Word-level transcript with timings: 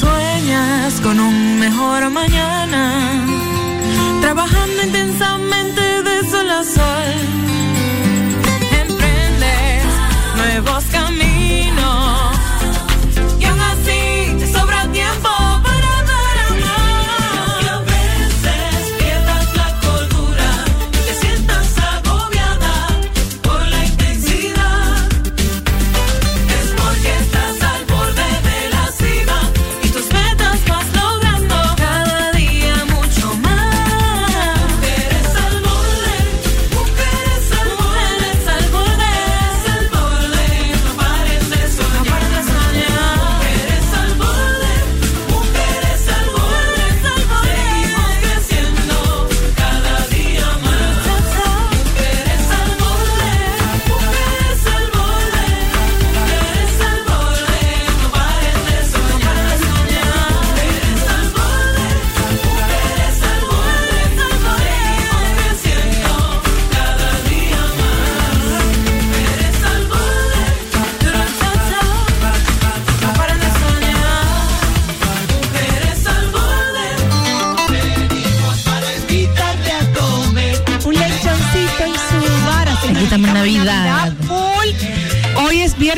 Sueñas 0.00 1.00
con 1.02 1.18
un 1.20 1.58
mejor 1.58 2.10
mañana, 2.10 3.26
trabajando 4.20 4.82
intensamente 4.82 5.82
de 6.02 6.30
sol 6.30 6.50
a 6.50 6.62
sol. 6.64 7.12
Emprendes 8.82 9.84
nuevos 10.36 10.84
caminos 10.84 11.25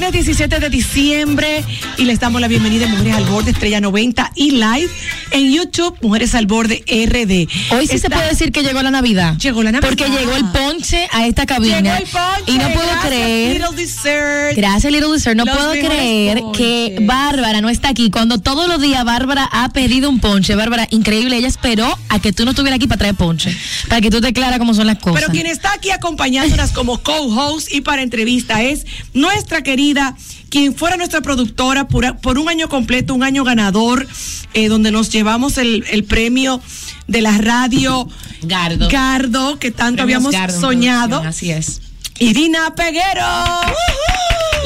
Hoy 0.09 0.21
es 0.21 0.25
viernes 0.25 0.39
17 0.39 0.61
de 0.61 0.71
diciembre 0.71 1.65
y 1.99 2.05
les 2.05 2.19
damos 2.19 2.41
la 2.41 2.49
bienvenida 2.49 2.87
a 2.87 2.89
Mujeres 2.89 3.15
al 3.15 3.25
Borde 3.27 3.51
Estrella 3.51 3.79
90 3.79 4.33
y 4.37 4.53
live 4.53 4.91
en 5.33 5.53
YouTube 5.53 5.97
Mujeres 6.03 6.35
al 6.35 6.47
Borde 6.47 6.83
RD. 6.87 7.75
Hoy 7.75 7.87
sí 7.87 7.99
se 7.99 8.11
puede 8.11 8.29
decir 8.29 8.53
que 8.53 8.63
llegó 8.63 8.83
la 8.83 8.91
Navidad. 8.91 9.37
Llegó 9.39 9.63
la 9.63 9.73
Navidad. 9.73 9.89
Porque 9.89 10.09
llegó 10.11 10.35
el 10.37 10.45
ponche 10.47 11.09
a 11.13 11.27
esta 11.27 11.47
cabina. 11.47 11.81
Llegó 11.81 11.97
el 11.97 12.05
ponche, 12.05 12.53
Y 12.53 12.59
no 12.59 12.69
puedo 12.73 12.87
gracias, 12.87 13.07
creer. 13.07 13.53
Little 13.61 13.77
Dessert. 13.77 14.57
Gracias, 14.57 14.93
Little 14.93 15.13
Dessert. 15.13 15.37
No 15.37 15.45
Los 15.45 15.57
puedo 15.57 15.73
creer 15.73 16.39
ponches. 16.41 16.59
que 16.59 16.99
Bárbara 17.03 17.61
no 17.61 17.69
está 17.69 17.89
aquí. 17.91 18.11
Cuando 18.11 18.39
todos 18.39 18.69
los 18.69 18.81
días 18.81 19.05
Bárbara 19.05 19.49
ha 19.51 19.69
pedido 19.71 20.09
un 20.11 20.21
ponche. 20.21 20.55
Bárbara, 20.55 20.87
increíble. 20.91 21.37
Ella 21.37 21.49
esperó 21.49 21.99
a 22.09 22.19
que 22.21 22.33
tú 22.33 22.45
no 22.45 22.51
estuvieras 22.51 22.77
aquí 22.77 22.87
para 22.87 22.99
traer 22.99 23.15
ponche. 23.15 23.57
Para 23.89 24.01
que 24.01 24.11
tú 24.11 24.21
te 24.21 24.33
claras 24.33 24.59
cómo 24.59 24.75
son 24.75 24.87
las 24.87 24.99
cosas. 24.99 25.21
Pero 25.21 25.33
quien 25.33 25.47
está 25.47 25.73
aquí 25.73 25.91
acompañándonos 25.91 26.71
como 26.73 26.99
co-host 27.03 27.73
y 27.73 27.81
para 27.81 28.03
entrevista 28.03 28.63
es 28.63 28.87
nuestra 29.15 29.63
querida, 29.63 30.17
quien 30.51 30.75
fuera 30.75 30.97
nuestra 30.97 31.21
productora 31.21 31.89
por, 31.89 32.19
por 32.19 32.39
un 32.39 32.49
año 32.49 32.69
completo, 32.69 33.15
un 33.15 33.23
año 33.23 33.45
ganador, 33.45 34.07
eh, 34.55 34.69
donde 34.69 34.91
nos 34.91 35.11
llevamos 35.11 35.59
el, 35.59 35.85
el 35.91 36.05
premio 36.05 36.61
de 37.07 37.23
la 37.23 37.39
radio 37.39 38.09
Gardo. 38.43 38.89
Gardo, 38.89 39.59
que 39.59 39.71
tanto 39.71 40.05
Premios 40.05 40.19
habíamos 40.19 40.33
Gardo 40.33 40.61
soñado. 40.61 41.19
Así 41.21 41.51
es. 41.51 41.81
Irina 42.19 42.75
Peguero. 42.75 43.27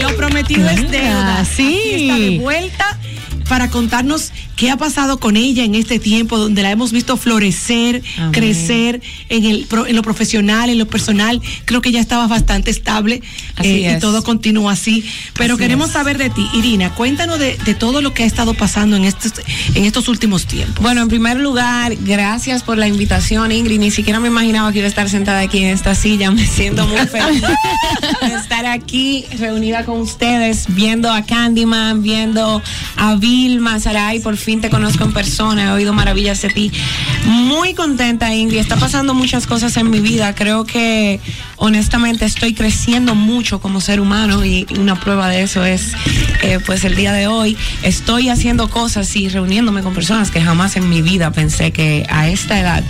Lo 0.00 0.16
prometido 0.16 0.68
es 0.68 0.90
deuda. 0.90 1.40
Ah, 1.40 1.44
sí. 1.44 1.76
Aquí 1.76 2.02
está 2.02 2.18
de 2.18 2.38
vuelta 2.38 2.98
para 3.48 3.70
contarnos 3.70 4.32
qué 4.56 4.70
ha 4.70 4.76
pasado 4.76 5.18
con 5.18 5.36
ella 5.36 5.64
en 5.64 5.74
este 5.74 5.98
tiempo 5.98 6.38
donde 6.38 6.62
la 6.62 6.70
hemos 6.70 6.92
visto 6.92 7.16
florecer, 7.16 8.02
Amén. 8.18 8.32
crecer 8.32 9.00
en, 9.28 9.44
el, 9.44 9.66
en 9.88 9.96
lo 9.96 10.02
profesional, 10.02 10.70
en 10.70 10.78
lo 10.78 10.86
personal. 10.86 11.40
Creo 11.64 11.80
que 11.80 11.90
ya 11.92 12.00
estaba 12.00 12.26
bastante 12.26 12.70
estable 12.70 13.22
Así 13.56 13.68
eh, 13.68 13.80
y 13.80 13.84
es. 13.86 14.00
todo 14.00 14.22
continúa 14.22 14.72
así. 14.72 15.04
Pero 15.34 15.54
Así 15.54 15.62
queremos 15.62 15.88
es. 15.88 15.92
saber 15.94 16.18
de 16.18 16.30
ti, 16.30 16.46
Irina. 16.54 16.94
Cuéntanos 16.94 17.38
de, 17.38 17.56
de 17.64 17.74
todo 17.74 18.02
lo 18.02 18.12
que 18.14 18.22
ha 18.24 18.26
estado 18.26 18.54
pasando 18.54 18.96
en 18.96 19.04
estos, 19.04 19.32
en 19.74 19.84
estos 19.84 20.08
últimos 20.08 20.46
tiempos. 20.46 20.82
Bueno, 20.82 21.02
en 21.02 21.08
primer 21.08 21.40
lugar, 21.40 21.94
gracias 22.00 22.62
por 22.62 22.78
la 22.78 22.86
invitación, 22.88 23.50
Ingrid. 23.52 23.78
Ni 23.78 23.90
siquiera 23.90 24.20
me 24.20 24.28
imaginaba 24.28 24.70
que 24.72 24.78
iba 24.78 24.86
a 24.86 24.88
estar 24.88 25.08
sentada 25.08 25.40
aquí 25.40 25.58
en 25.58 25.68
esta 25.68 25.94
silla. 25.94 26.30
Me 26.30 26.46
siento 26.46 26.86
muy 26.86 27.06
feliz 27.06 27.42
de 28.22 28.34
estar 28.34 28.66
aquí 28.66 29.24
reunida 29.38 29.84
con 29.84 30.00
ustedes, 30.00 30.64
viendo 30.68 31.10
a 31.10 31.22
Candyman, 31.22 32.02
viendo 32.02 32.62
a 32.96 33.14
Vilma, 33.16 33.80
Saray. 33.80 34.20
Por 34.20 34.36
fin 34.36 34.51
te 34.60 34.70
conozco 34.70 35.04
en 35.04 35.12
persona, 35.12 35.64
he 35.64 35.70
oído 35.72 35.92
maravillas 35.92 36.42
de 36.42 36.48
ti. 36.50 36.72
Muy 37.24 37.74
contenta, 37.74 38.34
Ingrid. 38.34 38.60
Está 38.60 38.76
pasando 38.76 39.14
muchas 39.14 39.46
cosas 39.46 39.76
en 39.76 39.90
mi 39.90 40.00
vida. 40.00 40.34
Creo 40.34 40.64
que 40.64 41.20
honestamente 41.62 42.24
estoy 42.24 42.54
creciendo 42.54 43.14
mucho 43.14 43.60
como 43.60 43.80
ser 43.80 44.00
humano 44.00 44.44
y 44.44 44.66
una 44.80 44.98
prueba 44.98 45.28
de 45.28 45.42
eso 45.42 45.64
es 45.64 45.92
eh, 46.42 46.58
pues 46.66 46.84
el 46.84 46.96
día 46.96 47.12
de 47.12 47.28
hoy. 47.28 47.56
Estoy 47.84 48.30
haciendo 48.30 48.68
cosas 48.68 49.14
y 49.14 49.28
reuniéndome 49.28 49.84
con 49.84 49.94
personas 49.94 50.32
que 50.32 50.40
jamás 50.40 50.74
en 50.74 50.88
mi 50.88 51.02
vida 51.02 51.30
pensé 51.30 51.70
que 51.70 52.04
a 52.10 52.28
esta 52.28 52.58
edad 52.58 52.82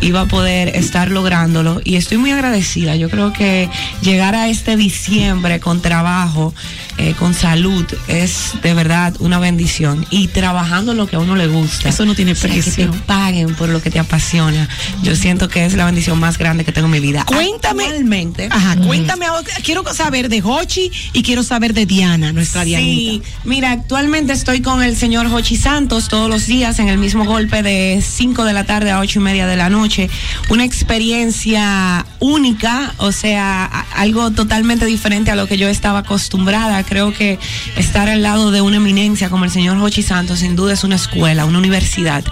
iba 0.00 0.20
a 0.20 0.26
poder 0.26 0.76
estar 0.76 1.10
lográndolo 1.10 1.80
y 1.84 1.96
estoy 1.96 2.18
muy 2.18 2.30
agradecida. 2.30 2.94
Yo 2.94 3.10
creo 3.10 3.32
que 3.32 3.68
llegar 4.00 4.36
a 4.36 4.48
este 4.48 4.76
diciembre 4.76 5.58
con 5.58 5.82
trabajo, 5.82 6.54
eh, 6.98 7.14
con 7.18 7.34
salud, 7.34 7.84
es 8.06 8.52
de 8.62 8.74
verdad 8.74 9.12
una 9.18 9.40
bendición 9.40 10.06
y 10.08 10.28
trabajando 10.28 10.94
lo 10.94 11.08
que 11.08 11.16
a 11.16 11.18
uno 11.18 11.34
le 11.34 11.48
gusta. 11.48 11.88
Eso 11.88 12.06
no 12.06 12.14
tiene 12.14 12.32
O 12.32 12.36
sea, 12.36 12.48
que 12.48 12.62
precio. 12.62 12.92
te 12.92 12.98
paguen 13.00 13.56
por 13.56 13.70
lo 13.70 13.82
que 13.82 13.90
te 13.90 13.98
apasiona. 13.98 14.68
Yo 15.02 15.16
siento 15.16 15.48
que 15.48 15.64
es 15.64 15.74
la 15.74 15.84
bendición 15.84 16.20
más 16.20 16.38
grande 16.38 16.64
que 16.64 16.70
tengo 16.70 16.86
en 16.86 16.92
mi 16.92 17.00
vida. 17.00 17.24
Cuéntame. 17.24 17.86
Actualmente, 17.86 18.19
Ajá, 18.50 18.76
cuéntame, 18.76 19.26
ahora, 19.26 19.46
quiero 19.64 19.82
saber 19.94 20.28
de 20.28 20.42
Hochi 20.42 20.90
y 21.12 21.22
quiero 21.22 21.42
saber 21.42 21.74
de 21.74 21.86
Diana, 21.86 22.32
nuestra 22.32 22.62
Sí, 22.64 22.68
Dianita. 22.70 23.28
mira, 23.44 23.70
actualmente 23.72 24.32
estoy 24.32 24.60
con 24.62 24.82
el 24.82 24.96
señor 24.96 25.28
Jochi 25.30 25.56
Santos 25.56 26.08
todos 26.08 26.28
los 26.28 26.46
días 26.46 26.78
en 26.78 26.88
el 26.88 26.98
mismo 26.98 27.24
golpe 27.24 27.62
de 27.62 28.02
5 28.06 28.44
de 28.44 28.52
la 28.52 28.64
tarde 28.64 28.90
a 28.90 29.00
8 29.00 29.18
y 29.18 29.22
media 29.22 29.46
de 29.46 29.56
la 29.56 29.70
noche. 29.70 30.08
Una 30.48 30.64
experiencia 30.64 32.04
única, 32.20 32.94
o 32.98 33.12
sea, 33.12 33.64
algo 33.94 34.30
totalmente 34.30 34.86
diferente 34.86 35.30
a 35.30 35.36
lo 35.36 35.46
que 35.46 35.58
yo 35.58 35.68
estaba 35.68 36.00
acostumbrada. 36.00 36.82
Creo 36.84 37.12
que 37.12 37.38
estar 37.76 38.08
al 38.08 38.22
lado 38.22 38.50
de 38.50 38.60
una 38.60 38.76
eminencia 38.76 39.28
como 39.30 39.44
el 39.44 39.50
señor 39.50 39.78
Jochi 39.78 40.02
Santos 40.02 40.40
sin 40.40 40.56
duda 40.56 40.72
es 40.74 40.84
una 40.84 40.96
escuela, 40.96 41.44
una 41.44 41.58
universidad. 41.58 42.24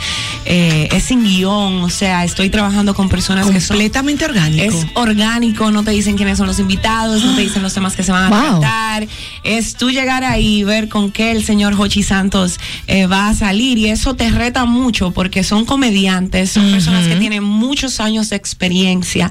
Eh, 0.45 0.89
es 0.93 1.05
sin 1.05 1.25
guion, 1.25 1.83
o 1.83 1.91
sea, 1.91 2.25
estoy 2.25 2.51
trabajando 2.51 2.95
con 2.95 3.09
personas 3.09 3.47
que 3.51 3.61
son 3.61 3.77
Completamente 3.77 4.25
orgánico. 4.25 4.65
es 4.79 4.87
orgánico, 4.95 5.71
no 5.71 5.78
te 5.85 5.91
dicen 5.93 6.17
quiénes 6.17 6.39
son 6.39 6.47
los 6.47 6.59
invitados, 6.59 7.25
no 7.25 7.35
te 7.35 7.43
dicen 7.43 7.63
los 7.63 7.75
temas 7.75 7.95
que 7.97 8.03
se 8.03 8.13
van 8.13 8.25
a 8.25 8.29
Wow. 8.29 8.61
tratar. 8.61 9.07
Es 9.45 9.75
tú 9.75 9.91
llegar 9.91 10.25
ahí 10.25 10.59
y 10.59 10.65
ver 10.65 10.89
con 10.89 11.11
qué 11.13 11.31
el 11.31 11.45
señor 11.45 11.75
Hochi 11.79 12.03
Santos 12.03 12.59
eh, 12.87 13.07
va 13.07 13.29
a 13.29 13.35
salir 13.35 13.79
y 13.79 13.87
eso 13.87 14.15
te 14.15 14.31
reta 14.31 14.65
mucho 14.65 15.11
porque 15.13 15.45
son 15.45 15.65
comediantes, 15.65 16.51
son 16.51 16.71
personas 16.71 17.07
que 17.07 17.17
tienen 17.17 17.43
muchos 17.45 18.01
años 18.01 18.31
de 18.31 18.37
experiencia, 18.37 19.31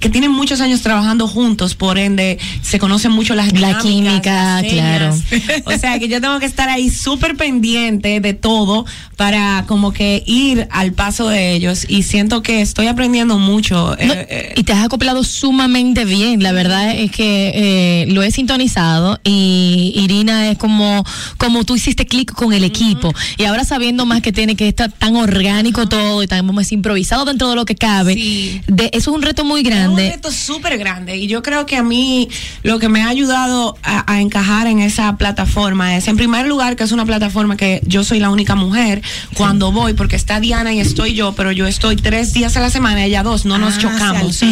que 0.00 0.08
tienen 0.10 0.30
muchos 0.30 0.60
años 0.60 0.82
trabajando 0.82 1.26
juntos, 1.28 1.74
por 1.74 1.98
ende 1.98 2.38
se 2.62 2.78
conocen 2.78 3.12
mucho 3.12 3.34
las 3.34 3.52
La 3.58 3.78
química, 3.78 4.62
las 4.62 4.72
claro. 4.72 5.14
O 5.66 5.78
sea 5.78 5.98
que 5.98 6.08
yo 6.08 6.20
tengo 6.20 6.38
que 6.40 6.46
estar 6.46 6.68
ahí 6.68 6.90
súper 6.90 7.36
pendiente 7.36 8.20
de 8.20 8.34
todo 8.34 8.84
para 9.16 9.64
como 9.66 9.92
que 9.92 10.22
ir 10.26 10.68
al 10.70 10.92
paso 10.92 11.28
de 11.28 11.52
ellos 11.52 11.86
y 11.88 12.02
siento 12.02 12.42
que 12.42 12.60
estoy 12.60 12.86
aprendiendo 12.86 13.38
mucho. 13.38 13.96
eh, 13.98 14.06
No, 14.06 14.12
eh, 14.14 14.52
y 14.56 14.62
te 14.64 14.72
has 14.72 14.84
acoplado 14.84 15.24
sumamente 15.24 15.85
bien. 15.94 16.42
La 16.42 16.52
verdad 16.52 16.90
es 16.94 17.10
que 17.10 17.52
eh, 17.54 18.06
lo 18.12 18.22
he 18.22 18.30
sintonizado 18.30 19.20
y 19.24 19.92
Irina 19.96 20.50
es 20.50 20.58
como, 20.58 21.04
como 21.38 21.64
tú 21.64 21.76
hiciste 21.76 22.06
clic 22.06 22.32
con 22.32 22.52
el 22.52 22.64
equipo. 22.64 23.12
Y 23.38 23.44
ahora 23.44 23.64
sabiendo 23.64 24.06
más 24.06 24.22
que 24.22 24.32
tiene 24.32 24.56
que 24.56 24.68
estar 24.68 24.90
tan 24.92 25.16
orgánico 25.16 25.86
todo 25.88 26.22
y 26.22 26.26
tan 26.26 26.46
más 26.54 26.72
improvisado 26.72 27.24
dentro 27.24 27.48
de 27.50 27.56
lo 27.56 27.64
que 27.64 27.74
cabe, 27.74 28.14
Sí. 28.14 28.60
de, 28.66 28.86
eso 28.92 29.10
es 29.10 29.16
un 29.16 29.22
reto 29.22 29.44
muy 29.44 29.60
Es 29.60 29.66
un 29.66 29.70
grande. 29.72 30.10
reto 30.10 30.30
súper 30.32 30.78
grande 30.78 31.16
y 31.16 31.26
yo 31.26 31.42
creo 31.42 31.66
que 31.66 31.76
a 31.76 31.82
mí 31.82 32.28
lo 32.62 32.78
que 32.78 32.88
me 32.88 33.02
ha 33.02 33.08
ayudado 33.08 33.76
a, 33.82 34.10
a 34.12 34.20
encajar 34.20 34.66
en 34.66 34.80
esa 34.80 35.16
plataforma 35.16 35.96
es, 35.96 36.08
en 36.08 36.16
primer 36.16 36.46
lugar, 36.46 36.76
que 36.76 36.84
es 36.84 36.92
una 36.92 37.04
plataforma 37.04 37.56
que 37.56 37.80
yo 37.86 38.04
soy 38.04 38.20
la 38.20 38.30
única 38.30 38.54
mujer 38.54 39.02
cuando 39.34 39.72
voy, 39.72 39.94
porque 39.94 40.16
está 40.16 40.40
Diana 40.40 40.72
y 40.72 40.80
estoy 40.80 41.14
yo, 41.14 41.34
pero 41.34 41.52
yo 41.52 41.66
estoy 41.66 41.96
tres 41.96 42.32
días 42.32 42.56
a 42.56 42.60
la 42.60 42.70
semana, 42.70 43.04
ella 43.04 43.22
dos, 43.22 43.44
no 43.44 43.58
nos 43.58 43.74
Ah, 43.76 43.78
chocamos, 43.80 44.36
se 44.36 44.46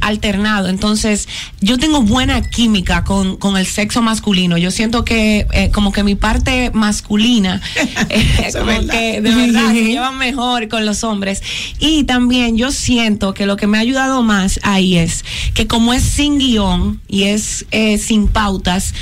alterna. 0.00 0.41
Entonces, 0.68 1.28
yo 1.60 1.78
tengo 1.78 2.02
buena 2.02 2.42
química 2.42 3.04
con, 3.04 3.36
con 3.36 3.56
el 3.56 3.66
sexo 3.66 4.02
masculino. 4.02 4.58
Yo 4.58 4.70
siento 4.70 5.04
que 5.04 5.46
eh, 5.52 5.70
como 5.72 5.92
que 5.92 6.02
mi 6.02 6.14
parte 6.14 6.70
masculina, 6.74 7.60
eh, 8.08 8.50
como 8.52 8.66
verdad. 8.66 8.92
que 8.92 9.20
de 9.20 9.34
verdad 9.34 9.72
se 9.72 9.84
llevan 9.84 10.18
mejor 10.18 10.68
con 10.68 10.84
los 10.84 11.04
hombres. 11.04 11.42
Y 11.78 12.04
también 12.04 12.56
yo 12.56 12.72
siento 12.72 13.34
que 13.34 13.46
lo 13.46 13.56
que 13.56 13.66
me 13.66 13.78
ha 13.78 13.80
ayudado 13.80 14.22
más 14.22 14.58
ahí 14.62 14.96
es 14.96 15.24
que 15.54 15.66
como 15.66 15.92
es 15.92 16.02
sin 16.02 16.38
guion 16.38 17.00
y 17.08 17.24
es 17.24 17.66
eh, 17.70 17.98
sin 17.98 18.28
pautas, 18.28 18.94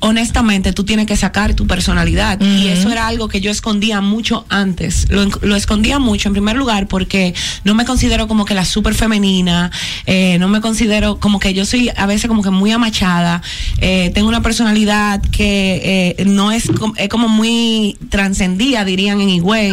honestamente 0.00 0.72
tú 0.72 0.84
tienes 0.84 1.06
que 1.06 1.16
sacar 1.16 1.54
tu 1.54 1.66
personalidad. 1.66 2.40
Y 2.40 2.68
eso 2.68 2.90
era 2.90 3.06
algo 3.06 3.28
que 3.28 3.40
yo 3.40 3.50
escondía 3.50 4.00
mucho 4.00 4.44
antes. 4.48 5.06
Lo, 5.10 5.56
escondía 5.56 5.98
mucho 5.98 6.28
en 6.28 6.34
primer 6.34 6.56
lugar 6.56 6.86
porque 6.86 7.34
no 7.64 7.74
me 7.74 7.84
considero 7.84 8.28
como 8.28 8.44
que 8.44 8.54
la 8.54 8.64
súper 8.64 8.94
femenina, 8.94 9.70
eh, 10.06 10.38
no 10.38 10.48
me 10.48 10.60
considero 10.60 11.18
como 11.18 11.40
que 11.40 11.54
yo 11.54 11.64
soy 11.64 11.90
a 11.96 12.06
veces 12.06 12.28
como 12.28 12.42
que 12.42 12.50
muy 12.50 12.70
amachada, 12.70 13.42
eh, 13.80 14.10
tengo 14.14 14.28
una 14.28 14.42
personalidad 14.42 15.20
que 15.22 16.16
eh, 16.18 16.24
no 16.24 16.52
es, 16.52 16.70
es 16.96 17.08
como 17.08 17.28
muy 17.28 17.96
trascendida, 18.08 18.84
dirían 18.84 19.20
en 19.20 19.30
Higüey, 19.30 19.72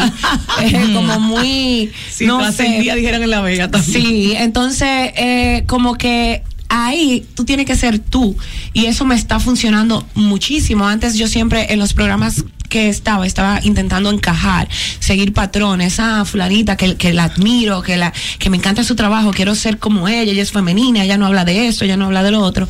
como 0.93 1.19
muy, 1.19 1.91
Sí, 2.09 2.25
no 2.25 2.39
trascendía, 2.39 2.95
dijeron 2.95 3.23
en 3.23 3.29
La 3.29 3.41
Vega 3.41 3.69
también. 3.69 4.01
Sí, 4.01 4.33
entonces 4.35 5.11
eh, 5.15 5.63
como 5.67 5.95
que 5.95 6.43
ahí 6.69 7.25
tú 7.35 7.45
tienes 7.45 7.65
que 7.65 7.75
ser 7.75 7.99
tú 7.99 8.35
y 8.73 8.85
eso 8.85 9.05
me 9.05 9.15
está 9.15 9.39
funcionando 9.39 10.05
muchísimo. 10.15 10.87
Antes 10.87 11.15
yo 11.15 11.27
siempre 11.27 11.73
en 11.73 11.79
los 11.79 11.93
programas 11.93 12.45
que 12.69 12.89
estaba, 12.89 13.25
estaba 13.25 13.59
intentando 13.63 14.09
encajar, 14.09 14.67
seguir 14.99 15.33
patrones, 15.33 15.99
ah, 15.99 16.25
fulanita, 16.25 16.77
que, 16.77 16.95
que 16.95 17.13
la 17.13 17.25
admiro, 17.25 17.81
que 17.81 17.97
la, 17.97 18.13
que 18.39 18.49
me 18.49 18.57
encanta 18.57 18.83
su 18.83 18.95
trabajo, 18.95 19.31
quiero 19.31 19.55
ser 19.55 19.77
como 19.77 20.07
ella, 20.07 20.31
ella 20.31 20.41
es 20.41 20.51
femenina, 20.51 21.03
ella 21.03 21.17
no 21.17 21.25
habla 21.27 21.45
de 21.45 21.67
esto, 21.67 21.85
ella 21.85 21.97
no 21.97 22.05
habla 22.05 22.23
de 22.23 22.31
lo 22.31 22.39
otro. 22.41 22.67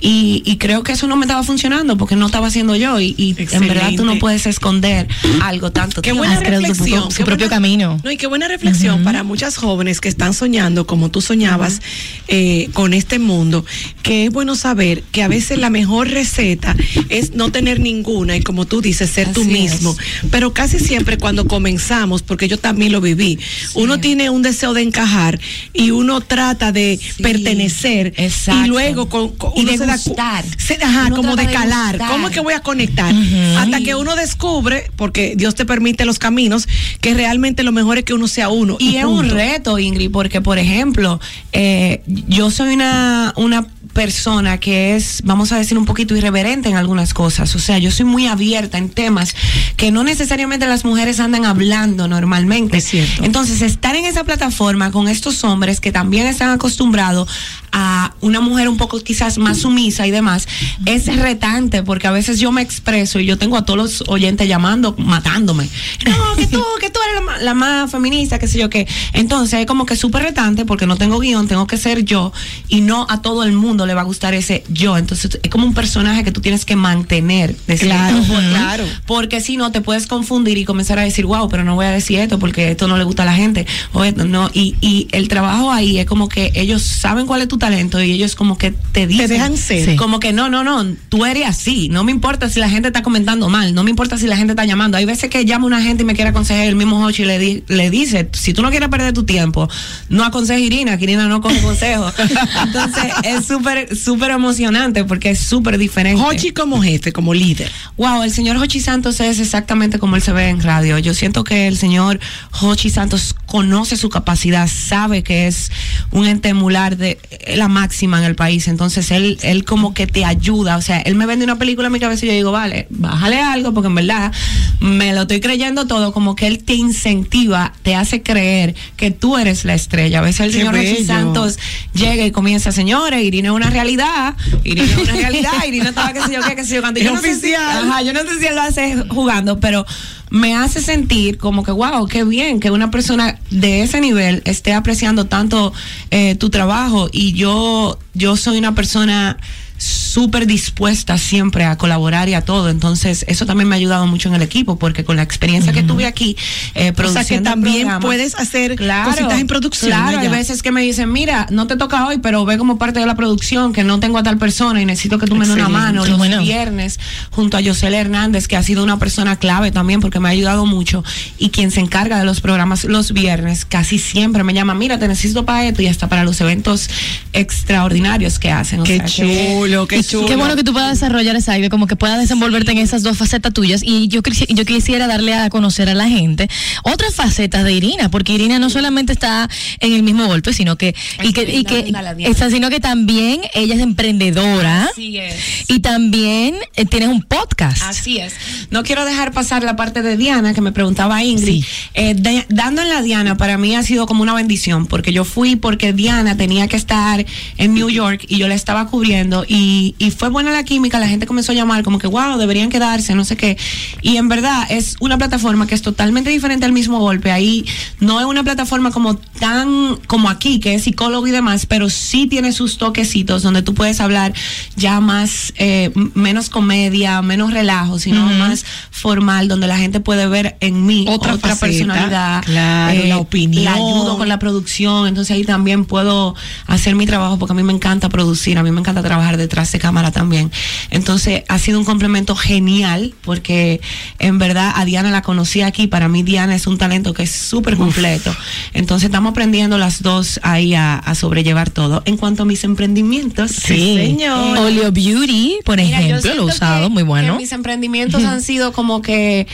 Y, 0.00 0.42
y 0.44 0.56
creo 0.56 0.82
que 0.82 0.92
eso 0.92 1.06
no 1.06 1.16
me 1.16 1.24
estaba 1.26 1.42
funcionando 1.42 1.96
porque 1.96 2.16
no 2.16 2.26
estaba 2.26 2.50
siendo 2.50 2.76
yo 2.76 3.00
y, 3.00 3.14
y 3.16 3.34
en 3.52 3.66
verdad 3.68 3.90
tú 3.96 4.04
no 4.04 4.18
puedes 4.18 4.46
esconder 4.46 5.08
algo 5.42 5.72
tanto. 5.72 6.02
Qué 6.02 6.12
buena 6.12 6.40
reflexión. 6.40 6.76
propio- 7.02 7.10
su 7.10 7.16
qué 7.18 7.24
propio 7.24 7.46
buena- 7.48 7.56
camino. 7.56 8.00
No, 8.04 8.10
y 8.10 8.16
qué 8.16 8.26
buena 8.26 8.48
reflexión 8.48 9.04
para 9.04 9.22
muchas 9.22 9.56
jóvenes 9.56 10.00
que 10.00 10.08
están 10.08 10.34
soñando, 10.34 10.86
como 10.86 11.10
tú 11.10 11.20
soñabas, 11.20 11.80
eh, 12.28 12.68
con 12.72 12.92
este 12.94 13.18
mundo, 13.18 13.64
que 14.02 14.26
es 14.26 14.30
bueno 14.32 14.54
saber 14.56 15.02
que 15.12 15.22
a 15.22 15.28
veces 15.28 15.58
la 15.58 15.70
mejor 15.70 16.08
receta 16.10 16.74
es 17.08 17.34
no 17.34 17.50
tener 17.52 17.80
ninguna 17.80 18.36
y 18.36 18.42
como 18.42 18.64
tú 18.66 18.80
dices, 18.80 19.10
ser 19.10 19.32
tú 19.32 19.44
mismo. 19.46 19.96
es. 19.98 20.28
Pero 20.30 20.52
casi 20.52 20.78
siempre 20.78 21.18
cuando 21.18 21.46
comenzamos, 21.46 22.22
porque 22.22 22.48
yo 22.48 22.58
también 22.58 22.92
lo 22.92 23.00
viví, 23.00 23.38
uno 23.74 23.98
tiene 24.00 24.30
un 24.30 24.42
deseo 24.42 24.74
de 24.74 24.82
encajar 24.82 25.38
y 25.72 25.90
uno 25.90 26.20
trata 26.20 26.72
de 26.72 26.98
pertenecer 27.22 28.12
exacto. 28.16 28.64
y 28.64 28.68
luego 28.68 29.08
con, 29.08 29.30
con- 29.36 29.52
Y 29.56 29.60
uno 29.60 29.72
de 29.72 29.78
se 29.78 29.86
da 29.86 29.96
cu- 29.98 30.02
gustar. 30.10 30.44
se- 30.58 30.78
ajá, 30.82 31.06
Uno 31.06 31.16
como 31.16 31.36
de 31.36 31.46
calar. 31.46 31.98
¿Cómo 31.98 32.28
es 32.28 32.34
que 32.34 32.40
voy 32.40 32.54
a 32.54 32.60
conectar? 32.60 33.14
Hasta 33.58 33.80
que 33.80 33.94
uno 33.94 34.16
descubre, 34.16 34.90
porque 34.96 35.34
Dios 35.36 35.54
te 35.54 35.64
permite 35.64 36.04
los 36.04 36.18
caminos, 36.18 36.68
que 37.00 37.14
realmente 37.14 37.62
lo 37.62 37.72
mejor 37.72 37.98
es 37.98 38.04
que 38.04 38.14
uno 38.14 38.28
sea 38.28 38.48
uno. 38.48 38.76
Y 38.78 38.96
es 38.96 39.04
un 39.04 39.28
reto, 39.30 39.78
Ingrid, 39.78 40.10
porque, 40.10 40.40
por 40.40 40.58
ejemplo, 40.58 41.20
eh, 41.52 42.02
yo 42.06 42.50
soy 42.50 42.74
una, 42.74 43.32
una 43.36 43.66
persona 43.96 44.60
que 44.60 44.94
es, 44.94 45.22
vamos 45.24 45.52
a 45.52 45.56
decir, 45.56 45.78
un 45.78 45.86
poquito 45.86 46.14
irreverente 46.14 46.68
en 46.68 46.76
algunas 46.76 47.14
cosas. 47.14 47.54
O 47.54 47.58
sea, 47.58 47.78
yo 47.78 47.90
soy 47.90 48.04
muy 48.04 48.26
abierta 48.26 48.76
en 48.76 48.90
temas 48.90 49.34
que 49.78 49.90
no 49.90 50.04
necesariamente 50.04 50.66
las 50.66 50.84
mujeres 50.84 51.18
andan 51.18 51.46
hablando 51.46 52.06
normalmente. 52.06 52.76
Es 52.76 52.84
cierto. 52.84 53.24
Entonces, 53.24 53.62
estar 53.62 53.96
en 53.96 54.04
esa 54.04 54.22
plataforma 54.22 54.90
con 54.90 55.08
estos 55.08 55.42
hombres 55.44 55.80
que 55.80 55.92
también 55.92 56.26
están 56.26 56.50
acostumbrados 56.50 57.26
a 57.72 58.14
una 58.20 58.40
mujer 58.40 58.68
un 58.68 58.76
poco 58.76 59.00
quizás 59.00 59.38
más 59.38 59.58
sumisa 59.58 60.06
y 60.06 60.10
demás, 60.10 60.46
es 60.84 61.06
retante 61.16 61.82
porque 61.82 62.06
a 62.06 62.10
veces 62.10 62.38
yo 62.38 62.52
me 62.52 62.62
expreso 62.62 63.18
y 63.18 63.26
yo 63.26 63.38
tengo 63.38 63.56
a 63.56 63.64
todos 63.64 63.78
los 63.78 64.04
oyentes 64.08 64.46
llamando, 64.46 64.94
matándome. 64.98 65.68
No, 66.06 66.36
que 66.36 66.46
tú, 66.46 66.62
que 66.80 66.90
tú 66.90 67.00
eres 67.02 67.24
la, 67.24 67.44
la 67.44 67.54
más 67.54 67.90
feminista, 67.90 68.38
qué 68.38 68.46
sé 68.46 68.58
yo 68.58 68.68
qué. 68.68 68.86
Entonces 69.14 69.60
es 69.60 69.66
como 69.66 69.86
que 69.86 69.96
súper 69.96 70.22
retante 70.22 70.66
porque 70.66 70.86
no 70.86 70.96
tengo 70.96 71.18
guion, 71.18 71.48
tengo 71.48 71.66
que 71.66 71.78
ser 71.78 72.04
yo 72.04 72.32
y 72.68 72.82
no 72.82 73.06
a 73.08 73.22
todo 73.22 73.42
el 73.42 73.52
mundo 73.52 73.85
le 73.86 73.94
va 73.94 74.02
a 74.02 74.04
gustar 74.04 74.34
ese 74.34 74.64
yo. 74.68 74.96
Entonces 74.98 75.38
es 75.42 75.50
como 75.50 75.66
un 75.66 75.74
personaje 75.74 76.24
que 76.24 76.32
tú 76.32 76.40
tienes 76.40 76.64
que 76.64 76.76
mantener. 76.76 77.56
de 77.66 77.76
Claro, 77.78 78.22
forma, 78.24 78.48
claro. 78.50 78.84
Porque 79.06 79.40
si 79.40 79.56
no 79.56 79.70
te 79.72 79.80
puedes 79.80 80.06
confundir 80.06 80.58
y 80.58 80.64
comenzar 80.64 80.98
a 80.98 81.02
decir, 81.02 81.24
wow, 81.26 81.48
pero 81.48 81.64
no 81.64 81.74
voy 81.74 81.86
a 81.86 81.90
decir 81.90 82.18
esto 82.18 82.38
porque 82.38 82.70
esto 82.72 82.88
no 82.88 82.96
le 82.98 83.04
gusta 83.04 83.22
a 83.22 83.26
la 83.26 83.34
gente. 83.34 83.66
O 83.92 84.04
esto, 84.04 84.24
no. 84.24 84.50
Y, 84.52 84.74
y 84.80 85.08
el 85.12 85.28
trabajo 85.28 85.70
ahí 85.72 85.98
es 85.98 86.06
como 86.06 86.28
que 86.28 86.52
ellos 86.54 86.82
saben 86.82 87.26
cuál 87.26 87.42
es 87.42 87.48
tu 87.48 87.58
talento 87.58 88.02
y 88.02 88.12
ellos 88.12 88.34
como 88.34 88.58
que 88.58 88.72
te 88.92 89.06
dicen. 89.06 89.28
dejan 89.28 89.56
ser. 89.56 89.84
Sí. 89.90 89.96
Como 89.96 90.20
que 90.20 90.32
no, 90.32 90.48
no, 90.50 90.64
no, 90.64 90.84
tú 91.08 91.24
eres 91.26 91.46
así. 91.46 91.88
No 91.88 92.04
me 92.04 92.12
importa 92.12 92.48
si 92.48 92.60
la 92.60 92.68
gente 92.68 92.88
está 92.88 93.02
comentando 93.02 93.48
mal, 93.48 93.74
no 93.74 93.84
me 93.84 93.90
importa 93.90 94.16
si 94.18 94.26
la 94.26 94.36
gente 94.36 94.52
está 94.52 94.64
llamando. 94.64 94.96
Hay 94.96 95.04
veces 95.04 95.30
que 95.30 95.44
llama 95.44 95.66
una 95.66 95.82
gente 95.82 96.02
y 96.02 96.06
me 96.06 96.14
quiere 96.14 96.30
aconsejar 96.30 96.66
el 96.66 96.76
mismo 96.76 97.04
Hochi 97.04 97.22
y 97.22 97.26
le, 97.26 97.38
di- 97.38 97.64
le 97.68 97.90
dice, 97.90 98.28
si 98.32 98.52
tú 98.52 98.62
no 98.62 98.70
quieres 98.70 98.88
perder 98.88 99.12
tu 99.12 99.24
tiempo, 99.24 99.68
no 100.08 100.24
aconsejes 100.24 100.62
Irina, 100.62 100.96
que 100.98 101.04
Irina 101.04 101.28
no 101.28 101.40
coge 101.40 101.60
consejo. 101.60 102.10
Entonces 102.64 103.04
es 103.24 103.46
súper, 103.46 103.75
súper 103.94 104.30
emocionante 104.30 105.04
porque 105.04 105.30
es 105.30 105.38
súper 105.38 105.78
diferente. 105.78 106.22
Hochi 106.22 106.50
como 106.52 106.82
jefe, 106.82 107.12
como 107.12 107.34
líder. 107.34 107.70
Wow, 107.96 108.22
el 108.22 108.30
señor 108.30 108.56
Hochi 108.56 108.80
Santos 108.80 109.20
es 109.20 109.38
exactamente 109.38 109.98
como 109.98 110.16
él 110.16 110.22
se 110.22 110.32
ve 110.32 110.48
en 110.48 110.62
radio. 110.62 110.98
Yo 110.98 111.14
siento 111.14 111.44
que 111.44 111.66
el 111.68 111.76
señor 111.76 112.20
Hochi 112.60 112.90
Santos 112.90 113.34
conoce 113.46 113.96
su 113.96 114.08
capacidad, 114.08 114.68
sabe 114.68 115.22
que 115.22 115.46
es 115.46 115.70
un 116.10 116.26
ente 116.26 116.48
emular 116.48 116.96
de 116.96 117.18
la 117.54 117.68
máxima 117.68 118.18
en 118.18 118.24
el 118.24 118.34
país. 118.34 118.68
Entonces 118.68 119.10
él, 119.10 119.38
él 119.42 119.64
como 119.64 119.94
que 119.94 120.06
te 120.06 120.24
ayuda. 120.24 120.76
O 120.76 120.82
sea, 120.82 120.98
él 121.00 121.14
me 121.14 121.26
vende 121.26 121.44
una 121.44 121.58
película 121.58 121.86
en 121.86 121.92
mi 121.92 122.00
cabeza 122.00 122.24
y 122.26 122.28
yo 122.28 122.34
digo, 122.34 122.52
vale, 122.52 122.86
bájale 122.90 123.40
algo 123.40 123.72
porque 123.72 123.88
en 123.88 123.94
verdad 123.94 124.32
me 124.80 125.12
lo 125.12 125.22
estoy 125.22 125.40
creyendo 125.40 125.86
todo. 125.86 126.12
Como 126.12 126.36
que 126.36 126.46
él 126.46 126.64
te 126.64 126.74
incentiva, 126.74 127.72
te 127.82 127.94
hace 127.94 128.22
creer 128.22 128.74
que 128.96 129.10
tú 129.10 129.36
eres 129.36 129.64
la 129.64 129.74
estrella. 129.74 130.18
A 130.18 130.22
veces 130.22 130.40
el 130.40 130.52
Qué 130.52 130.58
señor 130.58 130.74
Hochi 130.74 130.84
bello. 130.84 131.06
Santos 131.06 131.58
llega 131.94 132.26
y 132.26 132.30
comienza, 132.30 132.72
señores, 132.72 133.22
Irina 133.22 133.48
es 133.48 133.54
una 133.54 133.65
realidad, 133.70 134.34
Irina 134.64 134.84
es 134.84 134.96
una 134.98 135.12
realidad, 135.12 135.52
Irina 135.66 135.88
estaba 135.90 136.12
qué 136.12 136.20
sé 136.22 136.32
yo 136.34 136.40
qué, 136.42 136.56
qué 136.56 136.64
sé 136.64 136.74
yo 136.76 136.80
cuánto. 136.80 137.00
Es 137.00 137.06
Yo 137.06 137.14
no 137.14 137.20
sé 137.20 137.34
si- 137.34 137.54
oficial. 137.54 137.88
ajá, 137.90 138.02
yo 138.02 138.12
no 138.12 138.20
sé 138.20 138.38
si 138.38 138.46
él 138.46 138.54
lo 138.54 138.62
hace 138.62 138.96
jugando, 139.08 139.60
pero 139.60 139.84
me 140.30 140.56
hace 140.56 140.80
sentir 140.82 141.38
como 141.38 141.62
que, 141.62 141.70
wow, 141.70 142.06
qué 142.08 142.24
bien 142.24 142.58
que 142.60 142.70
una 142.70 142.90
persona 142.90 143.38
de 143.50 143.82
ese 143.82 144.00
nivel 144.00 144.42
esté 144.44 144.72
apreciando 144.72 145.26
tanto 145.26 145.72
eh, 146.10 146.34
tu 146.34 146.50
trabajo 146.50 147.08
y 147.12 147.32
yo, 147.34 147.98
yo 148.14 148.36
soy 148.36 148.58
una 148.58 148.74
persona 148.74 149.36
súper 149.78 150.46
dispuesta 150.46 151.18
siempre 151.18 151.64
a 151.64 151.76
colaborar 151.76 152.28
y 152.28 152.34
a 152.34 152.40
todo. 152.40 152.70
Entonces, 152.70 153.24
eso 153.28 153.44
también 153.46 153.68
me 153.68 153.74
ha 153.74 153.78
ayudado 153.78 154.06
mucho 154.06 154.28
en 154.28 154.34
el 154.34 154.42
equipo, 154.42 154.78
porque 154.78 155.04
con 155.04 155.16
la 155.16 155.22
experiencia 155.22 155.72
que 155.72 155.82
tuve 155.82 156.06
aquí, 156.06 156.36
eh, 156.74 156.80
O 156.80 156.82
sea 156.82 156.86
que 156.90 156.92
produciendo 156.94 157.50
también 157.50 157.88
puedes 158.00 158.34
hacer 158.36 158.76
Claro, 158.76 159.10
cositas 159.10 159.38
en 159.40 159.46
producción. 159.46 159.90
Claro, 159.90 160.18
hay 160.18 160.26
allá. 160.26 160.36
veces 160.36 160.62
que 160.62 160.72
me 160.72 160.80
dicen, 160.82 161.12
mira, 161.12 161.46
no 161.50 161.66
te 161.66 161.76
toca 161.76 162.06
hoy, 162.06 162.18
pero 162.18 162.44
ve 162.46 162.56
como 162.58 162.78
parte 162.78 163.00
de 163.00 163.06
la 163.06 163.14
producción 163.14 163.72
que 163.72 163.84
no 163.84 164.00
tengo 164.00 164.16
a 164.18 164.22
tal 164.22 164.38
persona 164.38 164.80
y 164.80 164.86
necesito 164.86 165.18
que 165.18 165.26
tú 165.26 165.34
me 165.36 165.46
des 165.46 165.54
una 165.54 165.68
mano. 165.68 166.04
Los 166.06 166.16
bueno. 166.16 166.40
viernes, 166.40 166.98
junto 167.30 167.56
a 167.56 167.60
Yosel 167.60 167.92
Hernández, 167.94 168.48
que 168.48 168.56
ha 168.56 168.62
sido 168.62 168.82
una 168.82 168.98
persona 168.98 169.36
clave 169.38 169.70
también 169.70 170.00
porque 170.00 170.20
me 170.20 170.28
ha 170.28 170.32
ayudado 170.32 170.64
mucho 170.66 171.04
y 171.38 171.50
quien 171.50 171.70
se 171.70 171.80
encarga 171.80 172.18
de 172.18 172.24
los 172.24 172.40
programas 172.40 172.84
los 172.84 173.12
viernes, 173.12 173.64
casi 173.66 173.98
siempre 173.98 174.42
me 174.44 174.54
llama, 174.54 174.74
mira, 174.74 174.98
te 174.98 175.06
necesito 175.08 175.44
para 175.44 175.66
esto 175.66 175.82
y 175.82 175.88
hasta 175.88 176.08
para 176.08 176.24
los 176.24 176.40
eventos 176.40 176.88
extraordinarios 177.34 178.38
que 178.38 178.50
hacen. 178.50 178.80
O 178.80 178.84
Qué 178.84 178.96
sea 178.96 179.04
que- 179.04 179.65
chulo, 179.66 179.86
qué 179.86 180.02
chulo. 180.02 180.26
Qué 180.26 180.36
bueno 180.36 180.56
que 180.56 180.64
tú 180.64 180.72
puedas 180.72 180.90
desarrollar 180.98 181.36
esa 181.36 181.58
idea, 181.58 181.68
como 181.70 181.86
que 181.86 181.96
puedas 181.96 182.18
desenvolverte 182.18 182.72
en 182.72 182.78
esas 182.78 183.02
dos 183.02 183.16
facetas 183.16 183.52
tuyas. 183.52 183.82
Y 183.84 184.08
yo, 184.08 184.20
yo 184.48 184.64
quisiera 184.64 185.06
darle 185.06 185.34
a 185.34 185.50
conocer 185.50 185.88
a 185.88 185.94
la 185.94 186.08
gente 186.08 186.48
otras 186.82 187.14
facetas 187.14 187.64
de 187.64 187.72
Irina, 187.72 188.10
porque 188.10 188.32
Irina 188.32 188.58
no 188.58 188.70
solamente 188.70 189.12
está 189.12 189.48
en 189.80 189.92
el 189.92 190.02
mismo 190.02 190.26
golpe, 190.26 190.52
sino 190.52 190.76
que, 190.76 190.94
y 191.22 191.32
que, 191.32 191.42
y 191.42 191.64
que 191.64 191.92
está, 192.20 192.50
sino 192.50 192.70
que 192.70 192.80
también 192.80 193.40
ella 193.54 193.74
es 193.74 193.80
emprendedora 193.80 194.84
Así 194.84 195.18
es. 195.18 195.68
y 195.68 195.80
también 195.80 196.54
eh, 196.76 196.84
tienes 196.86 197.08
un 197.08 197.22
podcast. 197.22 197.82
Así 197.82 198.18
es. 198.18 198.34
No 198.70 198.82
quiero 198.82 199.04
dejar 199.04 199.32
pasar 199.32 199.62
la 199.62 199.76
parte 199.76 200.02
de 200.02 200.16
Diana 200.16 200.54
que 200.54 200.60
me 200.60 200.72
preguntaba 200.72 201.22
Ingrid. 201.22 201.62
Sí. 201.62 201.64
Eh, 201.94 202.14
de- 202.14 202.46
dando 202.48 202.82
en 202.82 202.88
la 202.88 203.02
Diana 203.02 203.36
para 203.36 203.58
mí 203.58 203.74
ha 203.74 203.82
sido 203.82 204.06
como 204.06 204.22
una 204.22 204.34
bendición 204.34 204.86
porque 204.86 205.12
yo 205.12 205.24
fui 205.24 205.56
porque 205.56 205.92
Diana 205.92 206.36
tenía 206.36 206.68
que 206.68 206.76
estar 206.76 207.24
en 207.58 207.74
New 207.74 207.90
York 207.90 208.24
y 208.28 208.38
yo 208.38 208.48
la 208.48 208.54
estaba 208.54 208.86
cubriendo 208.88 209.44
y, 209.46 209.55
y 209.56 210.10
fue 210.10 210.28
buena 210.28 210.50
la 210.50 210.64
química. 210.64 210.98
La 210.98 211.08
gente 211.08 211.26
comenzó 211.26 211.52
a 211.52 211.54
llamar 211.54 211.82
como 211.82 211.98
que 211.98 212.06
wow, 212.06 212.38
deberían 212.38 212.70
quedarse, 212.70 213.14
no 213.14 213.24
sé 213.24 213.36
qué. 213.36 213.56
Y 214.02 214.16
en 214.16 214.28
verdad 214.28 214.66
es 214.70 214.96
una 215.00 215.18
plataforma 215.18 215.66
que 215.66 215.74
es 215.74 215.82
totalmente 215.82 216.30
diferente 216.30 216.66
al 216.66 216.72
mismo 216.72 216.98
golpe. 216.98 217.30
Ahí 217.30 217.64
no 218.00 218.20
es 218.20 218.26
una 218.26 218.44
plataforma 218.44 218.90
como 218.90 219.16
tan 219.16 219.96
como 220.06 220.28
aquí 220.28 220.60
que 220.60 220.74
es 220.74 220.84
psicólogo 220.84 221.26
y 221.26 221.30
demás, 221.30 221.66
pero 221.66 221.90
sí 221.90 222.26
tiene 222.26 222.52
sus 222.52 222.78
toquecitos 222.78 223.42
donde 223.42 223.62
tú 223.62 223.74
puedes 223.74 224.00
hablar 224.00 224.32
ya 224.76 225.00
más 225.00 225.52
eh, 225.56 225.92
menos 226.14 226.50
comedia, 226.50 227.22
menos 227.22 227.52
relajo, 227.52 227.98
sino 227.98 228.26
más 228.26 228.64
formal, 228.90 229.48
donde 229.48 229.66
la 229.66 229.78
gente 229.78 230.00
puede 230.00 230.26
ver 230.26 230.56
en 230.60 230.86
mí 230.86 231.06
Otra 231.08 231.34
otra, 231.34 231.56
faceta, 231.56 231.66
personalidad, 231.66 232.38
eh, 232.40 232.46
claro, 232.46 233.04
la 233.06 233.18
opinión. 233.18 233.64
la 233.64 233.74
ayudo 233.74 234.16
con 234.16 234.28
la 234.28 234.38
producción, 234.38 235.06
entonces 235.06 235.34
ahí 235.34 235.44
también 235.44 235.84
puedo 235.84 236.34
hacer 236.66 236.94
mi 236.94 237.06
trabajo 237.06 237.38
porque 237.38 237.52
a 237.52 237.56
mí 237.56 237.62
me 237.62 237.72
encanta 237.72 238.08
producir, 238.08 238.58
a 238.58 238.62
mí 238.62 238.70
me 238.70 238.80
encanta 238.80 239.02
trabajar 239.02 239.36
detrás 239.46 239.70
de 239.72 239.78
cámara 239.78 240.10
también. 240.10 240.50
Entonces 240.90 241.42
ha 241.48 241.58
sido 241.58 241.78
un 241.78 241.84
complemento 241.84 242.34
genial 242.36 243.14
porque 243.22 243.80
en 244.18 244.38
verdad 244.38 244.72
a 244.74 244.84
Diana 244.84 245.10
la 245.10 245.22
conocí 245.22 245.62
aquí, 245.62 245.86
para 245.86 246.08
mí 246.08 246.22
Diana 246.22 246.54
es 246.54 246.66
un 246.66 246.78
talento 246.78 247.14
que 247.14 247.22
es 247.22 247.30
súper 247.30 247.76
completo. 247.76 248.34
Entonces 248.74 249.06
estamos 249.06 249.30
aprendiendo 249.30 249.78
las 249.78 250.02
dos 250.02 250.40
ahí 250.42 250.74
a, 250.74 250.96
a 250.96 251.14
sobrellevar 251.14 251.70
todo. 251.70 252.02
En 252.06 252.16
cuanto 252.16 252.42
a 252.42 252.46
mis 252.46 252.64
emprendimientos, 252.64 253.52
Sí, 253.52 253.96
señor. 253.96 254.58
Oleo 254.58 254.90
Beauty, 254.92 255.58
por 255.64 255.76
Mira, 255.78 256.00
ejemplo, 256.00 256.34
lo 256.34 256.42
he 256.42 256.44
usado, 256.46 256.88
que- 256.88 256.92
muy 256.94 257.02
bueno. 257.02 257.36
mis 257.36 257.52
emprendimientos 257.52 258.24
han 258.24 258.42
sido 258.42 258.72
como 258.72 259.02
que 259.02 259.46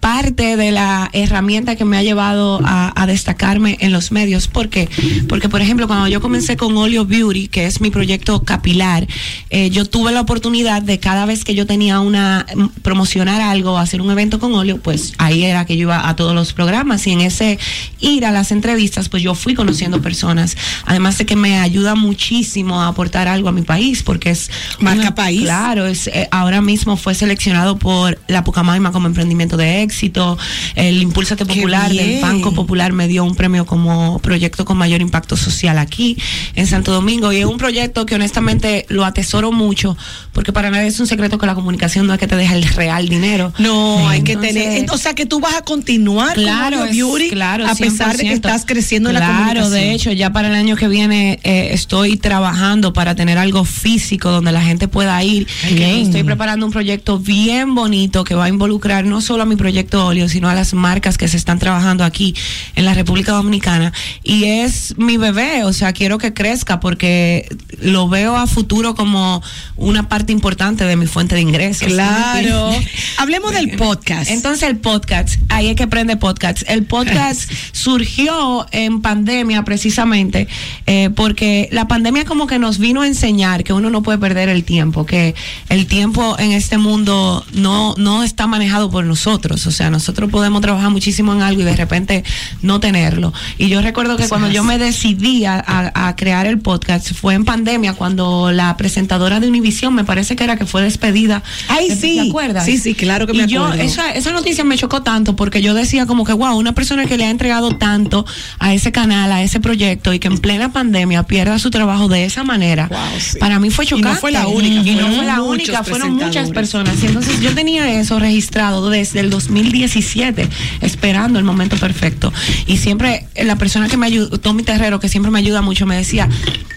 parte 0.00 0.56
de 0.56 0.70
la 0.72 1.10
herramienta 1.12 1.76
que 1.76 1.84
me 1.84 1.96
ha 1.96 2.02
llevado 2.02 2.60
a, 2.64 2.92
a 3.00 3.06
destacarme 3.06 3.76
en 3.80 3.92
los 3.92 4.12
medios. 4.12 4.46
¿Por 4.48 4.68
qué? 4.68 4.88
Porque, 5.28 5.48
por 5.48 5.60
ejemplo, 5.62 5.86
cuando 5.86 6.06
yo 6.08 6.20
comencé 6.20 6.56
con 6.56 6.76
Oleo 6.76 7.04
Beauty, 7.04 7.48
que 7.48 7.66
es 7.66 7.80
mi 7.80 7.90
proyecto 7.90 8.42
capilar, 8.42 9.06
eh, 9.50 9.70
yo 9.70 9.84
tuve 9.84 10.12
la 10.12 10.20
oportunidad 10.20 10.82
de 10.82 10.98
cada 11.00 11.26
vez 11.26 11.44
que 11.44 11.54
yo 11.54 11.66
tenía 11.66 12.00
una 12.00 12.46
mm, 12.54 12.66
promocionar 12.82 13.40
algo, 13.40 13.78
hacer 13.78 14.00
un 14.00 14.10
evento 14.10 14.38
con 14.38 14.54
Oleo, 14.54 14.78
pues 14.78 15.12
ahí 15.18 15.44
era 15.44 15.64
que 15.64 15.76
yo 15.76 15.82
iba 15.82 16.08
a 16.08 16.14
todos 16.16 16.34
los 16.34 16.52
programas 16.52 17.06
y 17.06 17.12
en 17.12 17.20
ese 17.20 17.58
ir 18.00 18.24
a 18.26 18.30
las 18.32 18.52
entrevistas, 18.52 19.08
pues 19.08 19.22
yo 19.22 19.34
fui 19.34 19.54
conociendo 19.54 20.00
personas. 20.02 20.56
Además 20.84 21.18
de 21.18 21.26
que 21.26 21.36
me 21.36 21.58
ayuda 21.58 21.94
muchísimo 21.94 22.80
a 22.82 22.88
aportar 22.88 23.28
algo 23.28 23.48
a 23.48 23.52
mi 23.52 23.62
país, 23.62 24.02
porque 24.02 24.30
es 24.30 24.50
Marca 24.80 25.00
una- 25.00 25.14
país. 25.14 25.42
Claro, 25.42 25.86
es, 25.86 26.06
eh, 26.08 26.28
ahora 26.30 26.60
mismo 26.62 26.96
fue 26.96 27.14
seleccionado 27.14 27.78
por 27.78 28.18
la 28.28 28.44
Pucamaima 28.44 28.92
como 28.92 29.06
emprendimiento 29.06 29.56
de 29.56 29.82
éxito. 29.86 30.36
El 30.74 31.00
Impulsate 31.02 31.46
Popular 31.46 31.90
del. 31.92 32.20
Banco 32.20 32.52
Popular 32.52 32.92
me 32.92 33.08
dio 33.08 33.24
un 33.24 33.34
premio 33.34 33.66
como 33.66 34.18
proyecto 34.20 34.64
con 34.64 34.76
mayor 34.76 35.00
impacto 35.00 35.36
social 35.36 35.78
aquí 35.78 36.16
en 36.54 36.66
Santo 36.66 36.92
Domingo. 36.92 37.32
Y 37.32 37.38
es 37.38 37.44
un 37.46 37.56
proyecto 37.58 38.04
que 38.06 38.14
honestamente 38.14 38.84
lo 38.88 39.04
atesoro 39.04 39.52
mucho, 39.52 39.96
porque 40.32 40.52
para 40.52 40.70
nadie 40.70 40.88
es 40.88 40.98
un 41.00 41.06
secreto 41.06 41.38
que 41.38 41.46
la 41.46 41.54
comunicación 41.54 42.06
no 42.06 42.14
es 42.14 42.18
que 42.20 42.26
te 42.26 42.36
deja 42.36 42.54
el 42.54 42.64
real 42.64 43.08
dinero. 43.08 43.52
No, 43.58 44.08
hay 44.08 44.22
que 44.22 44.36
tener. 44.36 44.86
O 44.90 44.98
sea 44.98 45.14
que 45.14 45.26
tú 45.26 45.40
vas 45.40 45.54
a 45.54 45.62
continuar 45.62 46.34
Claro, 46.34 46.78
con 46.78 46.88
es- 46.88 46.96
Beauty 46.96 47.30
claro, 47.30 47.66
a 47.66 47.74
pesar 47.74 48.16
de 48.16 48.24
que 48.24 48.30
100%. 48.30 48.34
estás 48.34 48.64
creciendo 48.66 49.10
en 49.10 49.14
la 49.14 49.20
Claro, 49.20 49.36
comunicación. 49.62 49.72
de 49.72 49.92
hecho, 49.92 50.12
ya 50.12 50.30
para 50.32 50.48
el 50.48 50.54
año 50.54 50.76
que 50.76 50.88
viene 50.88 51.38
eh, 51.44 51.68
estoy 51.72 52.16
trabajando 52.16 52.92
para 52.92 53.14
tener 53.14 53.38
algo 53.38 53.64
físico 53.64 54.30
donde 54.30 54.52
la 54.52 54.62
gente 54.62 54.88
pueda 54.88 55.22
ir. 55.22 55.46
Bien. 55.70 56.00
Estoy 56.06 56.22
preparando 56.24 56.66
un 56.66 56.72
proyecto 56.72 57.18
bien 57.18 57.74
bonito 57.74 58.24
que 58.24 58.34
va 58.34 58.44
a 58.46 58.48
involucrar 58.48 59.04
no 59.04 59.20
solo 59.20 59.42
a 59.42 59.46
mi 59.46 59.56
proyecto 59.56 59.75
óleo, 59.94 60.28
sino 60.28 60.48
a 60.48 60.54
las 60.54 60.74
marcas 60.74 61.18
que 61.18 61.28
se 61.28 61.36
están 61.36 61.58
trabajando 61.58 62.04
aquí 62.04 62.34
en 62.74 62.84
la 62.84 62.94
República 62.94 63.32
Dominicana. 63.32 63.92
Y 64.22 64.44
es 64.44 64.94
mi 64.96 65.16
bebé, 65.16 65.64
o 65.64 65.72
sea, 65.72 65.92
quiero 65.92 66.18
que 66.18 66.34
crezca 66.34 66.80
porque 66.80 67.48
lo 67.80 68.08
veo 68.08 68.36
a 68.36 68.46
futuro 68.46 68.94
como 68.94 69.42
una 69.76 70.08
parte 70.08 70.32
importante 70.32 70.84
de 70.84 70.96
mi 70.96 71.06
fuente 71.06 71.34
de 71.34 71.40
ingresos. 71.40 71.88
Claro. 71.88 72.72
¿sí? 72.72 72.86
Hablemos 73.18 73.52
del 73.52 73.76
podcast. 73.76 74.30
Entonces 74.30 74.68
el 74.68 74.78
podcast, 74.78 75.40
ahí 75.48 75.68
es 75.68 75.76
que 75.76 75.86
prende 75.86 76.16
podcast. 76.16 76.62
El 76.68 76.84
podcast 76.84 77.50
surgió 77.72 78.66
en 78.72 79.00
pandemia 79.02 79.64
precisamente 79.64 80.48
eh, 80.86 81.10
porque 81.14 81.68
la 81.72 81.88
pandemia 81.88 82.24
como 82.24 82.46
que 82.46 82.58
nos 82.58 82.78
vino 82.78 83.02
a 83.02 83.06
enseñar 83.06 83.64
que 83.64 83.72
uno 83.72 83.90
no 83.90 84.02
puede 84.02 84.18
perder 84.18 84.48
el 84.48 84.64
tiempo, 84.64 85.06
que 85.06 85.34
el 85.68 85.86
tiempo 85.86 86.36
en 86.38 86.52
este 86.52 86.78
mundo 86.78 87.44
no, 87.52 87.94
no 87.98 88.22
está 88.22 88.46
manejado 88.46 88.90
por 88.90 89.04
nosotros. 89.04 89.65
O 89.66 89.70
sea, 89.70 89.90
nosotros 89.90 90.30
podemos 90.30 90.60
trabajar 90.62 90.90
muchísimo 90.90 91.32
en 91.34 91.42
algo 91.42 91.60
y 91.62 91.64
de 91.64 91.76
repente 91.76 92.24
no 92.62 92.80
tenerlo. 92.80 93.32
Y 93.58 93.68
yo 93.68 93.80
recuerdo 93.82 94.16
que 94.16 94.28
cuando 94.28 94.50
yo 94.50 94.64
me 94.64 94.78
decidí 94.78 95.44
a, 95.44 95.54
a- 95.66 96.08
a 96.08 96.16
crear 96.16 96.46
el 96.46 96.58
podcast 96.58 97.12
fue 97.12 97.34
en 97.34 97.44
pandemia 97.44 97.92
cuando 97.94 98.50
la 98.52 98.76
presentadora 98.76 99.40
de 99.40 99.48
Univision 99.48 99.94
me 99.94 100.04
parece 100.04 100.36
que 100.36 100.44
era 100.44 100.56
que 100.56 100.66
fue 100.66 100.82
despedida. 100.82 101.42
Ay, 101.68 101.88
¿Te- 101.88 101.96
sí. 101.96 102.18
¿Te 102.22 102.28
acuerdas? 102.28 102.64
Sí, 102.64 102.78
sí, 102.78 102.94
claro 102.94 103.26
que 103.26 103.32
Y 103.34 103.38
me 103.42 103.46
yo, 103.46 103.64
acuerdo. 103.64 103.82
esa, 103.82 104.12
esa 104.12 104.32
noticia 104.32 104.64
me 104.64 104.76
chocó 104.76 105.02
tanto 105.02 105.36
porque 105.36 105.62
yo 105.62 105.74
decía 105.74 106.06
como 106.06 106.24
que, 106.24 106.32
wow, 106.32 106.56
una 106.56 106.72
persona 106.72 107.06
que 107.06 107.16
le 107.16 107.24
ha 107.24 107.30
entregado 107.30 107.70
tanto 107.76 108.24
a 108.58 108.74
ese 108.74 108.92
canal, 108.92 109.30
a 109.32 109.42
ese 109.42 109.60
proyecto 109.60 110.12
y 110.14 110.18
que 110.18 110.28
en 110.28 110.38
plena 110.38 110.72
pandemia 110.72 111.22
pierda 111.24 111.58
su 111.58 111.70
trabajo 111.70 112.08
de 112.08 112.24
esa 112.24 112.44
manera, 112.44 112.88
Wow, 112.88 112.98
sí. 113.20 113.38
para 113.38 113.58
mí 113.58 113.70
fue 113.70 113.84
Y 113.84 113.88
no 113.90 113.96
chocante. 113.98 114.20
fue 114.20 114.32
la 114.32 114.46
única, 114.46 114.88
Y 114.90 114.94
no 114.94 115.06
fue 115.12 115.24
la 115.24 115.42
única, 115.42 115.82
fueron 115.84 116.14
muchas 116.16 116.50
personas. 116.50 117.02
Y 117.02 117.06
entonces 117.06 117.40
yo 117.40 117.54
tenía 117.54 117.92
eso 118.00 118.18
registrado 118.18 118.90
desde 118.90 119.20
el 119.20 119.30
2017, 119.64 120.48
esperando 120.80 121.38
el 121.38 121.44
momento 121.44 121.76
perfecto. 121.76 122.32
Y 122.66 122.76
siempre 122.76 123.26
la 123.42 123.56
persona 123.56 123.88
que 123.88 123.96
me 123.96 124.06
ayudó, 124.06 124.38
Tommy 124.38 124.62
Terrero, 124.62 125.00
que 125.00 125.08
siempre 125.08 125.30
me 125.30 125.38
ayuda 125.38 125.62
mucho, 125.62 125.86
me 125.86 125.96
decía, 125.96 126.28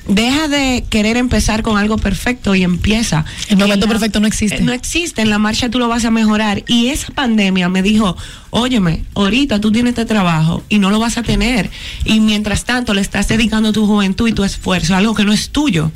deja 0.08 0.48
de 0.48 0.86
querer 0.90 1.18
empezar 1.18 1.62
con 1.62 1.78
algo 1.78 1.98
perfecto 1.98 2.56
y 2.56 2.64
empieza. 2.64 3.26
El 3.50 3.58
momento 3.58 3.86
la- 3.86 3.92
perfecto 3.92 4.20
no 4.20 4.28
existe. 4.28 4.62
No 4.62 4.72
existe, 4.74 5.22
en 5.22 5.30
la 5.30 5.40
marcha 5.40 5.70
tú 5.70 5.80
lo 5.80 5.88
vas 5.88 6.06
a 6.06 6.12
mejorar. 6.12 6.64
Y 6.68 6.88
esa 6.88 7.12
pandemia 7.14 7.70
me 7.70 7.82
dijo, 7.82 8.16
óyeme, 8.50 9.04
ahorita 9.16 9.60
tú 9.62 9.72
tienes 9.72 9.92
este 9.92 10.06
trabajo 10.06 10.64
y 10.70 10.80
no 10.80 10.90
lo 10.90 11.00
vas 11.00 11.18
a 11.18 11.24
tener. 11.24 11.70
Y 12.06 12.20
mientras 12.22 12.66
tanto 12.66 12.94
le 12.94 13.02
estás 13.02 13.28
dedicando 13.28 13.74
tu 13.74 13.86
juventud 13.86 14.28
y 14.28 14.34
tu 14.34 14.44
esfuerzo 14.44 14.94
a 14.96 14.98
algo 14.98 15.14
que 15.16 15.26
no 15.26 15.34
es 15.34 15.50
tuyo. 15.50 15.92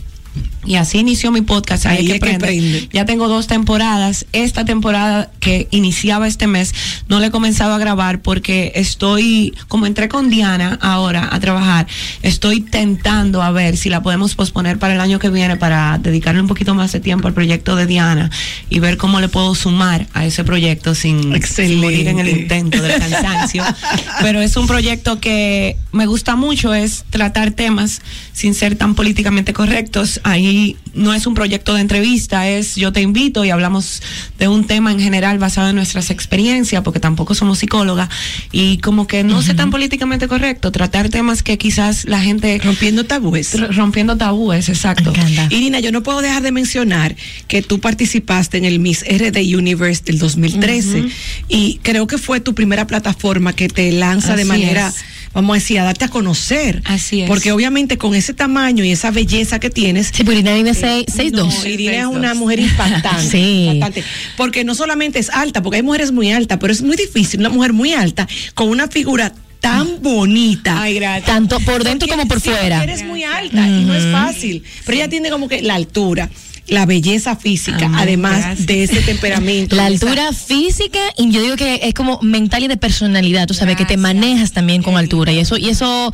Y 0.66 0.76
así 0.76 1.00
inició 1.00 1.32
mi 1.32 1.42
podcast. 1.42 1.86
Ahí, 1.86 1.98
Ahí 1.98 2.08
es 2.08 2.14
que 2.14 2.20
prende. 2.20 2.90
Ya 2.92 3.06
tengo 3.06 3.28
dos 3.28 3.48
temporadas. 3.48 4.26
Esta 4.32 4.66
temporada 4.66 5.32
que 5.40 5.68
iniciaba 5.72 6.28
este 6.28 6.48
mes 6.48 6.74
no 7.08 7.20
la 7.20 7.28
he 7.28 7.32
comenzado 7.32 7.74
a 7.74 7.78
grabar 7.78 8.22
porque 8.22 8.72
estoy, 8.76 9.54
como 9.68 9.86
entré 9.86 10.10
con 10.10 10.30
Diana 10.30 10.78
ahora 10.82 11.28
a 11.32 11.40
trabajar, 11.40 11.88
estoy 12.22 12.62
tentando 12.62 13.42
a 13.42 13.52
ver 13.52 13.78
si 13.78 13.90
la 13.90 14.02
podemos 14.02 14.36
posponer 14.36 14.80
para 14.80 14.94
el 14.94 15.02
año 15.02 15.20
que 15.20 15.30
viene 15.30 15.58
para 15.58 15.98
dedicarle 15.98 16.42
un 16.42 16.48
poquito 16.48 16.76
más 16.76 16.92
de 16.92 17.00
tiempo 17.00 17.28
al 17.28 17.34
proyecto 17.34 17.76
de 17.76 17.86
Diana 17.86 18.30
y 18.70 18.80
ver 18.80 18.98
cómo 18.98 19.20
le 19.20 19.30
puedo 19.30 19.56
sumar 19.56 20.08
a 20.14 20.26
ese 20.26 20.44
proyecto 20.44 20.96
sin, 20.96 21.42
sin 21.44 21.80
morir 21.80 22.08
en 22.08 22.20
el 22.20 22.30
intento 22.30 22.82
del 22.82 23.00
cansancio. 23.00 23.64
Pero 24.22 24.42
es 24.42 24.56
un 24.56 24.68
proyecto 24.68 25.20
que 25.20 25.78
me 25.92 26.06
gusta 26.06 26.36
mucho, 26.36 26.74
es 26.74 27.06
tratar 27.10 27.52
temas 27.52 28.02
sin 28.34 28.54
ser 28.54 28.76
tan 28.76 28.96
políticamente 28.96 29.54
correctos. 29.54 30.20
Ahí 30.24 30.53
aquí 30.54 30.78
no 30.94 31.14
es 31.14 31.26
un 31.26 31.34
proyecto 31.34 31.74
de 31.74 31.82
entrevista, 31.82 32.48
es 32.48 32.76
yo 32.76 32.92
te 32.92 33.02
invito 33.02 33.44
y 33.46 33.50
hablamos 33.50 34.02
de 34.38 34.48
un 34.48 34.66
tema 34.66 34.92
en 34.92 35.00
general 35.00 35.40
basado 35.40 35.70
en 35.70 35.76
nuestras 35.76 36.10
experiencias, 36.10 36.84
porque 36.84 37.00
tampoco 37.00 37.36
somos 37.36 37.60
psicólogas, 37.60 38.10
y 38.52 38.78
como 38.78 39.08
que 39.08 39.24
no 39.24 39.42
sé 39.42 39.54
tan 39.54 39.72
políticamente 39.72 40.28
correcto, 40.28 40.72
tratar 40.72 41.10
temas 41.10 41.44
que 41.44 41.58
quizás 41.58 42.06
la 42.06 42.22
gente... 42.22 42.60
Rompiendo 42.64 43.06
tabúes. 43.06 43.56
Rompiendo 43.76 44.18
tabúes, 44.18 44.70
exacto. 44.70 45.14
Irina, 45.50 45.80
yo 45.80 45.92
no 45.92 46.04
puedo 46.04 46.22
dejar 46.22 46.44
de 46.44 46.52
mencionar 46.52 47.16
que 47.48 47.62
tú 47.62 47.80
participaste 47.80 48.58
en 48.58 48.66
el 48.66 48.80
Miss 48.80 49.04
RD 49.04 49.38
Universe 49.56 50.04
del 50.06 50.20
2013 50.20 51.06
y 51.48 51.80
creo 51.82 52.08
que 52.08 52.18
fue 52.18 52.40
tu 52.40 52.54
primera 52.54 52.88
plataforma 52.88 53.54
que 53.54 53.68
te 53.68 53.92
lanza 53.92 54.36
de 54.36 54.46
manera, 54.46 54.90
es. 54.90 54.96
vamos 55.34 55.56
a 55.56 55.60
decir, 55.60 55.80
a 55.80 55.84
darte 55.84 56.06
a 56.06 56.08
conocer. 56.10 56.82
Así 56.86 57.22
es. 57.22 57.28
Porque 57.28 57.52
obviamente 57.52 57.98
con 57.98 58.16
ese 58.16 58.34
tamaño 58.34 58.84
y 58.84 58.92
esa 58.92 59.12
belleza 59.12 59.60
que 59.60 59.70
tienes, 59.70 60.12
Sí, 60.14 60.24
pues 60.24 60.38
Irina 60.38 60.52
mide 60.84 61.06
6'2". 61.06 61.32
no, 61.32 61.66
Irina 61.68 61.98
es 62.02 62.06
una 62.06 62.34
6'2". 62.34 62.36
mujer 62.38 62.60
impactante, 62.60 63.28
Sí. 63.32 63.66
impactante. 63.72 64.04
Porque 64.38 64.64
no 64.64 64.76
solamente 64.76 65.20
es 65.20 65.30
alta, 65.30 65.62
porque 65.62 65.78
hay 65.78 65.84
mujeres 65.84 66.12
muy 66.12 66.32
altas, 66.32 66.58
pero 66.60 66.74
es 66.74 66.82
muy 66.82 66.96
difícil 66.98 67.40
una 67.40 67.50
mujer 67.50 67.74
muy 67.74 67.94
alta 67.94 68.28
con 68.54 68.70
una 68.70 68.88
figura 68.88 69.34
tan 69.60 70.02
bonita. 70.02 70.82
Ay, 70.82 70.96
gracias. 70.96 71.26
Tanto 71.26 71.58
por 71.62 71.84
dentro 71.86 72.08
Porque 72.08 72.12
como 72.12 72.28
por 72.28 72.42
sí, 72.42 72.50
fuera. 72.50 72.84
Eres 72.84 73.04
muy 73.04 73.24
alta 73.24 73.66
y 73.66 73.86
no 73.86 73.96
es 73.96 74.12
fácil. 74.12 74.62
Pero 74.86 74.98
ella 74.98 75.08
tiene 75.08 75.30
como 75.30 75.48
que 75.48 75.62
la 75.62 75.76
altura, 75.76 76.30
la 76.68 76.86
belleza 76.86 77.36
física, 77.36 77.86
Amén, 77.86 77.96
además 78.00 78.38
gracias. 78.40 78.68
de 78.68 78.84
ese 78.84 79.02
temperamento. 79.02 79.76
La 79.76 79.88
esa- 79.90 80.06
altura 80.06 80.32
física 80.34 81.00
y 81.18 81.30
yo 81.32 81.42
digo 81.42 81.56
que 81.58 81.82
es 81.84 81.94
como 81.94 82.20
mental 82.22 82.64
y 82.64 82.68
de 82.68 82.78
personalidad, 82.78 83.48
tú 83.48 83.54
sabes, 83.54 83.76
que 83.76 83.86
te 83.86 83.98
manejas 83.98 84.54
también 84.54 84.82
con 84.82 84.96
altura 84.98 85.32
y 85.34 85.40
eso 85.40 85.58
y 85.58 85.70
eso 85.70 86.12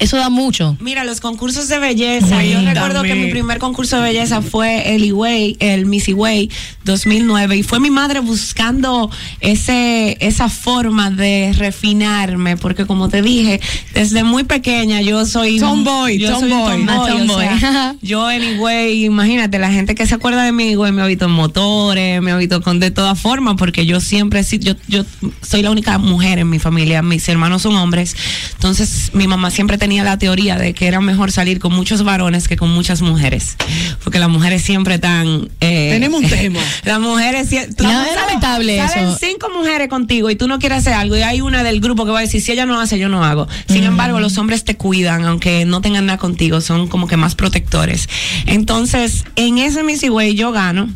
eso 0.00 0.16
da 0.16 0.28
mucho. 0.28 0.76
Mira, 0.80 1.04
los 1.04 1.20
concursos 1.20 1.68
de 1.68 1.78
belleza. 1.78 2.42
Yo 2.44 2.60
recuerdo 2.62 3.02
que 3.02 3.14
mi 3.14 3.30
primer 3.30 3.58
concurso 3.58 3.96
de 3.96 4.02
belleza 4.02 4.42
fue 4.42 4.94
el 4.94 5.04
Iway, 5.04 5.56
el 5.60 5.86
Missy 5.86 6.12
Way 6.14 6.50
2009 6.84 7.56
y 7.58 7.62
fue 7.62 7.78
mi 7.80 7.90
madre 7.90 8.20
buscando 8.20 9.10
ese 9.40 10.16
esa 10.20 10.48
forma 10.48 11.10
de 11.10 11.52
refinarme 11.56 12.56
porque 12.56 12.86
como 12.86 13.08
te 13.08 13.22
dije, 13.22 13.60
desde 13.94 14.24
muy 14.24 14.44
pequeña 14.44 15.00
yo 15.00 15.24
soy 15.26 15.58
Tomboy, 15.58 16.18
yo 16.18 16.38
soy 16.38 16.50
un 16.50 16.58
tomboy. 16.58 16.86
Ah, 16.88 17.00
o 17.00 17.06
tomboy. 17.06 17.44
sea, 17.60 17.96
yo 18.02 18.26
anyway, 18.26 19.04
imagínate, 19.04 19.58
la 19.58 19.70
gente 19.70 19.91
que 19.94 20.06
se 20.06 20.14
acuerda 20.14 20.42
de 20.44 20.52
mí, 20.52 20.74
güey, 20.74 20.92
me 20.92 21.02
ha 21.02 21.06
visto 21.06 21.24
en 21.26 21.30
motores, 21.32 22.20
me 22.22 22.30
ha 22.32 22.36
visto 22.36 22.60
con 22.62 22.80
de 22.80 22.90
todas 22.90 23.18
formas 23.18 23.54
porque 23.58 23.86
yo 23.86 24.00
siempre 24.00 24.42
yo 24.60 24.74
yo 24.88 25.04
soy 25.42 25.62
la 25.62 25.70
única 25.70 25.98
mujer 25.98 26.38
en 26.38 26.48
mi 26.50 26.58
familia, 26.58 27.02
mis 27.02 27.28
hermanos 27.28 27.62
son 27.62 27.76
hombres. 27.76 28.14
Entonces, 28.54 29.10
mi 29.14 29.26
mamá 29.26 29.50
siempre 29.50 29.78
tenía 29.78 30.04
la 30.04 30.18
teoría 30.18 30.56
de 30.56 30.72
que 30.74 30.86
era 30.86 31.00
mejor 31.00 31.32
salir 31.32 31.58
con 31.58 31.72
muchos 31.74 32.02
varones 32.04 32.48
que 32.48 32.56
con 32.56 32.70
muchas 32.72 33.02
mujeres, 33.02 33.56
porque 34.04 34.18
las 34.18 34.28
mujeres 34.28 34.62
siempre 34.62 34.94
están 34.94 35.48
eh, 35.60 35.90
Tenemos 35.92 36.22
un 36.22 36.28
tema. 36.30 36.60
las 36.84 37.00
mujeres 37.00 37.48
tú- 37.76 37.84
No, 37.84 38.02
es 38.04 38.14
lamentable 38.14 38.76
salen 38.88 39.08
eso. 39.08 39.18
cinco 39.20 39.48
mujeres 39.56 39.88
contigo 39.88 40.30
y 40.30 40.36
tú 40.36 40.46
no 40.48 40.58
quieres 40.58 40.78
hacer 40.78 40.94
algo 40.94 41.16
y 41.16 41.22
hay 41.22 41.40
una 41.40 41.62
del 41.62 41.80
grupo 41.80 42.04
que 42.04 42.10
va 42.12 42.18
a 42.18 42.22
decir 42.22 42.40
si 42.40 42.52
ella 42.52 42.66
no 42.66 42.80
hace 42.80 42.98
yo 42.98 43.08
no 43.08 43.24
hago. 43.24 43.48
Sin 43.68 43.84
embargo, 43.84 44.20
los 44.20 44.38
hombres 44.38 44.64
te 44.64 44.76
cuidan 44.76 45.24
aunque 45.24 45.64
no 45.64 45.80
tengan 45.80 46.06
nada 46.06 46.18
contigo, 46.18 46.60
son 46.60 46.88
como 46.88 47.06
que 47.08 47.16
más 47.16 47.34
protectores. 47.34 48.08
Entonces, 48.46 49.24
en 49.36 49.58
ese 49.58 49.81
Missy 49.82 50.10
Way 50.10 50.34
yo 50.34 50.52
gano. 50.52 50.88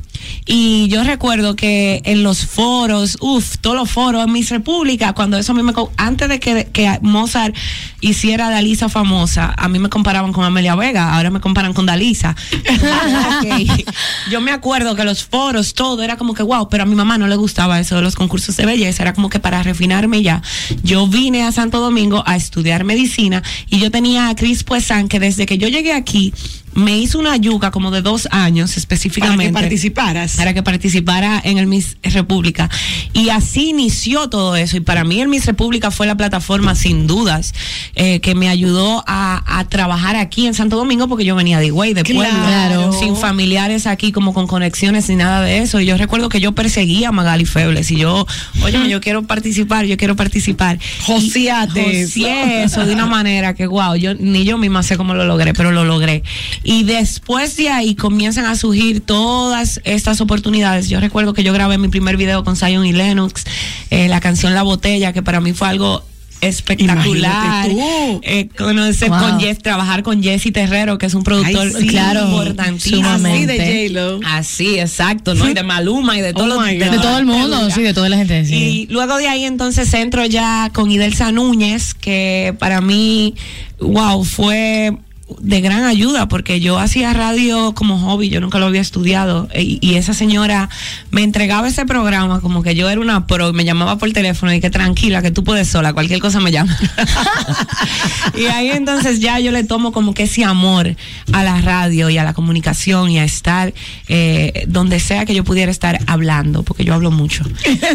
Y 0.44 0.86
yo 0.88 1.02
recuerdo 1.02 1.56
que 1.56 2.02
en 2.04 2.22
los 2.22 2.46
foros, 2.46 3.18
uff, 3.20 3.58
todos 3.58 3.76
los 3.76 3.90
foros 3.90 4.24
en 4.24 4.32
Miss 4.32 4.50
República, 4.50 5.12
cuando 5.12 5.36
eso 5.36 5.52
a 5.52 5.54
mí 5.54 5.62
me. 5.62 5.72
Antes 5.96 6.28
de 6.28 6.38
que, 6.38 6.68
que 6.72 6.98
Mozart 7.02 7.54
hiciera 8.00 8.48
Dalisa 8.48 8.88
famosa, 8.88 9.54
a 9.56 9.68
mí 9.68 9.78
me 9.78 9.88
comparaban 9.88 10.32
con 10.32 10.44
Amelia 10.44 10.76
Vega, 10.76 11.14
ahora 11.14 11.30
me 11.30 11.40
comparan 11.40 11.72
con 11.72 11.86
Dalisa. 11.86 12.36
Yo 14.30 14.40
me 14.40 14.52
acuerdo 14.52 14.94
que 14.94 15.04
los 15.04 15.24
foros, 15.24 15.74
todo 15.74 16.02
era 16.02 16.16
como 16.16 16.34
que 16.34 16.42
wow, 16.42 16.68
pero 16.68 16.84
a 16.84 16.86
mi 16.86 16.94
mamá 16.94 17.18
no 17.18 17.26
le 17.26 17.36
gustaba 17.36 17.80
eso 17.80 17.96
de 17.96 18.02
los 18.02 18.14
concursos 18.14 18.56
de 18.56 18.66
belleza, 18.66 19.02
era 19.02 19.14
como 19.14 19.28
que 19.28 19.40
para 19.40 19.62
refinarme 19.62 20.22
ya. 20.22 20.42
Yo 20.82 21.08
vine 21.08 21.42
a 21.42 21.52
Santo 21.52 21.80
Domingo 21.80 22.22
a 22.26 22.36
estudiar 22.36 22.84
medicina 22.84 23.42
y 23.68 23.80
yo 23.80 23.90
tenía 23.90 24.28
a 24.28 24.36
Cris 24.36 24.62
Puesan 24.62 25.08
que 25.08 25.18
desde 25.18 25.46
que 25.46 25.58
yo 25.58 25.68
llegué 25.68 25.92
aquí 25.92 26.32
me 26.76 26.96
hizo 26.98 27.18
una 27.18 27.36
yuca 27.36 27.70
como 27.70 27.90
de 27.90 28.02
dos 28.02 28.28
años 28.30 28.70
para 28.70 28.78
específicamente 28.80 29.46
que 29.46 29.52
participaras. 29.52 30.36
para 30.36 30.54
que 30.54 30.62
participara 30.62 31.40
en 31.42 31.58
el 31.58 31.66
Miss 31.66 31.96
República. 32.02 32.70
Y 33.12 33.30
así 33.30 33.70
inició 33.70 34.28
todo 34.28 34.54
eso. 34.56 34.76
Y 34.76 34.80
para 34.80 35.02
mí 35.04 35.20
el 35.20 35.28
Miss 35.28 35.46
República 35.46 35.90
fue 35.90 36.06
la 36.06 36.16
plataforma, 36.16 36.74
sin 36.74 37.06
dudas, 37.06 37.54
eh, 37.94 38.20
que 38.20 38.34
me 38.34 38.48
ayudó 38.48 39.02
a, 39.06 39.58
a 39.58 39.64
trabajar 39.64 40.16
aquí 40.16 40.46
en 40.46 40.54
Santo 40.54 40.76
Domingo, 40.76 41.08
porque 41.08 41.24
yo 41.24 41.34
venía 41.34 41.58
de 41.58 41.66
Higüey, 41.66 41.94
de 41.94 42.04
pueblo, 42.04 42.24
Claro. 42.46 42.92
sin 42.92 43.16
familiares 43.16 43.86
aquí, 43.86 44.12
como 44.12 44.32
con 44.34 44.46
conexiones 44.46 45.08
ni 45.08 45.16
nada 45.16 45.40
de 45.42 45.58
eso. 45.58 45.80
Y 45.80 45.86
yo 45.86 45.96
recuerdo 45.96 46.28
que 46.28 46.40
yo 46.40 46.52
perseguía 46.52 47.08
a 47.08 47.12
Magali 47.12 47.46
Febles. 47.46 47.90
Y 47.90 47.96
yo, 47.96 48.26
oye, 48.62 48.88
yo 48.88 49.00
quiero 49.00 49.22
participar, 49.22 49.86
yo 49.86 49.96
quiero 49.96 50.14
participar. 50.14 50.78
Joseate 51.06 52.06
Y 52.14 52.24
eso 52.24 52.84
de 52.84 52.92
una 52.92 53.06
manera 53.06 53.54
que, 53.54 53.66
wow, 53.66 53.94
yo 53.96 54.14
ni 54.14 54.44
yo 54.44 54.58
misma 54.58 54.82
sé 54.82 54.96
cómo 54.96 55.14
lo 55.14 55.24
logré, 55.24 55.54
pero 55.54 55.72
lo 55.72 55.84
logré. 55.84 56.22
Y 56.68 56.82
después 56.82 57.56
de 57.56 57.68
ahí 57.68 57.94
comienzan 57.94 58.44
a 58.46 58.56
surgir 58.56 59.00
todas 59.00 59.80
estas 59.84 60.20
oportunidades. 60.20 60.88
Yo 60.88 60.98
recuerdo 60.98 61.32
que 61.32 61.44
yo 61.44 61.52
grabé 61.52 61.78
mi 61.78 61.86
primer 61.86 62.16
video 62.16 62.42
con 62.42 62.56
Zion 62.56 62.84
y 62.84 62.92
Lennox, 62.92 63.44
eh, 63.90 64.08
la 64.08 64.20
canción 64.20 64.52
La 64.52 64.62
Botella, 64.64 65.12
que 65.12 65.22
para 65.22 65.40
mí 65.40 65.52
fue 65.52 65.68
algo 65.68 66.02
espectacular. 66.40 67.68
Eh, 68.22 68.48
conocer 68.58 69.08
Wow. 69.10 69.18
con 69.20 69.40
Jess, 69.40 69.58
trabajar 69.58 70.02
con 70.02 70.22
Jesse 70.22 70.52
Terrero, 70.52 70.98
que 70.98 71.06
es 71.06 71.14
un 71.14 71.22
productor 71.22 71.68
Ay, 71.74 71.82
sí. 71.82 71.86
Claro, 71.86 72.28
importantísimo. 72.28 73.08
Así 73.08 73.46
de 73.46 73.88
J-Lo. 73.88 74.20
Así, 74.26 74.78
exacto, 74.80 75.34
¿no? 75.34 75.48
Y 75.48 75.54
de 75.54 75.62
Maluma 75.62 76.18
y 76.18 76.20
de 76.20 76.30
Oh 76.30 76.34
todo 76.34 76.56
God. 76.56 76.66
De 76.66 76.98
todo 76.98 77.18
el 77.18 77.26
mundo, 77.26 77.70
sí, 77.70 77.82
de 77.82 77.94
toda 77.94 78.08
la 78.08 78.16
gente. 78.16 78.44
Sí. 78.44 78.54
y 78.54 78.86
luego 78.92 79.16
de 79.16 79.28
ahí 79.28 79.44
entonces 79.44 79.92
entro 79.94 80.26
ya 80.26 80.70
con 80.74 80.90
Idelsa 80.90 81.30
Núñez, 81.32 81.94
que 81.94 82.54
para 82.58 82.80
mí, 82.80 83.34
wow, 83.80 84.24
fue 84.24 84.96
de 85.40 85.60
gran 85.60 85.84
ayuda 85.84 86.28
porque 86.28 86.60
yo 86.60 86.78
hacía 86.78 87.12
radio 87.12 87.74
como 87.74 87.98
hobby, 87.98 88.28
yo 88.28 88.40
nunca 88.40 88.58
lo 88.58 88.66
había 88.66 88.80
estudiado 88.80 89.48
y, 89.54 89.78
y 89.80 89.96
esa 89.96 90.14
señora 90.14 90.68
me 91.10 91.24
entregaba 91.24 91.66
ese 91.66 91.84
programa 91.84 92.40
como 92.40 92.62
que 92.62 92.74
yo 92.76 92.88
era 92.88 93.00
una 93.00 93.26
pro 93.26 93.50
y 93.50 93.52
me 93.52 93.64
llamaba 93.64 93.98
por 93.98 94.12
teléfono 94.12 94.52
y 94.52 94.60
que 94.60 94.70
tranquila, 94.70 95.22
que 95.22 95.32
tú 95.32 95.42
puedes 95.42 95.68
sola, 95.68 95.92
cualquier 95.92 96.20
cosa 96.20 96.40
me 96.40 96.52
llama. 96.52 96.76
y 98.38 98.46
ahí 98.46 98.70
entonces 98.70 99.20
ya 99.20 99.40
yo 99.40 99.50
le 99.50 99.64
tomo 99.64 99.92
como 99.92 100.14
que 100.14 100.24
ese 100.24 100.44
amor 100.44 100.94
a 101.32 101.42
la 101.42 101.60
radio 101.60 102.08
y 102.08 102.18
a 102.18 102.24
la 102.24 102.32
comunicación 102.32 103.10
y 103.10 103.18
a 103.18 103.24
estar 103.24 103.74
eh, 104.08 104.64
donde 104.68 105.00
sea 105.00 105.24
que 105.24 105.34
yo 105.34 105.44
pudiera 105.44 105.70
estar 105.70 105.98
hablando, 106.06 106.62
porque 106.62 106.84
yo 106.84 106.94
hablo 106.94 107.10
mucho. 107.10 107.44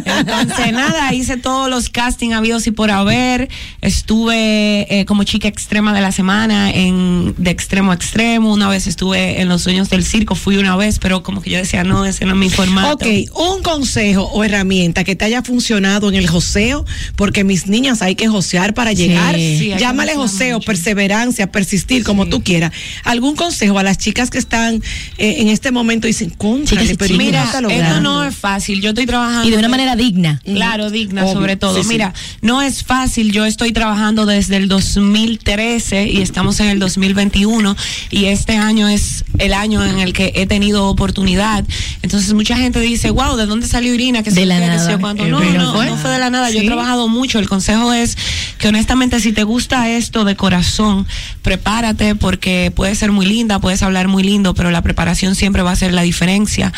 Entonces, 0.06 0.72
nada, 0.74 1.14
hice 1.14 1.38
todos 1.38 1.70
los 1.70 1.90
castings 1.90 2.36
habidos 2.36 2.68
y 2.68 2.72
por 2.72 2.92
haber. 2.92 3.50
Estuve 3.82 5.00
eh, 5.00 5.06
como 5.06 5.24
chica 5.24 5.48
extrema 5.48 5.94
de 5.94 6.02
la 6.02 6.12
semana 6.12 6.72
en 6.72 7.21
de 7.38 7.52
extremo 7.52 7.92
a 7.92 7.96
extremo. 7.96 8.52
Una 8.54 8.68
vez 8.70 8.88
estuve 8.88 9.42
en 9.42 9.48
los 9.50 9.62
sueños 9.64 9.90
del 9.90 10.04
circo, 10.04 10.36
fui 10.36 10.58
una 10.58 10.76
vez, 10.76 11.00
pero 11.00 11.24
como 11.24 11.42
que 11.42 11.50
yo 11.50 11.58
decía, 11.58 11.84
no, 11.84 12.06
ese 12.06 12.26
no 12.26 12.32
es 12.32 12.38
mi 12.38 12.50
formato. 12.50 12.94
Ok, 12.96 13.06
un 13.36 13.62
consejo 13.62 14.24
o 14.24 14.44
herramienta 14.44 15.04
que 15.04 15.16
te 15.16 15.26
haya 15.26 15.42
funcionado 15.44 16.10
en 16.10 16.16
el 16.16 16.28
joseo, 16.28 16.86
porque 17.16 17.44
mis 17.44 17.68
niñas 17.68 18.02
hay 18.02 18.16
que 18.16 18.28
josear 18.28 18.74
para 18.74 18.94
llegar. 18.94 19.36
Sí, 19.36 19.72
Llámale 19.78 20.16
joseo, 20.16 20.58
mucho. 20.58 20.66
perseverancia, 20.66 21.52
persistir, 21.52 22.04
como 22.04 22.28
tú 22.28 22.44
quieras. 22.44 22.72
¿Algún 23.04 23.36
consejo 23.36 23.80
a 23.80 23.84
las 23.84 23.98
chicas 23.98 24.30
que 24.30 24.38
están 24.38 24.76
eh, 25.18 25.36
en 25.40 25.48
este 25.50 25.72
momento 25.72 26.08
y 26.08 26.12
dicen, 26.12 26.30
"Cónchale, 26.32 26.96
pero 26.98 27.08
chicos. 27.08 27.10
¿y 27.10 27.14
cómo 27.14 27.26
Mira, 27.26 27.44
esto 27.44 27.62
logrando?" 27.62 28.02
no 28.02 28.24
es 28.24 28.36
fácil. 28.36 28.82
Yo 28.82 28.90
estoy 28.90 29.06
trabajando. 29.06 29.48
Y 29.48 29.52
de 29.52 29.58
una 29.58 29.68
manera 29.70 29.96
digna. 29.96 30.42
Claro, 30.44 30.90
digna 30.90 31.24
Obvio, 31.24 31.34
sobre 31.34 31.56
todo. 31.56 31.76
sí, 31.78 31.84
sí. 31.84 31.90
Mira, 31.90 32.14
no 32.42 32.62
es 32.62 32.84
fácil. 32.84 33.32
Yo 33.32 33.46
estoy 33.46 33.72
trabajando 33.74 34.26
desde 34.26 34.58
el 34.58 34.68
2013 34.68 36.08
y 36.08 36.22
estamos 36.22 36.60
en 36.60 36.68
el 36.68 36.80
2021 37.14 37.76
y 38.10 38.26
este 38.26 38.58
año 38.58 38.88
es 38.88 39.24
el 39.38 39.54
año 39.54 39.86
en 39.86 40.00
el 40.00 40.14
que 40.14 40.32
he 40.36 40.46
tenido 40.48 40.88
oportunidad. 40.88 41.66
Entonces 42.02 42.34
mucha 42.34 42.58
gente 42.58 42.80
dice, 42.80 43.10
wow, 43.12 43.36
¿de 43.36 43.46
dónde 43.46 43.68
salió 43.68 43.94
Irina? 43.94 44.24
Que 44.24 44.32
De 44.32 44.46
la 44.46 44.60
nada. 44.60 44.98
cuánto". 45.00 45.26
Eh, 45.26 45.30
No, 45.30 45.40
no, 45.40 45.74
fue. 45.74 45.86
no 45.86 45.98
fue 45.98 46.12
de 46.12 46.20
la 46.20 46.30
nada. 46.30 46.50
Yo 46.52 46.62
he 46.62 46.66
trabajado 46.66 47.08
mucho. 47.08 47.40
El 47.40 47.48
consejo 47.50 47.94
es 47.94 48.18
que 48.58 48.68
honestamente 48.70 49.20
si 49.20 49.32
te 49.34 49.44
gusta 49.44 49.90
esto 49.90 50.24
de 50.26 50.36
corazón, 50.36 51.08
prepárate 51.42 52.16
porque 52.16 52.72
puedes 52.76 52.98
ser 52.98 53.12
muy 53.12 53.26
linda, 53.26 53.60
puedes 53.60 53.82
hablar 53.84 54.08
muy 54.08 54.24
lindo, 54.24 54.54
pero 54.54 54.72
la 54.72 54.82
preparación 54.82 55.36
siempre 55.36 55.62
va 55.62 55.72
a 55.72 55.76
ser 55.76 55.94
la 55.94 56.02
diferencia. 56.02 56.72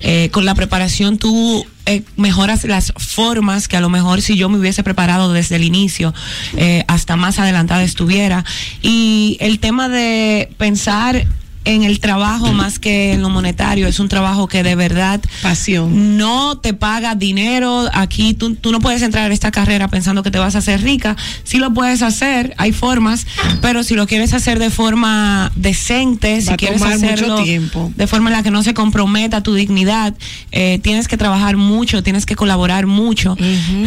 Eh, 0.00 0.28
con 0.32 0.44
la 0.44 0.54
preparación 0.54 1.18
tú 1.18 1.66
eh, 1.86 2.02
mejoras 2.16 2.64
las 2.64 2.92
formas 2.96 3.68
que 3.68 3.76
a 3.76 3.80
lo 3.80 3.88
mejor 3.88 4.22
si 4.22 4.36
yo 4.36 4.48
me 4.48 4.58
hubiese 4.58 4.82
preparado 4.82 5.32
desde 5.32 5.56
el 5.56 5.64
inicio 5.64 6.14
eh, 6.56 6.84
hasta 6.88 7.16
más 7.16 7.38
adelantada 7.38 7.82
estuviera. 7.82 8.44
Y 8.82 9.36
el 9.40 9.58
tema 9.60 9.88
de 9.88 10.50
pensar 10.58 11.26
en 11.64 11.84
el 11.84 12.00
trabajo 12.00 12.52
más 12.52 12.78
que 12.78 13.12
en 13.12 13.22
lo 13.22 13.28
monetario. 13.28 13.86
Es 13.86 14.00
un 14.00 14.08
trabajo 14.08 14.48
que 14.48 14.62
de 14.62 14.74
verdad 14.74 15.20
Pasión. 15.42 16.16
no 16.16 16.58
te 16.58 16.72
paga 16.72 17.14
dinero. 17.14 17.88
Aquí 17.92 18.34
tú, 18.34 18.54
tú 18.54 18.72
no 18.72 18.80
puedes 18.80 19.02
entrar 19.02 19.30
a 19.30 19.34
esta 19.34 19.50
carrera 19.50 19.88
pensando 19.88 20.22
que 20.22 20.30
te 20.30 20.38
vas 20.38 20.54
a 20.54 20.58
hacer 20.58 20.82
rica. 20.82 21.16
Sí 21.44 21.58
lo 21.58 21.72
puedes 21.72 22.02
hacer, 22.02 22.54
hay 22.56 22.72
formas, 22.72 23.26
pero 23.60 23.82
si 23.82 23.94
lo 23.94 24.06
quieres 24.06 24.32
hacer 24.32 24.58
de 24.58 24.70
forma 24.70 25.52
decente, 25.54 26.40
si 26.40 26.48
Va 26.48 26.56
quieres 26.56 26.82
hacerlo 26.82 27.42
de 27.44 28.06
forma 28.06 28.30
en 28.30 28.36
la 28.36 28.42
que 28.42 28.50
no 28.50 28.62
se 28.62 28.74
comprometa 28.74 29.42
tu 29.42 29.54
dignidad, 29.54 30.14
eh, 30.52 30.80
tienes 30.82 31.08
que 31.08 31.16
trabajar 31.16 31.56
mucho, 31.56 32.02
tienes 32.02 32.26
que 32.26 32.36
colaborar 32.36 32.86
mucho. 32.86 33.36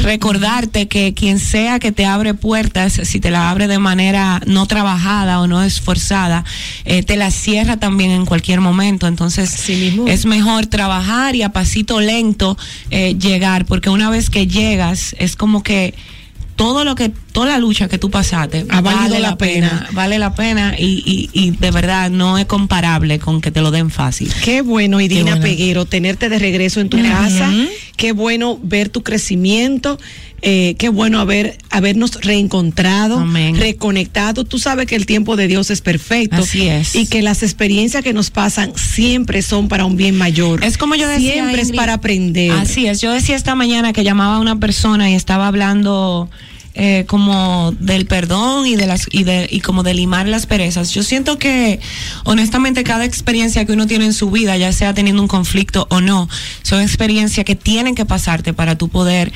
Recordarte 0.02 0.88
que 0.88 1.14
quien 1.14 1.40
sea 1.40 1.80
que 1.80 1.92
te 1.92 2.06
abre 2.06 2.34
puertas, 2.34 2.94
si 3.04 3.20
te 3.20 3.32
la 3.32 3.50
abre 3.50 3.68
de 3.68 3.80
manera 3.80 4.42
no 4.46 4.68
trabajada 4.68 5.40
o 5.40 5.48
no 5.48 5.64
esforzada, 5.64 6.44
eh, 6.86 7.04
te 7.04 7.16
la 7.16 7.32
cierra 7.32 7.63
también 7.78 8.12
en 8.12 8.26
cualquier 8.26 8.62
momento. 8.62 9.08
Entonces, 9.08 9.70
es 10.08 10.26
mejor 10.26 10.68
trabajar 10.68 11.36
y 11.36 11.42
a 11.42 11.50
pasito 11.50 12.00
lento 12.00 12.58
eh, 12.90 13.16
llegar, 13.18 13.66
porque 13.66 13.90
una 13.90 14.10
vez 14.10 14.30
que 14.30 14.48
llegas, 14.48 15.16
es 15.20 15.36
como 15.36 15.64
que 15.64 15.94
todo 16.56 16.84
lo 16.84 16.94
que, 16.94 17.10
toda 17.10 17.48
la 17.48 17.58
lucha 17.58 17.88
que 17.88 17.98
tú 17.98 18.12
pasaste, 18.12 18.66
Ha 18.70 18.82
vale 18.82 19.20
la 19.20 19.30
la 19.32 19.38
pena, 19.38 19.70
pena. 19.70 19.90
vale 19.92 20.20
la 20.20 20.36
pena 20.36 20.76
y, 20.78 21.02
y, 21.04 21.30
y 21.34 21.52
de 21.52 21.72
verdad 21.72 22.12
no 22.12 22.38
es 22.38 22.46
comparable 22.46 23.18
con 23.18 23.42
que 23.42 23.50
te 23.50 23.62
lo 23.62 23.72
den 23.72 23.90
fácil. 23.90 24.32
Qué 24.44 24.62
bueno, 24.62 25.02
Irina 25.02 25.32
bueno. 25.32 25.42
Peguero, 25.42 25.86
tenerte 25.86 26.30
de 26.30 26.38
regreso 26.38 26.80
en 26.80 26.90
tu 26.90 27.02
casa. 27.02 27.52
Qué 27.98 28.12
bueno 28.12 28.60
ver 28.62 28.90
tu 28.90 29.02
crecimiento. 29.02 29.98
Eh, 30.46 30.76
qué 30.78 30.90
bueno 30.90 31.22
haber 31.22 31.58
habernos 31.70 32.16
reencontrado, 32.22 33.20
Amén. 33.20 33.56
reconectado. 33.56 34.44
Tú 34.44 34.60
sabes 34.60 34.88
que 34.88 34.96
el 34.96 35.06
tiempo 35.06 35.38
de 35.38 35.48
Dios 35.48 35.72
es 35.72 35.80
perfecto. 35.80 36.44
Así 36.44 36.68
es. 36.68 36.96
Y 36.96 37.08
que 37.08 37.22
las 37.22 37.44
experiencias 37.44 38.04
que 38.04 38.12
nos 38.12 38.30
pasan 38.30 38.74
siempre 38.76 39.42
son 39.42 39.70
para 39.70 39.86
un 39.86 39.96
bien 39.96 40.18
mayor. 40.18 40.62
Es 40.64 40.78
como 40.78 40.96
yo 40.96 41.08
decía. 41.08 41.32
Siempre 41.34 41.62
es 41.62 41.72
para 41.72 41.94
aprender. 41.94 42.52
Así 42.52 42.88
es. 42.88 43.00
Yo 43.00 43.14
decía 43.14 43.38
esta 43.38 43.56
mañana 43.56 43.94
que 43.94 44.04
llamaba 44.04 44.36
a 44.36 44.40
una 44.40 44.60
persona 44.60 45.10
y 45.10 45.14
estaba 45.14 45.48
hablando 45.48 46.30
eh, 46.76 47.06
como 47.08 47.72
del 47.80 48.06
perdón 48.06 48.68
y 48.68 48.76
de 48.76 48.86
las 48.86 49.08
y 49.12 49.24
de 49.24 49.48
y 49.50 49.62
como 49.62 49.82
de 49.84 49.94
limar 49.94 50.28
las 50.28 50.46
perezas. 50.46 50.92
Yo 50.92 51.04
siento 51.04 51.38
que 51.38 51.80
honestamente 52.26 52.84
cada 52.84 53.06
experiencia 53.06 53.64
que 53.64 53.72
uno 53.72 53.88
tiene 53.88 54.06
en 54.06 54.14
su 54.14 54.30
vida, 54.30 54.58
ya 54.58 54.74
sea 54.74 54.94
teniendo 54.94 55.22
un 55.22 55.30
conflicto 55.30 55.88
o 55.90 56.02
no, 56.02 56.28
son 56.64 56.82
experiencias 56.82 57.46
que 57.46 57.56
tienen 57.56 57.96
que 57.96 58.06
pasarte 58.06 58.54
para 58.54 58.78
tú 58.78 58.90
poder 58.90 59.32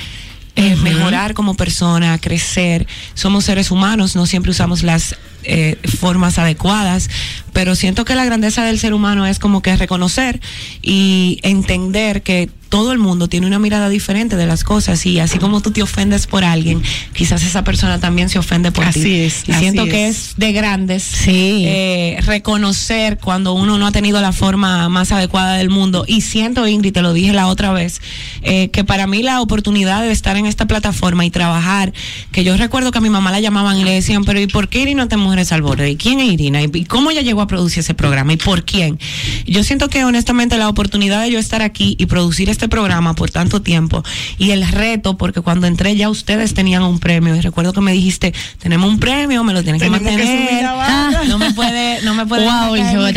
eh, 0.58 0.76
mejorar 0.78 1.36
como 1.36 1.54
persona, 1.54 2.17
crecer. 2.17 2.88
Somos 3.13 3.46
seres 3.46 3.70
humanos, 3.70 4.15
no 4.15 4.26
siempre 4.26 4.52
usamos 4.52 4.82
las 4.82 5.15
eh, 5.43 5.78
formas 6.00 6.39
adecuadas, 6.39 7.10
pero 7.54 7.76
siento 7.76 8.06
que 8.06 8.15
la 8.15 8.26
grandeza 8.26 8.65
del 8.65 8.80
ser 8.80 8.93
humano 8.93 9.28
es 9.28 9.38
como 9.38 9.62
que 9.62 9.78
reconocer 9.78 10.41
y 10.82 11.39
entender 11.43 12.24
que 12.24 12.50
todo 12.69 12.91
el 12.91 12.99
mundo 12.99 13.27
tiene 13.27 13.47
una 13.47 13.60
mirada 13.60 13.89
diferente 13.89 14.36
de 14.36 14.45
las 14.45 14.63
cosas 14.63 15.06
y 15.06 15.19
así 15.19 15.38
como 15.39 15.62
tú 15.62 15.71
te 15.71 15.82
ofendes 15.82 16.27
por 16.27 16.43
alguien, 16.43 16.82
quizás 17.13 17.43
esa 17.43 17.63
persona 17.63 17.99
también 17.99 18.30
se 18.30 18.39
ofende 18.39 18.71
por 18.71 18.86
Así 18.86 19.01
ti. 19.03 19.15
es, 19.21 19.43
y 19.47 19.51
así 19.51 19.62
siento 19.62 19.86
que 19.86 20.08
es. 20.08 20.34
de 20.38 20.51
grandes 20.51 21.03
Sí. 21.03 21.63
eh, 21.65 22.17
reconocer 22.25 23.17
cuando 23.17 23.53
uno 23.53 23.77
no 23.77 23.88
ha 23.88 23.91
tenido 23.91 24.21
la 24.21 24.32
forma 24.32 24.89
más 24.89 25.12
adecuada 25.12 25.56
del 25.58 25.69
mundo. 25.69 26.06
Y 26.08 26.21
siento, 26.21 26.67
Ingrid, 26.67 26.93
te 26.93 27.01
lo 27.01 27.13
dije 27.13 27.34
la 27.34 27.47
otra 27.47 27.71
vez, 27.73 28.01
eh, 28.41 28.69
que 28.69 28.84
para 28.84 29.08
mí 29.08 29.23
la 29.23 29.41
oportunidad 29.41 30.01
de 30.01 30.12
estar 30.12 30.36
en 30.38 30.45
esta 30.45 30.65
plataforma 30.67 31.25
y 31.25 31.30
trabajar, 31.30 31.93
que 32.32 32.43
yo 32.43 32.56
recuerdo 32.58 32.91
que 32.91 32.97
a 32.97 33.01
mi 33.01 33.10
mamá 33.10 33.32
la 33.32 33.39
llamaban 33.39 33.77
y 33.77 33.84
le 33.84 33.91
decían, 33.91 34.23
pero 34.23 34.39
¿y 34.39 34.47
por 34.47 34.69
qué 34.69 34.82
Irina 34.82 35.08
te 35.08 35.17
mujeres 35.17 35.51
al 35.51 35.62
borde? 35.62 35.91
¿Y 35.91 35.95
quién 35.97 36.19
es 36.19 36.32
Irina? 36.32 36.62
¿Y 36.62 36.86
cómo 36.86 37.12
ella 37.12 37.21
llegó 37.21 37.41
a 37.41 37.47
producir 37.47 37.80
ese 37.80 37.93
programa? 37.93 38.34
¿Y 38.34 38.38
por 38.38 38.65
quién? 38.65 38.99
Yo 39.45 39.63
siento 39.63 39.89
que 39.89 40.03
honestamente 40.03 40.58
la 40.58 40.69
oportunidad 40.69 41.21
de 41.23 41.32
yo 41.32 41.39
estar 41.39 41.62
aquí 41.62 41.95
y 41.99 42.06
producir 42.08 42.49
este 42.58 42.67
programa 42.67 43.13
por 43.13 43.30
tanto 43.30 43.62
tiempo 43.62 44.04
y 44.39 44.50
el 44.52 44.67
reto, 44.67 45.15
porque 45.15 45.41
cuando 45.41 45.67
entré 45.67 45.96
ya 45.96 46.10
ustedes 46.10 46.56
tenían 46.56 46.82
un 46.82 46.98
premio 47.00 47.36
y 47.36 47.41
recuerdo 47.41 47.72
que 47.72 47.82
me 47.82 47.91
dijiste, 47.93 48.34
tenemos 48.60 48.89
un 48.89 49.00
premio, 49.00 49.43
me 49.43 49.54
lo 49.54 49.62
tienen 49.62 49.80
que 49.80 49.89
mantener. 49.89 50.65
Ah, 50.65 51.22
no 51.28 51.38
me 51.38 51.54
puede, 51.54 52.02
no 52.02 52.15
me 52.15 52.26
puede 52.26 52.46
Wow, 52.46 52.76
yo. 52.76 53.08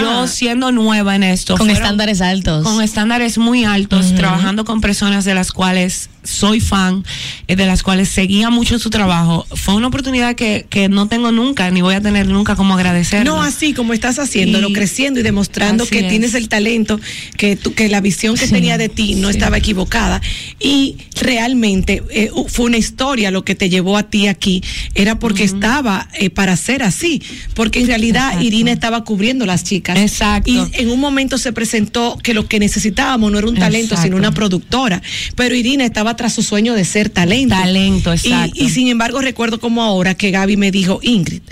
Yo 0.00 0.26
siendo 0.28 0.72
nueva 0.72 1.14
en 1.16 1.22
esto. 1.24 1.54
Con 1.56 1.66
fueron- 1.66 1.76
estándares 1.82 2.20
altos. 2.20 2.64
Con 2.64 2.82
estándares 2.82 3.36
muy 3.38 3.64
altos, 3.64 4.14
trabajando 4.14 4.64
con 4.64 4.80
personas 4.80 5.24
de 5.24 5.34
las 5.34 5.52
cuales 5.52 6.08
soy 6.24 6.60
fan, 6.60 7.04
eh, 7.48 7.56
de 7.56 7.66
las 7.66 7.82
cuales 7.82 8.08
seguía 8.08 8.48
mucho 8.48 8.78
su 8.78 8.90
trabajo. 8.90 9.44
Fue 9.56 9.74
una 9.74 9.88
oportunidad 9.88 10.36
que, 10.36 10.66
que 10.70 10.88
no 10.88 11.08
tengo 11.08 11.32
nunca, 11.32 11.68
ni 11.72 11.82
voy 11.82 11.96
a 11.96 12.00
tener 12.00 12.28
nunca 12.28 12.54
como 12.54 12.74
agradecer. 12.74 13.24
No 13.26 13.42
así 13.42 13.74
como 13.74 13.92
estás 13.92 14.20
haciéndolo, 14.20 14.68
Y- 14.68 14.72
creciendo 14.72 15.18
y 15.18 15.24
demostrando 15.24 15.84
que 15.84 15.98
es. 16.00 16.08
tienes 16.08 16.34
el 16.34 16.48
talento, 16.48 17.00
que, 17.36 17.56
tú- 17.56 17.74
que 17.74 17.88
la 17.88 18.00
visión 18.00 18.21
que 18.30 18.46
Sí, 18.46 18.52
tenía 18.52 18.78
de 18.78 18.88
ti 18.88 19.14
no 19.16 19.28
sí. 19.28 19.34
estaba 19.36 19.58
equivocada. 19.58 20.20
Y 20.60 20.96
realmente 21.20 22.02
eh, 22.10 22.30
fue 22.48 22.66
una 22.66 22.76
historia 22.78 23.30
lo 23.30 23.44
que 23.44 23.54
te 23.54 23.68
llevó 23.68 23.96
a 23.96 24.04
ti 24.04 24.26
aquí. 24.28 24.62
Era 24.94 25.18
porque 25.18 25.44
estaba 25.44 26.08
eh, 26.18 26.30
para 26.30 26.56
ser 26.56 26.82
así. 26.82 27.22
Porque 27.54 27.80
en 27.80 27.86
realidad 27.88 28.26
Exacto. 28.28 28.46
Irina 28.46 28.72
estaba 28.72 29.04
cubriendo 29.04 29.46
las 29.46 29.64
chicas. 29.64 29.98
Exacto. 29.98 30.50
Y 30.50 30.60
en 30.80 30.90
un 30.90 31.00
momento 31.00 31.38
se 31.38 31.52
presentó 31.52 32.18
que 32.22 32.34
lo 32.34 32.46
que 32.46 32.58
necesitábamos 32.58 33.30
no 33.32 33.38
era 33.38 33.48
un 33.48 33.56
talento, 33.56 33.94
Exacto. 33.94 34.02
sino 34.04 34.16
una 34.16 34.32
productora. 34.32 35.02
Pero 35.36 35.54
Irina 35.54 35.84
estaba 35.84 36.16
tras 36.16 36.32
su 36.32 36.42
sueño 36.42 36.74
de 36.74 36.84
ser 36.84 37.08
talento. 37.10 37.54
Talento, 37.56 38.12
Y- 38.12 38.16
exacto. 38.16 38.64
y 38.64 38.68
sin 38.70 38.88
embargo, 38.88 39.20
recuerdo 39.20 39.58
como 39.60 39.82
ahora 39.82 40.14
que 40.14 40.30
Gaby 40.30 40.56
me 40.56 40.70
dijo, 40.70 41.00
Ingrid, 41.02 41.42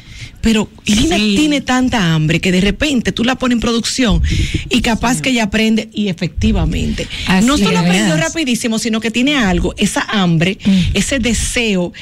pero 0.40 0.68
Irina 0.84 1.16
Sí. 1.16 1.34
tiene 1.36 1.60
tanta 1.60 2.14
hambre 2.14 2.40
que 2.40 2.52
de 2.52 2.60
repente 2.60 3.12
tú 3.12 3.24
la 3.24 3.36
pones 3.36 3.56
en 3.56 3.60
producción 3.60 4.22
y 4.68 4.80
capaz 4.80 5.20
que 5.20 5.30
ella 5.30 5.44
aprende 5.44 5.90
y 5.92 6.08
efectivamente. 6.08 7.06
Así 7.26 7.46
no 7.46 7.58
solo 7.58 7.78
aprendió 7.78 8.16
rapidísimo, 8.16 8.78
sino 8.78 9.00
que 9.00 9.10
tiene 9.10 9.36
algo, 9.36 9.74
esa 9.76 10.02
hambre, 10.02 10.58
ese 10.94 11.18
deseo. 11.18 11.92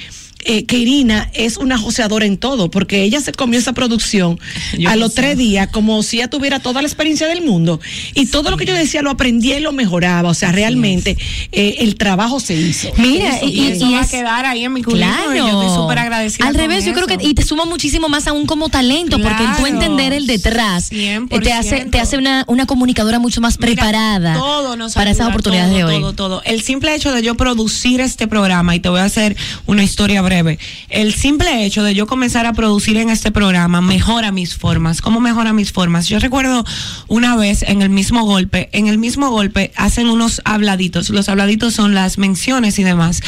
Eh, 0.45 0.65
que 0.65 0.79
Irina 0.79 1.31
es 1.35 1.57
una 1.57 1.77
joseadora 1.79 2.25
en 2.27 2.39
todo, 2.39 2.71
porque 2.71 3.03
ella 3.03 3.21
se 3.21 3.33
comió 3.33 3.59
esa 3.59 3.73
producción 3.73 4.39
Yo 4.79 4.89
a 4.89 4.97
los 4.97 5.13
sé. 5.15 5.21
tres 5.23 5.39
días 5.39 5.69
como 5.69 6.03
si 6.03 6.19
ella 6.19 6.29
tuviera 6.29 6.61
toda 6.61 6.81
la 6.83 6.89
experiencia 6.89 7.27
del 7.29 7.43
mundo. 7.43 7.81
Y 8.15 8.27
todo 8.27 8.51
lo 8.51 8.57
que 8.57 8.65
yo 8.65 8.75
decía 8.75 9.03
lo 9.03 9.11
aprendía 9.11 9.59
y 9.59 9.61
lo 9.61 9.73
mejoraba. 9.73 10.29
O 10.31 10.35
sea, 10.35 10.53
realmente 10.53 11.17
eh, 11.53 11.77
el 11.81 11.97
trabajo 11.97 12.41
se 12.41 12.55
hizo. 12.55 12.89
Mira, 12.97 13.39
Y, 13.43 13.49
y, 13.49 13.67
eso 13.73 13.87
y 13.89 13.93
va 13.95 14.01
es- 14.03 14.09
a 14.09 14.11
quedar 14.11 14.47
ahí 14.47 14.65
en 14.65 14.73
mi 14.73 14.83
currículum 14.83 15.09
Claro. 15.15 15.35
y 15.35 15.39
yo 15.39 15.63
estoy 15.63 15.77
súper 15.77 15.99
agradecida. 15.99 16.47
Al 16.49 16.55
revés, 16.55 16.85
yo 16.85 16.93
creo 16.95 17.07
que 17.07 17.19
y 17.21 17.35
te 17.35 17.43
suma 17.43 17.65
muchísimo 17.65 18.09
más 18.09 18.27
aún 18.27 18.47
como 18.47 18.69
talento, 18.69 19.19
porque 19.21 19.45
tú 19.59 19.67
entender 19.67 20.13
el 20.13 20.27
detrás 20.27 20.89
eh, 20.93 21.21
te 21.43 21.53
hace 21.53 21.85
100%. 21.87 21.91
te 21.91 22.01
hace 22.01 22.17
una, 22.17 22.45
una 22.49 22.67
comunicadora 22.67 23.19
mucho 23.19 23.41
más 23.41 23.59
Mira, 23.59 23.73
preparada 23.75 24.35
todo 24.35 24.77
nos 24.77 24.95
para 24.95 25.11
esas 25.11 25.29
oportunidades 25.29 25.71
todo, 25.71 25.79
de 25.79 25.85
hoy. 25.97 26.01
Todo, 26.01 26.13
todo. 26.15 26.43
El 26.45 26.63
simple 26.63 26.95
hecho 26.95 27.13
de 27.13 27.23
yo 27.23 27.35
producir 27.37 28.01
este 28.01 28.27
programa, 28.29 28.75
y 28.75 28.81
te 28.81 28.89
voy 28.89 29.01
a 29.01 29.05
hacer 29.05 29.37
una 29.67 29.83
historia 29.83 30.23
breve. 30.29 30.59
El 30.91 31.15
simple 31.15 31.65
hecho 31.65 31.83
de 31.83 31.95
yo 31.95 32.07
comenzar 32.07 32.45
a 32.45 32.53
producir 32.53 32.99
en 32.99 33.09
este 33.09 33.33
programa 33.33 33.81
mejora 33.81 34.31
mis 34.31 34.55
formas. 34.55 35.01
¿Cómo 35.01 35.21
mejora 35.21 35.55
mis 35.55 35.73
formas? 35.73 36.07
Yo 36.07 36.19
recuerdo 36.19 36.67
una 37.07 37.35
vez 37.35 37.63
en 37.63 37.81
el 37.81 37.89
mismo 37.89 38.25
golpe, 38.25 38.69
en 38.73 38.89
el 38.89 38.99
mismo 38.99 39.31
golpe 39.31 39.73
hacen 39.75 40.11
unos 40.11 40.43
habladitos. 40.45 41.09
Los 41.09 41.31
habladitos 41.31 41.73
son 41.73 41.95
las 41.95 42.19
menciones 42.19 42.79
y 42.79 42.85
demás. 42.85 43.23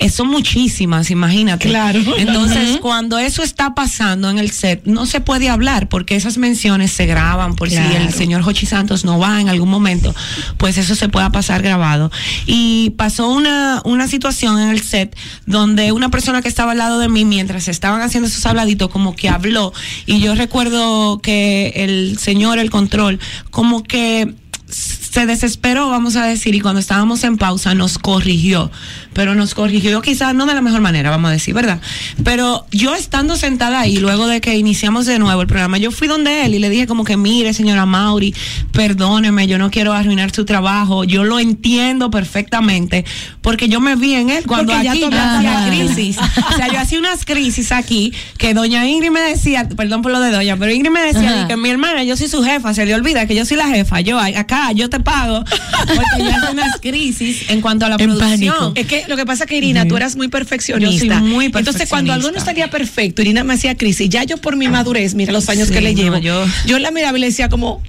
Eh, 0.00 0.08
son 0.08 0.26
muchísimas, 0.26 1.12
imagínate. 1.12 1.68
Claro. 1.68 2.00
Entonces, 2.18 2.78
cuando 2.80 3.18
eso 3.18 3.44
está 3.44 3.76
pasando 3.76 4.28
en 4.28 4.40
el 4.40 4.50
set, 4.50 4.82
no 4.86 5.06
se 5.06 5.20
puede 5.20 5.48
hablar 5.48 5.88
porque 5.88 6.16
esas 6.16 6.36
menciones 6.36 6.90
se 6.90 7.06
graban 7.06 7.54
por 7.54 7.70
si 7.70 7.76
el 7.76 8.12
señor 8.12 8.42
Jochi 8.42 8.66
Santos 8.66 9.04
no 9.04 9.20
va 9.20 9.40
en 9.40 9.48
algún 9.48 9.68
momento, 9.68 10.12
pues 10.56 10.78
eso 10.78 10.96
se 10.96 11.08
pueda 11.08 11.30
pasar 11.30 11.62
grabado. 11.62 12.10
Y 12.46 12.90
pasó 12.96 13.28
una, 13.28 13.82
una 13.84 14.08
situación 14.08 14.58
en 14.58 14.70
el 14.70 14.82
set 14.82 15.16
donde 15.46 15.92
una 15.92 16.08
persona 16.08 16.39
que 16.42 16.48
estaba 16.48 16.72
al 16.72 16.78
lado 16.78 16.98
de 16.98 17.08
mí 17.08 17.24
mientras 17.24 17.68
estaban 17.68 18.02
haciendo 18.02 18.28
esos 18.28 18.44
habladitos 18.46 18.88
como 18.90 19.14
que 19.14 19.28
habló. 19.28 19.72
Y 20.06 20.20
yo 20.20 20.34
recuerdo 20.34 21.20
que 21.20 21.72
el 21.76 22.18
señor, 22.18 22.58
el 22.58 22.70
control, 22.70 23.18
como 23.50 23.82
que 23.82 24.34
se 24.68 25.26
desesperó, 25.26 25.88
vamos 25.88 26.16
a 26.16 26.24
decir, 26.24 26.54
y 26.54 26.60
cuando 26.60 26.80
estábamos 26.80 27.24
en 27.24 27.36
pausa 27.36 27.74
nos 27.74 27.98
corrigió, 27.98 28.70
pero 29.12 29.34
nos 29.34 29.54
corrigió 29.54 30.00
quizás 30.02 30.34
no 30.34 30.46
de 30.46 30.54
la 30.54 30.62
mejor 30.62 30.80
manera, 30.80 31.10
vamos 31.10 31.28
a 31.30 31.32
decir, 31.32 31.54
¿verdad? 31.54 31.80
Pero 32.24 32.66
yo 32.70 32.94
estando 32.94 33.36
sentada 33.36 33.80
ahí, 33.80 33.96
luego 33.96 34.26
de 34.26 34.40
que 34.40 34.56
iniciamos 34.56 35.06
de 35.06 35.18
nuevo 35.18 35.40
el 35.42 35.46
programa, 35.46 35.78
yo 35.78 35.90
fui 35.90 36.08
donde 36.08 36.44
él 36.44 36.54
y 36.54 36.58
le 36.58 36.70
dije 36.70 36.86
como 36.86 37.04
que, 37.04 37.16
mire, 37.16 37.52
señora 37.54 37.86
Mauri, 37.86 38.34
perdóneme, 38.72 39.46
yo 39.46 39.58
no 39.58 39.70
quiero 39.70 39.92
arruinar 39.92 40.30
su 40.32 40.44
trabajo, 40.44 41.04
yo 41.04 41.24
lo 41.24 41.38
entiendo 41.38 42.10
perfectamente, 42.10 43.04
porque 43.42 43.68
yo 43.68 43.80
me 43.80 43.96
vi 43.96 44.14
en 44.14 44.30
él 44.30 44.44
cuando 44.46 44.72
Porque 44.72 44.84
ya 44.84 44.92
aquí 44.92 45.00
tú 45.00 45.10
yo 45.10 45.18
hacía 45.20 45.66
crisis, 45.68 46.16
o 46.52 46.56
sea, 46.56 46.68
yo 46.68 46.78
hacía 46.78 46.98
unas 46.98 47.24
crisis 47.24 47.72
aquí, 47.72 48.12
que 48.38 48.54
doña 48.54 48.86
Ingrid 48.86 49.10
me 49.10 49.20
decía, 49.20 49.68
perdón 49.68 50.02
por 50.02 50.12
lo 50.12 50.20
de 50.20 50.30
doña, 50.30 50.56
pero 50.56 50.72
Ingrid 50.72 50.90
me 50.90 51.02
decía 51.02 51.46
que 51.48 51.56
mi 51.56 51.68
hermana, 51.70 52.04
yo 52.04 52.16
soy 52.16 52.28
su 52.28 52.42
jefa, 52.42 52.72
se 52.74 52.86
le 52.86 52.94
olvida 52.94 53.26
que 53.26 53.34
yo 53.34 53.44
soy 53.44 53.56
la 53.56 53.68
jefa, 53.68 54.00
yo 54.00 54.18
acá, 54.18 54.72
yo 54.72 54.88
te 54.88 55.00
pago, 55.00 55.44
porque 55.44 56.24
yo 56.24 56.30
hacía 56.30 56.50
unas 56.52 56.80
crisis 56.80 57.50
en 57.50 57.60
cuanto 57.60 57.86
a 57.86 57.88
la 57.90 57.96
En 57.98 58.10
producción. 58.10 58.54
pánico. 58.54 58.72
Es 58.74 58.86
que 58.86 58.99
que, 59.02 59.08
lo 59.08 59.16
que 59.16 59.26
pasa 59.26 59.46
que 59.46 59.56
Irina, 59.56 59.86
tú 59.86 59.96
eras 59.96 60.16
muy 60.16 60.28
perfeccionista. 60.28 61.04
Yo 61.06 61.14
soy 61.20 61.28
muy 61.28 61.46
Entonces, 61.46 61.88
cuando 61.88 62.12
algo 62.12 62.28
no 62.28 62.34
perfeccionista. 62.34 62.44
salía 62.44 62.70
perfecto, 62.70 63.22
Irina 63.22 63.44
me 63.44 63.54
hacía 63.54 63.76
crisis. 63.76 64.08
Ya 64.08 64.24
yo 64.24 64.36
por 64.38 64.56
mi 64.56 64.68
madurez, 64.68 65.14
mira 65.14 65.32
los 65.32 65.48
años 65.48 65.68
Sí, 65.68 65.74
que 65.74 65.80
le 65.80 65.94
no, 65.94 66.02
llevo, 66.02 66.18
yo- 66.18 66.44
yo... 66.66 66.78
la 66.78 66.90
miraba 66.90 67.16
y 67.18 67.20
le 67.20 67.26
decía 67.28 67.48
como, 67.48 67.82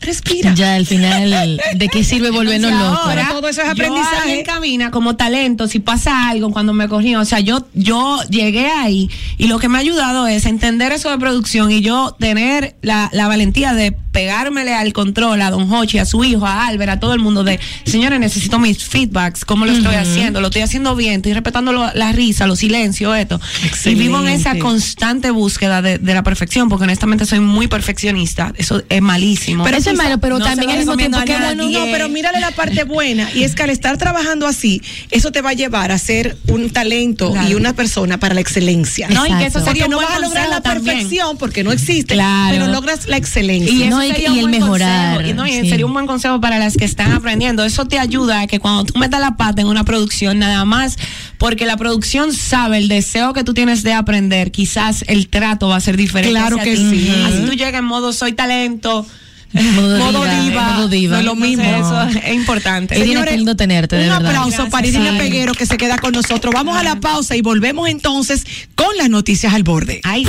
respira. 0.00 0.54
Ya 0.54 0.74
al 0.74 0.86
final, 0.86 1.60
¿de 1.74 1.88
qué 1.88 2.04
sirve 2.04 2.30
volvernos 2.30 2.70
locos? 2.72 2.98
ahora- 3.04 3.28
todo 3.30 3.48
eso 3.48 3.62
es 3.62 3.68
aprendizaje. 3.68 4.16
Yo 4.16 4.22
alguien 4.22 4.44
camina 4.44 4.90
como 4.90 5.16
talento, 5.16 5.68
si 5.68 5.78
pasa 5.78 6.28
algo 6.28 6.50
cuando 6.50 6.72
me 6.72 6.88
corrió, 6.88 7.20
o 7.20 7.24
sea, 7.24 7.40
yo 7.40 7.66
yo 7.74 8.18
llegué 8.28 8.66
ahí 8.68 9.08
y 9.38 9.46
lo 9.48 9.58
que 9.58 9.68
me 9.68 9.78
ha 9.78 9.80
ayudado 9.80 10.26
es 10.26 10.46
entender 10.46 10.92
eso 10.92 11.10
de 11.10 11.18
producción 11.18 11.70
y 11.70 11.80
yo 11.80 12.16
tener 12.18 12.76
la, 12.82 13.08
la 13.12 13.28
valentía 13.28 13.72
de 13.74 13.92
pegármele 13.92 14.74
al 14.74 14.92
control 14.92 15.40
a 15.40 15.50
Don 15.50 15.72
Hochi, 15.72 15.98
a 15.98 16.04
su 16.04 16.24
hijo, 16.24 16.44
a 16.44 16.66
Albert, 16.66 16.90
a 16.90 17.00
todo 17.00 17.14
el 17.14 17.20
mundo 17.20 17.44
de, 17.44 17.60
señores, 17.84 18.18
necesito 18.18 18.58
mis 18.58 18.82
feedbacks, 18.84 19.44
cómo 19.44 19.66
lo 19.66 19.72
estoy 19.72 19.94
haciendo, 19.94 20.40
lo 20.40 20.48
estoy 20.48 20.62
haciendo 20.62 20.96
bien, 20.96 21.14
estoy 21.16 21.32
respetando 21.32 21.72
lo- 21.72 21.92
la 21.94 22.10
risa, 22.10 22.46
los 22.48 22.58
silencios, 22.58 23.16
esto. 23.16 23.40
Y 23.84 23.94
vivo 23.94 24.18
en 24.18 24.26
esa 24.26 24.34
Excelente. 24.50 24.58
constante 24.60 25.30
búsqueda 25.30 25.80
de, 25.80 25.98
de 25.98 26.14
la 26.14 26.24
perfección, 26.24 26.68
porque 26.68 26.84
honestamente 26.84 27.24
soy 27.24 27.38
muy 27.38 27.68
perfeccionista, 27.68 28.52
eso 28.56 28.82
es 28.88 29.00
malísimo. 29.00 29.62
Pero 29.62 29.76
eso 29.76 29.89
es 29.90 29.96
malo, 29.96 30.18
pero 30.18 30.38
no 30.38 30.44
también 30.44 30.70
al 30.70 30.78
mismo 30.78 30.96
tiempo 30.96 31.18
que 31.24 31.36
bueno. 31.36 31.68
No, 31.70 31.84
pero 31.92 32.08
mírale 32.08 32.40
la 32.40 32.50
parte 32.50 32.84
buena. 32.84 33.28
Y 33.34 33.44
es 33.44 33.54
que 33.54 33.62
al 33.62 33.70
estar 33.70 33.96
trabajando 33.98 34.46
así, 34.46 34.82
eso 35.10 35.30
te 35.32 35.42
va 35.42 35.50
a 35.50 35.52
llevar 35.54 35.92
a 35.92 35.98
ser 35.98 36.36
un 36.48 36.70
talento 36.70 37.32
Claro. 37.32 37.48
y 37.48 37.54
una 37.54 37.72
persona 37.74 38.18
para 38.18 38.34
la 38.34 38.40
excelencia. 38.40 39.08
No, 39.08 39.26
y 39.26 39.32
que 39.38 39.46
eso 39.46 39.60
sería 39.64 39.88
no 39.88 39.98
vas 39.98 40.10
a 40.10 40.18
lograr 40.18 40.48
la 40.48 40.60
también. 40.60 40.96
perfección 40.98 41.36
porque 41.38 41.62
no 41.64 41.72
existe, 41.72 42.14
Claro. 42.14 42.50
pero 42.58 42.66
logras 42.68 43.06
la 43.08 43.16
excelencia. 43.16 43.72
Y, 43.72 43.82
eso 43.84 43.90
No, 43.96 44.04
y- 44.04 44.08
sería 44.08 44.28
y 44.28 44.32
un 44.32 44.38
el 44.38 44.40
buen 44.46 44.60
mejorar, 44.60 45.14
consejo. 45.16 45.30
Y 45.30 45.34
no, 45.34 45.46
y 45.46 45.52
sí. 45.64 45.68
sería 45.70 45.86
un 45.86 45.92
buen 45.92 46.06
consejo 46.06 46.40
para 46.40 46.58
las 46.58 46.76
que 46.76 46.84
están 46.84 47.12
aprendiendo. 47.12 47.64
Eso 47.64 47.84
te 47.86 47.98
ayuda 47.98 48.40
a 48.42 48.46
que 48.46 48.58
cuando 48.60 48.84
tú 48.84 48.98
metas 48.98 49.20
la 49.20 49.36
pata 49.36 49.60
en 49.62 49.68
una 49.68 49.84
producción, 49.84 50.38
nada 50.38 50.64
más, 50.64 50.96
porque 51.38 51.66
la 51.66 51.76
producción 51.76 52.32
sabe 52.32 52.78
el 52.78 52.88
deseo 52.88 53.32
que 53.32 53.44
tú 53.44 53.54
tienes 53.54 53.82
de 53.82 53.92
aprender, 53.92 54.50
quizás 54.52 55.04
el 55.08 55.28
trato 55.28 55.68
va 55.68 55.76
a 55.76 55.80
ser 55.80 55.96
diferente. 55.96 56.30
Claro 56.30 56.56
que 56.58 56.74
ti. 56.76 56.90
sí. 56.90 57.12
Así 57.26 57.44
tú 57.46 57.52
llegas 57.52 57.78
en 57.80 57.84
modo 57.84 58.12
soy 58.12 58.32
talento. 58.32 59.06
Modo 59.52 59.98
Modo 59.98 60.22
diva, 60.24 60.40
diva, 60.42 60.62
modo 60.74 60.88
diva. 60.88 61.12
no 61.14 61.18
es 61.20 61.24
lo 61.26 61.34
mismo. 61.34 61.64
Eso 61.64 62.02
es 62.02 62.34
importante. 62.34 62.94
Irina, 62.96 63.06
Señores, 63.12 63.30
qué 63.32 63.36
lindo 63.36 63.56
tenerte, 63.56 63.96
de 63.96 64.04
un 64.04 64.08
verdad. 64.10 64.26
aplauso 64.28 64.68
para. 64.68 64.86
Irina 64.86 65.10
Sí. 65.12 65.18
Peguero 65.18 65.52
que 65.54 65.66
se 65.66 65.76
queda 65.76 65.98
con 65.98 66.12
nosotros. 66.12 66.54
Vamos 66.54 66.76
a 66.76 66.82
la 66.84 67.00
pausa 67.00 67.34
y 67.36 67.40
volvemos 67.42 67.88
entonces 67.88 68.44
con 68.76 68.96
las 68.96 69.10
noticias 69.10 69.52
al 69.52 69.62
borde. 69.64 70.00
Ay, 70.04 70.26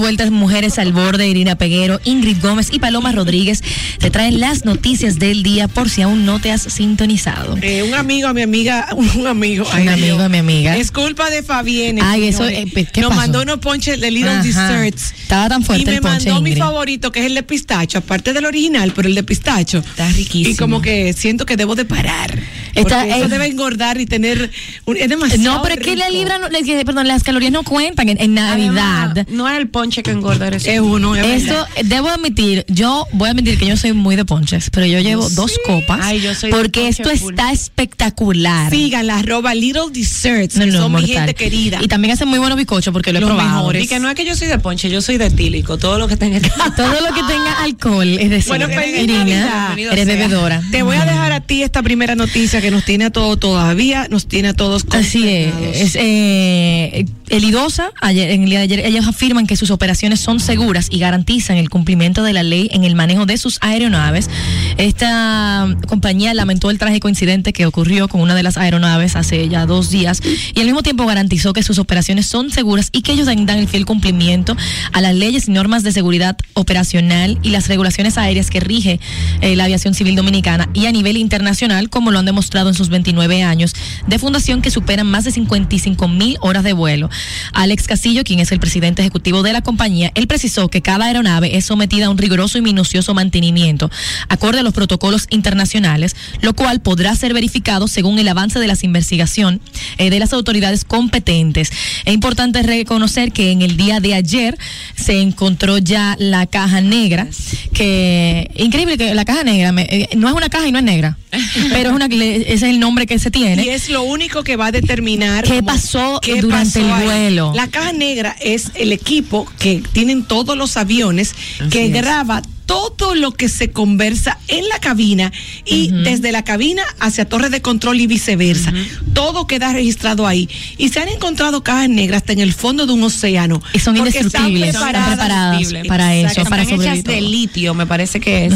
de 0.00 0.30
mujeres 0.30 0.78
al 0.78 0.92
borde, 0.92 1.28
Irina 1.28 1.56
Peguero, 1.56 2.00
Ingrid 2.04 2.38
Gómez 2.40 2.68
y 2.72 2.78
Paloma 2.78 3.12
Rodríguez 3.12 3.62
te 3.98 4.10
traen 4.10 4.40
las 4.40 4.64
noticias 4.64 5.18
del 5.18 5.42
día 5.42 5.68
por 5.68 5.90
si 5.90 6.02
aún 6.02 6.24
no 6.24 6.40
te 6.40 6.50
has 6.50 6.62
sintonizado. 6.62 7.56
Eh, 7.60 7.82
un 7.82 7.94
amigo 7.94 8.28
a 8.28 8.32
mi 8.32 8.42
amiga, 8.42 8.88
un 8.96 9.26
amigo, 9.26 9.66
Un 9.80 9.88
amigo 9.88 10.20
a 10.20 10.28
mi 10.28 10.38
amiga. 10.38 10.76
Es 10.76 10.90
culpa 10.90 11.28
de 11.30 11.42
Fabienne. 11.42 12.00
Ay, 12.02 12.28
eso, 12.28 12.46
eh, 12.48 12.66
pe- 12.72 12.86
¿qué 12.86 13.00
Nos 13.02 13.10
pasó? 13.10 13.20
mandó 13.20 13.42
unos 13.42 13.58
ponches 13.58 14.00
de 14.00 14.10
Little 14.10 14.30
Ajá. 14.30 14.42
Desserts. 14.42 15.12
Estaba 15.22 15.48
tan 15.48 15.62
fuerte 15.62 15.82
Y 15.82 15.86
me 15.86 15.94
el 15.96 16.00
ponche, 16.00 16.30
mandó 16.30 16.42
mi 16.42 16.56
favorito, 16.56 17.12
que 17.12 17.20
es 17.20 17.26
el 17.26 17.34
de 17.34 17.42
pistacho, 17.42 17.98
aparte 17.98 18.32
del 18.32 18.44
original, 18.46 18.92
pero 18.94 19.08
el 19.08 19.14
de 19.14 19.22
pistacho. 19.22 19.78
Está 19.78 20.08
riquísimo. 20.08 20.54
Y 20.54 20.56
como 20.56 20.80
que 20.82 21.12
siento 21.12 21.44
que 21.46 21.56
debo 21.56 21.74
de 21.74 21.84
parar. 21.84 22.38
Está- 22.74 23.00
porque 23.00 23.10
eso 23.16 23.24
eh, 23.26 23.28
debe 23.28 23.46
engordar 23.46 24.00
y 24.00 24.06
tener. 24.06 24.50
un- 24.86 24.96
es 24.96 25.08
demasiado. 25.08 25.42
No, 25.42 25.62
pero 25.62 25.74
es 25.74 25.80
que 25.80 25.96
la 25.96 26.08
libra, 26.08 26.38
no, 26.38 26.48
perdón, 26.84 27.06
las 27.08 27.22
calorías 27.22 27.52
no 27.52 27.62
cuentan 27.62 28.08
en, 28.08 28.20
en 28.20 28.34
Navidad. 28.34 29.10
además, 29.10 29.26
no 29.30 29.48
es 29.48 29.58
el 29.58 29.68
ponche 29.82 30.02
que 30.04 30.12
engorda, 30.12 30.46
eres 30.46 30.64
Es 30.66 30.78
uno, 30.80 31.16
es 31.16 31.24
Eso, 31.42 31.54
verdad. 31.54 31.68
eh, 31.76 31.82
debo 31.84 32.08
admitir, 32.08 32.64
yo 32.68 33.04
voy 33.12 33.28
a 33.28 33.30
admitir 33.32 33.58
que 33.58 33.66
yo 33.66 33.76
soy 33.76 33.92
muy 33.92 34.14
de 34.16 34.24
ponches, 34.24 34.70
pero 34.70 34.86
yo 34.86 35.00
llevo 35.00 35.28
dos 35.30 35.58
copas 35.66 35.98
Ay, 36.02 36.20
yo 36.20 36.34
soy 36.36 36.50
de 36.52 36.56
porque 36.56 36.86
esto 36.88 37.10
full. 37.16 37.32
está 37.34 37.50
espectacular. 37.50 38.70
Síganla, 38.70 39.18
arroba 39.18 39.54
Little 39.54 39.90
Desserts, 39.92 40.56
No, 40.56 40.64
que 40.64 40.70
no, 40.70 40.78
son 40.82 40.92
mi 40.94 41.06
gente 41.06 41.34
querida. 41.34 41.78
Y 41.82 41.88
también 41.88 42.12
hacen 42.14 42.28
muy 42.28 42.38
buenos 42.38 42.56
bizcochos 42.56 42.92
porque 42.92 43.12
lo 43.12 43.18
he 43.18 43.20
Los 43.22 43.30
probado. 43.30 43.56
mejores. 43.56 43.84
Y 43.84 43.88
que 43.88 43.98
no 43.98 44.08
es 44.08 44.14
que 44.14 44.24
yo 44.24 44.36
soy 44.36 44.46
de 44.48 44.58
ponche, 44.60 44.88
yo 44.88 45.02
soy 45.02 45.18
de 45.18 45.30
tílico, 45.30 45.78
todo 45.78 45.98
lo 45.98 46.06
que 46.06 46.16
tenga 46.16 46.38
Todo 46.76 46.92
lo 47.00 47.12
que 47.14 47.22
tenga 47.26 47.62
alcohol, 47.62 48.08
es 48.20 48.30
decir, 48.30 48.48
Bueno, 48.48 48.68
Irina, 48.70 49.74
eres 49.76 50.04
sea. 50.06 50.16
bebedora. 50.16 50.62
Te 50.70 50.82
voy 50.82 50.96
a 50.96 51.04
dejar 51.04 51.32
a 51.32 51.40
ti 51.40 51.62
esta 51.64 51.82
primera 51.82 52.14
noticia 52.14 52.60
que 52.60 52.70
nos 52.70 52.84
tiene 52.84 53.06
a 53.06 53.10
todos 53.10 53.38
todavía, 53.40 54.06
nos 54.10 54.26
tiene 54.28 54.48
a 54.50 54.54
todos 54.54 54.84
Así 54.92 55.26
es. 55.28 55.52
es 55.74 55.96
eh, 55.96 57.04
el 57.30 57.44
IDOSA, 57.44 57.90
ayer, 58.00 58.30
en 58.30 58.44
el 58.44 58.50
día 58.50 58.58
de 58.60 58.64
ayer, 58.64 58.80
ellos 58.86 59.06
afirman 59.08 59.46
que 59.46 59.56
sus 59.56 59.70
operaciones 59.72 60.20
son 60.20 60.40
seguras 60.40 60.88
y 60.90 60.98
garantizan 60.98 61.56
el 61.56 61.70
cumplimiento 61.70 62.22
de 62.22 62.32
la 62.32 62.42
ley 62.42 62.68
en 62.72 62.84
el 62.84 62.94
manejo 62.94 63.26
de 63.26 63.36
sus 63.38 63.58
aeronaves. 63.60 64.30
Esta 64.76 65.64
um, 65.66 65.80
compañía 65.82 66.34
lamentó 66.34 66.70
el 66.70 66.78
trágico 66.78 67.08
incidente 67.08 67.52
que 67.52 67.66
ocurrió 67.66 68.08
con 68.08 68.20
una 68.20 68.34
de 68.34 68.42
las 68.42 68.56
aeronaves 68.56 69.16
hace 69.16 69.48
ya 69.48 69.66
dos 69.66 69.90
días 69.90 70.20
y 70.54 70.60
al 70.60 70.66
mismo 70.66 70.82
tiempo 70.82 71.06
garantizó 71.06 71.52
que 71.52 71.62
sus 71.62 71.78
operaciones 71.78 72.26
son 72.26 72.50
seguras 72.50 72.88
y 72.92 73.02
que 73.02 73.12
ellos 73.12 73.26
dan 73.26 73.50
el 73.50 73.68
fiel 73.68 73.86
cumplimiento 73.86 74.56
a 74.92 75.00
las 75.00 75.14
leyes 75.14 75.48
y 75.48 75.52
normas 75.52 75.82
de 75.82 75.92
seguridad 75.92 76.36
operacional 76.54 77.38
y 77.42 77.50
las 77.50 77.68
regulaciones 77.68 78.18
aéreas 78.18 78.50
que 78.50 78.60
rige 78.60 79.00
eh, 79.40 79.56
la 79.56 79.64
aviación 79.64 79.94
civil 79.94 80.16
dominicana 80.16 80.68
y 80.74 80.86
a 80.86 80.92
nivel 80.92 81.16
internacional, 81.16 81.88
como 81.88 82.10
lo 82.10 82.18
han 82.18 82.26
demostrado 82.26 82.68
en 82.68 82.74
sus 82.74 82.88
29 82.88 83.42
años 83.42 83.74
de 84.06 84.18
fundación 84.18 84.62
que 84.62 84.70
superan 84.70 85.06
más 85.06 85.24
de 85.24 85.30
55 85.32 86.08
mil 86.08 86.36
horas 86.40 86.64
de 86.64 86.72
vuelo. 86.72 87.08
Alex 87.52 87.86
Casillo, 87.86 88.24
quien 88.24 88.40
es 88.40 88.52
el 88.52 88.60
presidente 88.60 89.02
ejecutivo 89.02 89.42
de 89.42 89.52
la 89.52 89.61
compañía, 89.62 90.10
él 90.14 90.26
precisó 90.26 90.68
que 90.68 90.82
cada 90.82 91.06
aeronave 91.06 91.56
es 91.56 91.64
sometida 91.66 92.06
a 92.06 92.10
un 92.10 92.18
riguroso 92.18 92.58
y 92.58 92.62
minucioso 92.62 93.14
mantenimiento, 93.14 93.90
acorde 94.28 94.60
a 94.60 94.62
los 94.62 94.72
protocolos 94.74 95.26
internacionales, 95.30 96.14
lo 96.40 96.54
cual 96.54 96.80
podrá 96.80 97.14
ser 97.16 97.34
verificado 97.34 97.88
según 97.88 98.18
el 98.18 98.28
avance 98.28 98.58
de 98.58 98.66
las 98.66 98.82
investigación 98.84 99.60
eh, 99.98 100.10
de 100.10 100.18
las 100.18 100.32
autoridades 100.32 100.84
competentes. 100.84 101.70
Es 102.04 102.12
importante 102.14 102.62
reconocer 102.62 103.32
que 103.32 103.50
en 103.52 103.62
el 103.62 103.76
día 103.76 104.00
de 104.00 104.14
ayer 104.14 104.58
se 104.96 105.20
encontró 105.20 105.78
ya 105.78 106.16
la 106.18 106.46
caja 106.46 106.80
negra, 106.80 107.28
que 107.72 108.50
increíble 108.56 108.98
que 108.98 109.14
la 109.14 109.24
caja 109.24 109.44
negra 109.44 109.72
me- 109.72 109.86
eh, 109.90 110.08
no 110.16 110.28
es 110.28 110.34
una 110.34 110.48
caja 110.48 110.66
y 110.68 110.72
no 110.72 110.78
es 110.78 110.84
negra, 110.84 111.16
pero 111.70 111.90
es 111.90 111.94
una, 111.96 112.06
ese 112.06 112.52
es 112.54 112.62
el 112.62 112.80
nombre 112.80 113.06
que 113.06 113.18
se 113.18 113.30
tiene. 113.30 113.64
Y 113.64 113.68
es 113.70 113.88
lo 113.88 114.02
único 114.02 114.42
que 114.42 114.56
va 114.56 114.66
a 114.66 114.72
determinar 114.72 115.44
¿Qué 115.44 115.62
pasó 115.62 116.20
qué 116.22 116.40
durante 116.40 116.80
pasó 116.80 116.96
el 116.98 117.04
vuelo? 117.04 117.52
La 117.54 117.68
caja 117.68 117.92
negra 117.92 118.36
es 118.40 118.70
el 118.74 118.92
equipo 118.92 119.46
que 119.58 119.82
tienen 119.92 120.24
todos 120.24 120.56
los 120.56 120.76
aviones 120.76 121.34
que 121.70 121.86
es. 121.86 121.92
graba 121.92 122.42
todo 122.66 123.14
lo 123.14 123.32
que 123.32 123.48
se 123.48 123.70
conversa 123.70 124.38
en 124.48 124.66
la 124.68 124.78
cabina 124.78 125.32
y 125.64 125.90
desde 125.90 126.32
la 126.32 126.42
cabina 126.42 126.82
hacia 127.00 127.28
torre 127.28 127.50
de 127.50 127.60
control 127.60 128.00
y 128.00 128.06
viceversa. 128.06 128.72
Todo 129.12 129.46
queda 129.46 129.72
registrado 129.72 130.26
ahí. 130.26 130.48
Y 130.78 130.88
se 130.88 131.00
han 131.00 131.08
encontrado 131.08 131.62
cajas 131.62 131.88
negras 131.88 132.22
hasta 132.22 132.32
en 132.32 132.40
el 132.40 132.54
fondo 132.54 132.86
de 132.86 132.92
un 132.92 133.02
océano. 133.02 133.60
Y 133.72 133.78
son 133.78 133.96
indestructibles, 133.96 134.74
Están 134.74 134.90
preparadas 134.90 135.18
para 135.18 135.60
eso, 135.60 135.76
para 135.86 136.14
Están 136.14 136.30
hechas 136.30 136.48
sobrevivir 136.48 137.02
de 137.04 137.20
litio, 137.20 137.74
me 137.74 137.86
parece 137.86 138.20
que 138.20 138.46
es, 138.46 138.54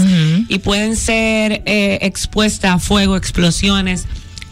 y 0.49 0.59
pueden 0.59 0.97
ser 0.97 1.63
eh, 1.67 1.99
expuestas 2.03 2.75
a 2.75 2.79
fuego, 2.79 3.17
explosiones, 3.17 4.07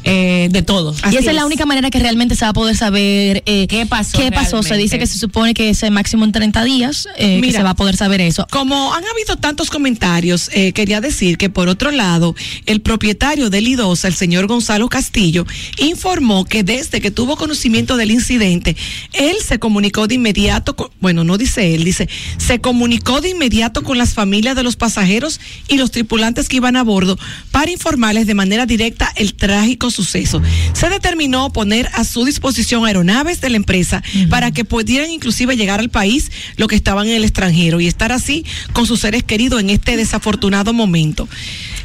eh, 0.04 0.48
de 0.50 0.62
todo. 0.62 0.94
Así 1.02 1.14
y 1.16 1.18
esa 1.18 1.30
es. 1.30 1.36
la 1.36 1.46
única 1.46 1.66
manera 1.66 1.90
que 1.90 1.98
realmente 1.98 2.36
se 2.36 2.44
va 2.44 2.50
a 2.50 2.52
poder 2.52 2.76
saber 2.76 3.42
eh, 3.46 3.66
¿Qué 3.68 3.86
pasó 3.86 4.18
¿Qué 4.18 4.30
pasó? 4.30 4.62
Se 4.62 4.76
dice 4.76 4.98
que 4.98 5.06
se 5.06 5.18
supone 5.18 5.54
que 5.54 5.70
es 5.70 5.82
el 5.82 5.90
máximo 5.90 6.24
en 6.24 6.32
30 6.32 6.64
días 6.64 7.08
eh, 7.16 7.40
que 7.42 7.52
se 7.52 7.62
va 7.62 7.70
a 7.70 7.74
poder 7.76 7.96
saber 7.96 8.20
eso. 8.20 8.46
Como 8.50 8.92
han 8.94 9.04
habido 9.04 9.36
tantos 9.36 9.70
comentarios, 9.70 10.50
eh, 10.52 10.72
quería 10.72 11.00
decir 11.00 11.38
que 11.38 11.50
por 11.50 11.68
otro 11.68 11.90
lado, 11.90 12.34
el 12.66 12.80
propietario 12.80 13.50
del 13.50 13.66
IDOSA, 13.68 14.08
el 14.08 14.14
señor 14.14 14.46
Gonzalo 14.46 14.88
Castillo, 14.88 15.46
informó 15.78 16.44
que 16.44 16.62
desde 16.62 17.00
que 17.00 17.10
tuvo 17.10 17.36
conocimiento 17.36 17.96
del 17.96 18.10
incidente, 18.10 18.76
él 19.12 19.36
se 19.46 19.58
comunicó 19.58 20.06
de 20.06 20.14
inmediato, 20.16 20.76
con- 20.76 20.90
bueno, 21.00 21.24
no 21.24 21.38
dice 21.38 21.74
él, 21.74 21.84
dice, 21.84 22.08
se 22.38 22.60
comunicó 22.60 23.20
de 23.20 23.30
inmediato 23.30 23.82
con 23.82 23.98
las 23.98 24.14
familias 24.14 24.56
de 24.56 24.62
los 24.62 24.76
pasajeros 24.76 25.40
y 25.68 25.76
los 25.76 25.90
tripulantes 25.90 26.48
que 26.48 26.56
iban 26.56 26.76
a 26.76 26.82
bordo 26.82 27.18
para 27.50 27.70
informarles 27.70 28.26
de 28.26 28.34
manera 28.34 28.66
directa 28.66 29.12
el 29.16 29.34
trágico 29.34 29.90
suceso. 29.94 30.42
Se 30.72 30.90
determinó 30.90 31.52
poner 31.52 31.88
a 31.94 32.04
su 32.04 32.24
disposición 32.24 32.84
aeronaves 32.84 33.40
de 33.40 33.50
la 33.50 33.56
empresa 33.56 34.02
para 34.28 34.50
que 34.50 34.64
pudieran 34.64 35.10
inclusive 35.10 35.56
llegar 35.56 35.80
al 35.80 35.88
país 35.88 36.30
los 36.56 36.68
que 36.68 36.76
estaban 36.76 37.06
en 37.06 37.14
el 37.14 37.24
extranjero 37.24 37.80
y 37.80 37.86
estar 37.86 38.12
así 38.12 38.44
con 38.72 38.86
sus 38.86 39.00
seres 39.00 39.22
queridos 39.22 39.60
en 39.60 39.70
este 39.70 39.96
desafortunado 39.96 40.72
momento. 40.72 41.28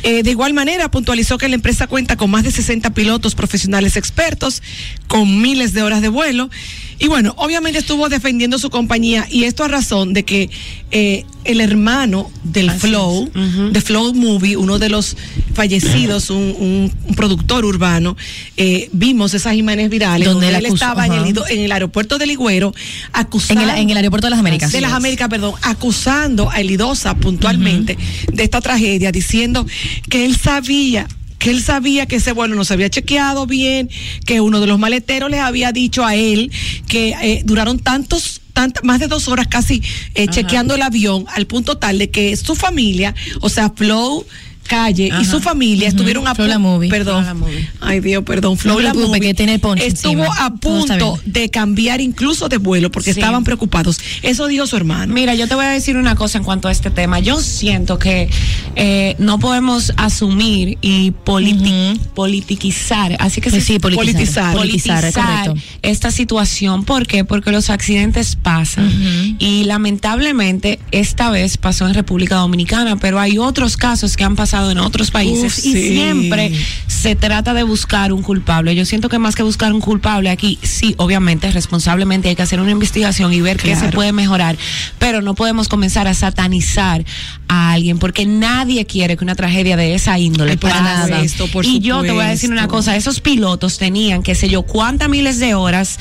Eh, 0.04 0.24
de 0.24 0.32
igual 0.32 0.54
manera, 0.54 0.90
puntualizó 0.90 1.38
que 1.38 1.50
la 1.50 1.56
empresa 1.56 1.88
cuenta 1.88 2.16
con 2.16 2.32
más 2.32 2.44
de 2.44 2.52
60 2.52 2.94
pilotos 2.94 3.36
profesionales 3.36 3.98
expertos, 3.98 4.64
con 5.08 5.42
miles 5.42 5.74
de 5.74 5.84
horas 5.84 6.02
de 6.02 6.10
vuelo 6.10 6.50
Y 7.02 7.08
bueno, 7.08 7.34
obviamente 7.38 7.80
estuvo 7.80 8.10
defendiendo 8.10 8.60
su 8.60 8.70
compañía 8.70 9.26
y 9.30 9.46
esto 9.46 9.64
a 9.64 9.70
razón 9.70 10.14
de 10.14 10.26
que 10.26 10.50
eh, 10.92 11.24
el 11.46 11.62
hermano 11.62 12.30
del 12.44 12.70
Así 12.70 12.88
Flow, 12.90 13.32
de 13.72 13.80
Flow 13.82 14.14
Movie, 14.14 14.58
uno 14.58 14.80
de 14.80 14.90
los 14.90 15.16
fallecidos, 15.54 16.30
un, 16.30 16.54
un- 16.60 16.92
un 17.08 17.16
productor 17.16 17.64
urbano, 17.64 18.18
eh, 18.58 18.90
vimos 18.92 19.34
esas 19.34 19.56
imágenes 19.56 19.90
virales 19.90 20.28
Donde 20.28 20.48
donde, 20.48 20.60
él 20.60 20.66
acusó, 20.66 20.76
estaba 20.86 21.06
en 21.06 21.14
el, 21.14 21.20
en 21.50 21.72
aeropuerto 21.72 22.18
de 22.18 22.28
Ligüero 22.28 22.74
En 22.76 23.10
acusando 23.14 23.64
el, 23.64 23.70
en 23.70 23.90
el 23.90 23.98
aeropuerto 23.98 24.28
de 24.28 24.32
las 24.32 24.40
Américas. 24.40 24.72
de 24.72 24.82
las 24.82 24.92
Américas, 24.92 25.30
perdón, 25.30 25.54
acusando 25.62 26.50
a 26.50 26.60
Elidosa 26.60 27.16
puntualmente 27.16 27.98
de 28.34 28.44
esta 28.44 28.60
tragedia, 28.62 29.12
diciendo 29.12 29.66
que 30.10 30.26
él 30.26 30.36
sabía 30.36 31.08
que 31.40 31.50
él 31.50 31.62
sabía 31.64 32.06
que 32.06 32.18
ese 32.18 32.34
vuelo 32.34 32.56
no 32.56 32.64
se 32.66 32.74
había 32.74 32.90
chequeado 32.90 33.48
bien, 33.48 33.90
que 34.26 34.42
uno 34.42 34.60
de 34.60 34.68
los 34.68 34.78
maleteros 34.78 35.32
les 35.32 35.40
había 35.40 35.72
dicho 35.72 36.06
a 36.06 36.14
él 36.16 36.52
que 36.88 37.16
eh, 37.22 37.42
duraron 37.46 37.80
tantos 37.80 38.42
tant- 38.54 38.82
más 38.84 39.00
de 39.00 39.08
dos 39.08 39.28
horas 39.30 39.48
casi 39.48 39.82
eh, 40.16 40.28
chequeando 40.28 40.76
el 40.76 40.82
avión 40.82 41.26
al 41.34 41.48
punto 41.48 41.78
tal 41.78 41.98
de 41.98 42.10
que 42.10 42.36
su 42.36 42.56
familia, 42.56 43.16
o 43.42 43.50
sea, 43.50 43.70
Flow 43.76 44.26
Calle 44.70 45.10
y 45.20 45.26
su 45.26 45.40
familia 45.42 45.88
estuvieron 45.88 46.28
a 46.28 46.36
punto, 46.36 46.80
perdón, 46.90 47.26
ay 47.82 48.00
Dios, 48.02 48.24
perdón, 48.24 48.58
Flow 48.58 48.80
No 48.80 48.94
movie 48.94 49.32
estuvo 49.32 50.12
encima. 50.24 50.46
a 50.46 50.54
punto 50.56 51.20
de 51.26 51.50
cambiar 51.50 52.00
incluso 52.02 52.48
de 52.50 52.58
vuelo 52.58 52.92
porque 52.92 53.14
Sí. 53.14 53.20
estaban 53.20 53.44
preocupados. 53.44 54.00
Eso 54.22 54.46
dijo 54.48 54.68
su 54.68 54.76
hermano. 54.78 55.12
Mira, 55.14 55.34
yo 55.34 55.48
te 55.48 55.56
voy 55.56 55.66
a 55.66 55.70
decir 55.70 55.98
una 55.98 56.16
cosa 56.16 56.38
en 56.38 56.44
cuanto 56.44 56.68
a 56.68 56.72
este 56.72 56.92
tema. 56.92 57.20
Yo 57.20 57.42
siento 57.42 57.98
que 57.98 58.30
eh, 58.76 59.16
no 59.18 59.40
podemos 59.40 59.92
asumir 59.98 60.78
y 60.82 61.12
politi- 61.26 61.98
politiquizar, 62.14 63.18
así 63.20 63.42
que 63.42 63.50
Sí, 63.50 63.60
se- 63.62 63.66
sí, 63.74 63.80
politizar. 63.80 64.54
politizar, 64.56 64.56
Politizar, 64.56 65.54
es 65.58 65.64
esta 65.82 66.12
situación. 66.12 66.86
¿Por 66.86 67.08
qué? 67.08 67.26
Porque 67.26 67.52
los 67.52 67.70
accidentes 67.72 68.36
pasan 68.36 69.36
y 69.40 69.64
lamentablemente 69.64 70.80
esta 70.92 71.30
vez 71.32 71.58
pasó 71.58 71.88
en 71.88 71.94
República 71.94 72.36
Dominicana, 72.36 72.98
pero 72.98 73.20
hay 73.20 73.38
otros 73.38 73.76
casos 73.78 74.16
que 74.16 74.24
han 74.24 74.36
pasado 74.36 74.59
en 74.72 74.80
otros 74.80 75.12
países 75.12 75.58
Uf, 75.60 75.66
y 75.66 75.74
sí. 75.74 75.90
siempre 75.94 76.52
se 76.88 77.16
trata 77.16 77.54
de 77.54 77.64
buscar 77.64 78.12
un 78.12 78.22
culpable. 78.22 78.76
Yo 78.76 78.86
siento 78.86 79.10
que 79.10 79.20
más 79.20 79.36
que 79.36 79.44
buscar 79.44 79.74
un 79.74 79.80
culpable 79.80 80.30
aquí, 80.30 80.60
sí, 80.62 80.96
obviamente, 80.98 81.50
responsablemente 81.52 82.30
hay 82.30 82.36
que 82.36 82.42
hacer 82.42 82.60
una 82.60 82.72
investigación 82.72 83.32
y 83.34 83.42
ver 83.42 83.58
qué 83.58 83.76
se 83.76 83.90
puede 83.90 84.12
mejorar, 84.12 84.58
pero 84.98 85.22
no 85.22 85.36
podemos 85.36 85.68
comenzar 85.70 86.08
a 86.08 86.14
satanizar 86.14 87.06
a 87.48 87.72
alguien 87.74 88.00
porque 88.00 88.26
nadie 88.26 88.86
quiere 88.86 89.18
que 89.18 89.24
una 89.24 89.36
tragedia 89.36 89.78
de 89.78 89.96
esa 89.96 90.20
índole 90.20 90.58
pase. 90.58 91.30
supuesto, 91.30 91.72
y 91.72 91.80
yo 91.80 92.02
te 92.02 92.12
voy 92.12 92.26
a 92.26 92.30
decir 92.30 92.52
una 92.52 92.68
cosa, 92.68 92.96
esos 92.96 93.20
pilotos 93.20 93.78
tenían, 93.78 94.24
qué 94.24 94.36
sé 94.36 94.50
yo, 94.50 94.64
cuántas 94.64 95.10
miles 95.10 95.40
de 95.40 95.56
horas 95.56 95.98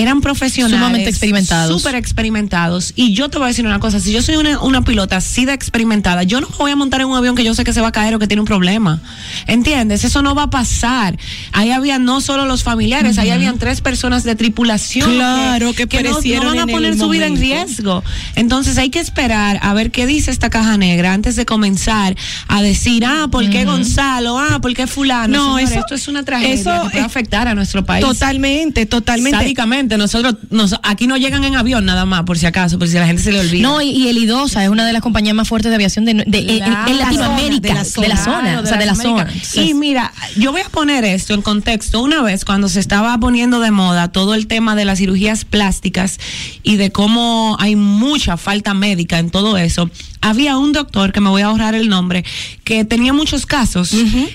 eran 0.00 0.20
profesionales. 0.20 0.78
Sumamente 0.78 1.10
experimentados. 1.10 1.80
Súper 1.82 1.94
experimentados. 1.94 2.92
Y 2.96 3.12
yo 3.14 3.28
te 3.28 3.38
voy 3.38 3.46
a 3.46 3.48
decir 3.48 3.66
una 3.66 3.78
cosa, 3.80 4.00
si 4.00 4.12
yo 4.12 4.22
soy 4.22 4.36
una, 4.36 4.60
una 4.60 4.82
pilota 4.82 5.16
así 5.16 5.44
de 5.44 5.52
experimentada, 5.52 6.22
yo 6.22 6.40
no 6.40 6.48
me 6.48 6.56
voy 6.56 6.70
a 6.70 6.76
montar 6.76 7.00
en 7.00 7.08
un 7.08 7.16
avión 7.16 7.34
que 7.36 7.44
yo 7.44 7.54
sé 7.54 7.64
que 7.64 7.72
se 7.72 7.80
va 7.80 7.88
a 7.88 7.92
caer 7.92 8.14
o 8.14 8.18
que 8.18 8.26
tiene 8.26 8.40
un 8.40 8.46
problema. 8.46 9.00
¿Entiendes? 9.46 10.04
Eso 10.04 10.22
no 10.22 10.34
va 10.34 10.44
a 10.44 10.50
pasar. 10.50 11.18
Ahí 11.52 11.70
había 11.70 11.98
no 11.98 12.20
solo 12.20 12.46
los 12.46 12.62
familiares, 12.62 13.18
ahí 13.18 13.30
habían 13.30 13.58
tres 13.58 13.80
personas 13.80 14.24
de 14.24 14.34
tripulación. 14.34 15.10
Claro, 15.14 15.72
que 15.74 15.86
no, 15.86 15.92
no 15.92 16.02
perecieron 16.10 16.46
van 16.56 16.58
a 16.60 16.66
poner 16.66 16.96
su 16.98 17.08
vida 17.08 17.26
en 17.26 17.36
riesgo. 17.36 18.02
Entonces 18.34 18.78
hay 18.78 18.90
que 18.90 19.00
esperar 19.00 19.58
a 19.62 19.74
ver 19.74 19.90
qué 19.90 20.06
dice 20.06 20.30
esta 20.30 20.50
caja 20.50 20.76
negra 20.76 21.12
antes 21.12 21.36
de 21.36 21.46
comenzar 21.46 22.16
a 22.48 22.62
decir, 22.62 23.04
ah, 23.04 23.28
¿por 23.30 23.48
qué 23.50 23.64
Gonzalo? 23.64 24.38
Ah, 24.38 24.58
¿por 24.60 24.74
qué 24.74 24.86
fulano? 24.86 25.36
No, 25.36 25.58
eso- 25.58 25.78
esto 25.78 25.94
es 25.94 26.08
una 26.08 26.22
tragedia 26.24 26.54
eso 26.54 26.70
que 26.84 26.90
puede 26.90 27.04
afectar 27.04 27.48
a 27.48 27.54
nuestro 27.54 27.84
país. 27.84 28.04
Totalmente, 28.04 28.86
totalmente. 28.86 29.38
Sádicamente, 29.38 29.85
nosotros, 29.96 30.34
nos, 30.50 30.74
aquí 30.82 31.06
no 31.06 31.16
llegan 31.16 31.44
en 31.44 31.54
avión 31.56 31.84
nada 31.84 32.04
más, 32.04 32.24
por 32.24 32.36
si 32.38 32.46
acaso, 32.46 32.78
por 32.78 32.88
si 32.88 32.96
a 32.96 33.00
la 33.00 33.06
gente 33.06 33.22
se 33.22 33.30
le 33.32 33.40
olvida. 33.40 33.62
No, 33.68 33.80
y, 33.80 33.90
y 33.90 34.08
el 34.08 34.18
IDOSA 34.18 34.64
es 34.64 34.68
una 34.70 34.84
de 34.86 34.92
las 34.92 35.02
compañías 35.02 35.34
más 35.34 35.48
fuertes 35.48 35.70
de 35.70 35.76
aviación 35.76 36.04
de, 36.04 36.14
de- 36.14 36.38
en- 36.38 36.48
en, 36.50 36.58
Claro. 36.58 36.90
en 36.90 36.98
Latinoamérica, 36.98 37.68
de 37.68 38.08
la 38.08 38.16
zona, 38.16 38.40
Claro, 38.40 38.62
o 38.62 38.66
sea, 38.66 38.78
de 38.78 38.86
la 38.86 38.94
zona. 38.94 39.28
Y 39.54 39.74
mira, 39.74 40.12
yo 40.36 40.50
voy 40.52 40.62
a 40.62 40.68
poner 40.68 41.04
esto 41.04 41.34
en 41.34 41.42
contexto. 41.42 42.02
Una 42.02 42.22
vez 42.22 42.44
cuando 42.44 42.68
se 42.68 42.80
estaba 42.80 43.16
poniendo 43.18 43.60
de 43.60 43.70
moda 43.70 44.08
todo 44.10 44.34
el 44.34 44.46
tema 44.48 44.74
de 44.74 44.84
las 44.84 44.98
cirugías 44.98 45.44
plásticas 45.44 46.18
y 46.62 46.76
de 46.76 46.90
cómo 46.90 47.56
hay 47.60 47.76
mucha 47.76 48.36
falta 48.36 48.74
médica 48.74 49.18
en 49.18 49.30
todo 49.30 49.56
eso, 49.58 49.90
había 50.20 50.56
un 50.58 50.72
doctor, 50.72 51.12
que 51.12 51.20
me 51.20 51.28
voy 51.28 51.42
a 51.42 51.46
ahorrar 51.46 51.74
el 51.74 51.88
nombre, 51.88 52.24
que 52.64 52.84
tenía 52.84 53.12
muchos 53.12 53.46
casos. 53.46 53.92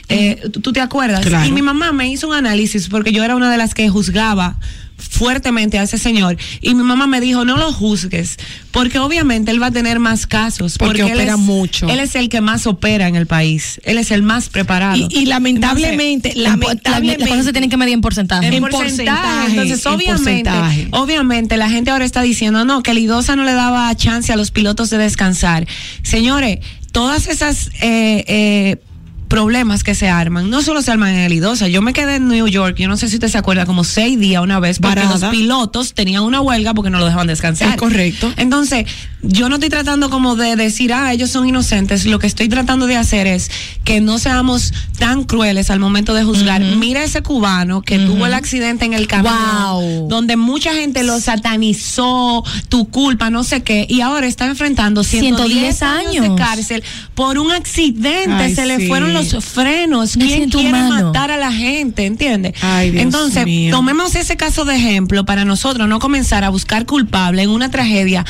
Eh, 0.10 0.40
¿tú, 0.54 0.62
tú 0.62 0.72
te 0.74 0.80
acuerdas? 0.80 1.26
Claro. 1.26 1.48
Y 1.48 1.52
mi 1.52 1.62
mamá 1.62 1.92
me 1.92 2.08
hizo 2.10 2.28
un 2.28 2.36
análisis 2.36 2.88
porque 2.88 3.12
yo 3.12 3.24
era 3.24 3.36
una 3.36 3.52
de 3.52 3.58
las 3.58 3.74
que 3.74 3.90
juzgaba 3.90 4.56
fuertemente 5.22 5.78
a 5.78 5.84
ese 5.84 6.00
señor 6.00 6.36
y 6.62 6.74
mi 6.74 6.82
mamá 6.82 7.06
me 7.06 7.22
dijo 7.22 7.46
no 7.46 7.56
lo 7.56 7.72
juzgues 7.72 8.38
porque 8.72 8.98
obviamente 8.98 9.52
él 9.52 9.62
va 9.62 9.68
a 9.68 9.72
tener 9.72 10.00
más 10.00 10.26
casos 10.26 10.80
Porque 10.80 11.04
él 11.04 11.12
opera 11.14 11.34
es- 11.34 11.38
mucho. 11.40 11.88
él 11.90 12.00
es 12.00 12.16
el 12.16 12.28
que 12.28 12.42
más 12.42 12.66
opera 12.66 13.08
en 13.08 13.16
el 13.16 13.28
país 13.28 13.80
él 13.84 14.00
es 14.00 14.10
el 14.10 14.24
más 14.24 14.50
preparado 14.50 14.98
Y, 14.98 15.08
y 15.12 15.26
lamentablemente, 15.28 16.34
La- 16.36 16.44
la- 16.44 16.50
lamentablemente, 16.58 17.20
las 17.20 17.30
cosas 17.30 17.46
se 17.46 17.52
tienen 17.52 17.70
que 17.70 17.78
medir 17.78 17.94
en 17.94 18.02
porcentaje. 18.02 18.48
en 18.48 18.54
En 18.56 18.62
porcentaje. 18.64 18.90
porcentaje, 18.96 19.52
Entonces, 19.52 19.86
en 19.86 19.92
obviamente, 19.94 20.50
porcentaje. 20.50 20.88
obviamente, 20.92 21.58
la 21.58 21.70
gente 21.70 21.92
ahora 21.92 22.06
está 22.06 22.24
diciendo, 22.24 22.66
no, 22.66 22.82
que 22.82 22.90
el 22.92 22.98
IDOSA 22.98 23.36
no 23.36 23.44
le 23.44 23.54
daba 23.54 23.96
chance 23.96 24.34
a 24.34 24.36
los 24.36 24.50
pilotos 24.50 24.90
de 24.90 24.98
descansar. 24.98 25.68
Señores, 26.02 26.60
todas 26.92 27.28
esas 27.28 27.68
eh, 27.82 28.24
eh, 28.28 28.78
problemas 29.32 29.86
que 29.86 29.96
se 29.96 30.10
arman, 30.10 30.50
no 30.50 30.62
solo 30.62 30.82
se 30.82 30.92
arman 30.92 31.14
en 31.14 31.20
el 31.22 31.32
IDOSA. 31.32 31.70
Yo 31.70 31.82
me 31.82 31.94
quedé 31.94 32.16
en 32.18 32.28
New 32.28 32.48
York, 32.50 32.76
yo 32.78 32.90
no 32.90 32.98
sé 32.98 33.08
si 33.08 33.16
usted 33.16 33.30
se 33.30 33.38
acuerda, 33.38 33.66
como 33.66 33.86
seis 33.86 34.20
días 34.20 34.44
una 34.44 34.60
vez, 34.60 34.80
porque 34.80 35.06
los 35.06 35.24
pilotos 35.24 35.94
tenían 35.94 36.24
una 36.24 36.42
huelga 36.42 36.74
porque 36.74 36.90
no 36.90 37.00
lo 37.00 37.06
dejaban 37.06 37.28
descansar. 37.28 37.70
Es 37.70 37.76
correcto. 37.78 38.30
Entonces, 38.36 38.86
yo 39.24 39.48
no 39.48 39.56
estoy 39.56 39.70
tratando 39.70 40.10
como 40.10 40.36
de 40.36 40.58
decir, 40.58 40.92
ah, 40.94 41.14
ellos 41.14 41.30
son 41.30 41.48
inocentes. 41.48 42.06
Lo 42.06 42.20
que 42.20 42.28
estoy 42.28 42.50
tratando 42.50 42.88
de 42.88 42.98
hacer 42.98 43.26
es 43.26 43.50
que 43.86 44.02
no 44.02 44.20
seamos 44.20 44.74
tan 45.00 45.24
crueles 45.24 45.70
al 45.70 45.80
momento 45.80 46.14
de 46.14 46.26
juzgar. 46.26 46.62
Mira 46.62 47.02
ese 47.02 47.22
cubano 47.22 47.82
que 47.84 48.00
tuvo 48.00 48.26
el 48.26 48.34
accidente 48.34 48.84
en 48.84 48.94
el 48.94 49.08
camión, 49.08 49.32
Wow. 49.32 50.08
donde 50.10 50.36
mucha 50.36 50.74
gente 50.74 51.04
lo 51.04 51.20
satanizó, 51.22 52.44
tu 52.68 52.90
culpa, 52.90 53.30
no 53.30 53.44
sé 53.46 53.64
qué, 53.64 53.86
y 53.88 54.02
ahora 54.02 54.28
está 54.28 54.46
enfrentando 54.48 55.04
110, 55.04 55.78
110 55.78 55.82
años 55.84 56.30
de 56.30 56.36
cárcel 56.36 56.84
por 57.16 57.38
un 57.38 57.52
accidente. 57.52 58.32
Ay, 58.34 58.56
Se 58.56 58.66
le 58.66 58.78
sí. 58.78 58.88
fueron 58.88 59.14
los 59.14 59.21
frenos. 59.42 60.16
Un 60.16 60.22
¿Quién 60.22 60.50
quiere 60.50 60.72
matar 60.72 61.32
a 61.32 61.38
la 61.38 61.52
gente? 61.52 62.06
¿Entiendes? 62.06 62.54
Entonces, 62.82 63.46
mío. 63.46 63.76
tomemos 63.76 64.16
ese 64.16 64.38
caso 64.38 64.66
de 64.66 64.76
ejemplo 64.76 65.26
para 65.26 65.46
nosotros 65.46 65.88
no 65.88 66.00
comenzar 66.00 66.44
a 66.44 66.50
buscar 66.50 66.86
culpable 66.86 67.44
en 67.44 67.50
una 67.50 67.70
tragedia 67.70 68.26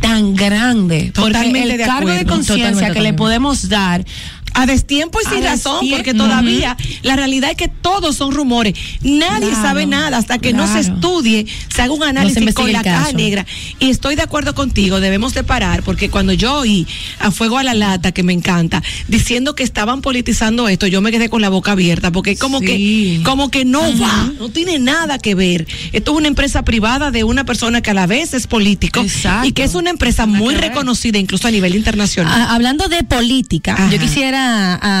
tan 0.00 0.34
grande. 0.34 1.12
Totalmente 1.14 1.60
porque 1.60 1.72
el 1.72 1.78
de 1.78 1.84
cargo 1.84 2.10
de 2.10 2.24
conciencia 2.24 2.66
Totalmente, 2.68 2.94
que 2.94 3.00
le 3.00 3.12
podemos 3.12 3.68
dar 3.68 4.04
a 4.54 4.66
destiempo 4.66 5.18
y 5.24 5.28
sin 5.34 5.44
A 5.46 5.50
razón, 5.50 5.86
porque 5.90 6.14
todavía 6.14 6.76
la 7.02 7.16
realidad 7.16 7.50
es 7.50 7.56
que 7.56 7.68
todos 7.68 8.16
son 8.16 8.32
rumores. 8.32 8.74
Nadie 9.02 9.48
Claro, 9.50 9.62
sabe 9.62 9.86
nada 9.86 10.18
hasta 10.18 10.38
que 10.38 10.52
no 10.52 10.66
se 10.66 10.80
estudie, 10.80 11.46
se 11.74 11.82
haga 11.82 11.92
un 11.92 12.02
análisis 12.02 12.54
con 12.54 12.72
la 12.72 12.82
caja 12.82 13.12
negra. 13.12 13.46
Y 13.78 13.90
estoy 13.90 14.14
de 14.16 14.22
acuerdo 14.22 14.54
contigo, 14.54 15.00
debemos 15.00 15.34
de 15.34 15.44
parar, 15.44 15.82
porque 15.82 16.10
cuando 16.10 16.32
yo 16.32 16.54
oí 16.58 16.86
a 17.18 17.30
Fuego 17.30 17.58
a 17.58 17.62
la 17.62 17.74
Lata, 17.74 18.12
que 18.12 18.22
me 18.22 18.32
encanta, 18.32 18.82
diciendo 19.08 19.54
que 19.54 19.62
estaban 19.62 20.02
politizando 20.02 20.68
esto, 20.68 20.86
yo 20.86 21.00
me 21.00 21.10
quedé 21.10 21.28
con 21.28 21.40
la 21.42 21.48
boca 21.48 21.72
abierta, 21.72 22.10
porque 22.12 22.36
como 22.36 22.60
Sí. 22.60 22.66
que, 22.66 23.20
como 23.24 23.50
que 23.50 23.64
no 23.64 23.80
va, 23.98 24.32
no 24.38 24.48
tiene 24.50 24.78
nada 24.78 25.18
que 25.18 25.34
ver. 25.34 25.66
Esto 25.92 26.12
es 26.12 26.16
una 26.18 26.28
empresa 26.28 26.62
privada 26.64 27.10
de 27.10 27.24
una 27.24 27.44
persona 27.44 27.80
que 27.80 27.90
a 27.90 27.94
la 27.94 28.06
vez 28.06 28.34
es 28.34 28.46
político 28.46 29.00
Exacto. 29.00 29.46
y 29.48 29.52
que 29.52 29.62
es 29.64 29.74
una 29.74 29.90
empresa 29.90 30.26
muy 30.26 30.54
reconocida 30.54 31.18
incluso 31.18 31.48
a 31.48 31.50
nivel 31.50 31.74
internacional. 31.76 32.32
Ah, 32.42 32.54
hablando 32.54 32.88
de 32.88 33.02
política, 33.04 33.74
Ajá. 33.74 33.90
yo 33.90 33.98
quisiera 33.98 34.39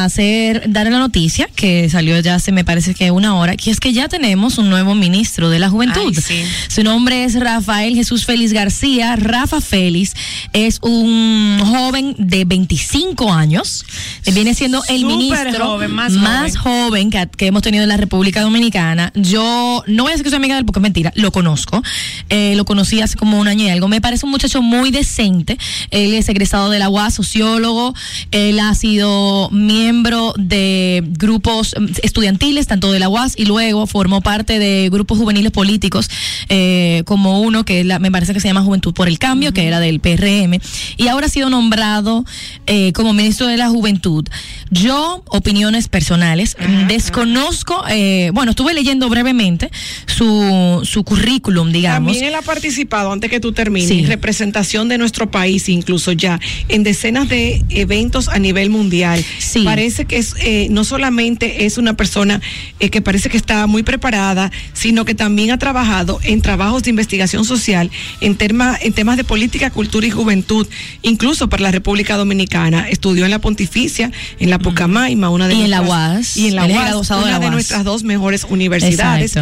hacer, 0.04 0.64
dar 0.68 0.90
la 0.90 0.98
noticia 0.98 1.48
que 1.54 1.88
salió 1.88 2.18
ya 2.20 2.36
hace, 2.36 2.52
me 2.52 2.64
parece 2.64 2.94
que 2.94 3.10
una 3.10 3.36
hora, 3.36 3.56
que 3.56 3.70
es 3.70 3.80
que 3.80 3.92
ya 3.92 4.08
tenemos 4.08 4.58
un 4.58 4.70
nuevo 4.70 4.94
ministro 4.94 5.50
de 5.50 5.58
la 5.58 5.70
juventud. 5.70 6.12
Ay, 6.16 6.22
sí. 6.22 6.44
Su 6.68 6.82
nombre 6.82 7.24
es 7.24 7.38
Rafael 7.38 7.94
Jesús 7.94 8.24
Félix 8.24 8.52
García. 8.52 9.16
Rafa 9.16 9.60
Félix 9.60 10.14
es 10.52 10.78
un 10.82 11.58
joven 11.64 12.14
de 12.18 12.44
25 12.44 13.32
años. 13.32 13.84
Eh, 14.24 14.32
Viene 14.32 14.54
siendo 14.54 14.82
el 14.88 15.00
Súper 15.00 15.16
ministro 15.16 15.66
joven, 15.66 15.92
más 15.92 16.56
joven 16.56 17.10
que, 17.10 17.28
que 17.36 17.46
hemos 17.46 17.62
tenido 17.62 17.82
en 17.82 17.88
la 17.88 17.96
República 17.96 18.42
Dominicana. 18.42 19.12
Yo 19.14 19.82
no 19.86 20.04
voy 20.04 20.10
a 20.10 20.12
decir 20.12 20.24
que 20.24 20.30
soy 20.30 20.38
amiga 20.38 20.54
de 20.54 20.60
él 20.60 20.66
porque 20.66 20.78
es 20.78 20.82
mentira, 20.82 21.12
lo 21.14 21.32
conozco. 21.32 21.82
Eh, 22.28 22.54
lo 22.56 22.64
conocí 22.64 23.00
hace 23.00 23.16
como 23.16 23.38
un 23.38 23.48
año 23.48 23.64
y 23.64 23.70
algo. 23.70 23.88
Me 23.88 24.00
parece 24.00 24.26
un 24.26 24.32
muchacho 24.32 24.62
muy 24.62 24.90
decente. 24.90 25.58
Él 25.90 26.14
es 26.14 26.28
egresado 26.28 26.70
de 26.70 26.78
la 26.78 26.88
UAS, 26.88 27.14
sociólogo. 27.14 27.94
Él 28.30 28.58
ha 28.60 28.74
sido 28.74 29.29
miembro 29.50 30.34
de 30.38 31.02
grupos 31.18 31.74
estudiantiles, 32.02 32.66
tanto 32.66 32.92
de 32.92 32.98
la 32.98 33.08
UAS, 33.08 33.34
y 33.36 33.44
luego 33.44 33.86
formó 33.86 34.20
parte 34.20 34.58
de 34.58 34.88
grupos 34.90 35.18
juveniles 35.18 35.52
políticos, 35.52 36.08
eh, 36.48 37.02
como 37.06 37.40
uno 37.40 37.64
que 37.64 37.84
la- 37.84 37.98
me 37.98 38.10
parece 38.10 38.32
que 38.34 38.40
se 38.40 38.48
llama 38.48 38.62
Juventud 38.62 38.92
por 38.94 39.08
el 39.08 39.18
Cambio, 39.18 39.52
que 39.52 39.66
era 39.66 39.80
del 39.80 40.00
PRM, 40.00 40.60
y 40.96 41.08
ahora 41.08 41.26
ha 41.26 41.30
sido 41.30 41.50
nombrado 41.50 42.24
eh, 42.66 42.92
como 42.92 43.12
ministro 43.12 43.46
de 43.46 43.56
la 43.56 43.68
Juventud. 43.68 44.24
Yo, 44.70 45.22
opiniones 45.28 45.88
personales, 45.88 46.56
desconozco, 46.88 47.82
eh, 47.90 48.30
bueno, 48.32 48.50
estuve 48.50 48.72
leyendo 48.74 49.08
brevemente 49.08 49.70
su, 50.06 50.80
su 50.84 51.02
currículum, 51.04 51.72
digamos. 51.72 52.12
También 52.12 52.26
él 52.32 52.34
ha 52.34 52.42
participado, 52.42 53.10
antes 53.12 53.30
que 53.30 53.40
tú 53.40 53.52
termines, 53.52 53.88
Sí. 53.88 54.00
en 54.00 54.06
representación 54.06 54.88
de 54.88 54.98
nuestro 54.98 55.30
país, 55.30 55.68
incluso 55.68 56.12
ya, 56.12 56.38
en 56.68 56.82
decenas 56.84 57.28
de 57.28 57.64
eventos 57.70 58.28
a 58.28 58.38
nivel 58.38 58.70
mundial. 58.70 59.19
Sí. 59.38 59.62
Parece 59.64 60.04
que 60.04 60.16
es 60.18 60.34
eh, 60.40 60.68
no 60.70 60.84
solamente 60.84 61.64
es 61.66 61.78
una 61.78 61.94
persona 61.94 62.40
eh, 62.78 62.90
que 62.90 63.00
parece 63.02 63.28
que 63.28 63.36
está 63.36 63.66
muy 63.66 63.82
preparada, 63.82 64.50
sino 64.72 65.04
que 65.04 65.14
también 65.14 65.50
ha 65.50 65.58
trabajado 65.58 66.18
en 66.22 66.40
trabajos 66.42 66.82
de 66.82 66.90
investigación 66.90 67.44
social, 67.44 67.90
en, 68.20 68.36
tema- 68.36 68.78
en 68.80 68.92
temas 68.92 69.16
de 69.16 69.24
política, 69.24 69.70
cultura 69.70 70.06
y 70.06 70.10
juventud, 70.10 70.66
incluso 71.02 71.48
para 71.48 71.62
la 71.64 71.70
República 71.70 72.16
Dominicana. 72.16 72.88
Estudió 72.88 73.24
en 73.24 73.30
la 73.30 73.38
Pontificia, 73.40 74.10
en 74.38 74.50
la 74.50 74.58
Pucamaima, 74.58 75.30
una 75.30 75.48
de 75.48 75.54
Y 75.54 75.62
en 75.62 75.70
la 75.70 75.78
nuestras- 75.78 76.16
UAS. 76.18 76.36
Y 76.36 76.46
en 76.48 76.56
la 76.56 76.66
UAS, 76.66 77.08
de 77.08 77.14
una 77.16 77.38
de 77.38 77.50
nuestras 77.50 77.84
dos 77.84 78.02
mejores 78.04 78.46
universidades. 78.48 79.34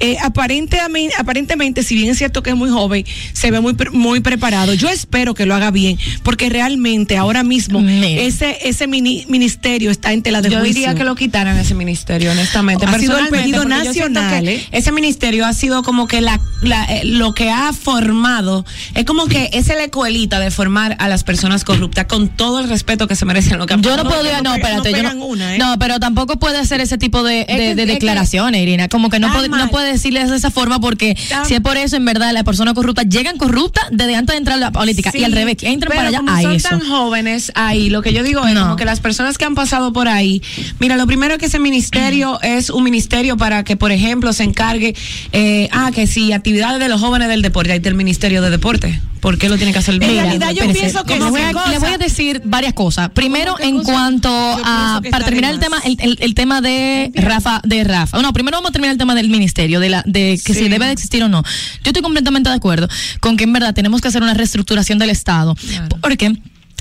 Eh, 0.00 0.16
aparentemente, 0.22 1.14
aparentemente, 1.18 1.82
si 1.82 1.94
bien 1.94 2.10
es 2.10 2.18
cierto 2.18 2.42
que 2.42 2.50
es 2.50 2.56
muy 2.56 2.70
joven, 2.70 3.04
se 3.32 3.50
ve 3.50 3.60
muy, 3.60 3.74
muy 3.92 4.20
preparado. 4.20 4.74
Yo 4.74 4.88
espero 4.88 5.34
que 5.34 5.44
lo 5.46 5.54
haga 5.54 5.70
bien, 5.70 5.98
porque 6.22 6.48
realmente 6.48 7.16
ahora 7.16 7.42
mismo 7.42 7.80
Mira. 7.80 8.22
ese, 8.22 8.56
ese 8.64 8.86
mini- 8.86 9.25
ministerio 9.28 9.90
está 9.90 10.12
en 10.12 10.22
tela 10.22 10.42
de 10.42 10.50
Yo 10.50 10.58
juicio. 10.60 10.74
diría 10.74 10.94
que 10.94 11.04
lo 11.04 11.14
quitaran 11.14 11.56
ese 11.58 11.74
ministerio, 11.74 12.30
honestamente. 12.32 12.84
Ha 12.86 12.98
sido 12.98 13.18
el 13.18 13.52
yo 13.52 13.64
nacional, 13.64 14.44
que 14.44 14.54
¿eh? 14.56 14.68
Ese 14.72 14.92
ministerio 14.92 15.46
ha 15.46 15.52
sido 15.52 15.82
como 15.82 16.06
que 16.06 16.20
la, 16.20 16.40
la, 16.62 16.84
eh, 16.84 17.02
lo 17.04 17.34
que 17.34 17.50
ha 17.50 17.72
formado, 17.72 18.64
es 18.94 19.04
como 19.04 19.26
que 19.26 19.50
es 19.52 19.66
la 19.68 19.84
escuelita 19.84 20.38
de 20.40 20.50
formar 20.50 20.96
a 21.00 21.08
las 21.08 21.24
personas 21.24 21.64
corruptas 21.64 22.06
con 22.06 22.28
todo 22.28 22.60
el 22.60 22.68
respeto 22.68 23.06
que 23.08 23.16
se 23.16 23.24
merecen. 23.24 23.58
Lo 23.58 23.66
que 23.66 23.74
Yo 23.80 23.96
no, 23.96 24.04
No, 24.04 24.10
podría, 24.10 24.40
no, 24.42 24.54
espérate, 24.54 24.76
no 24.76 24.84
yo 24.84 24.96
pegan 24.96 25.18
no, 25.18 25.24
una, 25.26 25.54
¿eh? 25.54 25.58
no, 25.58 25.78
pero 25.78 25.98
tampoco 25.98 26.38
puede 26.38 26.58
hacer 26.58 26.80
ese 26.80 26.98
tipo 26.98 27.22
de, 27.22 27.44
declaraciones, 27.74 28.62
Irina. 28.62 28.88
Como 28.88 29.10
que 29.10 29.18
no 29.18 29.32
puede, 29.32 29.48
no 29.48 29.68
puede 29.68 29.92
decirles 29.92 30.30
de 30.30 30.36
esa 30.36 30.50
forma 30.50 30.80
porque 30.80 31.16
si 31.46 31.54
es 31.54 31.60
por 31.60 31.76
eso, 31.76 31.96
en 31.96 32.04
verdad, 32.04 32.32
las 32.32 32.44
personas 32.44 32.74
corruptas 32.74 33.06
llegan 33.08 33.36
corruptas 33.38 33.84
desde 33.90 34.14
antes 34.16 34.34
de 34.34 34.38
entrar 34.38 34.56
a 34.56 34.60
la 34.60 34.70
política 34.72 35.10
Sí, 35.10 35.18
y 35.18 35.24
al 35.24 35.32
revés, 35.32 35.56
que 35.56 35.68
entran 35.68 35.90
pero 35.90 35.98
para 35.98 36.08
allá 36.08 36.18
como 36.18 36.30
a 36.32 36.42
son 36.42 36.52
eso. 36.52 36.68
tan 36.68 36.80
jóvenes 36.88 37.52
ahí, 37.54 37.90
lo 37.90 38.02
que 38.02 38.12
yo 38.12 38.22
digo 38.22 38.46
es 38.46 38.54
No. 38.54 38.62
como 38.62 38.76
que 38.76 38.84
las 38.84 39.00
personas 39.00 39.15
que 39.38 39.44
han 39.44 39.54
pasado 39.54 39.92
por 39.92 40.08
ahí, 40.08 40.42
mira, 40.78 40.96
lo 40.96 41.06
primero 41.06 41.36
que 41.38 41.46
ese 41.46 41.58
ministerio 41.58 42.38
es 42.42 42.70
un 42.70 42.84
ministerio 42.84 43.36
para 43.36 43.64
que, 43.64 43.76
por 43.76 43.92
ejemplo, 43.92 44.32
se 44.32 44.44
encargue, 44.44 44.94
eh, 45.32 45.68
ah, 45.72 45.90
que 45.94 46.06
si 46.06 46.32
actividades 46.32 46.78
de 46.80 46.88
los 46.88 47.00
jóvenes 47.00 47.28
del 47.28 47.42
deporte, 47.42 47.72
ahí 47.72 47.78
está 47.78 47.88
el 47.88 47.94
ministerio 47.94 48.42
de 48.42 48.50
deporte. 48.50 49.00
¿Por 49.20 49.38
qué 49.38 49.48
lo 49.48 49.56
tiene 49.56 49.72
que 49.72 49.78
hacer 49.80 49.94
el 49.94 50.02
En 50.02 50.10
realidad 50.10 50.50
yo 50.50 50.62
espérese, 50.62 50.78
pienso 50.80 51.04
que 51.04 51.14
sí, 51.14 51.20
voy, 51.20 51.40
a, 51.40 51.52
le 51.70 51.78
voy 51.80 51.90
a 51.90 51.98
decir 51.98 52.42
varias 52.44 52.74
cosas. 52.74 53.08
Primero, 53.10 53.52
¿Cómo 53.52 53.56
qué 53.56 53.64
en 53.68 53.76
cosa? 53.78 53.92
cuanto 53.92 54.28
Yo 54.28 54.62
a 54.64 55.00
para 55.10 55.24
terminar 55.24 55.52
el 55.52 55.58
tema, 55.58 55.78
el, 55.84 55.96
el- 56.00 56.18
el 56.20 56.34
tema 56.34 56.60
de 56.60 57.10
Rafa, 57.14 57.60
de 57.64 57.82
Rafa. 57.82 58.20
No, 58.22 58.32
primero 58.32 58.58
vamos 58.58 58.68
a 58.68 58.72
terminar 58.72 58.92
el 58.92 58.98
tema 58.98 59.14
del 59.16 59.28
ministerio, 59.28 59.80
de 59.80 59.88
la, 59.88 60.02
de 60.06 60.38
que 60.44 60.52
Sí. 60.54 60.60
si 60.64 60.68
debe 60.68 60.86
de 60.86 60.92
existir 60.92 61.24
o 61.24 61.28
no. 61.28 61.42
Yo 61.82 61.88
estoy 61.90 62.02
completamente 62.02 62.50
de 62.50 62.56
acuerdo 62.56 62.88
con 63.20 63.36
que 63.36 63.44
en 63.44 63.52
verdad 63.52 63.74
tenemos 63.74 64.00
que 64.00 64.08
hacer 64.08 64.22
una 64.22 64.34
reestructuración 64.34 64.98
del 65.00 65.10
Estado, 65.10 65.56
porque 66.02 66.36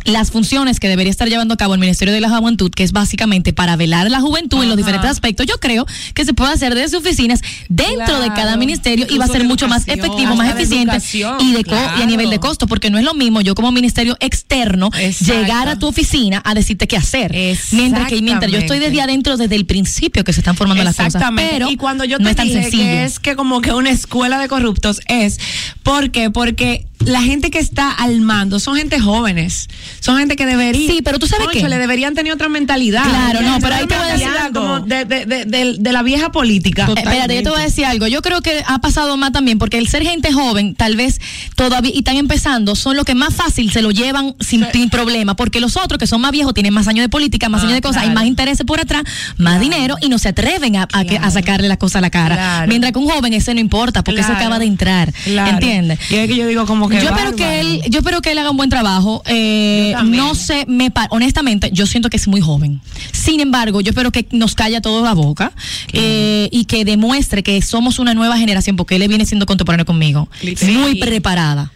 las 0.06 0.32
funciones 0.32 0.80
que 0.80 0.88
debería 0.88 1.12
estar 1.12 1.28
llevando 1.28 1.54
a 1.54 1.58
cabo 1.58 1.74
el 1.74 1.80
Ministerio 1.80 2.14
de 2.14 2.22
la 2.22 2.30
Juventud, 2.30 2.72
que 2.72 2.84
es 2.84 2.92
básicamente 2.92 3.54
para 3.54 3.76
velar 3.76 4.10
la 4.10 4.22
juventud 4.22 4.62
en 4.64 4.70
los 4.70 4.78
diferentes 4.78 5.10
aspectos, 5.10 5.46
yo 5.48 5.58
creo 5.60 5.86
que 6.14 6.26
se 6.26 6.34
puede 6.34 6.54
hacer 6.54 6.76
desde 6.76 6.98
oficinas 6.98 7.42
dentro 7.70 8.20
de 8.22 8.28
cada 8.30 8.44
Claro. 8.46 8.60
ministerio 8.60 9.08
y 9.10 9.18
va 9.18 9.26
a 9.26 9.28
ser 9.28 9.44
mucho 9.46 9.68
más 9.68 9.88
efectivo, 9.88 10.36
más 10.36 10.54
eficiente 10.56 10.98
y 11.40 11.52
de 11.54 11.64
co- 11.64 11.76
y 11.76 11.78
a 11.78 11.94
claro. 11.94 12.06
nivel 12.06 12.30
de 12.30 12.40
costo, 12.40 12.68
porque 12.68 12.90
no 12.90 12.98
es 12.98 13.04
lo 13.04 13.14
mismo 13.16 13.42
yo 13.42 13.56
como 13.56 13.72
ministerio 13.72 14.16
externo 14.20 14.90
Exacto. 14.98 15.34
llegar 15.42 15.68
a 15.68 15.80
tu 15.80 15.88
oficina 15.88 16.42
a 16.46 16.54
decirte 16.54 16.88
qué 16.88 16.98
hacer. 16.98 17.32
Mientras 17.72 18.08
que 18.08 18.22
mientras 18.22 18.52
yo 18.52 18.58
estoy 18.60 18.80
desde 18.80 19.02
adentro 19.02 19.38
desde 19.38 19.56
el 19.56 19.66
principio 19.66 20.24
que 20.24 20.34
se 20.34 20.42
están 20.42 20.56
formando 20.56 20.84
las 20.84 20.96
cosas. 20.96 21.08
Exactamente. 21.16 21.52
Pero 21.54 21.70
y 21.72 21.78
cuando 21.78 22.06
yo 22.06 22.18
no 22.20 22.26
te 22.26 22.32
es 22.32 22.36
tan 22.38 22.48
dije 22.48 22.62
sencillo. 22.62 22.84
que 22.84 23.04
es 23.06 23.20
que 23.20 23.36
como 23.36 23.62
que 23.62 23.74
una 23.74 23.90
escuela 23.90 24.38
de 24.40 24.48
corruptos 24.48 25.02
es 25.08 25.40
¿por 25.84 26.12
qué? 26.12 26.30
Porque 26.30 26.86
la 27.06 27.22
gente 27.22 27.52
que 27.52 27.60
está 27.60 27.92
al 27.92 28.22
mando 28.22 28.60
son 28.60 28.76
gente 28.76 29.00
jóvenes, 29.00 29.68
son 30.00 30.18
gente 30.18 30.36
que 30.36 30.46
debería 30.46 30.90
Sí, 30.92 31.02
pero 31.04 31.20
tú 31.20 31.28
sabes 31.28 31.48
qué? 31.52 31.68
le 31.68 31.78
deberían 31.78 32.14
tener 32.16 32.34
otra 32.34 32.50
mentalidad. 32.50 33.04
Claro, 33.04 33.42
no, 33.42 33.60
pero 33.60 33.76
ahí 33.76 33.88
te 33.88 33.96
voy 33.98 34.04
a 34.10 34.14
decir 34.14 34.28
algo. 34.42 34.80
de, 34.82 35.06
de, 35.06 35.26
de, 35.26 35.46
de- 35.46 35.76
de 35.80 35.92
la 35.94 36.04
vieja 36.04 36.32
política. 36.32 36.86
Eh, 36.90 36.94
Espérate, 36.98 37.36
yo 37.36 37.44
te 37.44 37.50
voy 37.50 37.60
a 37.60 37.64
decir 37.64 37.86
algo. 37.86 38.08
Yo 38.08 38.22
creo 38.22 38.42
que 38.42 38.64
ha 38.66 38.80
pasado 38.80 39.18
más 39.18 39.32
también, 39.32 39.58
porque 39.60 39.78
el 39.78 39.88
ser 39.88 40.04
gente 40.04 40.32
joven, 40.32 40.76
tal 40.76 40.96
vez 40.96 41.20
todavía 41.56 41.92
y 41.94 42.00
están 42.00 42.18
empezando, 42.18 42.76
son 42.76 42.96
los 42.96 43.06
que 43.06 43.16
más 43.16 43.34
fácil 43.34 43.72
se 43.72 43.82
lo 43.82 43.92
llevan 43.92 44.36
sin, 44.40 44.66
sin 44.72 44.90
problema, 44.90 45.36
porque 45.36 45.60
los 45.60 45.78
otros 45.78 45.98
que 46.00 46.08
son 46.08 46.22
más 46.22 46.32
viejos 46.32 46.54
tienen 46.54 46.74
más 46.74 46.88
años 46.88 47.04
de 47.04 47.10
política, 47.10 47.50
más 47.50 47.62
Ah, 47.62 47.66
años 47.66 47.76
de 47.76 47.82
cosas, 47.82 48.04
hay 48.04 48.10
más 48.12 48.26
intereses 48.26 48.66
por 48.66 48.80
atrás, 48.80 49.04
más 49.38 49.60
dinero 49.60 49.96
y 50.02 50.10
no 50.10 50.18
se 50.20 50.30
atreven 50.30 50.76
a, 50.78 50.88
a 50.92 51.04
que- 51.06 51.18
a 51.18 51.30
sacarle 51.32 51.68
la 51.68 51.78
cosa 51.78 52.00
a 52.00 52.02
la 52.02 52.10
cara. 52.10 52.36
Claro. 52.36 52.68
Mientras 52.68 52.92
que 52.94 53.00
un 53.00 53.10
joven 53.10 53.34
ese 53.34 53.54
no 53.54 53.60
importa, 53.60 54.04
porque 54.04 54.22
Claro. 54.22 54.36
acaba 54.36 54.60
de 54.60 54.66
entrar. 54.66 55.14
Claro. 55.24 55.52
¿Entiendes? 55.52 56.00
Y 56.12 56.16
es 56.16 56.28
que 56.28 56.36
yo 56.36 56.48
digo 56.48 56.66
como 56.66 56.90
que 56.90 56.95
yo 57.02 57.10
espero 57.10 57.36
que 57.36 57.60
él, 57.60 57.82
yo 57.90 58.00
espero 58.00 58.22
que 58.22 58.32
él 58.32 58.38
haga 58.38 58.52
un 58.52 58.58
buen 58.58 58.70
trabajo. 58.70 59.22
Eh, 59.26 59.94
no 60.06 60.36
sé, 60.36 60.66
me 60.68 60.92
honestamente, 61.10 61.70
yo 61.72 61.86
siento 61.86 62.10
que 62.10 62.18
es 62.18 62.28
muy 62.28 62.42
joven. 62.42 62.82
Sin 63.12 63.40
embargo, 63.40 63.82
yo 63.82 63.92
espero 63.92 64.12
que 64.12 64.28
nos 64.32 64.56
calla 64.56 64.82
toda 64.82 65.02
la 65.02 65.14
boca 65.14 65.52
eh, 65.94 66.50
y 66.52 66.66
que 66.66 66.86
demuestre 66.86 67.44
que 67.44 67.62
somos 67.62 68.00
una 68.00 68.14
nueva 68.14 68.38
generación, 68.38 68.76
porque 68.76 68.96
él 68.96 69.08
viene 69.08 69.26
siendo 69.26 69.46
contemporáneo 69.46 69.86
conmigo, 69.86 70.30
muy 70.64 70.96
preparada 70.96 71.72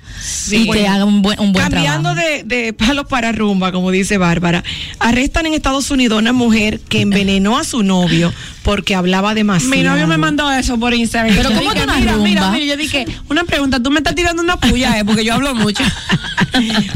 y 0.51 0.59
que 0.61 0.65
Bueno, 0.65 0.91
haga 0.91 1.05
un 1.05 1.21
buen, 1.21 1.39
un 1.39 1.53
buen 1.53 1.63
Cambiando 1.65 2.13
trabajo. 2.13 2.27
de, 2.45 2.63
de 2.63 2.73
palos 2.73 3.05
para 3.07 3.31
rumba, 3.31 3.71
como 3.71 3.91
dice 3.91 4.17
Bárbara, 4.17 4.63
arrestan 4.99 5.45
en 5.45 5.53
Estados 5.53 5.89
Unidos 5.91 6.17
a 6.17 6.19
una 6.19 6.33
mujer 6.33 6.79
que 6.79 7.01
envenenó 7.01 7.57
a 7.57 7.63
su 7.63 7.83
novio 7.83 8.33
porque 8.63 8.93
hablaba 8.95 9.33
demasiado. 9.33 9.75
Mi 9.75 9.83
novio 9.83 10.05
me 10.07 10.17
mandó 10.17 10.51
eso 10.51 10.79
por 10.79 10.93
Instagram. 10.93 11.35
Pero 11.35 11.49
¿cómo 11.49 11.61
dije, 11.73 11.75
que 11.75 11.83
una 11.83 11.95
mira, 11.97 12.17
mira, 12.17 12.41
rumba? 12.41 12.51
mira, 12.51 12.65
yo 12.65 12.77
dije, 12.77 13.05
una 13.29 13.43
pregunta, 13.43 13.81
tú 13.81 13.89
me 13.89 13.97
estás 13.99 14.15
tirando 14.15 14.41
una 14.43 14.57
puya, 14.59 14.99
eh, 14.99 15.05
porque 15.05 15.23
yo 15.23 15.33
hablo 15.33 15.55
mucho. 15.55 15.83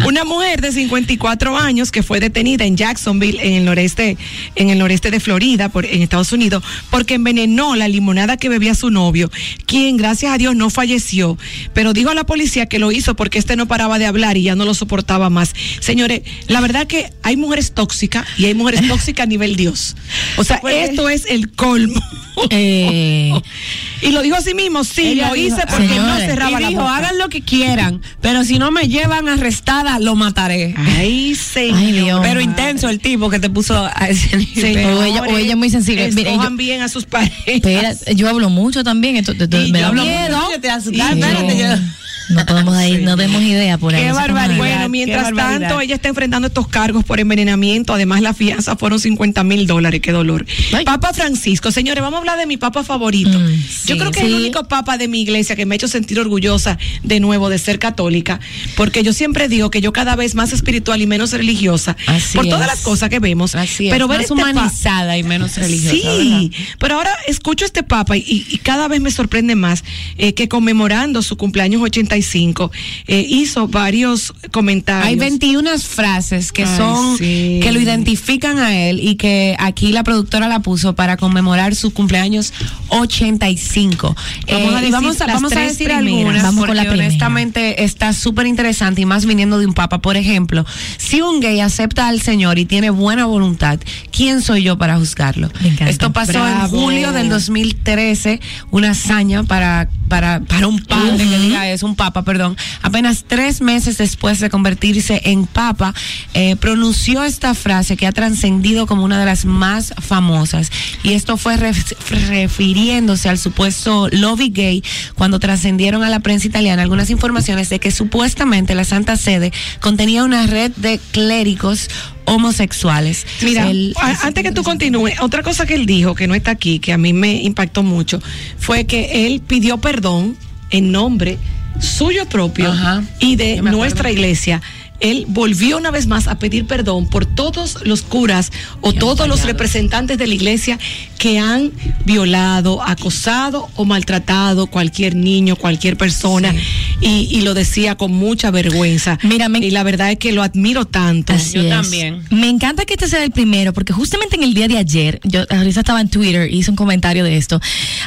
Una 0.06 0.24
mujer 0.24 0.62
de 0.62 0.72
54 0.72 1.58
años 1.58 1.92
que 1.92 2.04
fue 2.04 2.20
detenida 2.20 2.66
en 2.66 2.76
Jacksonville, 2.76 3.40
en 3.42 3.54
el 3.54 3.66
noreste, 3.66 4.18
en 4.56 4.70
el 4.70 4.80
noreste 4.80 5.12
de 5.12 5.20
Florida, 5.20 5.70
por, 5.70 5.86
en 5.86 6.02
Estados 6.02 6.32
Unidos, 6.32 6.64
porque 6.90 7.14
envenenó 7.16 7.76
la 7.76 7.88
limonada 7.88 8.36
que 8.38 8.50
bebía 8.50 8.74
su 8.76 8.90
novio, 8.90 9.32
quien 9.66 9.96
gracias 9.98 10.34
a 10.34 10.38
Dios 10.38 10.56
no 10.56 10.70
falleció, 10.70 11.38
pero 11.74 11.94
dijo 11.94 12.10
a 12.10 12.16
la 12.16 12.26
policía 12.26 12.66
que 12.66 12.80
lo 12.80 12.92
hizo 12.92 13.13
porque 13.16 13.40
este 13.40 13.56
no 13.56 13.68
paraba 13.68 14.00
de 14.00 14.06
hablar 14.06 14.38
y 14.38 14.44
ya 14.44 14.56
no 14.56 14.66
lo 14.66 14.74
soportaba 14.74 15.30
más. 15.30 15.54
Señores, 15.80 16.22
la 16.48 16.62
verdad 16.62 16.88
que 16.88 17.12
hay 17.24 17.38
mujeres 17.38 17.74
tóxicas 17.74 18.26
y 18.38 18.46
hay 18.46 18.54
mujeres 18.54 18.88
tóxicas 18.88 19.24
a 19.24 19.28
nivel 19.28 19.56
Dios. 19.56 19.96
O 20.38 20.44
sea, 20.44 20.60
Pues, 20.62 20.90
esto 20.90 21.10
es 21.10 21.26
el 21.28 21.52
colmo. 21.52 22.02
Eh, 22.50 23.32
y 24.02 24.12
lo 24.12 24.22
dijo 24.22 24.36
así 24.36 24.54
mismo, 24.54 24.84
sí, 24.84 25.16
lo 25.16 25.34
dijo, 25.34 25.36
hice 25.56 25.64
porque 25.70 25.96
no 25.96 26.18
cerraba 26.18 26.60
y 26.60 26.64
la 26.64 26.70
dijo, 26.70 26.82
boca. 26.82 26.98
hagan 26.98 27.18
lo 27.20 27.30
que 27.30 27.42
quieran, 27.42 28.02
pero 28.22 28.44
si 28.44 28.58
no 28.60 28.72
me 28.72 28.88
llevan 28.88 29.30
arrestada, 29.30 30.00
lo 30.00 30.16
mataré. 30.16 30.74
Ay, 30.78 31.36
señor. 31.36 31.78
Ay, 31.78 31.92
Dios. 31.92 32.20
Pero 32.24 32.42
intenso 32.42 32.90
el 32.90 33.00
tipo 33.00 33.30
que 33.30 33.40
te 33.40 33.50
puso 33.50 33.76
a 33.86 34.08
ese 34.10 34.36
nivel. 34.38 34.54
Señores, 34.56 34.88
O 34.98 35.04
ella- 35.04 35.22
o 35.22 35.38
ella 35.38 35.56
muy 35.56 35.70
sensible. 35.70 36.10
Mire, 36.12 36.32
escojan 36.32 36.54
yo- 36.54 36.58
bien 36.58 36.82
a 36.82 36.90
sus 36.90 37.06
parejas. 37.06 38.04
yo 38.16 38.30
hablo 38.30 38.50
mucho 38.50 38.84
también, 38.84 39.16
esto, 39.18 39.34
esto- 39.34 39.62
Y 39.62 39.72
me 39.72 39.80
yo 39.80 39.84
da 39.84 39.88
hablo 39.90 40.04
miedo. 40.04 40.38
mucho, 40.42 40.60
te 40.60 40.68
das- 40.68 40.84
Sí, 40.86 41.00
espérate, 41.00 41.58
yo- 41.58 41.66
yo- 41.76 41.82
No 42.30 42.46
podemos 42.46 42.74
ahí, 42.76 42.98
no 43.04 43.16
demos 43.16 43.42
idea 43.42 43.78
por 43.78 43.94
ahí. 43.96 44.04
Qué 44.04 44.12
barbaridad. 44.12 44.52
es. 44.54 44.58
Bueno, 44.58 44.90
mientras 44.90 45.24
barbaridad. 45.26 45.60
tanto, 45.70 45.82
ella 45.82 45.96
está 45.96 46.10
enfrentando 46.10 46.48
estos 46.48 46.68
cargos 46.68 47.04
por 47.04 47.20
envenenamiento. 47.20 47.94
Además, 47.94 48.22
la 48.22 48.34
fianza 48.34 48.76
fueron 48.76 49.00
50 49.00 49.44
mil 49.44 49.68
dólares. 49.68 50.02
Qué 50.02 50.12
dolor. 50.12 50.46
Ay. 50.74 50.86
Papa 50.86 51.14
Francisco, 51.14 51.72
señores, 51.72 52.02
vamos 52.02 52.18
a 52.18 52.20
hablar 52.20 52.38
de 52.38 52.46
mi 52.46 52.58
papa 52.58 52.84
favorito. 52.84 53.38
Mm, 53.40 53.64
Yo 53.88 53.98
creo 53.98 54.12
que 54.12 54.20
es 54.20 54.26
el 54.26 54.36
único 54.36 54.64
papa 54.68 54.98
de 54.98 55.08
mi 55.08 55.22
iglesia 55.22 55.56
que 55.56 55.66
me 55.66 55.76
ha 55.76 55.78
hecho 55.78 55.88
sentir 55.88 56.20
orgullosa 56.20 56.78
de 57.04 57.20
nuevo 57.20 57.50
de 57.50 57.58
ser 57.58 57.80
católica, 57.80 58.40
porque 58.76 59.04
yo 59.04 59.14
siempre 59.14 59.48
digo 59.48 59.70
que 59.72 59.82
yo 59.82 59.92
cada 59.94 60.16
vez 60.16 60.36
más 60.36 60.54
espiritual 60.54 61.02
y 61.02 61.08
menos 61.08 61.32
religiosa 61.34 61.96
Así 62.08 62.38
por 62.38 62.46
todas 62.46 62.62
es. 62.62 62.68
las 62.68 62.82
cosas 62.82 63.10
que 63.10 63.20
vemos. 63.20 63.56
Así 63.56 63.88
es, 63.88 63.94
pero 63.94 64.08
ver 64.08 64.20
más 64.20 64.24
este 64.32 64.34
humanizada 64.34 65.18
y 65.18 65.24
menos 65.24 65.56
religiosa. 65.58 65.92
Sí, 65.96 66.52
¿verdad? 66.52 66.76
pero 66.80 66.96
ahora 66.96 67.12
escucho 67.28 67.66
a 67.66 67.68
este 67.68 67.84
papa 67.84 68.18
y, 68.18 68.24
y 68.50 68.58
cada 68.60 68.88
vez 68.88 69.02
me 69.02 69.12
sorprende 69.12 69.56
más 69.56 69.84
eh, 70.18 70.34
que 70.34 70.48
conmemorando 70.48 71.22
su 71.22 71.38
cumpleaños 71.38 71.82
85, 72.14 72.72
eh, 73.08 73.26
hizo 73.28 73.68
varios 73.68 74.34
comentarios. 74.52 75.08
Hay 75.08 75.16
21 75.16 75.78
frases 75.80 76.52
que 76.52 76.64
Ay, 76.66 76.78
son 76.78 77.18
sí. 77.18 77.60
que 77.62 77.72
lo 77.72 77.80
identifican 77.80 78.60
a 78.60 78.76
él 78.76 79.00
y 79.02 79.16
que 79.16 79.56
aquí 79.60 79.92
la 79.92 80.04
productora 80.04 80.48
la 80.48 80.60
puso 80.60 80.96
para 80.96 81.18
conmemorar 81.18 81.76
su 81.76 81.92
cumpleaños 81.92 82.54
85. 82.90 84.16
Vamos 84.48 84.74
a 84.74 84.78
y 84.78 84.82
decir 84.82 84.92
vamos 84.92 85.22
a, 85.22 85.28
las 85.28 85.36
vamos 85.36 85.52
a 85.52 85.56
tres 85.56 85.72
decir 85.72 85.88
primeras. 85.88 86.18
algunas 86.18 86.44
Vamos 86.44 86.66
porque 86.66 86.76
la 86.76 86.92
honestamente 86.92 87.84
está 87.84 88.14
súper 88.14 88.48
interesante 88.48 89.02
y 89.02 89.06
más 89.06 89.26
viniendo 89.26 89.60
de 89.60 89.66
un 89.66 89.74
papa. 89.74 90.00
Por 90.00 90.18
ejemplo, 90.18 90.66
si 90.98 91.22
un 91.22 91.40
gay 91.40 91.60
acepta 91.60 92.08
al 92.08 92.22
Señor 92.22 92.60
y 92.60 92.66
tiene 92.66 92.90
buena 92.90 93.26
voluntad, 93.26 93.80
¿quién 94.12 94.42
soy 94.42 94.64
yo 94.64 94.78
para 94.78 94.98
juzgarlo? 94.98 95.50
Esto 95.88 96.14
pasó 96.14 96.48
en 96.48 96.68
julio 96.70 97.12
del 97.12 97.30
2013, 97.30 98.40
una 98.72 98.92
hazaña 98.92 99.44
para, 99.44 99.90
para, 100.08 100.42
para 100.42 100.68
un 100.68 100.80
padre 100.80 101.26
que 101.26 101.40
diga 101.40 101.70
eso, 101.70 101.86
un 101.86 101.96
papa, 102.04 102.24
perdón. 102.24 102.58
Apenas 102.82 103.24
tres 103.26 103.62
meses 103.62 103.98
después 103.98 104.42
de 104.42 104.50
convertirse 104.50 105.22
en 105.24 105.46
papa, 105.46 105.94
eh, 106.34 106.58
pronunció 106.58 107.24
esta 107.24 107.54
frase 107.54 107.96
que 107.96 108.06
ha 108.08 108.12
trascendido 108.12 108.88
como 108.88 109.04
una 109.06 109.18
de 109.20 109.26
las 109.26 109.46
más 109.46 109.94
famosas. 110.02 110.70
Y 111.04 111.14
esto 111.14 111.38
fue 111.38 111.56
ref- 111.56 111.96
refiriéndose 112.28 113.30
al 113.30 113.38
supuesto 113.38 114.10
lobby 114.12 114.50
gay 114.50 114.84
cuando 115.16 115.40
trascendieron 115.40 116.04
a 116.04 116.10
la 116.10 116.20
prensa 116.20 116.46
italiana 116.48 116.82
algunas 116.82 117.10
informaciones 117.10 117.70
de 117.70 117.80
que 117.80 117.90
supuestamente 117.92 118.76
la 118.76 118.84
Santa 118.84 119.16
Sede 119.16 119.54
contenía 119.80 120.26
una 120.26 120.46
red 120.46 120.72
de 120.76 121.00
clérigos 121.12 121.88
homosexuales. 122.26 123.26
Mira, 123.42 123.70
El- 123.70 123.96
antes 124.24 124.44
que 124.44 124.52
tú 124.52 124.64
continúes, 124.64 125.20
otra 125.22 125.42
cosa 125.42 125.66
que 125.66 125.76
él 125.76 125.86
dijo, 125.86 126.16
que 126.16 126.28
no 126.28 126.36
está 126.36 126.52
aquí, 126.52 126.80
que 126.80 126.92
a 126.92 126.98
mí 126.98 127.14
me 127.14 127.42
impactó 127.44 127.82
mucho, 127.82 128.22
fue 128.58 128.86
que 128.86 129.26
él 129.26 129.42
pidió 129.46 129.78
perdón 129.78 130.36
en 130.70 130.92
nombre 130.92 131.38
suyo 131.80 132.26
propio 132.28 132.72
Ajá. 132.72 133.04
y 133.20 133.36
de 133.36 133.62
nuestra 133.62 134.12
iglesia. 134.12 134.62
Él 135.04 135.26
volvió 135.28 135.78
una 135.78 135.92
vez 135.92 136.08
más 136.08 136.28
a 136.28 136.40
pedir 136.40 136.66
perdón 136.66 137.06
por 137.08 137.26
todos 137.28 137.78
los 137.84 138.02
curas 138.02 138.52
o 138.82 138.92
todos 138.94 139.28
los 139.28 139.44
representantes 139.44 140.18
de 140.18 140.26
la 140.26 140.34
iglesia 140.34 140.80
que 141.20 141.38
han 141.40 141.72
violado, 142.06 142.82
acosado 142.82 143.70
o 143.76 143.86
maltratado 143.86 144.68
cualquier 144.68 145.16
niño, 145.16 145.56
cualquier 145.56 145.98
persona. 145.98 146.54
Y, 147.02 147.28
y 147.32 147.42
lo 147.42 147.54
decía 147.54 147.96
con 147.96 148.12
mucha 148.14 148.50
vergüenza. 148.52 149.20
Mira, 149.24 149.50
me- 149.50 149.60
y 149.60 149.72
la 149.72 149.84
verdad 149.84 150.12
es 150.12 150.18
que 150.18 150.32
lo 150.32 150.42
admiro 150.42 150.86
tanto. 150.86 151.34
Así 151.34 151.54
Yo 151.56 151.62
es. 151.64 151.70
también. 151.70 152.24
Me 152.32 152.48
encanta 152.50 152.86
que 152.86 152.94
este 152.94 153.08
sea 153.08 153.24
el 153.24 153.32
primero, 153.32 153.74
porque 153.74 153.94
justamente 153.94 154.36
en 154.38 154.44
el 154.44 154.54
día 154.54 154.68
de 154.68 154.78
ayer, 154.78 155.20
yo 155.24 155.42
ahorita 155.50 155.82
estaba 155.82 156.02
en 156.02 156.10
Twitter 156.10 156.50
y 156.52 156.60
hice 156.60 156.72
un 156.72 156.78
comentario 156.78 157.24
de 157.24 157.38
esto. 157.38 157.60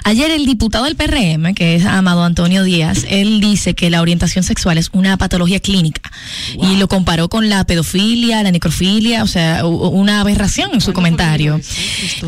Ayer 0.05 0.30
el 0.30 0.47
diputado 0.47 0.84
del 0.84 0.97
PRM, 0.97 1.55
que 1.55 1.74
es 1.76 1.84
Amado 1.84 2.24
Antonio 2.24 2.64
Díaz, 2.64 3.05
él 3.09 3.40
dice 3.40 3.74
que 3.74 3.90
la 3.90 4.01
orientación 4.01 4.44
sexual 4.44 4.78
es 4.78 4.90
una 4.92 5.16
patología 5.18 5.61
clínica 5.61 6.11
y 6.62 6.76
lo 6.76 6.86
comparó 6.89 7.28
con 7.28 7.49
la 7.49 7.64
pedofilia, 7.64 8.43
la 8.43 8.51
necrofilia, 8.51 9.22
o 9.22 9.26
sea, 9.26 9.64
una 9.66 10.20
aberración 10.20 10.70
en 10.74 10.80
su 10.80 10.93
comentario. 10.93 11.61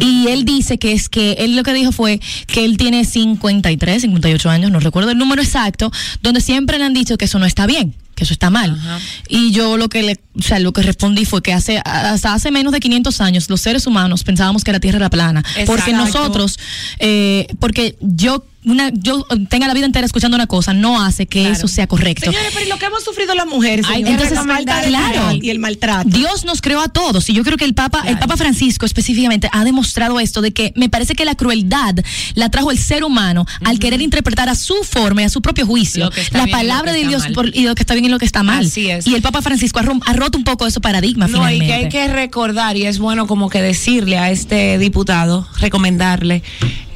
Y 0.01 0.29
él 0.29 0.45
dice 0.45 0.79
que 0.79 0.93
es 0.93 1.09
que 1.09 1.33
él 1.39 1.57
lo 1.57 1.63
que 1.63 1.73
dijo 1.73 1.93
fue 1.93 2.21
que 2.47 2.65
él 2.65 2.77
tiene 2.77 3.05
53, 3.05 4.03
58 4.03 4.51
años, 4.51 4.71
no 4.71 4.81
recuerdo 4.81 5.11
el 5.11 5.19
número 5.19 5.43
exacto, 5.43 5.91
donde 6.23 6.41
siempre 6.41 6.79
le 6.79 6.85
han 6.85 6.95
dicho 6.95 7.19
que 7.19 7.27
eso 7.27 7.39
no 7.39 7.47
está 7.47 7.67
bien 7.67 7.95
que 8.19 8.25
eso 8.25 8.33
está 8.33 8.51
mal. 8.51 8.73
Ajá. 8.73 8.99
Y 9.29 9.53
yo 9.53 9.77
lo 9.77 9.89
que 9.89 10.03
le, 10.03 10.19
o 10.37 10.43
sea, 10.43 10.59
lo 10.59 10.73
que 10.73 10.83
respondí 10.83 11.25
fue 11.25 11.41
que 11.41 11.53
hace 11.53 11.81
hasta 11.85 12.35
hace 12.35 12.51
menos 12.51 12.73
de 12.73 12.81
500 12.81 13.21
años 13.21 13.49
los 13.49 13.61
seres 13.61 13.87
humanos 13.87 14.25
pensábamos 14.25 14.65
que 14.65 14.73
la 14.73 14.81
Tierra 14.81 14.99
era 14.99 15.09
plana, 15.09 15.45
porque 15.67 15.93
nosotros 15.93 16.59
eh, 16.99 17.47
porque 17.61 17.97
yo 18.01 18.45
una 18.65 18.91
yo 18.93 19.25
tenga 19.49 19.67
la 19.69 19.75
vida 19.75 19.87
entera 19.87 20.05
escuchando 20.05 20.35
una 20.37 20.47
cosa 20.49 20.75
no 20.75 21.01
hace 21.01 21.27
que 21.27 21.41
Claro. 21.43 21.55
eso 21.55 21.69
sea 21.69 21.87
correcto. 21.87 22.31
Señores, 22.31 22.51
pero 22.53 22.67
¿y 22.67 22.69
lo 22.69 22.79
que 22.79 22.87
hemos 22.87 23.05
sufrido 23.05 23.35
las 23.35 23.47
mujeres, 23.47 23.87
que 23.87 24.01
la 24.03 24.17
claro. 24.83 25.29
dignidad 25.29 25.33
y 25.43 25.51
el 25.51 25.59
maltrato. 25.59 26.09
Dios 26.09 26.45
nos 26.45 26.61
creó 26.61 26.81
a 26.81 26.89
todos 26.89 27.29
y 27.31 27.35
yo 27.35 27.45
creo 27.45 27.57
que 27.57 27.65
el 27.65 27.75
Papa, 27.75 28.03
el. 28.07 28.19
Papa 28.19 28.37
Francisco 28.37 28.85
específicamente 28.85 29.49
ha 29.53 29.65
demostrado 29.65 30.19
esto 30.21 30.41
de 30.43 30.53
que 30.53 30.73
me 30.77 30.89
parece 30.89 31.15
que 31.15 31.25
la 31.25 31.35
crueldad 31.37 31.95
la 32.35 32.51
trajo 32.51 32.71
el 32.71 32.79
ser 32.79 33.05
humano 33.05 33.47
al 33.65 33.79
querer 33.79 34.03
interpretar 34.03 34.49
a 34.49 34.55
su 34.55 34.75
forma 34.83 35.23
y 35.23 35.25
a 35.25 35.29
su 35.29 35.41
propio 35.41 35.65
juicio 35.67 36.11
la 36.33 36.47
palabra 36.49 36.93
de 36.93 37.07
Dios 37.07 37.27
por- 37.35 37.55
y 37.57 37.63
lo 37.63 37.75
que 37.75 37.83
está 37.83 37.95
bien 37.95 38.07
y 38.07 38.09
lo 38.09 38.19
que 38.19 38.25
está 38.27 38.43
mal. 38.43 38.67
Así 38.67 38.91
es. 38.91 39.07
Y 39.07 39.15
el 39.15 39.23
Papa 39.23 39.41
Francisco 39.41 39.79
ha, 39.79 39.83
rom- 39.85 40.03
ha 40.05 40.13
roto 40.15 40.37
un 40.37 40.45
poco 40.45 40.67
esos 40.67 40.83
paradigmas 40.83 41.31
No, 41.31 41.49
y 41.51 41.61
que 41.61 41.73
hay 41.73 41.89
que 41.89 42.09
recordar, 42.09 42.77
y 42.77 42.87
es 42.87 42.99
bueno 42.99 43.27
como 43.27 43.49
que 43.49 43.63
decirle 43.63 44.19
a 44.19 44.31
este 44.31 44.79
diputado, 44.79 45.47
recomendarle. 45.61 46.43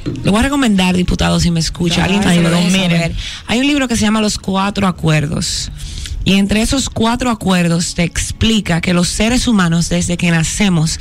Le 0.05 0.31
voy 0.31 0.39
a 0.39 0.43
recomendar, 0.43 0.95
diputado, 0.95 1.39
si 1.39 1.51
me 1.51 1.59
escucha, 1.59 2.03
alguien 2.03 2.21
que 2.21 2.29
se 2.29 2.41
lo 2.41 2.61
mire. 2.61 3.15
Hay 3.47 3.59
un 3.59 3.67
libro 3.67 3.87
que 3.87 3.95
se 3.95 4.01
llama 4.01 4.21
Los 4.21 4.37
Cuatro 4.37 4.87
Acuerdos. 4.87 5.71
Y 6.25 6.33
entre 6.33 6.61
esos 6.61 6.89
cuatro 6.89 7.29
acuerdos 7.29 7.95
te 7.95 8.03
explica 8.03 8.81
que 8.81 8.93
los 8.93 9.09
seres 9.09 9.47
humanos 9.47 9.89
desde 9.89 10.17
que 10.17 10.31
nacemos 10.31 10.99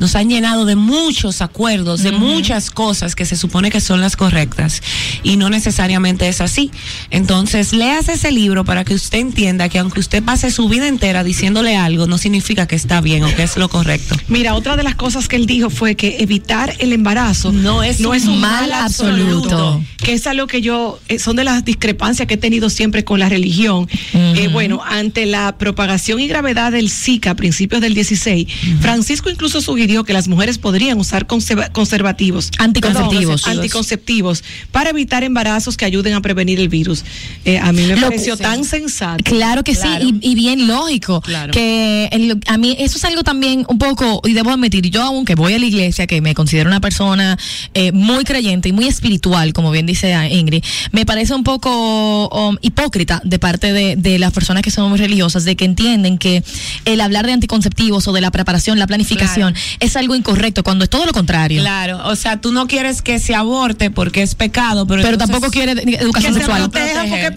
nos 0.00 0.16
han 0.16 0.28
llenado 0.28 0.64
de 0.64 0.76
muchos 0.76 1.42
acuerdos, 1.42 2.02
de 2.02 2.12
muchas 2.12 2.70
cosas 2.70 3.14
que 3.14 3.24
se 3.24 3.36
supone 3.36 3.70
que 3.70 3.80
son 3.80 4.00
las 4.00 4.16
correctas 4.16 4.82
y 5.22 5.36
no 5.36 5.50
necesariamente 5.50 6.28
es 6.28 6.40
así. 6.40 6.70
Entonces, 7.10 7.72
leas 7.72 8.08
ese 8.08 8.32
libro 8.32 8.64
para 8.64 8.84
que 8.84 8.94
usted 8.94 9.18
entienda 9.18 9.68
que 9.68 9.78
aunque 9.78 10.00
usted 10.00 10.22
pase 10.22 10.50
su 10.50 10.68
vida 10.68 10.88
entera 10.88 11.22
diciéndole 11.22 11.76
algo, 11.76 12.06
no 12.06 12.18
significa 12.18 12.66
que 12.66 12.76
está 12.76 13.00
bien 13.00 13.22
o 13.24 13.34
que 13.34 13.44
es 13.44 13.56
lo 13.56 13.68
correcto. 13.68 14.16
Mira, 14.28 14.54
otra 14.54 14.76
de 14.76 14.82
las 14.82 14.96
cosas 14.96 15.28
que 15.28 15.36
él 15.36 15.46
dijo 15.46 15.70
fue 15.70 15.94
que 15.94 16.18
evitar 16.20 16.74
el 16.78 16.92
embarazo 16.92 17.52
No 17.52 17.82
es 17.82 18.00
un 18.00 18.40
mal 18.40 18.72
absoluto. 18.72 19.82
Que 19.98 20.14
es 20.14 20.26
algo 20.26 20.46
que 20.46 20.60
yo, 20.60 20.98
eh, 21.08 21.18
son 21.18 21.36
de 21.36 21.44
las 21.44 21.64
discrepancias 21.64 22.26
que 22.26 22.34
he 22.34 22.38
tenido 22.38 22.70
siempre 22.70 23.04
con 23.04 23.20
la 23.20 23.28
religión. 23.28 23.88
Eh, 24.12 24.48
bueno, 24.52 24.63
ante 24.84 25.26
la 25.26 25.56
propagación 25.58 26.20
y 26.20 26.28
gravedad 26.28 26.72
del 26.72 26.90
Zika 26.90 27.30
a 27.30 27.34
principios 27.34 27.80
del 27.80 27.94
16, 27.94 28.46
Francisco 28.80 29.30
incluso 29.30 29.60
sugirió 29.60 30.04
que 30.04 30.12
las 30.12 30.28
mujeres 30.28 30.58
podrían 30.58 30.98
usar 30.98 31.26
conserva- 31.26 31.70
conservativos. 31.72 32.50
Anticonceptivos. 32.58 33.42
Perdón, 33.42 33.58
anticonceptivos 33.60 34.44
para 34.72 34.90
evitar 34.90 35.24
embarazos 35.24 35.76
que 35.76 35.84
ayuden 35.84 36.14
a 36.14 36.20
prevenir 36.20 36.60
el 36.60 36.68
virus. 36.68 37.04
Eh, 37.44 37.58
a 37.58 37.72
mí 37.72 37.82
me 37.82 37.96
Lo- 37.96 38.08
pareció 38.08 38.36
sí. 38.36 38.42
tan 38.42 38.64
sensato. 38.64 39.22
Claro 39.24 39.62
que 39.64 39.74
Claro. 39.74 40.04
sí, 40.08 40.18
y, 40.22 40.30
y 40.30 40.34
bien 40.34 40.66
lógico. 40.66 41.20
Claro. 41.20 41.52
Que 41.52 42.08
el- 42.12 42.38
a 42.46 42.56
mí 42.58 42.76
eso 42.78 42.96
es 42.98 43.04
algo 43.04 43.22
también 43.22 43.64
un 43.68 43.78
poco, 43.78 44.20
y 44.24 44.32
debo 44.32 44.50
admitir, 44.50 44.88
yo 44.90 45.02
aunque 45.02 45.34
voy 45.34 45.54
a 45.54 45.58
la 45.58 45.66
iglesia, 45.66 46.06
que 46.06 46.20
me 46.20 46.34
considero 46.34 46.68
una 46.68 46.80
persona 46.80 47.38
eh, 47.74 47.92
muy 47.92 48.24
creyente 48.24 48.68
y 48.68 48.72
muy 48.72 48.86
espiritual, 48.86 49.52
como 49.52 49.70
bien 49.70 49.86
dice 49.86 50.14
Ingrid, 50.30 50.62
me 50.92 51.04
parece 51.06 51.34
un 51.34 51.42
poco 51.44 52.28
um, 52.28 52.56
hipócrita 52.60 53.20
de 53.24 53.38
parte 53.38 53.72
de, 53.72 53.96
de 53.96 54.18
las 54.18 54.32
personas 54.32 54.53
que 54.62 54.70
son 54.70 54.88
muy 54.90 54.98
religiosas, 54.98 55.44
de 55.44 55.56
que 55.56 55.64
entienden 55.64 56.18
que 56.18 56.42
el 56.84 57.00
hablar 57.00 57.26
de 57.26 57.32
anticonceptivos 57.32 58.06
o 58.08 58.12
de 58.12 58.20
la 58.20 58.30
preparación, 58.30 58.78
la 58.78 58.86
planificación, 58.86 59.54
Claro. 59.54 59.76
es 59.80 59.96
algo 59.96 60.14
incorrecto, 60.14 60.62
cuando 60.64 60.84
es 60.84 60.90
todo 60.90 61.06
lo 61.06 61.12
contrario. 61.12 61.60
Claro, 61.60 62.00
o 62.06 62.16
sea, 62.16 62.40
tú 62.40 62.52
no 62.52 62.66
quieres 62.66 63.02
que 63.02 63.18
se 63.18 63.34
aborte 63.34 63.90
porque 63.90 64.22
es 64.22 64.34
pecado, 64.34 64.86
pero, 64.86 65.02
Pero 65.02 65.18
tampoco 65.18 65.50
quiere 65.50 65.74
de- 65.74 65.82
educación 65.96 66.34
Que 66.34 66.40
sexual. 66.40 66.70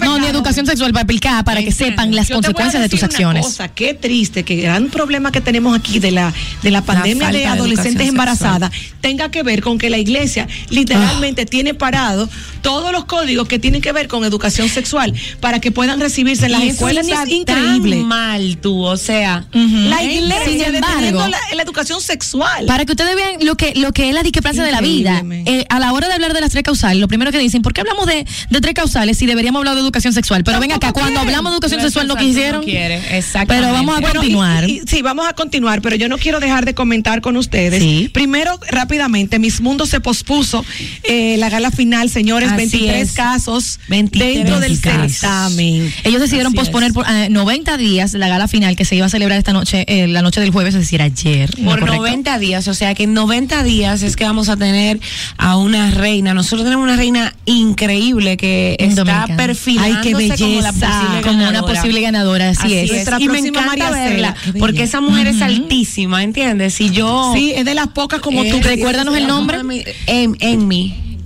No, 0.04 0.18
ni 0.20 0.28
educación 0.28 0.66
sexual 0.66 0.92
para 0.94 1.04
aplicar, 1.04 1.44
para 1.44 1.62
que 1.62 1.68
Entiendo. 1.70 1.92
sepan 1.94 2.16
las 2.16 2.28
Yo 2.30 2.36
consecuencias 2.36 2.82
de 2.82 2.90
tus 2.90 3.00
una 3.02 3.08
acciones. 3.08 3.46
cosa, 3.46 3.68
qué 3.70 3.94
triste 3.94 4.44
que 4.44 4.56
el 4.56 4.62
gran 4.62 4.88
problema 4.90 5.32
que 5.32 5.42
tenemos 5.42 5.78
aquí 5.78 6.00
de 6.00 6.12
la 6.12 6.34
de 6.64 6.72
la 6.72 6.82
pandemia 6.82 7.32
de 7.32 7.46
adolescentes 7.46 8.08
embarazadas 8.08 8.72
tenga 9.02 9.30
que 9.32 9.44
ver 9.44 9.62
con 9.62 9.78
que 9.78 9.90
la 9.90 9.98
iglesia 9.98 10.48
literalmente 10.70 11.44
Ah. 11.44 11.46
tiene 11.46 11.74
parado 11.74 12.30
todos 12.62 12.92
los 12.92 13.06
códigos 13.06 13.48
que 13.48 13.60
tienen 13.60 13.82
que 13.82 13.92
ver 13.92 14.08
con 14.08 14.24
educación 14.26 14.70
sexual 14.70 15.14
para 15.40 15.60
que 15.60 15.72
puedan 15.72 16.00
recibirse 16.00 16.46
en 16.46 16.52
las 16.52 16.64
escuelas. 16.64 17.07
Es 17.14 17.30
increíble. 17.30 17.98
tan 17.98 18.06
mal 18.08 18.58
tú, 18.62 18.84
o 18.84 18.98
sea, 18.98 19.46
La 19.54 19.98
Sin 20.00 20.12
iglesia 20.12 20.68
embargo, 20.68 20.88
deteniendo 20.88 21.28
la, 21.28 21.38
la 21.56 21.64
educación 21.64 22.02
sexual. 22.02 22.66
Para 22.66 22.86
que 22.86 22.92
ustedes 22.94 23.16
vean 23.16 23.38
lo 23.46 23.56
que, 23.56 23.74
lo 23.76 23.92
que 23.94 24.10
es 24.10 24.14
la 24.16 24.24
discrepancia 24.24 24.64
de 24.64 24.72
la 24.72 24.82
vida. 24.82 25.22
Eh, 25.46 25.66
a 25.70 25.80
la 25.80 25.94
hora 25.94 26.08
de 26.08 26.14
hablar 26.14 26.34
de 26.34 26.42
las 26.42 26.52
tres 26.52 26.64
causales, 26.64 27.00
lo 27.00 27.08
primero 27.08 27.32
que 27.32 27.40
dicen, 27.40 27.62
¿por 27.62 27.74
qué 27.74 27.82
hablamos 27.82 28.06
de, 28.08 28.26
de 28.50 28.62
tres 28.62 28.74
causales 28.74 29.18
si 29.18 29.26
deberíamos 29.26 29.60
hablar 29.60 29.76
de 29.76 29.82
educación 29.82 30.14
sexual? 30.14 30.44
Pero 30.44 30.60
ven 30.60 30.72
acá, 30.72 30.92
cuando 30.94 31.20
hablamos 31.20 31.52
de 31.52 31.56
educación 31.56 31.82
sexual 31.82 32.08
no 32.08 32.16
quisieron. 32.16 32.62
no 32.62 32.66
quiere, 32.66 33.18
exactamente. 33.18 33.68
Pero 33.68 33.74
vamos 33.74 33.98
a 33.98 34.02
Bueno, 34.02 34.20
continuar. 34.22 34.70
y- 34.70 34.82
sí, 34.88 35.02
vamos 35.02 35.28
a 35.28 35.34
continuar, 35.34 35.82
pero 35.82 35.96
yo 35.96 36.10
no 36.10 36.18
quiero 36.18 36.40
dejar 36.40 36.66
de 36.66 36.74
comentar 36.74 37.22
con 37.22 37.38
ustedes. 37.38 37.82
Sí. 37.82 38.10
Primero, 38.14 38.60
rápidamente, 38.70 39.40
Miss 39.40 39.62
Mundo 39.62 39.86
se 39.86 40.00
pospuso 40.00 40.64
eh, 41.04 41.36
la 41.38 41.50
gala 41.50 41.72
final, 41.72 42.10
señores, 42.10 42.50
Así 42.50 42.58
23 42.58 43.02
es. 43.10 43.12
casos 43.16 43.80
23 43.88 44.36
dentro 44.36 44.60
del 44.60 44.80
casos. 44.80 45.12
certamen. 45.18 45.94
Ellos 46.04 46.22
decidieron 46.22 46.52
Así 46.54 46.58
posponer. 46.58 46.94
Por 46.98 47.06
eh, 47.10 47.30
90 47.30 47.78
días 47.78 48.14
la 48.14 48.28
gala 48.28 48.48
final 48.48 48.76
que 48.76 48.84
se 48.86 48.96
iba 48.96 49.06
a 49.06 49.10
celebrar 49.10 49.38
esta 49.38 49.54
noche, 49.54 49.86
eh, 49.88 50.08
la 50.08 50.22
noche 50.24 50.42
del 50.42 50.52
jueves, 50.52 50.74
es 50.74 50.82
decir, 50.82 51.02
ayer. 51.02 51.50
¿no? 51.60 51.70
por 51.70 51.80
¿Correcto? 51.82 52.02
90 52.02 52.40
días, 52.40 52.68
o 52.68 52.74
sea 52.74 52.96
que 52.96 53.04
en 53.04 53.14
90 53.14 53.62
días 53.64 54.02
es 54.02 54.16
que 54.16 54.24
vamos 54.24 54.50
a 54.50 54.58
tener 54.58 55.00
a 55.38 55.58
una 55.58 55.92
reina. 55.92 56.34
Nosotros 56.34 56.64
tenemos 56.64 56.84
una 56.84 56.96
reina 56.96 57.36
increíble 57.46 58.36
que 58.38 58.76
está 58.80 59.04
Dominicana. 59.04 59.38
perfilándose 59.38 59.98
Ay, 59.98 60.02
qué 60.04 60.12
como 60.12 60.62
la 60.62 60.72
belleza. 60.72 60.88
posible 61.00 61.22
Como 61.22 61.50
una 61.50 61.62
posible 61.62 62.02
ganadora, 62.02 62.50
así, 62.50 62.74
es. 62.74 62.92
Nuestra 62.92 63.18
Y 63.20 63.28
me 63.28 63.34
próxima 63.34 63.62
encanta 63.62 63.92
verla, 63.92 64.36
porque 64.58 64.84
esa 64.84 65.00
mujer 65.02 65.28
es 65.28 65.42
altísima, 65.42 66.24
¿entiendes? 66.24 66.80
Y 66.82 66.90
yo 66.90 67.32
Sí, 67.36 67.52
es 67.56 67.66
de 67.66 67.76
las 67.76 67.88
pocas 67.90 68.22
como 68.22 68.44
Eh, 68.44 68.50
tú. 68.52 68.60
Recuérdanos 68.62 69.16
el 69.16 69.28
nombre. 69.28 69.60
En, 70.08 70.36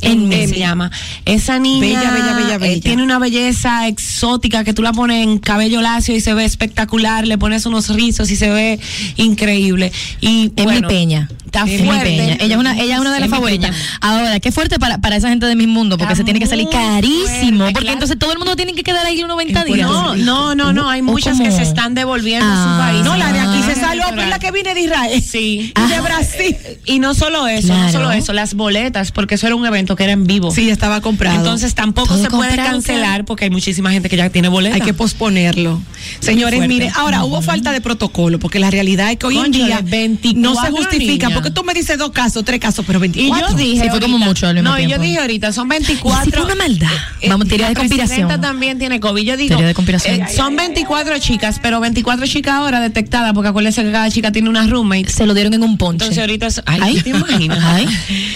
en 0.01 0.31
Enmi. 0.31 0.47
se 0.47 0.59
llama. 0.59 0.91
Esa 1.25 1.59
niña 1.59 1.79
Bella, 1.99 2.11
bella, 2.11 2.33
bella, 2.35 2.55
eh, 2.55 2.57
bella. 2.57 2.81
tiene 2.81 3.03
una 3.03 3.19
belleza 3.19 3.87
exótica 3.87 4.63
que 4.63 4.73
tú 4.73 4.81
la 4.81 4.93
pones 4.93 5.23
en 5.23 5.37
cabello 5.39 5.81
lacio 5.81 6.15
y 6.15 6.21
se 6.21 6.33
ve 6.33 6.45
espectacular, 6.45 7.25
le 7.27 7.37
pones 7.37 7.65
unos 7.65 7.89
rizos 7.89 8.29
y 8.31 8.35
se 8.35 8.49
ve 8.49 8.79
increíble. 9.17 9.91
Y 10.21 10.51
Es 10.55 10.63
bueno, 10.63 10.87
mi 10.87 10.93
peña. 10.93 11.29
Está 11.45 11.65
Es 11.65 11.81
mi 11.81 11.87
fuerte. 11.87 12.05
peña. 12.05 12.37
Ella 12.39 12.55
es 12.55 12.59
una, 12.59 12.79
ella 12.79 12.93
es 12.95 12.99
una 13.01 13.13
de 13.13 13.19
las 13.19 13.29
favoritas. 13.29 13.71
peña. 13.71 13.81
Ahora, 14.01 14.39
qué 14.39 14.51
fuerte 14.51 14.79
para, 14.79 14.99
para 14.99 15.17
esa 15.17 15.29
gente 15.29 15.45
de 15.45 15.55
mi 15.55 15.67
mundo, 15.67 15.97
porque 15.97 16.13
Está 16.13 16.21
se 16.21 16.23
tiene 16.23 16.39
que 16.39 16.47
salir 16.47 16.67
carísimo. 16.69 17.57
fuerte, 17.57 17.73
porque 17.73 17.79
claro. 17.81 17.93
entonces 17.93 18.17
todo 18.17 18.31
el 18.31 18.37
mundo 18.37 18.55
tiene 18.55 18.73
que 18.73 18.83
quedar 18.83 19.05
ahí 19.05 19.17
unos 19.19 19.29
90 19.35 19.65
días. 19.65 19.89
No, 19.89 20.15
no, 20.15 20.55
no, 20.55 20.71
no, 20.73 20.89
hay 20.89 21.01
muchas 21.01 21.39
que 21.39 21.51
se 21.51 21.61
están 21.63 21.93
devolviendo 21.93 22.45
a 22.47 22.51
Ah. 22.51 22.63
su 22.77 22.91
país. 22.91 23.03
No, 23.05 23.17
la 23.17 23.33
de 23.33 23.39
aquí 23.39 23.61
se 23.63 23.73
Ah. 23.79 23.87
salió, 23.87 24.03
pero 24.15 24.27
la 24.27 24.39
que 24.39 24.51
viene 24.51 24.73
de 24.73 24.81
Israel. 24.81 25.21
Sí. 25.21 25.73
Y 25.75 25.89
de 25.89 25.99
Brasil. 26.01 26.55
Y 26.85 26.99
no 26.99 27.13
solo 27.13 27.47
eso, 27.47 27.73
no 27.75 27.91
solo 27.91 28.11
eso, 28.11 28.31
las 28.33 28.53
boletas, 28.53 29.11
porque 29.11 29.35
eso 29.35 29.47
era 29.47 29.55
un 29.55 29.65
evento 29.65 29.90
que 29.95 30.03
era 30.03 30.13
en 30.13 30.25
vivo. 30.25 30.51
Sí, 30.51 30.69
estaba 30.69 31.01
comprado. 31.01 31.37
Entonces 31.37 31.75
tampoco 31.75 32.09
Todo 32.15 32.23
se 32.23 32.29
puede 32.29 32.55
cancelar 32.55 33.25
porque 33.25 33.45
hay 33.45 33.49
muchísima 33.51 33.91
gente 33.91 34.09
que 34.09 34.17
ya 34.17 34.29
tiene 34.29 34.47
boletas. 34.49 34.79
hay 34.79 34.85
que 34.85 34.93
posponerlo. 34.93 35.81
Señores, 36.19 36.57
fuerte. 36.59 36.73
mire, 36.73 36.91
ahora 36.95 37.23
hubo 37.23 37.41
falta 37.41 37.71
de 37.71 37.81
protocolo, 37.81 38.39
porque 38.39 38.59
la 38.59 38.69
realidad 38.71 39.11
es 39.11 39.17
que 39.17 39.25
hoy 39.27 39.37
en 39.37 39.51
día 39.51 39.81
24 39.83 40.39
no 40.41 40.55
se 40.61 40.71
justifica, 40.71 41.27
niñas. 41.27 41.31
porque 41.33 41.51
tú 41.51 41.63
me 41.63 41.73
dices 41.73 41.97
dos 41.97 42.11
casos, 42.11 42.43
tres 42.45 42.59
casos, 42.59 42.83
pero 42.85 42.99
Y 42.99 43.01
24. 43.01 43.49
yo 43.49 43.55
dije. 43.55 43.83
Sí, 43.83 43.89
fue 43.89 43.99
como 43.99 44.17
mucho 44.17 44.47
al 44.47 44.55
mismo 44.55 44.69
No, 44.69 44.77
y 44.77 44.83
yo 44.83 44.87
tiempo. 44.87 45.03
dije 45.05 45.19
ahorita, 45.19 45.51
son 45.53 45.67
24. 45.69 46.21
Y 46.21 46.25
si 46.25 46.31
fue 46.31 46.45
una 46.45 46.55
maldad. 46.55 46.87
Vamos, 47.27 47.47
teoría 47.47 47.69
de 47.69 47.75
conspiración. 47.75 48.41
también 48.41 48.77
tiene 48.79 48.99
COVID. 48.99 49.23
Yo 49.23 49.37
digo. 49.37 49.49
Teoría 49.49 49.67
de 49.67 49.73
conspiración. 49.73 50.21
eh, 50.21 50.25
son 50.35 50.55
24 50.55 51.17
chicas, 51.19 51.59
pero 51.61 51.79
24 51.79 52.25
chicas 52.27 52.53
ahora 52.55 52.79
detectadas, 52.79 53.33
porque 53.33 53.49
acuérdense 53.49 53.83
que 53.83 53.91
cada 53.91 54.09
chica 54.09 54.31
tiene 54.31 54.49
una 54.49 54.65
roommate. 54.67 55.09
Se 55.09 55.25
lo 55.25 55.33
dieron 55.33 55.53
en 55.53 55.63
un 55.63 55.77
ponche. 55.77 56.05
Entonces 56.05 56.19
ahorita. 56.19 56.47
es- 56.47 56.61
Ay, 56.65 56.79
Ay. 56.81 57.01
¿te 57.01 57.09
imaginas? 57.09 57.59
Ay. 57.63 57.87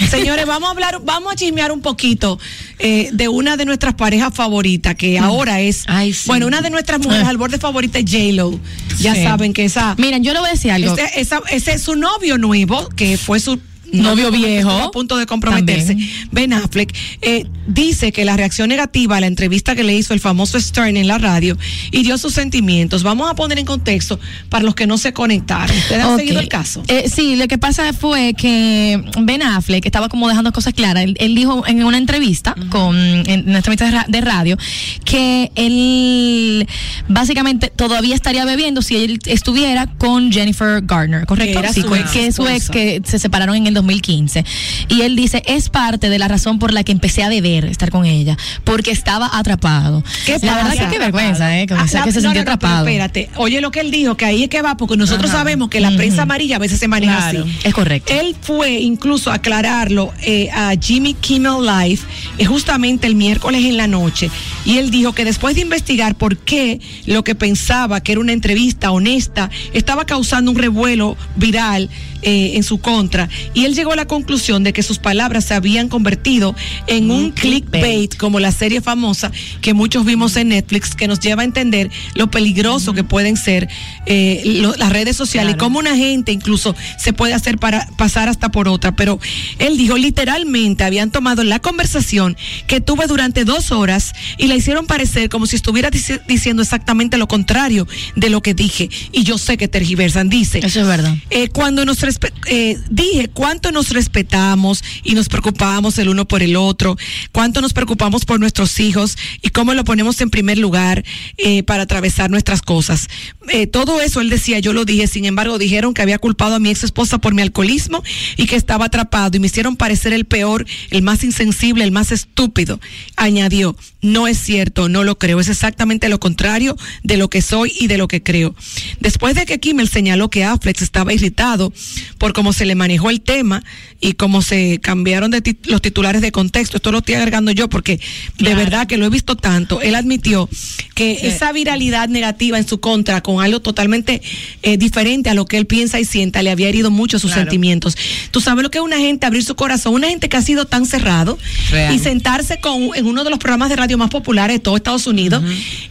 Señores, 0.10 0.46
vamos 0.46 0.68
a 0.68 0.72
hablar, 0.72 1.02
vamos 1.04 1.34
a 1.34 1.36
chismear 1.46 1.72
un 1.72 1.82
poquito 1.82 2.40
eh, 2.80 3.10
de 3.14 3.28
una 3.28 3.58
de 3.58 3.66
nuestras 3.66 3.94
parejas 3.94 4.34
favoritas, 4.34 4.96
que 4.96 5.18
ahora 5.20 5.62
es, 5.62 5.84
Ay, 5.88 6.14
sí. 6.14 6.24
bueno, 6.28 6.48
una 6.48 6.62
de 6.62 6.70
nuestras 6.70 7.00
mujeres 7.00 7.26
Ah. 7.26 7.30
al 7.30 7.38
borde 7.38 7.58
favorita 7.60 8.00
es 8.00 8.06
J-Lo. 8.06 8.60
Ya 9.00 9.14
Sí. 9.16 9.24
saben 9.24 9.54
que 9.54 9.66
esa, 9.66 9.96
Miren, 9.98 10.24
yo 10.24 10.34
le 10.34 10.40
voy 10.40 10.50
a 10.50 10.52
decir 10.54 10.72
algo. 10.72 10.96
este- 10.96 11.20
esa- 11.20 11.42
ese 11.52 11.74
es 11.74 11.82
su 11.84 11.96
novio 11.96 12.38
nuevo, 12.38 12.88
que 12.96 13.18
fue 13.18 13.40
su 13.40 13.60
Novio 13.94 14.32
viejo. 14.32 14.70
a 14.72 14.92
punto 14.92 15.18
de 15.18 15.26
comprometerse. 15.26 15.88
También. 15.96 16.10
Ben 16.32 16.54
Affleck 16.54 16.94
eh, 17.22 17.46
dice 17.68 18.12
que 18.12 18.26
la 18.26 18.36
reacción 18.38 18.70
negativa 18.70 19.18
a 19.18 19.22
la 19.22 19.28
entrevista 19.28 19.76
que 19.76 19.84
le 19.84 19.96
hizo 19.96 20.14
el 20.14 20.20
famoso 20.20 20.60
Stern 20.60 20.98
en 20.98 21.08
la 21.08 21.18
radio 21.18 21.58
y 21.92 22.04
dio 22.04 22.18
sus 22.18 22.34
sentimientos. 22.34 23.04
Vamos 23.04 23.30
a 23.30 23.36
poner 23.36 23.60
en 23.60 23.66
contexto 23.66 24.20
para 24.50 24.64
los 24.64 24.76
que 24.76 24.88
no 24.88 24.98
se 24.98 25.14
conectaron. 25.14 25.76
¿Ustedes 25.76 26.04
han 26.04 26.18
seguido 26.18 26.40
el 26.40 26.50
caso? 26.50 26.84
Eh, 26.88 27.10
sí, 27.14 27.36
lo 27.36 27.48
que 27.48 27.58
pasa 27.58 27.94
fue 27.94 28.34
que 28.34 29.04
Ben 29.22 29.42
Affleck 29.44 29.86
estaba 29.86 30.10
como 30.10 30.28
dejando 30.28 30.52
cosas 30.52 30.74
claras. 30.74 31.04
Él, 31.04 31.16
él 31.20 31.36
dijo 31.36 31.64
en 31.68 31.84
una 31.84 31.98
entrevista, 31.98 32.56
con, 32.70 32.96
en 32.98 33.48
una 33.48 33.58
entrevista 33.58 33.86
de 33.86 33.92
ra- 33.92 34.06
de 34.08 34.22
radio, 34.22 34.58
que 35.04 35.52
él 35.56 36.68
básicamente 37.08 37.70
todavía 37.76 38.16
estaría 38.16 38.46
bebiendo 38.46 38.82
si 38.82 38.96
él 38.98 39.20
estuviera 39.26 39.88
con 39.98 40.32
Jennifer 40.32 40.82
Garner, 40.84 41.26
¿correcto? 41.26 41.54
Que 41.54 41.60
era 41.60 41.74
su 41.74 41.90
que- 41.90 42.00
ex 42.00 42.12
que 42.12 42.28
es 42.28 42.36
su 42.36 42.48
ex 42.48 42.70
que 42.70 43.02
se 43.06 43.20
separaron 43.20 43.56
en 43.56 43.68
el 43.68 43.74
2015. 43.76 44.44
Y 44.90 45.02
él 45.02 45.16
dice, 45.16 45.44
es 45.46 45.70
parte 45.70 46.10
de 46.10 46.18
la 46.18 46.28
razón 46.28 46.58
por 46.58 46.74
la 46.74 46.84
que 46.84 46.92
empecé 46.92 47.22
a 47.24 47.30
beber, 47.30 47.66
estar 47.66 47.92
con 47.92 48.06
ella, 48.06 48.38
porque 48.64 48.90
estaba 48.92 49.30
atrapado. 49.38 50.04
¿Qué 50.26 50.34
la 50.34 50.40
pasa? 50.40 50.56
verdad 50.70 50.86
que 50.86 50.94
qué 50.94 51.00
vergüenza, 51.00 51.60
¿eh? 51.60 51.68
Como 51.68 51.82
Ah, 51.82 51.88
sea 51.88 52.00
la- 52.00 52.06
que 52.08 52.12
se 52.12 52.22
no, 52.22 52.30
sintió 52.30 52.44
no, 52.44 52.52
no, 52.52 52.58
pero 52.60 52.68
atrapado. 52.70 52.88
espérate, 52.88 53.30
oye 53.36 53.62
lo 53.62 53.70
que 53.72 53.82
él 53.82 53.92
dijo, 53.92 54.16
que 54.18 54.26
ahí 54.26 54.44
es 54.44 54.50
que 54.50 54.62
va, 54.62 54.76
porque 54.78 54.98
nosotros 54.98 55.30
sabemos 55.30 55.70
que 55.70 55.80
la 55.80 55.92
prensa 55.92 56.24
amarilla 56.24 56.56
a 56.56 56.60
veces 56.60 56.80
se 56.80 56.88
maneja 56.88 57.30
Claro. 57.30 57.44
así. 57.44 57.58
Es 57.64 57.74
correcto. 57.74 58.12
Él 58.14 58.36
fue 58.42 58.72
incluso 58.80 59.30
a 59.32 59.36
aclararlo 59.36 60.12
eh, 60.22 60.50
a 60.52 60.74
Jimmy 60.82 61.14
Kimmel 61.14 61.66
Live 61.66 62.00
eh, 62.38 62.46
justamente 62.46 63.06
el 63.08 63.16
miércoles 63.16 63.64
en 63.66 63.78
la 63.78 63.88
noche 63.88 64.30
y 64.66 64.78
él 64.78 64.90
dijo 64.90 65.14
que 65.14 65.26
después 65.26 65.56
de 65.56 65.62
investigar 65.62 66.16
por 66.16 66.38
qué 66.38 66.80
lo 67.06 67.24
que 67.24 67.36
pensaba 67.36 68.02
que 68.02 68.14
era 68.14 68.22
una 68.22 68.32
entrevista 68.34 68.92
honesta 68.92 69.50
estaba 69.74 70.06
causando 70.06 70.52
un 70.52 70.58
revuelo 70.58 71.18
viral 71.36 71.90
eh, 72.26 72.52
en 72.56 72.64
su 72.64 72.80
contra 72.80 73.30
y 73.54 73.64
él 73.66 73.74
llegó 73.76 73.94
a 73.94 73.96
la 73.96 74.06
conclusión 74.06 74.64
de 74.64 74.74
que 74.74 74.84
sus 74.84 75.00
palabras 75.00 75.46
se 75.46 75.54
habían 75.54 75.88
convertido 75.88 76.54
en 76.88 77.10
un, 77.12 77.32
clickbait 77.32 78.18
como 78.18 78.40
la 78.42 78.52
serie 78.52 78.82
famosa 78.82 79.32
que 79.62 79.74
muchos 79.74 80.04
vimos 80.06 80.36
en 80.36 80.50
Netflix 80.50 80.96
que 80.96 81.08
nos 81.08 81.20
lleva 81.20 81.44
a 81.44 81.46
entender 81.46 81.90
lo 82.16 82.30
peligroso 82.30 82.94
que 82.94 83.04
pueden 83.04 83.38
ser 83.38 83.70
eh, 84.06 84.42
lo- 84.46 84.76
las 84.76 84.92
redes 84.92 85.16
sociales 85.16 85.52
y 85.52 85.54
Claro. 85.56 85.66
cómo 85.66 85.80
una 85.80 85.96
gente 85.96 86.32
incluso 86.32 86.76
se 86.98 87.14
puede 87.14 87.34
hacer 87.34 87.58
para 87.60 87.88
pasar 87.98 88.28
hasta 88.30 88.50
por 88.50 88.68
otra. 88.68 88.96
Pero 88.96 89.20
él 89.60 89.78
dijo 89.78 89.96
literalmente 89.98 90.84
habían 90.84 91.12
tomado 91.12 91.44
la 91.44 91.60
conversación 91.60 92.36
que 92.68 92.82
tuve 92.82 93.06
durante 93.08 93.46
dos 93.46 93.72
horas 93.72 94.14
y 94.38 94.48
la 94.48 94.56
hicieron 94.56 94.88
parecer 94.88 95.30
como 95.30 95.46
si 95.46 95.56
estuviera 95.56 95.90
dici- 95.92 96.20
diciendo 96.28 96.62
exactamente 96.64 97.18
lo 97.18 97.28
contrario 97.28 97.88
de 98.16 98.30
lo 98.30 98.42
que 98.42 98.54
dije. 98.56 98.90
Y 99.12 99.24
yo 99.24 99.38
sé 99.38 99.58
que 99.58 99.68
tergiversan. 99.68 100.30
Dice. 100.30 100.60
Eso 100.64 100.82
es 100.82 100.88
verdad. 100.88 101.16
Eh, 101.30 101.50
cuando 101.50 101.86
nos 101.86 102.02
eh, 102.48 102.78
dije 102.90 103.30
cuánto 103.30 103.72
nos 103.72 103.90
respetamos 103.90 104.84
y 105.04 105.14
nos 105.16 105.30
preocupamos 105.30 105.98
el 105.98 106.10
uno 106.10 106.26
por 106.26 106.44
el 106.44 106.56
otro, 106.56 106.98
cuánto 107.32 107.62
nos 107.62 107.74
preocupamos 107.74 108.26
por 108.26 108.40
nuestros 108.40 108.80
hijos 108.80 109.18
y 109.42 109.50
cómo 109.50 109.74
lo 109.74 109.84
ponemos 109.84 110.20
en 110.22 110.30
primer 110.30 110.58
lugar 110.58 111.04
eh, 111.38 111.64
para 111.64 111.84
atravesar 111.84 112.30
nuestras 112.30 112.62
cosas. 112.62 113.08
Eh, 113.50 113.68
todo 113.68 114.02
eso 114.02 114.22
él 114.22 114.30
decía, 114.30 114.60
yo 114.60 114.74
lo 114.74 114.86
dije, 114.86 115.08
sin 115.08 115.26
embargo 115.26 115.58
dijeron 115.58 115.94
que 115.94 116.02
había 116.02 116.20
culpado 116.20 116.56
a 116.56 116.60
mi 116.60 116.70
ex 116.70 116.84
esposa 116.84 117.18
por 117.20 117.34
mi 117.34 117.42
alcoholismo 117.42 118.04
y 118.38 118.46
que 118.46 118.56
estaba 118.56 118.86
atrapado 118.86 119.38
y 119.38 119.40
me 119.40 119.48
hicieron 119.48 119.76
parecer 119.76 120.14
el 120.14 120.26
peor, 120.26 120.66
el 120.92 121.02
más 121.02 121.24
insensible, 121.24 121.84
el 121.84 121.92
más 121.92 122.12
estúpido. 122.12 122.80
Añadió, 123.16 123.76
no 124.02 124.28
es 124.28 124.38
cierto, 124.38 124.90
no 124.90 125.04
lo 125.04 125.18
creo, 125.18 125.40
es 125.40 125.50
exactamente 125.50 126.10
lo 126.10 126.20
contrario 126.20 126.76
de 127.04 127.18
lo 127.18 127.30
que 127.30 127.42
soy 127.42 127.74
y 127.80 127.88
de 127.88 127.98
lo 127.98 128.08
que 128.08 128.24
creo. 128.24 128.56
Después 129.00 129.36
de 129.36 129.46
que 129.46 129.60
Kimmel 129.60 129.90
señaló 129.90 130.30
que 130.30 130.44
Affleck 130.44 130.82
estaba 130.82 131.14
irritado 131.14 131.74
por 132.18 132.34
cómo 132.34 132.54
se 132.54 132.66
le 132.66 132.76
manejó 132.76 133.10
el 133.10 133.22
tema 133.22 133.64
y 134.02 134.14
cómo 134.14 134.42
se 134.42 134.80
cambiaron 134.82 135.32
de 135.32 135.42
tit- 135.44 135.66
los 135.66 135.82
titulares 135.82 136.22
de 136.22 136.32
contexto, 136.32 136.78
esto 136.78 136.92
lo 136.92 137.00
estoy 137.00 137.16
agregando 137.16 137.52
yo 137.52 137.70
porque 137.70 138.00
de 138.38 138.56
verdad 138.56 138.88
que 138.88 138.98
lo 138.98 139.06
he 139.06 139.10
visto 139.10 139.36
tanto, 139.36 139.82
él 139.82 139.96
admitió 139.96 140.50
que 140.96 141.20
esa 141.28 141.52
viralidad 141.52 142.08
negativa 142.10 142.58
en 142.58 142.68
su 142.68 142.80
contra 142.80 143.22
con 143.22 143.42
algo 143.44 143.60
totalmente 143.62 144.22
eh, 144.64 144.78
diferente 144.78 145.30
a 145.30 145.34
lo 145.34 145.46
que 145.46 145.58
él 145.58 145.66
piensa 145.66 146.00
y 146.00 146.06
sienta 146.06 146.42
le 146.44 146.52
había 146.52 146.70
herido 146.70 146.92
mucho 146.92 147.20
sus 147.20 147.32
Claro. 147.32 147.44
sentimientos. 147.50 147.98
Tú 148.32 148.40
sabes 148.42 148.64
lo 148.64 148.72
que 148.72 148.78
es 148.78 148.84
una 148.84 148.98
gente 148.98 149.26
abrir 149.26 149.44
su 149.44 149.56
corazón, 149.56 149.94
una 149.94 150.08
gente 150.10 150.30
que 150.30 150.38
ha 150.38 150.42
sido 150.42 150.66
tan 150.66 150.86
cerrado 150.86 151.38
Real. 151.72 151.94
y 151.94 152.00
sentarse 152.00 152.60
con 152.60 152.90
en 152.96 153.06
uno 153.06 153.24
de 153.24 153.30
los 153.30 153.40
programas 153.40 153.70
de 153.70 153.76
radio 153.76 153.98
más 153.98 154.10
populares 154.10 154.56
de 154.56 154.60
todo 154.60 154.78
Estados 154.78 155.08
Unidos 155.08 155.44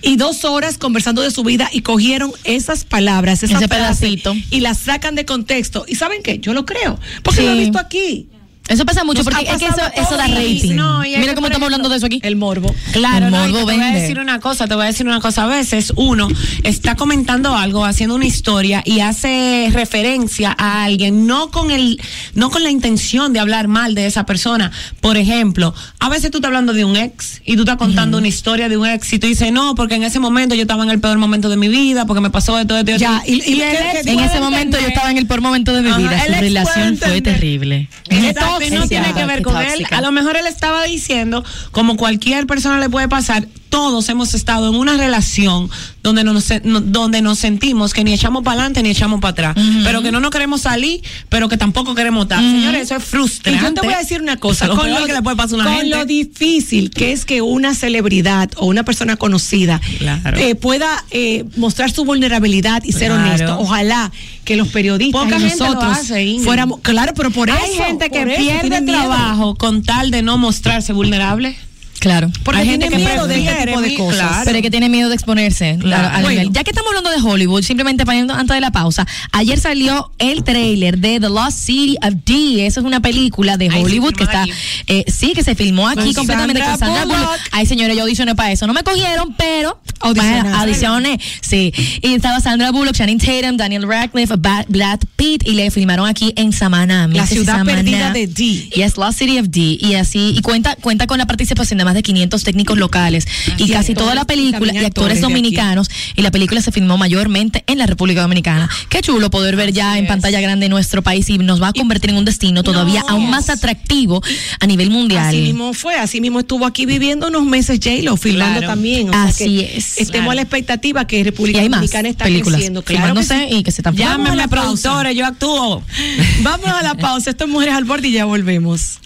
y 0.03 0.17
dos 0.17 0.45
horas 0.45 0.79
conversando 0.79 1.23
de 1.23 1.31
su 1.31 1.43
vida 1.43 1.69
y 1.73 1.83
cogieron 1.83 2.33
esas 2.45 2.85
palabras, 2.85 3.43
esa 3.43 3.57
Ese 3.59 3.69
pedacito. 3.69 4.35
y 4.51 4.61
las 4.61 4.79
sacan 4.79 5.15
de 5.15 5.25
contexto. 5.25 5.85
¿Y 5.89 5.97
saben 6.05 6.23
qué? 6.23 6.39
Yo 6.39 6.53
lo 6.53 6.67
creo, 6.67 6.99
porque 7.23 7.43
lo 7.43 7.53
he 7.53 7.59
visto 7.59 7.79
aquí. 7.79 8.29
Eso 8.67 8.87
pasa 8.87 9.05
mucho 9.05 9.23
Nos 9.23 9.27
porque 9.35 9.45
es 9.51 9.59
que 9.59 9.67
eso, 9.67 10.17
da 10.17 10.27
rating. 10.27 10.75
No, 10.75 11.05
y 11.05 11.17
Mira 11.19 11.35
cómo 11.35 11.49
estamos 11.49 11.67
hablando 11.67 11.91
de 11.91 11.97
eso 11.97 12.07
aquí. 12.07 12.21
El 12.23 12.37
morbo. 12.37 12.75
Claro, 12.93 13.27
El 13.27 13.33
no, 13.33 13.47
y 13.47 13.53
morbo 13.53 13.67
te 13.69 13.75
voy 13.77 13.85
a 13.85 13.91
decir 13.93 14.19
una 14.19 14.41
cosa, 14.41 14.67
te 14.67 14.75
voy 14.75 14.85
a 14.85 14.87
decir 14.87 15.07
una 15.07 15.21
cosa. 15.21 15.45
A 15.45 15.47
veces 15.49 15.93
uno 15.97 16.29
está 16.63 16.97
comentando 16.97 17.55
algo, 17.55 17.85
haciendo 17.85 18.15
una 18.15 18.25
historia 18.25 18.83
y 18.87 19.01
hace 19.01 19.69
referencia 19.71 20.55
a 20.59 20.85
alguien, 20.85 21.27
no 21.27 21.51
con 21.51 21.71
el, 21.71 22.01
no 22.35 22.49
con 22.51 22.63
la 22.63 22.71
intención 22.71 23.35
de 23.35 23.41
hablar 23.41 23.69
mal 23.69 23.95
de 23.95 24.07
esa 24.07 24.25
persona. 24.25 24.73
Por 25.01 25.19
ejemplo, 25.19 25.75
a 25.99 26.09
veces 26.09 26.31
tú 26.31 26.39
estás 26.39 26.49
hablando 26.49 26.73
de 26.73 26.87
un 26.87 26.97
ex 26.97 27.43
y 27.45 27.57
tú 27.57 27.63
estás 27.63 27.77
contando 27.77 28.17
una 28.17 28.29
historia 28.29 28.71
de 28.71 28.79
un 28.79 28.87
ex 28.87 29.13
y 29.13 29.19
tú 29.19 29.27
dices, 29.27 29.53
no, 29.53 29.75
porque 29.75 29.97
en 29.97 30.05
ese 30.05 30.21
momento 30.21 30.55
yo 30.55 30.63
estaba 30.63 30.83
en 30.85 30.91
el 30.91 31.01
peor 31.01 31.19
momento 31.19 31.51
de 31.51 31.59
mi 31.59 31.69
vida, 31.69 32.07
porque 32.07 32.23
me 32.23 32.31
pasó 32.31 32.59
esto, 32.59 32.79
esto, 32.79 32.93
esto. 32.93 33.01
Ya, 33.01 33.23
y- 33.27 33.33
y 33.53 33.61
el 33.61 33.71
que- 33.71 33.91
ex 33.99 34.05
que- 34.07 34.13
En 34.13 34.21
ese 34.21 34.41
momento 34.41 34.81
yo 34.81 34.87
estaba 34.89 35.11
en 35.11 35.19
el 35.19 35.27
peor 35.27 35.43
momento 35.43 35.73
de 35.75 35.83
mi 35.83 35.91
Ajá, 35.91 35.99
vida. 35.99 36.25
Su 36.25 36.33
relación 36.33 36.97
fue 36.97 37.21
terrible. 37.21 37.89
Exacto, 38.09 38.54
no 38.59 38.83
tóxica. 38.83 38.89
tiene 38.89 39.15
que 39.15 39.25
ver 39.25 39.43
con 39.43 39.61
él. 39.61 39.87
A 39.91 40.01
lo 40.01 40.13
mejor 40.13 40.37
él 40.37 40.47
estaba 40.47 40.85
diciendo, 40.85 41.45
como 41.71 41.97
cualquier 41.97 42.47
persona 42.47 42.79
le 42.79 42.89
puede 42.89 43.09
pasar, 43.09 43.47
todos 43.75 44.09
hemos 44.09 44.35
estado 44.35 44.69
en 44.69 44.77
una 44.77 44.97
relación 44.97 45.69
donde 46.05 46.23
nos, 46.23 46.45
no- 46.63 46.81
donde 46.81 47.23
nos 47.23 47.41
sentimos 47.41 47.93
que 47.93 48.05
ni 48.05 48.13
echamos 48.13 48.45
para 48.45 48.53
adelante 48.61 48.85
ni 48.85 48.91
echamos 48.91 49.21
para 49.21 49.31
atrás, 49.51 49.57
pero 49.83 50.01
que 50.01 50.13
no 50.13 50.21
nos 50.21 50.31
queremos 50.31 50.61
salir, 50.61 51.03
pero 51.29 51.49
que 51.49 51.57
tampoco 51.57 51.93
queremos 51.97 52.23
estar. 52.27 52.39
Señores, 52.39 52.83
eso 52.83 52.95
es 52.97 53.03
Y 53.03 53.07
frustrante. 53.07 53.61
yo 53.65 53.75
te 53.75 53.81
voy 53.81 53.95
a 53.95 53.99
decir 53.99 54.23
una 54.23 54.37
cosa, 54.37 54.69
Lo 54.69 54.77
con, 54.77 54.89
lo, 54.89 55.05
que 55.07 55.13
le 55.13 55.23
puede 55.23 55.37
pasar 55.37 55.57
una 55.57 55.65
con 55.65 55.75
gente. 55.75 55.89
lo 55.97 56.05
difícil 56.05 56.91
que 56.91 57.11
es 57.11 57.25
que 57.25 57.43
una 57.43 57.75
celebridad 57.75 58.49
o 58.59 58.67
una 58.67 58.85
persona 58.85 59.17
conocida 59.17 59.81
Claro. 59.99 60.39
eh, 60.39 60.55
pueda 60.55 61.05
eh, 61.11 61.45
mostrar 61.57 61.91
su 61.91 62.05
vulnerabilidad 62.05 62.85
y 62.85 62.93
ser 62.93 63.09
Claro. 63.11 63.23
honesto. 63.27 63.59
Ojalá 63.59 64.13
que 64.45 64.55
los 64.57 64.69
periodistas 64.69 65.21
Poca 65.25 65.37
y 65.37 65.41
gente 65.41 65.57
lo 65.59 65.65
nosotros 65.67 65.99
hace, 65.99 66.37
fuéramos, 66.45 66.79
claro, 66.81 67.13
pero 67.17 67.33
por 67.33 67.51
Hay 67.51 67.73
eso 67.75 67.83
gente 67.83 68.09
que 68.11 68.25
pierde 68.25 68.81
miedo. 68.83 68.99
trabajo 69.01 69.57
con 69.57 69.83
tal 69.83 70.13
de 70.13 70.23
no 70.23 70.39
mostrarse 70.39 70.93
vulnerable. 70.93 71.57
Claro. 72.05 72.31
Porque 72.45 72.61
Hay 72.61 72.69
gente 72.69 72.89
que 72.89 72.97
miedo 72.97 73.27
de 73.27 73.39
este 73.45 73.67
tipo 73.67 73.81
de 73.81 73.95
cosas. 73.97 74.19
claro. 74.19 74.43
Pero 74.45 74.57
es 74.59 74.63
que 74.63 74.71
tiene 74.71 74.89
miedo 74.89 75.09
de 75.09 75.15
exponerse. 75.15 75.79
Claro. 75.81 76.09
al- 76.09 76.15
al 76.17 76.23
Bueno. 76.23 76.41
nivel. 76.41 76.53
Ya 76.55 76.63
que 76.65 76.71
estamos 76.71 76.89
hablando 76.91 77.11
de 77.11 77.17
Hollywood, 77.27 77.63
simplemente 77.63 78.05
para 78.05 78.19
irnos 78.19 78.37
antes 78.39 78.55
de 78.55 78.61
la 78.61 78.71
pausa, 78.71 79.07
ayer 79.33 79.59
salió 79.59 80.13
el 80.19 80.45
trailer 80.45 80.99
de 80.99 81.19
The 81.19 81.29
Lost 81.31 81.59
City 81.59 81.97
of 82.03 82.15
D. 82.27 82.67
Eso 82.67 82.81
es 82.81 82.87
una 82.87 83.01
película 83.01 83.57
de 83.57 83.71
Ay, 83.73 83.83
Hollywood 83.83 84.15
que 84.15 84.25
está, 84.25 84.45
eh, 84.87 85.05
sí, 85.09 85.33
que 85.35 85.43
se 85.43 85.55
filmó 85.55 85.89
aquí 85.89 86.13
Con 86.13 86.27
completamente 86.27 86.61
Sandra 86.61 86.79
con 86.79 86.89
Sandra 86.89 87.05
Bullock. 87.07 87.19
Bullock. 87.31 87.41
Ay, 87.53 87.67
señores, 87.67 87.97
yo 87.97 88.03
audicioné 88.03 88.35
para 88.35 88.53
eso. 88.53 88.67
No 88.67 88.75
me 88.75 88.83
cogieron, 88.83 89.35
pero 89.39 89.81
bueno, 90.15 90.55
audicioné. 90.59 91.19
Sí. 91.41 91.73
Y 92.03 92.13
estaba 92.15 92.41
Sandra 92.41 92.71
Bullock, 92.71 92.95
Channing 92.95 93.19
Tatum, 93.19 93.57
Daniel 93.57 93.89
Radcliffe, 93.89 94.35
Brad 94.37 94.99
Pitt 95.17 95.47
y 95.47 95.53
le 95.53 95.71
filmaron 95.71 96.07
aquí 96.07 96.33
en 96.37 96.53
Samaná. 96.53 97.09
La 97.09 97.27
ciudad 97.27 97.65
perdida 97.65 98.13
de 98.13 98.27
D. 98.27 98.69
Yes, 98.75 98.97
Lost 98.99 99.19
City 99.21 99.39
of 99.39 99.47
D. 99.49 99.79
Y 99.81 99.95
así, 99.95 100.35
y 100.37 100.43
cuenta, 100.43 100.77
cuenta 100.77 101.07
con 101.07 101.19
la 101.19 101.27
participación 101.27 101.79
de 101.79 101.85
más 101.85 101.94
de 101.95 102.03
500 102.03 102.43
técnicos 102.45 102.79
locales. 102.79 103.27
y 103.59 103.65
y 103.65 103.71
casi 103.71 103.93
actores, 103.93 103.97
toda 103.97 104.15
la 104.15 104.25
película, 104.27 104.73
y 104.75 104.79
actores 104.79 105.21
dominicanos. 105.21 105.89
Y 106.17 106.23
la 106.23 106.31
película 106.31 106.61
se 106.61 106.71
filmó 106.73 106.99
mayormente 106.99 107.65
en 107.67 107.79
la 107.79 107.87
República 107.87 108.23
Dominicana. 108.23 108.69
Qué 108.89 109.01
chulo 109.01 109.31
poder 109.31 109.57
ver 109.57 109.73
ya 109.73 109.99
en 109.99 110.07
pantalla 110.07 110.41
grande 110.41 110.69
nuestro 110.69 111.03
país 111.03 111.29
y 111.31 111.39
nos 111.39 111.63
va 111.63 111.69
a 111.69 111.73
convertir 111.73 112.11
en 112.11 112.17
un 112.17 112.25
destino 112.25 112.63
todavía 112.63 113.01
No. 113.03 113.09
aún 113.11 113.31
más 113.31 113.49
atractivo 113.51 114.23
a 114.61 114.67
nivel 114.67 114.91
mundial. 114.91 115.29
Así 115.29 115.41
mismo 115.41 115.73
fue, 115.75 115.95
así 115.97 116.21
mismo 116.21 116.41
estuvo 116.41 116.67
aquí 116.67 116.87
viviendo 116.87 117.29
unos 117.29 117.45
meses 117.45 117.79
J-Lo, 117.83 118.17
filmando 118.17 118.61
Claro. 118.61 118.73
también. 118.75 119.09
O 119.09 119.13
sea 119.13 119.25
Así 119.25 119.59
que 119.59 119.77
es. 119.79 119.99
Estemos 119.99 120.11
Claro. 120.11 120.31
a 120.31 120.35
la 120.35 120.43
expectativa 120.43 121.07
que 121.07 121.25
República 121.25 121.63
Dominicana 121.63 122.09
está 122.09 122.25
películas 122.25 122.57
creciendo. 122.57 122.83
Claro 122.83 123.15
que 123.15 123.23
sí. 123.25 123.35
y 123.51 123.63
que 123.63 123.71
se 123.73 123.81
están. 123.81 123.97
Llámame 123.97 124.37
la 124.37 124.49
productora, 124.49 125.13
yo 125.13 125.25
actúo. 125.27 125.83
Vamos 126.43 126.67
a 126.69 126.83
la 126.83 126.95
pausa. 126.95 127.31
Esto 127.31 127.45
es 127.45 127.51
Mujeres 127.51 127.75
al 127.75 127.85
Borde 127.85 128.09
y 128.09 128.13
ya 128.13 128.25
volvemos. 128.25 128.99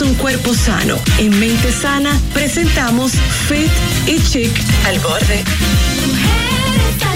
Un 0.00 0.14
cuerpo 0.14 0.54
sano. 0.54 0.96
En 1.18 1.38
mente 1.38 1.70
sana 1.70 2.18
presentamos 2.32 3.12
Fit 3.48 3.70
y 4.08 4.20
Chic 4.28 4.50
al 4.86 4.98
borde. 5.00 5.44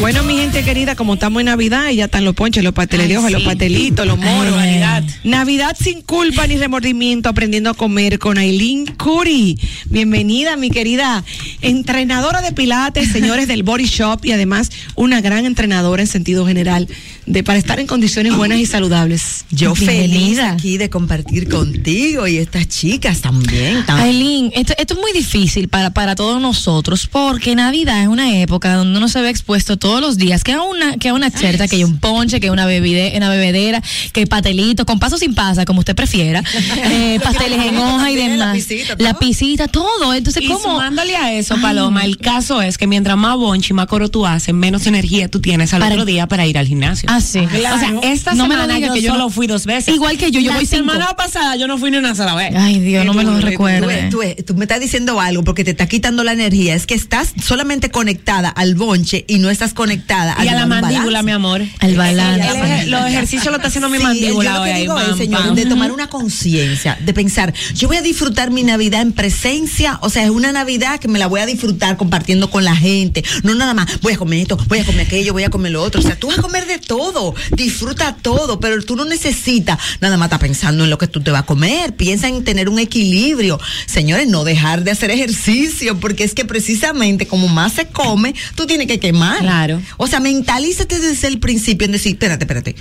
Bueno, 0.01 0.23
mi 0.23 0.37
gente 0.37 0.63
querida, 0.63 0.95
como 0.95 1.15
estamos 1.15 1.41
en 1.41 1.47
Navidad, 1.47 1.91
y 1.91 1.97
ya 1.97 2.05
están 2.05 2.25
los 2.25 2.37
ponches, 2.37 2.63
los 2.63 2.73
pasteleros, 2.73 3.25
Ay, 3.25 3.33
los 3.33 3.43
sí. 3.43 3.49
pastelitos, 3.49 4.07
los 4.07 4.17
moros. 4.17 4.55
Ay. 4.57 4.79
Navidad. 4.79 5.05
Navidad 5.25 5.77
sin 5.79 6.03
culpa 6.03 6.47
ni 6.47 6.57
remordimiento, 6.57 7.29
aprendiendo 7.29 7.71
a 7.71 7.75
comer 7.75 8.21
con 8.21 8.39
Aileen 8.39 8.87
Curi. 8.87 9.59
Bienvenida, 9.87 10.57
mi 10.57 10.71
querida 10.71 11.25
entrenadora 11.63 12.43
de 12.43 12.53
pilates, 12.53 13.11
señores 13.11 13.49
del 13.49 13.65
Body 13.65 13.87
Shop 13.87 14.25
y 14.25 14.31
además 14.31 14.71
una 14.95 15.21
gran 15.21 15.47
entrenadora 15.47 16.01
en 16.01 16.07
sentido 16.09 16.47
general 16.47 16.87
de 17.29 17.43
para 17.43 17.59
estar 17.59 17.79
en 17.79 17.87
condiciones 17.87 18.35
buenas 18.37 18.59
y 18.59 18.67
saludables. 18.67 19.45
Yo 19.51 19.75
feliz 19.75 20.39
aquí 20.39 20.79
de 20.79 20.89
compartir 20.91 21.49
contigo 21.49 22.27
y 22.27 22.39
estas 22.39 22.69
chicas 22.69 23.21
también. 23.21 23.85
tam- 23.87 24.01
Aileen, 24.01 24.51
esto, 24.55 24.73
esto 24.79 24.95
es 24.95 25.01
muy 25.01 25.13
difícil 25.13 25.69
para, 25.69 25.91
para 25.91 26.15
todos 26.15 26.41
nosotros 26.41 27.07
porque 27.07 27.55
Navidad 27.55 28.03
es 28.03 28.09
una 28.09 28.39
época 28.41 28.75
donde 28.75 28.97
uno 28.99 29.09
se 29.09 29.21
ve 29.21 29.31
expuesto 29.31 29.77
todos 29.77 30.01
los 30.01 30.17
días, 30.17 30.43
que 30.45 30.53
a 30.53 30.63
una, 30.63 30.97
que 30.97 31.09
a 31.11 31.15
una 31.15 31.31
cherta, 31.31 31.69
que 31.69 31.77
hay 31.77 31.85
un 31.85 31.99
ponche, 31.99 32.41
que 32.41 32.51
una, 32.51 32.67
bebide, 32.67 33.13
una 33.17 33.29
bebedera, 33.29 33.83
que 34.13 34.27
pastelito, 34.27 34.87
con 34.87 34.99
paso 34.99 35.19
sin 35.19 35.35
pasa, 35.35 35.65
como 35.65 35.81
usted 35.81 35.95
prefiera, 35.95 36.43
eh, 36.85 37.21
pasteles 37.23 37.61
en 37.67 37.77
hoja 37.77 38.11
y 38.11 38.17
demás, 38.17 38.39
lapicita, 38.39 38.97
todo. 38.97 39.05
lapicita, 39.07 39.69
todo. 39.69 40.15
Entonces, 40.15 40.43
Y 40.43 40.47
¿cómo? 40.49 40.61
sumándole 40.61 41.17
a 41.17 41.33
eso, 41.33 41.57
Paloma, 41.61 42.05
el 42.05 42.17
caso 42.19 42.63
es 42.63 42.79
que 42.79 42.87
mientras 42.87 43.17
más 43.17 43.37
bonchi, 43.37 43.73
más 43.75 43.87
coro 43.87 44.09
tú 44.11 44.27
haces, 44.27 44.55
menos 44.55 44.87
energía 44.87 45.29
tú 45.29 45.41
tienes 45.41 45.75
al 45.75 45.81
Para- 45.81 45.95
otro 45.95 46.05
día 46.05 46.27
para 46.27 46.47
ir 46.47 46.57
al 46.59 46.67
gimnasio. 46.67 47.09
Ah, 47.13 47.18
sí. 47.21 47.41
O 47.41 47.49
sea, 47.51 47.95
esta 48.03 48.35
No 48.35 48.47
me 48.49 48.55
semana 48.55 48.75
diga 48.75 48.89
yo 48.89 48.95
que 48.95 49.03
yo 49.03 49.13
solo 49.13 49.25
no- 49.25 49.31
fui 49.31 49.47
dos 49.47 49.65
veces. 49.67 49.95
Igual 49.95 50.17
que 50.19 50.31
yo, 50.31 50.41
yo 50.41 50.51
La 50.51 50.57
voy 50.57 50.67
cinco. 50.67 50.91
semana 50.91 51.15
pasada 51.17 51.57
yo 51.57 51.67
no 51.67 51.79
fui 51.79 51.91
ni 51.91 51.97
una 51.99 52.15
sola 52.15 52.35
vez. 52.35 52.55
Ay, 52.57 52.79
Dios, 52.81 53.05
no 53.05 53.15
me 53.15 53.25
lo 53.25 53.39
Tú, 53.39 53.47
recuerde. 53.47 54.09
tú, 54.11 54.21
tú 54.47 54.55
me 54.55 54.65
estás 54.65 54.81
diciendo 54.81 55.21
algo 55.21 55.43
porque 55.45 55.65
te 55.65 55.71
está 55.73 55.87
quitando 55.87 56.25
la 56.25 56.33
energía. 56.33 56.75
Es 56.75 56.87
que 56.87 56.95
estás 56.95 57.33
solamente 57.43 57.91
conectada 57.91 58.49
al 58.49 58.75
bonche 58.75 59.25
y 59.29 59.39
no 59.39 59.51
estás 59.51 59.75
conectada 59.75 60.37
y 60.45 60.49
a 60.49 60.55
la 60.55 60.63
al 60.63 60.69
mandíbula, 60.69 61.05
balance. 61.05 61.23
mi 61.25 61.33
amor. 61.33 61.63
Al 61.81 61.95
balance. 61.97 62.83
El 62.83 62.91
los 62.91 63.07
ejercicios 63.07 63.47
lo 63.47 63.57
está 63.57 63.69
haciendo 63.69 63.89
mi 63.89 63.99
Sí, 63.99 64.05
mandíbula 64.05 64.51
yo 64.53 64.59
lo 64.59 64.65
que 64.65 64.75
digo 64.81 65.01
es, 65.01 65.17
señor, 65.17 65.55
de 65.55 65.67
tomar 65.67 65.93
una 65.93 66.09
conciencia, 66.09 66.97
de 67.05 67.13
pensar, 67.15 67.53
yo 67.75 67.89
voy 67.89 67.97
a 67.97 68.03
disfrutar 68.03 68.51
mi 68.51 68.63
Navidad 68.63 69.03
en 69.03 69.13
presencia, 69.13 69.99
o 70.03 70.11
sea, 70.11 70.25
es 70.25 70.31
una 70.31 70.53
Navidad 70.53 70.99
que 71.01 71.09
me 71.09 71.19
la 71.19 71.27
voy 71.27 71.41
a 71.41 71.47
disfrutar 71.47 71.97
compartiendo 71.97 72.51
con 72.51 72.65
la 72.65 72.77
gente, 72.77 73.25
no 73.43 73.55
nada 73.55 73.75
más, 73.75 74.01
voy 74.01 74.15
a 74.15 74.17
comer 74.19 74.41
esto, 74.41 74.57
voy 74.69 74.79
a 74.81 74.85
comer 74.85 75.07
aquello, 75.07 75.33
voy 75.33 75.45
a 75.45 75.51
comer 75.51 75.73
lo 75.73 75.83
otro, 75.83 76.01
o 76.01 76.05
sea, 76.05 76.17
tú 76.17 76.29
vas 76.29 76.39
a 76.39 76.43
comer 76.43 76.67
de 76.67 76.79
todo, 76.79 77.08
disfruta 77.57 78.17
todo, 78.21 78.61
pero 78.61 78.83
tú 78.83 78.97
no 78.97 79.05
necesitas 79.05 79.79
nada 80.01 80.17
más 80.17 80.27
estar 80.27 80.41
pensando 80.41 80.85
en 80.85 80.91
lo 80.91 80.99
que 80.99 81.07
tú 81.07 81.21
te 81.21 81.31
vas 81.31 81.43
a 81.43 81.47
comer, 81.47 81.95
piensa 81.97 82.29
en 82.29 82.45
tener 82.45 82.69
un 82.69 82.79
equilibrio, 82.79 83.61
señores, 83.87 84.29
no 84.29 84.45
dejar 84.45 84.85
de 84.85 84.91
hacer 84.91 85.11
ejercicio, 85.11 85.99
porque 85.99 86.25
es 86.25 86.35
que 86.35 86.45
precisamente 86.45 87.27
como 87.27 87.49
más 87.49 87.75
se 87.75 87.87
come, 87.87 88.35
tú 88.55 88.67
tienes 88.67 88.87
que 88.87 88.99
quemar. 88.99 89.39
Claro. 89.41 89.83
O 89.97 90.07
sea, 90.07 90.21
mentalízate 90.21 90.99
desde 91.01 91.29
el 91.29 91.39
principio 91.39 91.87
en 91.87 91.93
decir, 91.93 92.13
espérate, 92.13 92.45
espérate. 92.45 92.77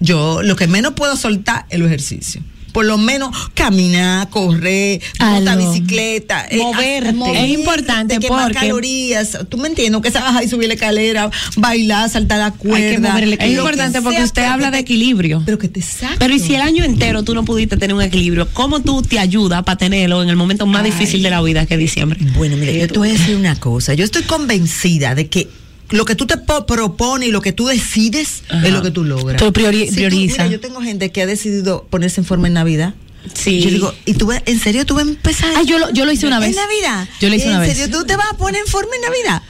Yo 0.00 0.42
lo 0.42 0.56
que 0.56 0.66
menos 0.66 0.94
puedo 0.94 1.16
soltar 1.16 1.66
es 1.68 1.76
el 1.76 1.86
ejercicio. 1.86 2.42
Por 2.72 2.84
lo 2.86 2.98
menos 2.98 3.34
caminar, 3.54 4.28
correr, 4.30 5.00
montar 5.18 5.58
bicicleta, 5.58 6.46
eh, 6.50 6.58
Moverte. 6.58 6.98
hacer- 7.08 7.14
moverte, 7.14 7.44
Es 7.44 7.58
importante 7.58 8.18
quemar 8.18 8.44
porque- 8.44 8.58
calorías. 8.66 9.38
Tú 9.48 9.56
me 9.58 9.68
entiendes, 9.68 10.00
que 10.02 10.10
se 10.10 10.18
baja 10.18 10.42
y 10.44 10.48
subir 10.48 10.68
la 10.68 10.74
escalera, 10.74 11.30
bailar, 11.56 12.08
saltar 12.10 12.38
la 12.38 12.50
cuerda. 12.52 13.18
Es 13.18 13.50
importante 13.50 14.00
porque 14.02 14.18
sea, 14.18 14.24
usted 14.24 14.44
habla 14.44 14.70
de 14.70 14.78
equilibrio. 14.78 15.42
Pero 15.44 15.58
que 15.58 15.68
te 15.68 15.82
saque. 15.82 16.16
Pero 16.18 16.34
y 16.34 16.38
si 16.38 16.54
el 16.54 16.60
año 16.62 16.84
entero 16.84 17.22
tú 17.22 17.34
no 17.34 17.44
pudiste 17.44 17.76
tener 17.76 17.94
un 17.94 18.02
equilibrio, 18.02 18.48
¿cómo 18.52 18.80
tú 18.80 19.02
te 19.02 19.18
ayudas 19.18 19.62
para 19.64 19.76
tenerlo 19.78 20.22
en 20.22 20.28
el 20.28 20.36
momento 20.36 20.66
más 20.66 20.84
difícil 20.84 21.22
de 21.22 21.30
la 21.30 21.42
vida 21.42 21.66
que 21.66 21.74
es 21.74 21.80
diciembre? 21.80 22.18
Bueno, 22.36 22.56
mire, 22.56 22.78
yo 22.78 22.88
te 22.88 22.98
voy 22.98 23.08
a 23.10 23.12
decir 23.12 23.36
una 23.36 23.56
cosa. 23.56 23.94
Yo 23.94 24.04
estoy 24.04 24.22
convencida 24.22 25.14
de 25.14 25.28
que 25.28 25.48
lo 25.90 26.04
que 26.04 26.14
tú 26.14 26.26
te 26.26 26.36
po- 26.36 26.66
propones 26.66 27.28
y 27.28 27.32
lo 27.32 27.40
que 27.42 27.52
tú 27.52 27.66
decides 27.66 28.42
es 28.64 28.70
lo 28.72 28.82
que 28.82 28.90
tú 28.90 29.04
logras. 29.04 29.40
Tú 29.42 29.52
priori- 29.52 29.88
Si 29.88 29.94
prioriza. 29.96 30.44
mira, 30.44 30.46
yo 30.46 30.60
tengo 30.60 30.80
gente 30.80 31.10
que 31.10 31.22
ha 31.22 31.26
decidido 31.26 31.86
ponerse 31.90 32.20
en 32.20 32.24
forma 32.26 32.46
en 32.48 32.54
Navidad. 32.54 32.94
Sí. 33.34 33.60
Yo 33.60 33.70
digo, 33.70 33.94
¿y 34.06 34.14
tú 34.14 34.26
vas- 34.26 34.42
en 34.46 34.58
serio 34.58 34.86
tú 34.86 34.94
vas 34.94 35.04
a 35.04 35.08
empezar? 35.10 35.52
Ah, 35.56 35.62
yo 35.62 35.78
lo- 35.78 35.90
yo 35.92 36.04
lo 36.06 36.12
hice 36.12 36.26
una 36.26 36.36
¿En 36.36 36.42
vez. 36.42 36.56
Navidad? 36.56 37.06
Yo 37.20 37.28
lo 37.28 37.34
hice 37.34 37.46
una 37.48 37.56
¿En 37.56 37.60
vez. 37.62 37.76
serio 37.76 37.98
tú 37.98 38.06
te 38.06 38.16
vas 38.16 38.26
a 38.32 38.36
poner 38.36 38.60
en 38.62 38.66
forma 38.66 38.94
en 38.96 39.02
Navidad? 39.02 39.42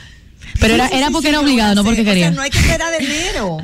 Pero 0.59 0.75
era- 0.75 0.89
era 0.89 1.11
porque 1.11 1.29
era 1.29 1.41
obligado, 1.41 1.75
no 1.75 1.85
porque 1.85 2.01
o 2.03 2.05
sea, 2.05 2.13
quería. 2.13 2.31
no 2.33 2.43
hay 2.43 2.51
que 2.51 2.59
esperar 2.59 2.91
de 2.99 3.05
enero. 3.07 3.59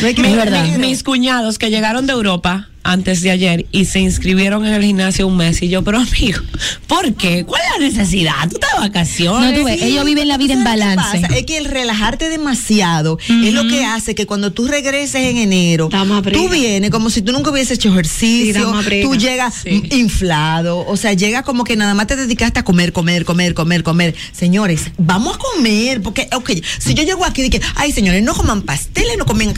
No 0.00 0.06
hay 0.06 0.14
que 0.14 0.22
Mi- 0.22 0.28
Es 0.28 0.34
esperar 0.34 0.62
verdad. 0.64 0.78
Mis 0.78 1.02
cuñados 1.02 1.58
que 1.58 1.70
llegaron 1.70 2.06
de 2.06 2.12
Europa 2.12 2.68
antes 2.92 3.22
de 3.22 3.30
ayer 3.30 3.66
y 3.72 3.84
se 3.86 4.00
inscribieron 4.00 4.64
en 4.66 4.74
el 4.74 4.82
gimnasio 4.82 5.26
un 5.26 5.36
mes 5.36 5.62
y 5.62 5.68
yo, 5.68 5.82
pero 5.84 5.98
amigo, 5.98 6.40
¿por 6.86 7.14
qué? 7.14 7.44
¿Cuál 7.44 7.60
es 7.62 7.80
la 7.80 7.86
necesidad? 7.86 8.48
Tú 8.48 8.56
estás 8.56 8.72
de 8.74 8.80
vacaciones. 8.88 9.52
No, 9.52 9.58
tú 9.58 9.64
ves, 9.64 9.82
ellos 9.82 10.04
viven 10.04 10.28
la 10.28 10.38
vida 10.38 10.54
en 10.54 10.62
¿Sabes 10.62 10.80
qué 10.80 10.86
balance. 10.86 11.20
pasa? 11.20 11.34
Es 11.38 11.46
que 11.46 11.58
el 11.58 11.64
relajarte 11.66 12.28
demasiado 12.28 13.18
es 13.28 13.52
lo 13.54 13.66
que 13.68 13.84
hace 13.84 14.14
que 14.14 14.26
cuando 14.26 14.52
tú 14.52 14.66
regreses 14.66 15.16
en 15.22 15.36
enero, 15.38 15.88
tú 16.32 16.48
vienes 16.48 16.90
como 16.90 17.10
si 17.10 17.22
tú 17.22 17.32
nunca 17.32 17.50
hubieses 17.50 17.78
hecho 17.78 17.90
ejercicio, 17.90 18.72
tú 19.02 19.16
llegas 19.16 19.54
Sí. 19.62 19.82
inflado, 19.90 20.84
o 20.86 20.96
sea, 20.96 21.12
llega 21.12 21.42
como 21.42 21.64
que 21.64 21.76
nada 21.76 21.94
más 21.94 22.06
te 22.06 22.16
dedicaste 22.16 22.60
a 22.60 22.64
comer, 22.64 22.92
comer, 22.92 23.24
comer, 23.24 23.54
comer, 23.54 23.82
comer. 23.82 24.14
Señores, 24.32 24.82
vamos 24.98 25.36
a 25.36 25.38
comer, 25.38 26.00
porque, 26.02 26.28
ok, 26.34 26.50
si 26.78 26.94
yo 26.94 27.02
llego 27.02 27.24
aquí 27.24 27.42
y 27.42 27.48
dije, 27.48 27.62
ay, 27.74 27.92
señores, 27.92 28.22
no 28.22 28.34
coman 28.34 28.62
pasteles, 28.62 29.16
no 29.18 29.26
comen, 29.26 29.54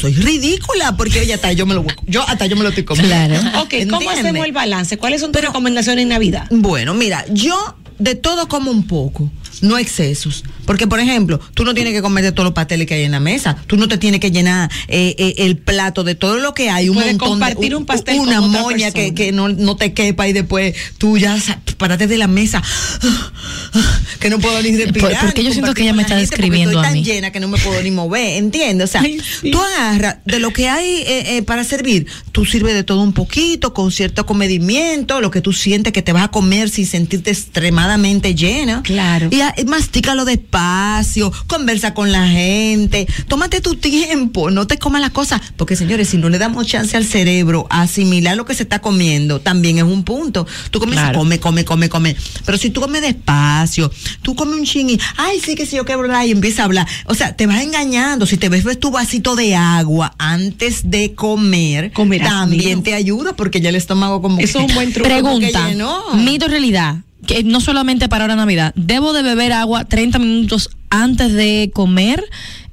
soy 0.00 0.14
ridícula, 0.14 0.96
porque 0.96 1.20
oye, 1.20 1.34
hasta 1.34 1.52
yo 1.52 1.66
me 1.66 1.74
lo, 1.74 1.84
yo 2.06 2.22
hasta 2.28 2.46
yo 2.46 2.56
me 2.56 2.62
lo 2.64 2.71
Claro. 2.74 3.34
Ok, 3.62 3.74
¿cómo 3.88 4.10
hacemos 4.10 4.44
el 4.46 4.52
balance? 4.52 4.98
¿Cuáles 4.98 5.20
son 5.20 5.32
tus 5.32 5.42
recomendaciones 5.42 6.02
en 6.02 6.08
Navidad? 6.08 6.46
Bueno, 6.50 6.94
mira, 6.94 7.24
yo 7.30 7.76
de 7.98 8.14
todo 8.14 8.48
como 8.48 8.70
un 8.70 8.86
poco, 8.86 9.30
no 9.60 9.78
excesos. 9.78 10.44
Porque, 10.64 10.86
por 10.86 11.00
ejemplo, 11.00 11.40
tú 11.54 11.64
no 11.64 11.74
tienes 11.74 11.92
que 11.92 12.02
comer 12.02 12.24
de 12.24 12.32
todos 12.32 12.44
los 12.44 12.54
pasteles 12.54 12.86
que 12.86 12.94
hay 12.94 13.02
en 13.04 13.12
la 13.12 13.20
mesa. 13.20 13.56
Tú 13.66 13.76
no 13.76 13.88
te 13.88 13.98
tienes 13.98 14.20
que 14.20 14.30
llenar 14.30 14.70
eh, 14.88 15.14
eh, 15.18 15.34
el 15.38 15.56
plato 15.56 16.04
de 16.04 16.14
todo 16.14 16.38
lo 16.38 16.54
que 16.54 16.70
hay. 16.70 16.88
Un 16.88 16.94
Puedes 16.96 17.12
montón 17.12 17.28
compartir 17.30 17.70
de, 17.70 17.76
un 17.76 17.86
pastel 17.86 18.20
Una 18.20 18.40
con 18.40 18.50
otra 18.50 18.62
moña 18.62 18.90
que, 18.90 19.12
persona. 19.12 19.14
que 19.14 19.32
no, 19.32 19.48
no 19.48 19.76
te 19.76 19.92
quepa 19.92 20.28
y 20.28 20.32
después 20.32 20.74
tú 20.98 21.18
ya 21.18 21.36
párate 21.78 22.06
de 22.06 22.18
la 22.18 22.28
mesa. 22.28 22.62
Que 24.20 24.30
no 24.30 24.38
puedo 24.38 24.62
ni 24.62 24.76
respirar. 24.76 25.10
¿Por- 25.12 25.20
por 25.20 25.34
qué 25.34 25.42
ni 25.42 25.48
yo 25.48 25.52
siento 25.52 25.74
que 25.74 25.82
ella 25.82 25.92
me 25.92 26.02
está 26.02 26.14
porque 26.14 26.26
describiendo 26.26 26.70
estoy 26.70 26.84
a 26.84 26.88
tan 26.88 26.92
mí? 26.94 27.04
llena 27.04 27.32
que 27.32 27.40
no 27.40 27.48
me 27.48 27.58
puedo 27.58 27.82
ni 27.82 27.90
mover, 27.90 28.36
¿entiendes? 28.36 28.90
O 28.90 28.92
sea, 28.92 29.02
tú 29.50 29.60
agarras 29.60 30.18
de 30.24 30.38
lo 30.38 30.52
que 30.52 30.68
hay 30.68 30.86
eh, 30.86 31.36
eh, 31.36 31.42
para 31.42 31.64
servir, 31.64 32.06
tú 32.30 32.44
sirves 32.44 32.74
de 32.74 32.84
todo 32.84 33.00
un 33.00 33.12
poquito, 33.12 33.74
con 33.74 33.90
cierto 33.90 34.24
comedimiento, 34.26 35.20
lo 35.20 35.30
que 35.30 35.40
tú 35.40 35.52
sientes 35.52 35.92
que 35.92 36.02
te 36.02 36.12
vas 36.12 36.24
a 36.24 36.28
comer 36.28 36.70
sin 36.70 36.86
sentirte 36.86 37.30
extremadamente 37.30 38.34
llena. 38.34 38.82
Claro. 38.82 39.28
Y, 39.30 39.64
mastícalo 39.64 40.24
despacio, 40.62 41.32
conversa 41.46 41.94
con 41.94 42.12
la 42.12 42.28
gente, 42.28 43.06
tómate 43.26 43.60
tu 43.62 43.76
tiempo, 43.76 44.50
no 44.50 44.66
te 44.66 44.78
comas 44.78 45.00
las 45.00 45.10
cosas, 45.10 45.40
porque 45.56 45.76
señores, 45.76 46.08
si 46.10 46.18
no 46.18 46.28
le 46.28 46.38
damos 46.38 46.66
chance 46.66 46.94
al 46.96 47.06
cerebro 47.06 47.66
a 47.70 47.82
asimilar 47.82 48.36
lo 48.36 48.44
que 48.44 48.54
se 48.54 48.62
está 48.64 48.80
comiendo, 48.80 49.40
también 49.40 49.78
es 49.78 49.84
un 49.84 50.04
punto. 50.04 50.46
Tú 50.70 50.80
Claro. 51.00 51.18
come, 51.20 51.40
come, 51.40 51.64
come, 51.64 51.88
come, 51.88 52.16
pero 52.44 52.58
si 52.58 52.68
tú 52.70 52.80
comes 52.82 53.00
despacio, 53.02 53.90
tú 54.20 54.34
comes 54.34 54.58
un 54.58 54.64
ching 54.66 54.90
y, 54.90 54.98
ay, 55.16 55.40
sí 55.40 55.54
que 55.54 55.64
sí, 55.64 55.76
yo 55.76 55.84
hablar 55.92 56.26
y 56.26 56.32
empieza 56.32 56.62
a 56.62 56.64
hablar, 56.66 56.86
o 57.06 57.14
sea, 57.14 57.34
te 57.34 57.46
vas 57.46 57.62
engañando, 57.62 58.26
si 58.26 58.36
te 58.36 58.48
bebes 58.50 58.78
tu 58.78 58.90
vasito 58.90 59.36
de 59.36 59.54
agua 59.54 60.14
antes 60.18 60.90
de 60.90 61.14
comer, 61.14 61.92
Comerás 61.92 62.28
también 62.28 62.82
te 62.82 62.94
ayuda 62.94 63.34
porque 63.34 63.60
ya 63.60 63.70
el 63.70 63.76
estómago 63.76 64.20
como 64.20 64.38
Eso 64.38 64.58
que- 64.58 64.64
es 64.64 64.70
un 64.70 64.74
buen 64.74 64.92
truco. 64.92 65.08
Pregunta, 65.08 65.68
mito 66.14 66.48
realidad, 66.48 66.96
que 67.26 67.44
no 67.44 67.60
solamente 67.60 68.08
para 68.08 68.24
ahora 68.24 68.36
Navidad, 68.36 68.72
¿debo 68.76 69.12
de 69.12 69.22
beber 69.22 69.52
agua 69.52 69.84
30 69.84 70.18
minutos 70.18 70.70
antes 70.92 71.32
de 71.32 71.70
comer? 71.74 72.22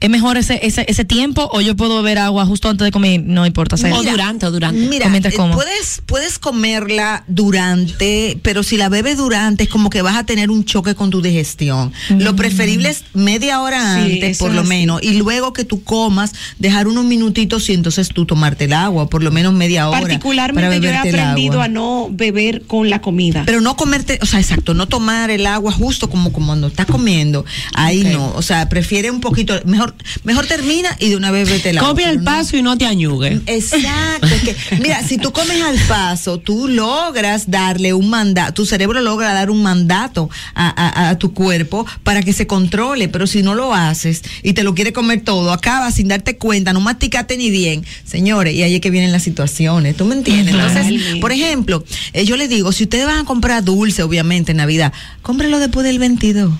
¿Es 0.01 0.09
mejor 0.09 0.37
ese, 0.37 0.61
ese, 0.65 0.85
ese 0.87 1.03
tiempo 1.03 1.49
o 1.51 1.59
yo 1.59 1.75
puedo 1.75 1.97
beber 2.01 2.19
agua 2.19 2.45
justo 2.45 2.69
antes 2.69 2.85
de 2.85 2.91
comer? 2.91 3.21
No 3.25 3.45
importa. 3.45 3.75
o 3.75 3.77
sea, 3.77 3.93
O 3.93 4.01
durante, 4.01 4.45
o 4.45 4.51
durante. 4.51 4.79
Mira, 4.87 5.09
Mientras 5.09 5.33
eh, 5.33 5.37
como. 5.37 5.53
puedes, 5.55 6.01
puedes 6.05 6.39
comerla 6.39 7.25
durante, 7.27 8.39
pero 8.41 8.63
si 8.63 8.77
la 8.77 8.87
bebes 8.87 9.17
durante 9.17 9.63
es 9.65 9.69
como 9.69 9.89
que 9.89 10.01
vas 10.01 10.15
a 10.15 10.23
tener 10.25 10.51
un 10.51 10.63
choque 10.63 10.95
con 10.95 11.09
tu 11.09 11.21
digestión. 11.21 11.91
Lo 12.17 12.35
preferible 12.35 12.89
es 12.89 13.03
media 13.13 13.61
hora 13.61 13.95
Sí, 13.95 14.13
antes, 14.13 14.37
por 14.37 14.53
lo 14.53 14.61
así. 14.61 14.69
menos, 14.69 15.03
y 15.03 15.15
luego 15.15 15.51
que 15.51 15.65
tú 15.65 15.83
comas, 15.83 16.33
dejar 16.59 16.87
unos 16.87 17.03
minutitos 17.03 17.69
y 17.69 17.73
entonces 17.73 18.07
tú 18.09 18.25
tomarte 18.25 18.65
el 18.65 18.73
agua, 18.73 19.09
por 19.09 19.21
lo 19.21 19.31
menos 19.31 19.53
media 19.53 19.89
hora. 19.89 19.99
para 19.99 20.07
Particularmente 20.07 20.79
yo 20.79 20.89
he 20.89 20.95
aprendido 20.95 21.61
a 21.61 21.67
no 21.67 22.07
beber 22.09 22.61
con 22.63 22.89
la 22.89 23.01
comida. 23.01 23.43
Pero 23.45 23.59
no 23.59 23.75
comerte, 23.75 24.17
o 24.21 24.25
sea, 24.25 24.39
exacto, 24.39 24.73
no 24.73 24.87
tomar 24.87 25.29
el 25.29 25.45
agua 25.45 25.73
justo 25.73 26.09
como, 26.09 26.31
como 26.31 26.47
cuando 26.47 26.67
estás 26.67 26.85
comiendo. 26.85 27.43
Ahí. 27.73 28.08
No, 28.13 28.33
o 28.35 28.41
sea, 28.41 28.69
prefiere 28.69 29.11
un 29.11 29.21
poquito, 29.21 29.59
mejor, 29.65 29.95
mejor 30.23 30.45
termina 30.47 30.95
y 30.99 31.09
de 31.09 31.15
una 31.15 31.31
vez 31.31 31.49
vete 31.49 31.69
agua. 31.69 31.89
Copia 31.89 32.09
el 32.09 32.19
no- 32.19 32.23
paso 32.25 32.57
y 32.57 32.61
no 32.61 32.77
te 32.77 32.85
añugue. 32.85 33.39
Exacto, 33.45 34.27
es 34.27 34.41
que, 34.41 34.55
mira, 34.81 35.03
si 35.07 35.17
tú 35.17 35.31
comes 35.31 35.61
al 35.61 35.77
paso, 35.87 36.37
tú 36.39 36.67
logras 36.67 37.49
darle 37.49 37.93
un 37.93 38.09
mandato, 38.09 38.53
tu 38.53 38.65
cerebro 38.65 39.01
logra 39.01 39.33
dar 39.33 39.49
un 39.51 39.61
mandato 39.63 40.29
a, 40.55 40.67
a- 40.69 41.09
a 41.09 41.17
tu 41.17 41.33
cuerpo 41.33 41.85
para 42.03 42.21
que 42.21 42.33
se 42.33 42.47
controle, 42.47 43.07
pero 43.07 43.27
si 43.27 43.41
no 43.43 43.55
lo 43.55 43.73
haces 43.73 44.21
y 44.43 44.53
te 44.53 44.63
lo 44.63 44.75
quiere 44.75 44.93
comer 44.93 45.21
todo, 45.23 45.51
acabas 45.51 45.95
sin 45.95 46.07
darte 46.07 46.37
cuenta, 46.37 46.73
no 46.73 46.81
masticaste 46.81 47.37
ni 47.37 47.49
bien, 47.49 47.85
señores, 48.05 48.53
y 48.55 48.63
ahí 48.63 48.75
es 48.75 48.81
que 48.81 48.89
vienen 48.89 49.11
las 49.11 49.23
situaciones, 49.23 49.95
¿tú 49.97 50.05
me 50.05 50.15
entiendes? 50.15 50.55
Entonces, 50.55 51.19
por 51.21 51.31
ejemplo, 51.31 51.83
eh, 52.13 52.25
yo 52.25 52.35
les 52.37 52.49
digo, 52.49 52.71
si 52.71 52.83
ustedes 52.83 53.05
van 53.05 53.19
a 53.19 53.25
comprar 53.25 53.63
dulce, 53.63 54.03
obviamente, 54.03 54.51
en 54.51 54.57
Navidad, 54.57 54.93
cómprelo 55.21 55.59
después 55.59 55.85
del 55.85 55.99
22. 55.99 56.51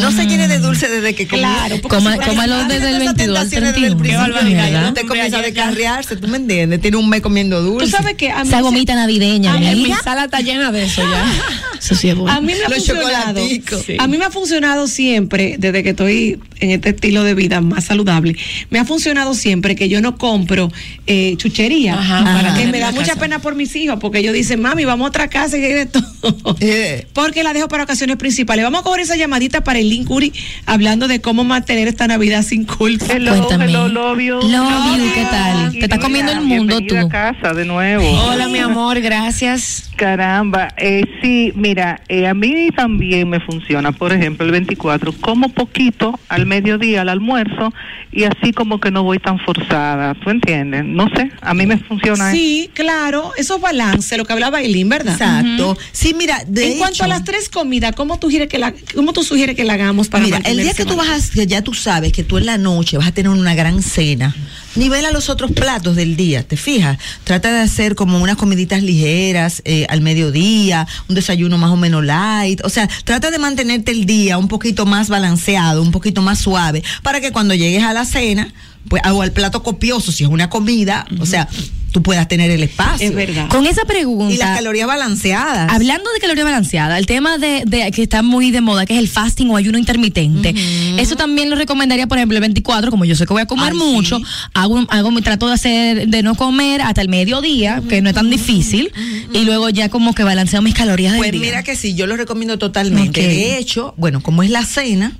No 0.00 0.12
se 0.12 0.26
llene 0.26 0.46
de 0.48 0.58
dulce 0.58 0.88
desde 0.88 1.14
que. 1.14 1.26
Claro, 1.26 1.76
porque 1.82 1.96
Coma- 1.96 2.16
cómalo 2.18 2.64
desde 2.64 2.88
el 2.90 3.02
Esas 3.02 3.14
22 3.16 3.38
al 3.38 3.44
tentaciones 3.50 3.74
desde 3.74 3.86
el 3.88 3.96
31. 3.96 3.98
principio, 3.98 4.10
Qué 4.10 4.16
barbaridad, 4.32 4.88
Usted 4.88 5.06
comienza 5.06 5.38
a 5.38 5.42
descarriarse, 5.42 6.16
¿tú 6.16 6.28
me 6.28 6.36
entiendes? 6.36 6.80
Tiene 6.80 6.96
un 6.96 7.08
mes 7.08 7.20
comiendo 7.20 7.60
dulce. 7.62 7.84
Tú 7.86 7.90
sabes 7.90 8.14
que 8.14 8.30
a 8.30 8.42
mí 8.42 8.48
Esa 8.48 8.58
se- 8.58 8.62
gomita 8.62 8.94
navideña, 8.94 9.54
A 9.54 9.58
mí- 9.58 9.74
Mi 9.84 9.92
sala 10.04 10.24
está 10.24 10.40
llena 10.40 10.70
de 10.72 10.84
eso 10.84 11.02
ya. 11.02 11.32
Eso 11.84 11.94
sí 11.96 12.08
es 12.08 12.14
bueno. 12.16 12.34
A 12.34 12.40
mí 12.40 12.46
me 12.54 12.64
ha 12.64 12.68
Los 12.70 12.86
funcionado. 12.86 13.46
Sí. 13.46 13.62
A 13.98 14.06
mí 14.06 14.16
me 14.16 14.24
ha 14.24 14.30
funcionado 14.30 14.86
siempre, 14.86 15.56
desde 15.58 15.82
que 15.82 15.90
estoy 15.90 16.40
en 16.60 16.70
este 16.70 16.90
estilo 16.90 17.24
de 17.24 17.34
vida 17.34 17.60
más 17.60 17.84
saludable, 17.84 18.36
me 18.70 18.78
ha 18.78 18.86
funcionado 18.86 19.34
siempre 19.34 19.76
que 19.76 19.90
yo 19.90 20.00
no 20.00 20.16
compro 20.16 20.72
eh, 21.06 21.34
chuchería. 21.36 21.92
Ajá, 21.98 22.24
para 22.24 22.54
que 22.54 22.68
me 22.68 22.78
da 22.78 22.90
mucha 22.92 23.08
casa. 23.08 23.20
pena 23.20 23.38
por 23.40 23.54
mis 23.54 23.76
hijos, 23.76 23.98
porque 24.00 24.20
ellos 24.20 24.32
dicen, 24.32 24.62
mami, 24.62 24.86
vamos 24.86 25.04
a 25.04 25.08
otra 25.08 25.28
casa 25.28 25.58
y 25.58 25.64
hay 25.64 25.72
de 25.74 25.86
todo. 25.86 26.04
Eh. 26.60 27.06
Porque 27.12 27.42
la 27.42 27.52
dejo 27.52 27.68
para 27.68 27.82
ocasiones 27.84 28.16
principales. 28.16 28.64
Vamos 28.64 28.80
a 28.80 28.82
coger 28.84 29.00
esa 29.02 29.16
llamadita 29.24 29.64
para 29.64 29.78
el 29.78 29.88
link 29.88 30.10
Uri, 30.10 30.32
hablando 30.66 31.08
de 31.08 31.20
cómo 31.20 31.44
mantener 31.44 31.88
esta 31.88 32.06
Navidad 32.06 32.42
sin 32.42 32.64
culpa. 32.64 33.06
Cuéntame. 33.06 33.64
hello, 33.66 33.88
love 33.88 34.20
you. 34.20 34.34
Love 34.34 34.98
you, 34.98 35.12
¿qué 35.14 35.24
tal? 35.30 35.74
Y 35.74 35.78
Te 35.78 35.86
estás 35.86 35.98
comiendo 35.98 36.32
el 36.32 36.40
mundo 36.42 36.80
tú. 36.86 36.96
a 36.96 37.08
casa 37.08 37.52
de 37.54 37.64
nuevo. 37.64 38.04
Hola, 38.26 38.48
mi 38.48 38.58
amor, 38.58 39.00
gracias. 39.00 39.90
Caramba, 39.96 40.68
eh, 40.76 41.02
sí, 41.22 41.52
mira, 41.54 42.00
eh, 42.08 42.26
a 42.26 42.34
mí 42.34 42.68
también 42.76 43.28
me 43.28 43.40
funciona, 43.40 43.92
por 43.92 44.12
ejemplo, 44.12 44.44
el 44.44 44.50
24, 44.52 45.12
como 45.20 45.48
poquito 45.50 46.18
al 46.28 46.46
mediodía, 46.46 47.02
al 47.02 47.08
almuerzo, 47.08 47.72
y 48.10 48.24
así 48.24 48.52
como 48.52 48.80
que 48.80 48.90
no 48.90 49.04
voy 49.04 49.18
tan 49.18 49.38
forzada, 49.38 50.14
¿tú 50.14 50.30
entiendes? 50.30 50.84
No 50.84 51.08
sé, 51.14 51.30
a 51.40 51.54
mí 51.54 51.66
me 51.66 51.78
funciona. 51.78 52.28
eso. 52.28 52.36
Sí, 52.36 52.70
claro, 52.74 53.32
eso 53.36 53.56
es 53.56 53.62
balance, 53.62 54.16
lo 54.16 54.24
que 54.24 54.32
hablaba 54.32 54.60
Eileen, 54.60 54.88
¿verdad? 54.88 55.12
Exacto. 55.12 55.76
Sí, 55.92 56.12
mira, 56.14 56.42
de 56.46 56.72
en 56.72 56.78
cuanto 56.78 57.04
a 57.04 57.08
las 57.08 57.24
tres 57.24 57.48
comidas, 57.48 57.94
¿cómo 57.94 58.18
tú, 58.18 58.26
sugieres 58.26 58.48
que 58.48 58.58
la, 58.58 58.74
¿cómo 58.94 59.12
tú 59.14 59.24
sugieres 59.24 59.56
que 59.56 59.64
la 59.64 59.72
hagamos 59.72 60.08
para 60.08 60.22
Mira, 60.22 60.38
el 60.44 60.58
día 60.58 60.74
que 60.74 60.84
tú 60.84 60.96
vas 60.96 61.08
a, 61.08 61.44
ya 61.44 61.62
tú 61.62 61.72
sabes 61.72 62.12
que 62.12 62.22
tú 62.22 62.36
en 62.36 62.44
la 62.44 62.58
noche 62.58 62.98
vas 62.98 63.06
a 63.06 63.12
tener 63.12 63.30
una 63.30 63.54
gran 63.54 63.82
cena, 63.82 64.36
nivela 64.74 65.10
los 65.10 65.30
otros 65.30 65.52
platos 65.52 65.96
del 65.96 66.16
día, 66.16 66.42
¿te 66.42 66.58
fijas? 66.58 66.98
Trata 67.24 67.50
de 67.50 67.60
hacer 67.60 67.94
como 67.94 68.18
unas 68.18 68.36
comiditas 68.36 68.82
ligeras 68.82 69.62
eh, 69.64 69.86
al 69.88 70.02
mediodía, 70.02 70.86
un 71.08 71.14
desayuno 71.14 71.56
más 71.56 71.70
o 71.70 71.76
menos 71.76 72.04
light, 72.04 72.60
o 72.62 72.68
sea, 72.68 72.86
trata 73.04 73.30
de 73.30 73.38
mantenerte 73.38 73.92
el 73.92 74.04
día 74.04 74.36
un 74.36 74.48
poquito 74.48 74.84
más 74.84 75.08
balanceado, 75.08 75.80
un 75.80 75.92
poquito 75.92 76.20
más 76.20 76.40
suave, 76.40 76.82
para 77.02 77.22
que 77.22 77.32
cuando 77.32 77.54
llegues 77.54 77.84
a 77.84 77.94
la 77.94 78.04
cena, 78.04 78.52
pues, 78.88 79.02
o 79.12 79.22
al 79.22 79.32
plato 79.32 79.62
copioso, 79.62 80.12
si 80.12 80.24
es 80.24 80.30
una 80.30 80.50
comida, 80.50 81.06
o 81.20 81.26
sea, 81.26 81.48
tú 81.92 82.02
puedas 82.02 82.26
tener 82.26 82.50
el 82.50 82.62
espacio. 82.64 83.06
Es 83.08 83.14
verdad. 83.14 83.48
Con 83.48 83.66
esa 83.68 83.84
pregunta. 83.84 84.34
Y 84.34 84.36
las 84.36 84.56
calorías 84.56 84.86
balanceadas. 84.88 85.72
Hablando 85.72 86.10
de 86.12 86.18
caloría 86.18 86.42
balanceada, 86.42 86.98
el 86.98 87.06
tema 87.06 87.38
de, 87.38 87.62
de- 87.66 87.88
que 87.92 88.02
está 88.02 88.22
muy 88.22 88.50
de 88.50 88.60
moda, 88.60 88.84
que 88.84 88.94
es 88.94 88.98
el 88.98 89.08
fasting 89.08 89.48
o 89.50 89.56
ayuno 89.56 89.78
intermitente, 89.78 90.52
eso 90.98 91.14
también 91.14 91.50
lo 91.50 91.56
recomendaría, 91.56 92.08
por 92.08 92.18
ejemplo, 92.18 92.36
el 92.36 92.40
24, 92.40 92.90
como 92.90 93.04
yo 93.04 93.14
sé 93.14 93.26
que 93.26 93.32
voy 93.32 93.42
a 93.42 93.46
comer 93.46 93.72
Ay, 93.72 93.78
mucho, 93.78 94.18
sí. 94.18 94.24
hago, 94.54 94.84
hago, 94.88 95.10
me 95.12 95.22
trato 95.22 95.46
de 95.46 95.54
hacer, 95.54 96.08
de 96.08 96.22
no 96.24 96.34
comer 96.34 96.82
hasta 96.82 97.00
el 97.00 97.08
mediodía, 97.08 97.80
que 97.88 98.02
no 98.02 98.08
es 98.08 98.14
tan 98.16 98.28
difícil, 98.28 98.90
y 99.32 99.44
luego 99.44 99.68
ya 99.70 99.88
como 99.88 100.14
que 100.14 100.24
balanceo 100.24 100.62
mis 100.62 100.74
calorías 100.74 101.12
del 101.12 101.20
Pues 101.20 101.30
día. 101.30 101.40
mira 101.40 101.62
que 101.62 101.76
sí, 101.76 101.94
yo 101.94 102.08
lo 102.08 102.16
recomiendo 102.16 102.58
totalmente. 102.58 103.20
Ok. 103.20 103.26
De 103.26 103.58
hecho, 103.58 103.94
bueno, 103.96 104.20
como 104.20 104.42
es 104.42 104.50
la 104.50 104.64
cena, 104.64 105.12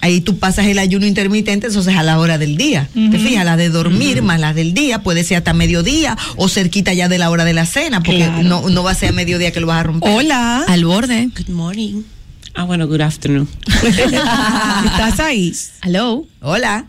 ahí 0.00 0.20
tú 0.20 0.38
pasas 0.38 0.66
el 0.66 0.78
ayuno 0.78 1.06
intermitente, 1.06 1.66
entonces 1.66 1.96
a 1.96 2.02
la 2.02 2.18
hora 2.18 2.38
del 2.38 2.56
día. 2.56 2.88
Te 2.94 3.18
fijas, 3.18 3.44
la 3.44 3.56
de 3.56 3.68
dormir 3.68 4.22
más 4.22 4.40
la 4.40 4.52
del 4.54 4.74
día, 4.74 5.02
puede 5.02 5.24
ser 5.24 5.38
hasta 5.38 5.52
mediodía 5.52 6.16
o 6.36 6.48
cerquita 6.48 6.92
ya 6.92 7.08
de 7.08 7.18
la 7.18 7.30
hora 7.30 7.44
de 7.44 7.52
la 7.52 7.66
cena, 7.66 8.02
porque 8.02 8.18
Claro. 8.24 8.42
no, 8.42 8.68
no 8.68 8.82
va 8.82 8.92
a 8.92 8.94
ser 8.94 9.10
a 9.10 9.12
mediodía 9.12 9.52
que 9.52 9.60
lo 9.60 9.66
vas 9.66 9.80
a 9.80 9.82
romper. 9.84 10.10
Hola. 10.16 10.64
Al 10.68 10.84
borde. 10.84 11.28
Good 11.36 11.48
morning. 11.54 12.02
Ah, 12.54 12.64
bueno, 12.64 12.86
good 12.88 13.00
afternoon. 13.00 13.48
¿Estás 13.84 15.20
ahí? 15.20 15.54
Hello. 15.82 16.26
Hola. 16.40 16.86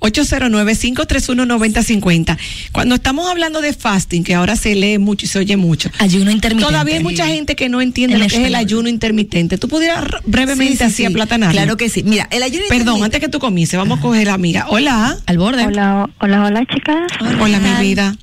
809-531-9050. 0.00 2.36
Cuando 2.72 2.94
estamos 2.94 3.28
hablando 3.28 3.60
de 3.60 3.72
fasting, 3.72 4.22
que 4.24 4.34
ahora 4.34 4.56
se 4.56 4.74
lee 4.74 4.98
mucho 4.98 5.26
y 5.26 5.28
se 5.28 5.38
oye 5.38 5.56
mucho, 5.56 5.90
Ayuno 5.98 6.30
intermitente. 6.30 6.72
todavía 6.72 6.96
hay 6.96 7.02
mucha 7.02 7.26
gente 7.26 7.56
que 7.56 7.68
no 7.68 7.80
entiende 7.80 8.16
En 8.16 8.22
lo 8.22 8.28
que 8.28 8.36
es 8.36 8.46
el 8.46 8.54
ayuno 8.54 8.88
intermitente. 8.88 9.58
¿Tú 9.58 9.68
pudieras 9.68 10.04
brevemente 10.24 10.72
Sí, 10.72 10.78
sí, 10.78 10.84
así 10.84 10.94
sí. 10.96 11.04
aplatanarlo? 11.04 11.52
Claro 11.52 11.76
que 11.76 11.88
sí. 11.88 12.02
Mira, 12.04 12.28
el 12.30 12.42
ayuno 12.42 12.64
Perdón, 12.68 12.96
intermitente- 12.96 13.04
antes 13.04 13.20
que 13.20 13.28
tú 13.28 13.38
comiences, 13.38 13.78
vamos 13.78 13.98
a 13.98 14.02
coger 14.02 14.26
la 14.26 14.34
amiga. 14.34 14.66
Hola. 14.68 15.16
Al 15.26 15.38
borde. 15.38 15.66
Hola, 15.66 16.08
hola, 16.20 16.44
hola 16.44 16.64
chicas. 16.66 17.10
Hola, 17.40 17.58
mi 17.60 17.86
vida. 17.88 18.16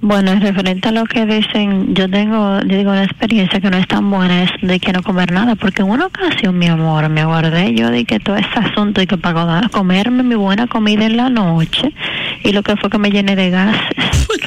Bueno, 0.00 0.30
en 0.32 0.40
referente 0.40 0.88
a 0.88 0.92
lo 0.92 1.04
que 1.04 1.26
dicen, 1.26 1.94
yo 1.94 2.08
tengo, 2.08 2.60
yo 2.62 2.76
digo 2.76 2.90
una 2.92 3.04
experiencia 3.04 3.60
que 3.60 3.68
no 3.70 3.76
es 3.78 3.88
tan 3.88 4.08
buena, 4.10 4.44
es 4.44 4.50
de 4.62 4.78
que 4.78 4.92
no 4.92 5.02
comer 5.02 5.32
nada, 5.32 5.56
porque 5.56 5.82
en 5.82 5.90
una 5.90 6.06
ocasión, 6.06 6.56
mi 6.58 6.66
amor, 6.68 7.08
me 7.08 7.20
aguardé 7.22 7.74
yo 7.74 7.90
de 7.90 8.04
que 8.04 8.20
todo 8.20 8.36
ese 8.36 8.48
asunto 8.54 9.02
y 9.02 9.06
que 9.06 9.16
para 9.18 9.68
comerme 9.70 10.22
mi 10.22 10.34
buena 10.36 10.66
comida 10.66 11.04
en 11.06 11.16
la 11.16 11.28
noche, 11.28 11.92
y 12.44 12.52
lo 12.52 12.62
que 12.62 12.76
fue 12.76 12.90
que 12.90 12.98
me 12.98 13.10
llené 13.10 13.34
de 13.36 13.50
gases. 13.50 13.80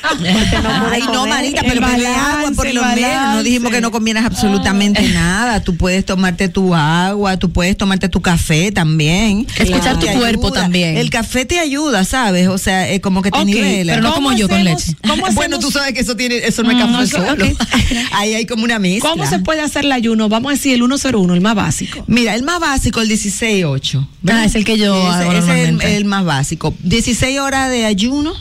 No 0.62 0.70
Ay, 0.91 1.01
no, 1.12 1.26
El 1.26 1.53
pero 1.66 1.88
bebe 1.88 2.07
agua 2.07 2.51
por 2.55 2.74
lo 2.74 2.84
menos. 2.84 3.36
No 3.36 3.43
dijimos 3.43 3.72
que 3.72 3.82
no 3.82 3.91
comieras 3.91 4.26
absolutamente 4.26 5.01
nada. 5.09 5.62
Tú 5.64 5.78
puedes 5.78 6.05
tomarte 6.05 6.49
tu 6.49 6.76
agua, 6.76 7.38
tú 7.38 7.51
puedes 7.51 7.78
tomarte 7.78 8.09
tu 8.09 8.22
café 8.22 8.72
también. 8.72 9.47
Escuchar 9.57 9.99
Te 9.99 10.07
tu 10.07 10.20
cuerpo 10.20 10.47
ayuda. 10.47 10.62
también. 10.62 10.97
El 10.97 11.09
café 11.09 11.45
te 11.45 11.59
ayuda, 11.59 12.03
¿sabes? 12.03 12.47
O 12.47 12.57
sea, 12.57 12.89
es 12.89 12.99
como 12.99 13.22
que 13.22 13.32
te 13.32 13.39
Ok, 13.39 13.45
nivela. 13.45 13.93
pero 13.93 14.03
no 14.03 14.14
¿Cómo 14.14 14.28
como 14.30 14.38
yo 14.38 14.49
con 14.49 14.64
leche. 14.64 14.93
¿Cómo 15.07 15.25
bueno, 15.33 15.59
tú 15.59 15.71
sabes 15.71 15.93
que 15.93 16.01
eso 16.01 16.15
tiene, 16.15 16.37
eso 16.37 16.63
no 16.63 16.71
es 16.71 16.77
Mm, 16.77 16.79
café 16.79 16.91
no, 16.91 17.07
solo. 17.07 17.45
Ahí 18.11 18.33
hay 18.33 18.45
como 18.45 18.63
una 18.63 18.79
mezcla. 18.79 19.09
¿Cómo 19.09 19.25
se 19.27 19.39
puede 19.39 19.61
hacer 19.61 19.85
el 19.85 19.91
ayuno? 19.91 20.29
Vamos 20.29 20.51
a 20.51 20.53
decir 20.53 20.73
el 20.73 20.79
101, 20.81 21.33
el 21.33 21.41
más 21.41 21.55
básico. 21.55 22.03
Mira, 22.07 22.35
el 22.35 22.43
más 22.43 22.59
básico, 22.59 23.01
el 23.01 23.09
16-8. 23.09 24.07
Ah, 24.29 24.45
es 24.45 24.55
el 24.55 24.65
que 24.65 24.77
yo 24.77 24.95
Ese, 24.95 25.07
hago 25.23 25.31
ese 25.33 25.63
es 25.69 25.83
el 25.83 26.05
más 26.05 26.23
básico. 26.25 26.73
16 26.83 27.39
horas 27.39 27.69
de 27.69 27.85
ayuno, 27.85 28.33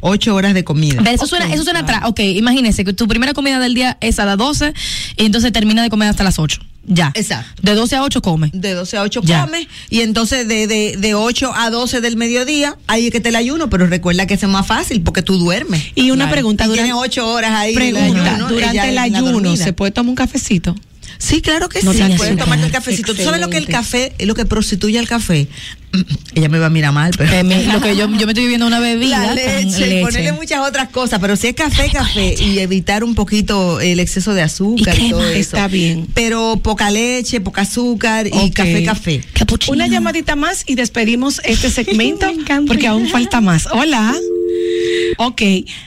8 0.00 0.34
horas 0.34 0.54
de 0.54 0.64
comida. 0.64 1.00
Pero 1.02 1.10
eso 1.10 1.26
suena, 1.26 1.52
eso 1.52 1.64
suena 1.64 1.80
atrás. 1.80 2.02
Ok, 2.06 2.20
imagínese 2.20 2.84
que 2.84 2.92
tu 2.92 3.08
primera 3.08 3.34
comida 3.34 3.58
del 3.58 3.74
día 3.74 3.96
es 4.00 4.18
a 4.18 4.24
las 4.26 4.36
12 4.36 4.72
y 5.16 5.24
entonces 5.24 5.52
termina 5.52 5.82
de 5.82 5.90
comer 5.90 6.08
hasta 6.08 6.24
las 6.24 6.38
8. 6.38 6.60
Ya. 6.90 7.12
Exacto. 7.14 7.60
De 7.62 7.74
12 7.74 7.96
a 7.96 8.02
8 8.02 8.22
come. 8.22 8.50
De 8.54 8.72
12 8.72 8.96
a 8.96 9.02
8 9.02 9.20
Ya. 9.24 9.42
come 9.44 9.68
y 9.90 10.00
entonces 10.00 10.48
de, 10.48 10.66
de, 10.66 10.96
de 10.96 11.14
8 11.14 11.52
a 11.54 11.68
12 11.68 12.00
del 12.00 12.16
mediodía 12.16 12.76
ahí 12.86 13.06
es 13.08 13.12
que 13.12 13.20
te 13.20 13.28
el 13.28 13.36
ayuno, 13.36 13.68
pero 13.68 13.86
recuerda 13.86 14.26
que 14.26 14.34
es 14.34 14.42
más 14.48 14.66
fácil 14.66 15.02
porque 15.02 15.20
tú 15.20 15.36
duermes. 15.38 15.82
Y 15.94 16.12
una 16.12 16.30
pregunta, 16.30 16.64
Y 16.64 16.68
durante, 16.68 16.90
tienes 16.90 17.02
8 17.04 17.28
horas 17.28 17.50
ahí. 17.52 17.74
pregunta, 17.74 18.34
ayuno, 18.34 18.48
durante 18.48 18.88
el 18.88 18.98
ayuno. 18.98 19.56
¿se 19.56 19.72
puede 19.74 19.92
tomar 19.92 20.08
un 20.08 20.16
cafecito? 20.16 20.74
Sí, 21.18 21.42
claro 21.42 21.68
que 21.68 21.82
No 21.82 21.92
sí. 21.92 22.00
azúcar. 22.00 22.36
tomarte 22.36 22.66
el 22.66 22.72
cafecito. 22.72 23.14
¿Tú 23.14 23.22
sabes 23.24 23.40
lo 23.40 23.50
que 23.50 23.56
el 23.58 23.66
café, 23.66 24.12
lo 24.20 24.34
que 24.36 24.44
prostituye 24.46 24.98
el 24.98 25.08
café? 25.08 25.48
Ella 26.34 26.48
me 26.48 26.58
va 26.60 26.66
a 26.66 26.70
mirar 26.70 26.92
mal, 26.92 27.10
pero. 27.16 27.32
Eh, 27.32 27.66
lo 27.72 27.80
que 27.80 27.96
yo, 27.96 28.08
yo 28.08 28.26
me 28.26 28.32
estoy 28.32 28.44
viviendo 28.44 28.66
una 28.66 28.78
bebida 28.78 29.18
La 29.18 29.26
con 29.28 29.34
leche, 29.36 29.80
leche. 29.86 30.02
ponerle 30.02 30.32
muchas 30.32 30.68
otras 30.68 30.90
cosas, 30.90 31.18
pero 31.18 31.34
si 31.34 31.48
es 31.48 31.54
café, 31.54 31.90
café 31.90 32.34
y 32.38 32.60
evitar 32.60 33.02
un 33.02 33.14
poquito 33.16 33.80
el 33.80 33.98
exceso 33.98 34.32
de 34.34 34.42
azúcar 34.42 34.96
y, 34.98 35.06
Y 35.06 35.10
todo 35.10 35.24
eso. 35.28 35.38
está 35.38 35.66
bien. 35.66 36.06
Pero 36.14 36.60
poca 36.62 36.90
leche, 36.90 37.40
poca 37.40 37.62
azúcar 37.62 38.26
y 38.28 38.50
café, 38.50 38.84
café. 38.84 39.20
Capuchino. 39.32 39.74
Una 39.74 39.88
llamadita 39.88 40.36
más 40.36 40.62
y 40.66 40.76
despedimos 40.76 41.40
este 41.44 41.70
segmento 41.70 42.30
porque 42.68 42.86
aún 42.86 43.08
falta 43.08 43.40
más. 43.40 43.66
Hola. 43.72 44.14
Ok, 45.16 45.42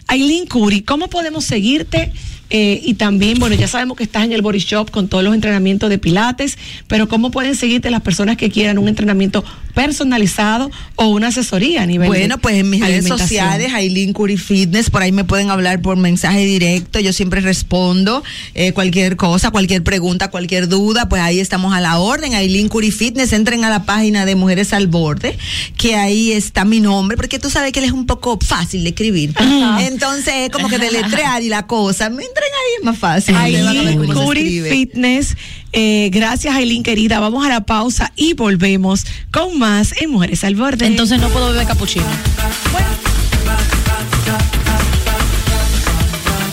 Aileen 0.07 0.45
Curi, 0.45 0.81
¿cómo 0.81 1.09
podemos 1.09 1.45
seguirte? 1.45 2.11
Eh, 2.53 2.81
y 2.83 2.95
también, 2.95 3.39
bueno, 3.39 3.55
ya 3.55 3.65
sabemos 3.65 3.95
que 3.95 4.03
estás 4.03 4.25
en 4.25 4.33
el 4.33 4.41
Body 4.41 4.59
Shop 4.59 4.91
con 4.91 5.07
todos 5.07 5.23
los 5.23 5.33
entrenamientos 5.33 5.89
de 5.89 5.97
Pilates, 5.97 6.57
pero 6.87 7.07
¿cómo 7.07 7.31
pueden 7.31 7.55
seguirte 7.55 7.89
las 7.89 8.01
personas 8.01 8.35
que 8.35 8.49
quieran 8.49 8.77
un 8.77 8.89
entrenamiento 8.89 9.45
personalizado 9.73 10.71
o 10.95 11.07
una 11.07 11.27
asesoría 11.27 11.83
a 11.83 11.85
nivel 11.85 12.07
Bueno, 12.07 12.35
de 12.35 12.41
pues 12.41 12.55
en 12.55 12.69
mis 12.69 12.81
redes 12.81 13.07
sociales, 13.07 13.73
Aileen 13.73 14.13
Curi 14.13 14.37
Fitness, 14.37 14.89
por 14.89 15.01
ahí 15.01 15.11
me 15.11 15.23
pueden 15.23 15.49
hablar 15.49 15.81
por 15.81 15.97
mensaje 15.97 16.45
directo, 16.45 16.99
yo 16.99 17.13
siempre 17.13 17.41
respondo 17.41 18.23
eh, 18.53 18.73
cualquier 18.73 19.15
cosa, 19.15 19.51
cualquier 19.51 19.83
pregunta, 19.83 20.29
cualquier 20.29 20.67
duda, 20.67 21.09
pues 21.09 21.21
ahí 21.21 21.39
estamos 21.39 21.73
a 21.73 21.81
la 21.81 21.97
orden, 21.99 22.33
Aileen 22.33 22.69
Curi 22.69 22.91
Fitness, 22.91 23.33
entren 23.33 23.63
a 23.63 23.69
la 23.69 23.83
página 23.83 24.25
de 24.25 24.35
Mujeres 24.35 24.73
al 24.73 24.87
Borde, 24.87 25.37
que 25.77 25.95
ahí 25.95 26.31
está 26.31 26.65
mi 26.65 26.79
nombre, 26.79 27.17
porque 27.17 27.39
tú 27.39 27.49
sabes 27.49 27.71
que 27.71 27.79
él 27.79 27.85
es 27.85 27.91
un 27.91 28.05
poco 28.05 28.37
fácil 28.39 28.83
de 28.83 28.89
escribir, 28.89 29.33
entonces 29.79 30.33
es 30.35 30.49
como 30.49 30.67
que 30.69 30.77
deletrear 30.77 31.41
y 31.41 31.49
la 31.49 31.67
cosa, 31.67 32.09
me 32.09 32.23
entren 32.23 32.45
ahí 32.45 32.77
es 32.79 32.85
más 32.85 32.97
fácil. 32.97 33.35
Aileen 33.35 33.97
cómo 33.97 34.13
se 34.13 34.19
Curi 34.19 34.41
escribe. 34.41 34.69
Fitness. 34.69 35.35
Eh, 35.73 36.09
gracias, 36.11 36.55
Aileen, 36.55 36.83
querida. 36.83 37.19
Vamos 37.19 37.45
a 37.45 37.49
la 37.49 37.61
pausa 37.61 38.11
y 38.15 38.33
volvemos 38.33 39.05
con 39.31 39.57
más 39.57 39.93
en 40.01 40.11
Mujeres 40.11 40.43
al 40.43 40.55
Borde. 40.55 40.85
Entonces 40.85 41.19
no 41.19 41.29
puedo 41.29 41.51
beber 41.51 41.67
capuchino. 41.67 42.05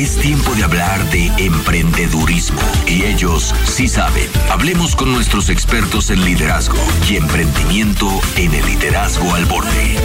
Es 0.00 0.16
tiempo 0.16 0.54
de 0.54 0.64
hablar 0.64 1.08
de 1.10 1.30
emprendedurismo. 1.38 2.60
Y 2.86 3.04
ellos 3.04 3.54
sí 3.64 3.86
saben. 3.88 4.28
Hablemos 4.50 4.96
con 4.96 5.12
nuestros 5.12 5.50
expertos 5.50 6.10
en 6.10 6.24
liderazgo 6.24 6.78
y 7.08 7.16
emprendimiento 7.16 8.08
en 8.36 8.54
el 8.54 8.66
liderazgo 8.66 9.34
al 9.34 9.44
borde. 9.46 9.96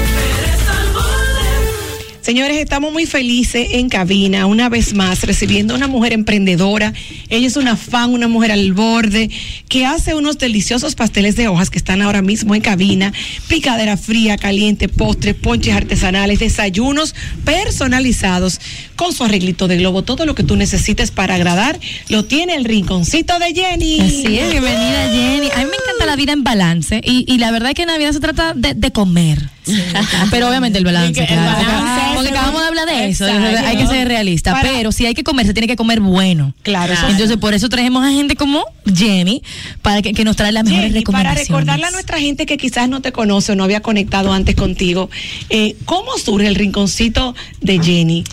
Señores, 2.26 2.58
estamos 2.58 2.92
muy 2.92 3.06
felices 3.06 3.68
en 3.74 3.88
cabina, 3.88 4.48
una 4.48 4.68
vez 4.68 4.96
más, 4.96 5.22
recibiendo 5.22 5.76
a 5.76 5.78
una 5.78 5.88
mujer 5.88 6.12
emprendedora. 6.12 6.92
Ella 7.30 7.46
es 7.46 7.56
una 7.56 7.78
fan, 7.78 8.14
una 8.14 8.28
mujer 8.28 8.52
al 8.52 8.74
borde, 8.74 9.30
que 9.70 9.86
hace 9.86 10.16
unos 10.16 10.40
deliciosos 10.40 10.96
pasteles 10.96 11.36
de 11.36 11.48
hojas 11.48 11.70
que 11.70 11.78
están 11.78 12.02
ahora 12.02 12.24
mismo 12.24 12.56
en 12.56 12.62
cabina, 12.62 13.14
picadera 13.48 13.96
fría, 13.96 14.38
caliente, 14.38 14.90
postres, 14.90 15.36
ponches 15.36 15.76
artesanales, 15.76 16.40
desayunos 16.40 17.14
personalizados, 17.44 18.60
con 18.96 19.14
su 19.14 19.24
arreglito 19.24 19.68
de 19.68 19.78
globo, 19.78 20.04
todo 20.04 20.26
lo 20.26 20.34
que 20.34 20.42
tú 20.42 20.56
necesites 20.56 21.12
para 21.12 21.36
agradar, 21.36 21.80
lo 22.10 22.26
tiene 22.26 22.56
el 22.56 22.66
rinconcito 22.66 23.38
de 23.38 23.54
Jenny. 23.54 24.00
Así 24.02 24.40
es, 24.40 24.50
bienvenida 24.50 25.12
Jenny. 25.12 25.50
A 25.54 25.58
mí 25.60 25.66
me 25.66 25.76
encanta 25.76 26.08
la 26.08 26.16
vida 26.16 26.34
en 26.34 26.44
balance 26.44 27.02
y, 27.04 27.32
y 27.32 27.38
la 27.38 27.52
verdad 27.52 27.70
es 27.70 27.76
que 27.76 27.86
Navidad 27.86 28.14
se 28.14 28.20
trata 28.20 28.54
de, 28.56 28.74
de 28.74 28.92
comer. 28.92 29.52
Pero 30.32 30.48
obviamente 30.48 30.78
el 30.78 30.86
balance, 30.86 31.24
el 31.24 31.36
balance 31.36 32.15
porque 32.16 32.30
acabamos 32.32 32.62
de 32.62 32.68
hablar 32.68 32.86
de 32.88 33.08
eso, 33.10 33.28
Exacto. 33.28 33.68
hay 33.68 33.78
que 33.78 33.88
ser 33.88 34.08
realista. 34.08 34.52
Para- 34.54 34.70
pero 34.72 34.92
si 34.92 35.06
hay 35.06 35.14
que 35.14 35.24
comer, 35.24 35.46
se 35.46 35.54
tiene 35.54 35.68
que 35.68 35.76
comer 35.76 36.00
bueno. 36.02 36.54
Claro, 36.64 36.94
eso 36.94 37.08
Entonces 37.10 37.38
por 37.38 37.54
eso 37.54 37.70
traemos 37.70 38.04
a 38.06 38.10
gente 38.12 38.36
como 38.36 38.64
Jenny 38.94 39.42
para 39.82 40.02
que, 40.02 40.14
que 40.14 40.24
nos 40.24 40.36
trae 40.36 40.52
las 40.52 40.64
mejores 40.64 40.92
Jenny, 40.92 41.04
para 41.06 41.34
recomendaciones. 41.34 41.48
recordarle 41.48 41.86
a 41.86 41.92
nuestra 41.92 42.20
gente 42.20 42.46
que 42.46 42.58
quizás 42.58 42.90
no 42.90 43.02
te 43.02 43.12
conoce 43.12 43.52
o 43.52 43.56
no 43.56 43.64
había 43.64 43.82
conectado 43.82 44.34
antes 44.34 44.56
contigo, 44.56 45.10
eh, 45.50 45.76
¿cómo 45.86 46.18
surge 46.18 46.48
el 46.48 46.56
rinconcito 46.56 47.36
de 47.62 47.80
Jenny? 47.84 48.24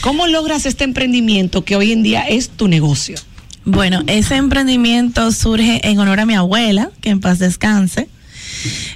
¿Cómo 0.00 0.26
logras 0.26 0.64
este 0.66 0.84
emprendimiento 0.84 1.64
que 1.64 1.76
hoy 1.76 1.92
en 1.92 2.02
día 2.02 2.22
es 2.22 2.48
tu 2.50 2.68
negocio? 2.68 3.16
Bueno, 3.66 4.02
ese 4.06 4.36
emprendimiento 4.36 5.30
surge 5.32 5.86
en 5.86 5.98
honor 5.98 6.20
a 6.20 6.26
mi 6.26 6.34
abuela, 6.34 6.90
que 7.02 7.10
en 7.10 7.20
paz 7.20 7.38
descanse. 7.38 8.08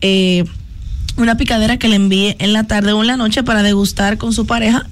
eh, 0.02 0.44
una 1.16 1.36
picadera 1.36 1.78
que 1.78 1.88
le 1.88 1.96
envíe 1.96 2.36
en 2.38 2.52
la 2.52 2.64
tarde 2.64 2.92
o 2.92 3.00
en 3.00 3.06
la 3.06 3.16
noche 3.16 3.42
para 3.42 3.62
degustar 3.62 4.18
con 4.18 4.32
su 4.32 4.46
pareja 4.46 4.86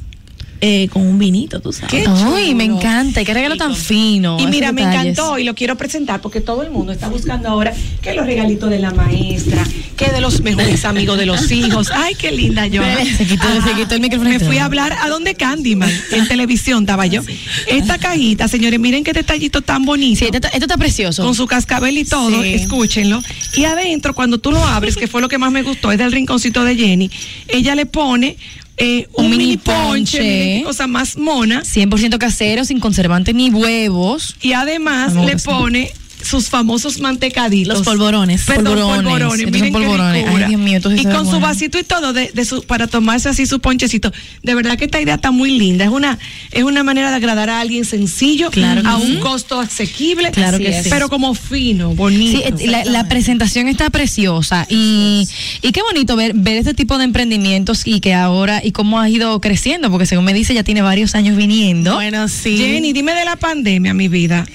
eh, 0.65 0.89
con 0.91 1.03
un 1.03 1.19
vinito, 1.19 1.59
tú 1.59 1.73
sabes. 1.73 1.91
Qué 1.91 2.05
Ay, 2.07 2.55
me 2.55 2.63
encanta. 2.63 3.25
Qué 3.25 3.35
regalo 3.35 3.57
tan 3.57 3.75
fino. 3.75 4.39
Y 4.39 4.47
mira, 4.47 4.71
me 4.71 4.83
encantó 4.83 5.37
y 5.37 5.43
lo 5.43 5.57
quiero 5.57 5.77
presentar 5.77 6.21
porque 6.21 6.41
todo 6.41 6.63
el 6.63 6.71
mundo 6.71 6.93
está 6.93 7.09
buscando 7.09 7.49
ahora 7.49 7.75
que 8.01 8.15
los 8.15 8.25
regalitos 8.27 8.71
de 8.71 8.79
la 8.79 8.93
maestra, 8.93 9.65
que 9.97 10.12
los 10.33 10.41
mejores 10.43 10.85
amigos 10.85 11.19
de 11.19 11.27
los 11.27 11.51
hijos. 11.51 11.91
Ay, 11.93 12.15
qué 12.15 12.33
linda 12.33 12.67
yo. 12.67 12.83
Se 13.17 13.27
quitó, 13.27 13.47
se 13.63 13.75
quitó 13.75 13.95
el 13.95 14.01
micrófono. 14.01 14.31
Me 14.31 14.41
fui 14.41 14.59
a 14.59 14.65
hablar 14.65 14.97
a 15.01 15.09
donde 15.09 15.35
Candyman, 15.35 15.91
en 16.13 16.27
televisión 16.29 16.85
estaba 16.85 17.07
yo. 17.07 17.23
Esta 17.67 17.99
cajita, 17.99 18.49
señores, 18.49 18.81
miren 18.81 19.05
qué 19.05 19.13
detallito 19.13 19.61
tan 19.63 19.85
bonito. 19.85 20.19
Sí, 20.21 20.25
esto, 20.27 20.37
está- 20.39 20.49
esto 20.49 20.65
está 20.65 20.77
precioso. 20.77 21.23
Con 21.23 21.35
su 21.35 21.47
cascabel 21.47 21.99
y 21.99 22.05
todo, 22.05 22.43
Sí. 22.43 22.55
escúchenlo. 22.55 23.23
Y 23.55 23.65
adentro, 23.65 24.15
cuando 24.15 24.39
tú 24.39 24.51
lo 24.53 24.65
abres, 24.65 24.97
que 24.97 25.07
fue 25.07 25.21
lo 25.21 25.29
que 25.29 25.39
más 25.39 25.53
me 25.53 25.63
gustó, 25.63 25.93
es 25.93 25.99
del 25.99 26.13
rinconcito 26.13 26.65
de 26.65 26.77
Jenny, 26.77 27.11
ella 27.49 27.75
le 27.75 27.87
pone 27.87 28.37
eh, 28.79 29.07
un, 29.13 29.27
Un 29.27 29.31
mini 29.33 29.45
mini 29.45 29.57
ponche, 29.59 30.63
cosa 30.65 30.87
más 30.87 31.19
mona. 31.19 31.63
100% 31.63 32.17
casero, 32.19 32.65
sin 32.65 32.81
conservantes 32.81 33.35
ni 33.35 33.51
huevos. 33.51 34.35
Y 34.41 34.55
además 34.55 35.15
le 35.15 35.33
pues, 35.33 35.45
pone 35.45 35.93
sus 36.25 36.49
famosos 36.49 37.01
mantecaditos. 37.01 37.79
Los 37.79 37.87
polvorones. 37.87 38.45
Perdón, 38.45 38.75
Polvorones. 38.75 39.03
polvorones. 39.03 39.47
Miren 39.47 39.63
qué 39.65 39.71
polvorones. 39.73 40.27
Ay, 40.29 40.45
Dios 40.49 40.61
mío, 40.61 40.79
y 40.97 41.05
con 41.05 41.29
su 41.29 41.41
vasito 41.41 41.79
y 41.79 41.85
todo 41.85 42.13
de, 42.13 42.31
de 42.33 42.45
su, 42.45 42.63
para 42.63 42.87
tomarse 42.87 43.29
así 43.29 43.47
su 43.47 43.61
ponchecito. 43.61 44.13
De 44.43 44.55
verdad 44.55 44.77
que 44.79 44.85
esta 44.87 45.01
idea 45.01 45.15
está 45.17 45.31
muy 45.31 45.59
linda. 45.59 45.85
Es 45.85 45.91
una, 45.91 46.19
es 46.51 46.63
una 46.65 46.83
manera 46.83 47.11
de 47.11 47.17
agradar 47.17 47.51
a 47.51 47.61
alguien 47.61 47.85
sencillo, 47.85 48.51
Claro 48.51 48.83
a 48.85 48.97
un 48.97 49.07
sí. 49.07 49.17
costo 49.19 49.61
asequible, 49.61 50.31
Claro 50.31 50.59
que 50.59 50.83
sí. 50.83 50.89
pero 50.91 51.09
como 51.09 51.35
fino, 51.35 51.95
bonito. 51.95 52.39
Sí, 52.39 52.65
eh, 52.65 52.67
la, 52.71 52.85
la 52.85 53.09
presentación 53.09 53.69
está 53.69 53.91
preciosa 53.91 54.67
y, 54.69 55.27
y 55.63 55.73
qué 55.73 55.83
bonito 55.83 56.17
ver, 56.17 56.33
ver 56.35 56.57
este 56.57 56.75
tipo 56.75 56.99
de 56.99 57.05
emprendimientos 57.05 57.83
y 57.87 58.01
que 58.01 58.15
ahora 58.15 58.61
y 58.65 58.73
cómo 58.73 59.01
ha 59.01 59.09
ido 59.09 59.41
creciendo, 59.41 59.91
porque 59.91 60.07
según 60.07 60.25
me 60.25 60.35
dice 60.35 60.55
ya 60.55 60.65
tiene 60.65 60.83
varios 60.83 61.15
años 61.15 61.37
viniendo. 61.37 61.95
Bueno, 61.95 62.29
sí. 62.29 62.57
Jenny, 62.57 62.93
dime 62.93 63.13
de 63.15 63.25
la 63.25 63.37
pandemia, 63.37 63.95
mi 63.95 64.09
vida. 64.09 64.47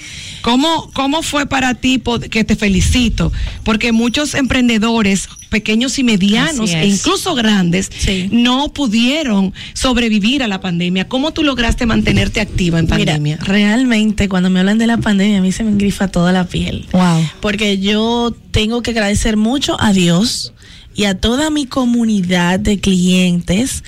¿Cómo, 0.42 0.90
¿Cómo 0.92 1.22
fue 1.22 1.46
para 1.46 1.74
ti, 1.74 2.02
que 2.30 2.44
te 2.44 2.56
felicito? 2.56 3.32
Porque 3.64 3.92
muchos 3.92 4.34
emprendedores, 4.34 5.28
pequeños 5.48 5.98
y 5.98 6.04
medianos, 6.04 6.72
e 6.72 6.86
incluso 6.86 7.34
grandes, 7.34 7.90
Sí. 7.98 8.28
no 8.30 8.72
pudieron 8.72 9.52
sobrevivir 9.74 10.42
a 10.42 10.48
la 10.48 10.60
pandemia. 10.60 11.08
¿Cómo 11.08 11.32
tú 11.32 11.42
lograste 11.42 11.86
mantenerte 11.86 12.40
activa 12.40 12.78
en 12.78 12.86
pandemia? 12.86 13.36
Mira, 13.38 13.44
realmente 13.44 14.28
cuando 14.28 14.50
me 14.50 14.60
hablan 14.60 14.78
de 14.78 14.86
la 14.86 14.98
pandemia 14.98 15.38
a 15.38 15.42
mí 15.42 15.52
se 15.52 15.64
me 15.64 15.70
engrifa 15.70 16.08
toda 16.08 16.32
la 16.32 16.44
piel. 16.44 16.86
Wow. 16.92 17.28
Porque 17.40 17.78
yo 17.78 18.34
tengo 18.50 18.82
que 18.82 18.90
agradecer 18.92 19.36
mucho 19.36 19.76
a 19.80 19.92
Dios 19.92 20.52
y 20.94 21.04
a 21.04 21.14
toda 21.14 21.50
mi 21.50 21.66
comunidad 21.66 22.58
de 22.60 22.78
clientes 22.80 23.84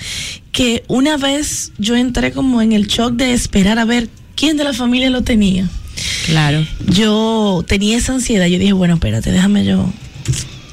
que 0.51 0.83
una 0.87 1.17
vez 1.17 1.71
yo 1.77 1.95
entré 1.95 2.31
como 2.31 2.61
en 2.61 2.71
el 2.71 2.87
shock 2.87 3.13
de 3.13 3.33
esperar 3.33 3.79
a 3.79 3.85
ver 3.85 4.09
quién 4.35 4.57
de 4.57 4.63
la 4.63 4.73
familia 4.73 5.09
lo 5.09 5.21
tenía. 5.21 5.69
Claro. 6.25 6.65
Yo 6.87 7.63
tenía 7.67 7.97
esa 7.97 8.13
ansiedad, 8.13 8.45
yo 8.45 8.59
dije, 8.59 8.73
bueno, 8.73 8.95
espérate, 8.95 9.31
déjame 9.31 9.65
yo, 9.65 9.91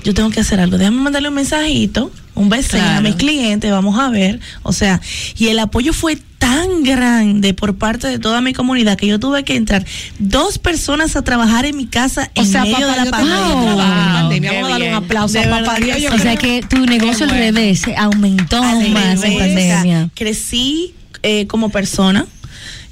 yo 0.05 0.15
tengo 0.15 0.31
que 0.31 0.41
hacer 0.41 0.61
algo, 0.61 0.79
déjame 0.79 1.01
mandarle 1.01 1.29
un 1.29 1.35
mensajito, 1.35 2.11
un 2.35 2.49
beso 2.49 2.79
a 2.81 3.01
mis 3.01 3.17
clientes, 3.17 3.71
vamos 3.71 3.99
a 3.99 4.11
ver, 4.11 4.41
o 4.63 4.73
sea, 4.73 5.01
y 5.37 5.49
el 5.49 5.59
apoyo 5.59 5.93
fue 5.93 6.19
tan 6.39 6.85
grande 6.85 7.53
por 7.53 7.77
parte 7.77 8.07
de 8.07 8.19
toda 8.19 8.41
mi 8.41 8.53
comunidad 8.53 8.97
que 8.97 9.07
yo 9.07 9.19
tuve 9.19 9.45
que 9.45 9.57
entrar 9.57 9.85
dos 10.19 10.59
personas 10.59 11.17
a 11.17 11.23
trabajar 11.23 11.67
en 11.67 11.77
mi 11.77 11.87
casa 11.87 12.31
O 12.37 12.41
en 12.41 12.47
sea, 12.47 12.63
medio 12.63 12.79
papá, 12.79 12.91
de 12.91 13.05
la 13.05 13.11
pandemia. 13.11 13.75
Wow, 13.75 13.77
pandemia. 14.15 14.53
Vamos 14.53 14.69
a 14.69 14.73
darle 14.73 14.89
un 14.89 14.95
aplauso 14.95 15.41
a 15.41 15.43
papá 15.43 15.77
Dios. 15.81 16.15
O 16.15 16.19
sea 16.19 16.37
que 16.37 16.63
tu 16.63 16.87
negocio 16.87 17.27
al 17.27 17.33
revés 17.33 17.83
aumentó 17.97 18.63
Al 18.63 18.71
aún 18.71 18.93
más 18.93 19.23
en 19.25 19.39
pandemia. 19.39 20.11
Crecí 20.15 20.95
eh, 21.23 21.47
como 21.49 21.71
persona, 21.71 22.27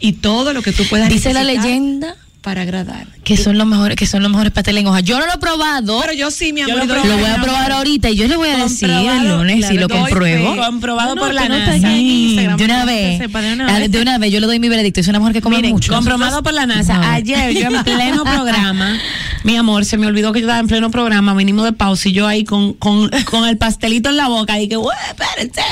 y 0.01 0.13
todo 0.15 0.53
lo 0.53 0.63
que 0.63 0.73
tú 0.73 0.85
puedas 0.89 1.09
Dice 1.09 1.33
la 1.33 1.45
leyenda 1.45 2.17
para 2.43 2.61
agradar. 2.61 3.07
que 3.25 3.39
son 3.39 3.57
los 3.57 3.67
mejores, 3.67 3.97
que 3.97 4.05
son 4.07 4.23
los 4.23 4.31
mejores 4.31 4.53
pasteles 4.53 4.83
en 4.83 4.87
hoja. 4.89 5.01
Yo 5.01 5.19
no 5.19 5.25
lo 5.25 5.33
he 5.33 5.39
probado. 5.39 5.99
Pero 6.03 6.13
yo 6.13 6.31
sí, 6.31 6.53
mi 6.53 6.61
amor. 6.61 6.87
lo 6.87 7.17
voy 7.17 7.25
a 7.31 7.41
probar 7.41 7.73
ahorita 7.73 8.11
y 8.11 8.17
yo 8.17 8.29
le 8.29 8.37
voy 8.37 8.51
a 8.51 8.59
decir 8.59 8.91
el 8.91 9.29
lunes 9.31 9.67
si 9.67 9.79
lo 9.79 9.89
compruebo. 9.89 10.55
Comprobado 10.55 11.15
No, 11.15 11.23
por 11.23 11.33
la 11.33 11.49
no 11.49 11.57
NASA. 11.59 11.73
de 11.89 12.43
una 12.45 12.57
para 12.57 12.85
que 12.85 12.85
vez. 12.85 13.19
sepa, 13.19 13.41
de 13.41 13.53
una 13.55 13.75
Ah, 13.75 13.79
vez. 13.79 13.91
De 13.91 14.03
una 14.03 14.19
vez, 14.19 14.31
yo 14.31 14.41
le 14.41 14.47
doy 14.47 14.59
mi 14.59 14.69
veredicto. 14.69 15.01
Es 15.01 15.09
una 15.09 15.21
mujer 15.21 15.33
que 15.33 15.41
come 15.41 15.57
Miren, 15.57 15.71
mucho. 15.73 15.91
Comprobado 15.95 16.43
por 16.43 16.53
la 16.53 16.67
NASA. 16.67 17.15
Ayer 17.15 17.55
yo 17.55 17.69
en 17.75 17.83
pleno 17.83 18.25
programa, 18.25 18.99
mi 19.43 19.57
amor, 19.57 19.87
se 19.87 19.97
me 19.97 20.07
olvidó 20.07 20.35
que 20.35 20.41
yo 20.41 20.47
estaba 20.47 20.61
en 20.61 20.67
pleno 20.67 20.91
programa, 20.91 21.33
vinimos 21.35 21.65
de 21.65 21.73
pausa 21.73 22.11
y 22.11 22.13
yo 22.13 22.27
ahí 22.27 22.45
con, 22.45 22.75
con, 22.75 23.09
con 23.25 23.49
el 23.49 23.57
pastelito 23.57 24.11
en 24.11 24.19
la 24.19 24.29
boca 24.29 24.61
y 24.61 24.69
que, 24.69 24.77
"Ué, 24.77 24.93
espérense. 25.09 25.63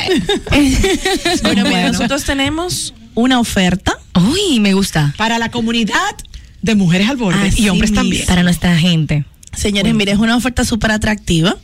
Bueno, 1.43 1.64
mira, 1.64 1.70
Bueno. 1.70 1.89
nosotros 1.93 2.25
tenemos 2.25 2.95
una 3.15 3.41
oferta. 3.41 3.99
Uy, 4.15 4.61
me 4.61 4.75
gusta. 4.75 5.15
Para 5.17 5.39
la 5.39 5.51
comunidad 5.51 6.17
de 6.63 6.75
mujeres 6.75 7.09
al 7.09 7.17
borde 7.17 7.49
Así 7.49 7.63
y 7.65 7.69
hombres 7.69 7.91
mismo. 7.91 8.03
también. 8.03 8.27
Para 8.27 8.43
nuestra 8.43 8.77
gente. 8.79 9.25
Señores, 9.57 9.95
mire, 9.95 10.13
es 10.13 10.19
una 10.19 10.37
oferta 10.37 10.65
súper 10.65 10.93
atractiva. 10.93 11.57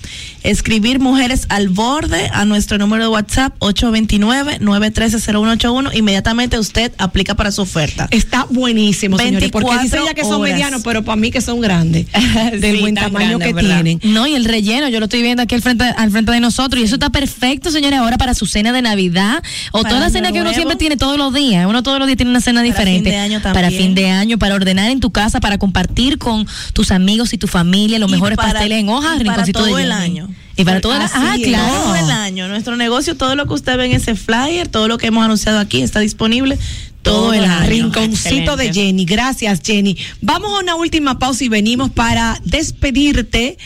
Escribir 0.43 0.99
Mujeres 1.01 1.47
al 1.49 1.69
Borde 1.69 2.29
a 2.33 2.45
nuestro 2.45 2.79
número 2.79 3.05
de 3.05 3.09
WhatsApp 3.09 3.55
829-913-0181. 3.61 5.91
Inmediatamente 5.95 6.59
usted 6.59 6.93
aplica 6.99 7.35
para 7.35 7.51
su 7.51 7.62
oferta. 7.62 8.09
Está 8.11 8.47
buenísimo, 8.51 9.17
señores, 9.19 9.51
porque 9.51 9.71
dice 9.83 9.97
24 9.97 10.05
ella 10.05 10.15
que 10.15 10.23
son 10.23 10.41
horas. 10.43 10.53
medianos, 10.55 10.83
pero 10.85 11.03
para 11.03 11.17
mí 11.17 11.31
que 11.31 11.41
son 11.41 11.61
grandes, 11.61 12.07
del 12.61 12.75
Sí, 12.77 12.81
buen 12.81 12.95
tamaño 12.95 13.39
grande, 13.39 13.47
que 13.47 13.53
¿verdad? 13.55 13.83
tienen. 13.83 14.01
No, 14.15 14.27
y 14.27 14.35
el 14.35 14.45
relleno, 14.45 14.89
yo 14.89 14.99
lo 15.01 15.07
estoy 15.07 15.23
viendo 15.23 15.43
aquí 15.43 15.54
al 15.55 15.63
frente, 15.63 15.85
al 15.85 16.11
frente 16.11 16.33
de 16.33 16.41
nosotros. 16.41 16.81
Y 16.81 16.85
eso 16.85 16.95
está 16.97 17.11
perfecto, 17.11 17.71
señores, 17.71 17.99
ahora 17.99 18.19
para 18.19 18.35
su 18.35 18.47
cena 18.47 18.73
de 18.73 18.83
Navidad. 18.83 19.43
O 19.73 19.83
Para 19.83 19.95
toda 19.97 20.11
cena 20.11 20.33
que 20.33 20.41
uno 20.41 20.53
siempre 20.53 20.77
tiene 20.77 20.97
todos 20.97 21.17
los 21.19 21.33
días. 21.33 21.67
Uno 21.67 21.83
todos 21.83 21.99
los 21.99 22.07
días 22.07 22.17
tiene 22.17 22.31
una 22.31 22.41
cena 22.41 22.61
Para 22.61 22.65
diferente. 22.73 23.11
fin 23.11 23.19
de 23.19 23.19
año 23.19 23.41
Para 23.43 23.61
también. 23.63 23.83
fin 23.83 23.95
de 23.95 24.11
año, 24.11 24.39
para 24.39 24.55
ordenar 24.55 24.91
en 24.91 25.01
tu 25.01 25.11
casa, 25.11 25.41
para 25.41 25.59
compartir 25.59 26.19
con 26.19 26.47
tus 26.73 26.91
amigos 26.91 27.33
y 27.33 27.39
tu 27.39 27.47
familia 27.47 27.99
los 27.99 28.09
Y 28.11 28.13
mejores 28.13 28.37
para- 28.37 28.53
pasteles 28.53 28.79
en 28.81 28.89
hoja, 28.89 29.15
y 29.15 29.19
para 29.19 29.19
rinconcito 29.19 29.61
todo 29.65 29.77
de 29.77 29.83
el 29.85 29.93
año. 29.93 30.29
Y 30.57 30.65
para 30.65 30.81
todo 30.81 30.95
el 30.95 31.03
Ah, 31.03 31.35
claro. 31.43 31.75
Todo 31.85 31.97
el 31.97 32.11
año. 32.11 32.47
Nuestro 32.49 32.77
negocio, 32.77 33.17
todo 33.17 33.35
lo 33.35 33.47
que 33.47 33.55
usted 33.55 33.77
ve 33.77 33.87
en 33.87 33.93
ese 33.93 34.15
flyer, 34.15 34.69
todo 34.69 34.87
lo 34.89 34.99
que 34.99 35.09
hemos 35.09 35.25
anunciado 35.25 35.59
aquí 35.59 35.83
está 35.83 35.99
disponible 36.01 36.59
todo, 37.03 37.35
el 37.35 37.45
año. 37.45 37.67
Rinconcito 37.67 38.57
de. 38.57 38.73
Jenny. 38.73 39.05
Gracias, 39.05 39.61
Jenny. 39.65 39.97
Vamos 40.23 40.53
a 40.55 40.61
una 40.63 40.77
última 40.77 41.19
pausa 41.19 41.45
y 41.45 41.49
venimos 41.49 41.91
para 41.91 42.41
despedirte 42.45 43.59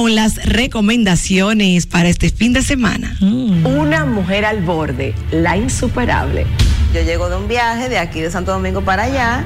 con 0.00 0.14
las 0.14 0.44
recomendaciones 0.44 1.86
para 1.86 2.08
este 2.08 2.30
fin 2.30 2.52
de 2.52 2.62
semana. 2.62 3.16
Una 3.20 4.04
mujer 4.04 4.44
al 4.44 4.60
borde, 4.62 5.14
la 5.30 5.56
insuperable. 5.56 6.46
Yo 6.92 7.02
llego 7.02 7.28
de 7.28 7.36
un 7.36 7.48
viaje 7.48 7.88
de 7.88 7.98
aquí 7.98 8.20
de 8.20 8.30
Santo 8.30 8.52
Domingo 8.52 8.80
para 8.80 9.04
allá 9.04 9.44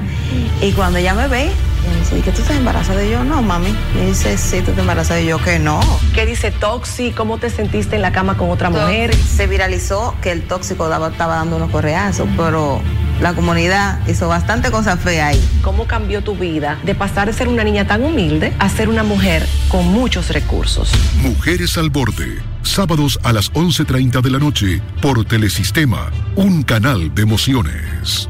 y 0.61 0.71
cuando 0.71 0.99
ella 0.99 1.13
me 1.13 1.27
ve, 1.27 1.43
ella 1.43 1.51
me 1.93 1.99
dice. 1.99 2.17
Y 2.19 2.21
que 2.21 2.31
tú 2.31 2.41
estás 2.41 2.57
embarazada. 2.57 3.03
Y 3.03 3.11
yo, 3.11 3.23
no, 3.23 3.41
mami. 3.41 3.73
Me 3.95 4.07
dice, 4.07 4.37
sí, 4.37 4.61
tú 4.61 4.71
te 4.71 4.81
embarazada. 4.81 5.21
Y 5.21 5.27
yo, 5.27 5.37
que 5.43 5.59
no. 5.59 5.79
¿Qué 6.13 6.25
dice 6.25 6.51
Toxi? 6.51 7.11
¿Cómo 7.11 7.37
te 7.37 7.49
sentiste 7.49 7.95
en 7.95 8.01
la 8.01 8.11
cama 8.11 8.35
con 8.37 8.49
otra 8.49 8.69
mujer? 8.69 9.15
Se 9.15 9.47
viralizó 9.47 10.15
que 10.21 10.31
el 10.31 10.41
tóxico 10.43 10.89
daba- 10.89 11.09
estaba 11.09 11.35
dando 11.35 11.55
unos 11.57 11.69
correazos, 11.71 12.27
pero 12.37 12.81
la 13.21 13.33
comunidad 13.33 13.99
hizo 14.07 14.27
bastante 14.27 14.71
cosas 14.71 14.99
feas 14.99 15.35
ahí. 15.35 15.49
¿Cómo 15.61 15.85
cambió 15.87 16.23
tu 16.23 16.35
vida 16.35 16.79
de 16.83 16.95
pasar 16.95 17.27
de 17.27 17.33
ser 17.33 17.47
una 17.47 17.63
niña 17.63 17.85
tan 17.85 18.03
humilde 18.03 18.53
a 18.59 18.69
ser 18.69 18.89
una 18.89 19.03
mujer 19.03 19.45
con 19.67 19.85
muchos 19.87 20.29
recursos? 20.29 20.91
Mujeres 21.21 21.77
al 21.77 21.89
borde. 21.89 22.39
Sábados 22.63 23.19
a 23.23 23.33
las 23.33 23.51
11.30 23.53 24.21
de 24.21 24.29
la 24.31 24.39
noche 24.39 24.81
por 25.01 25.25
Telesistema, 25.25 26.11
un 26.35 26.63
canal 26.63 27.13
de 27.13 27.23
emociones. 27.23 28.29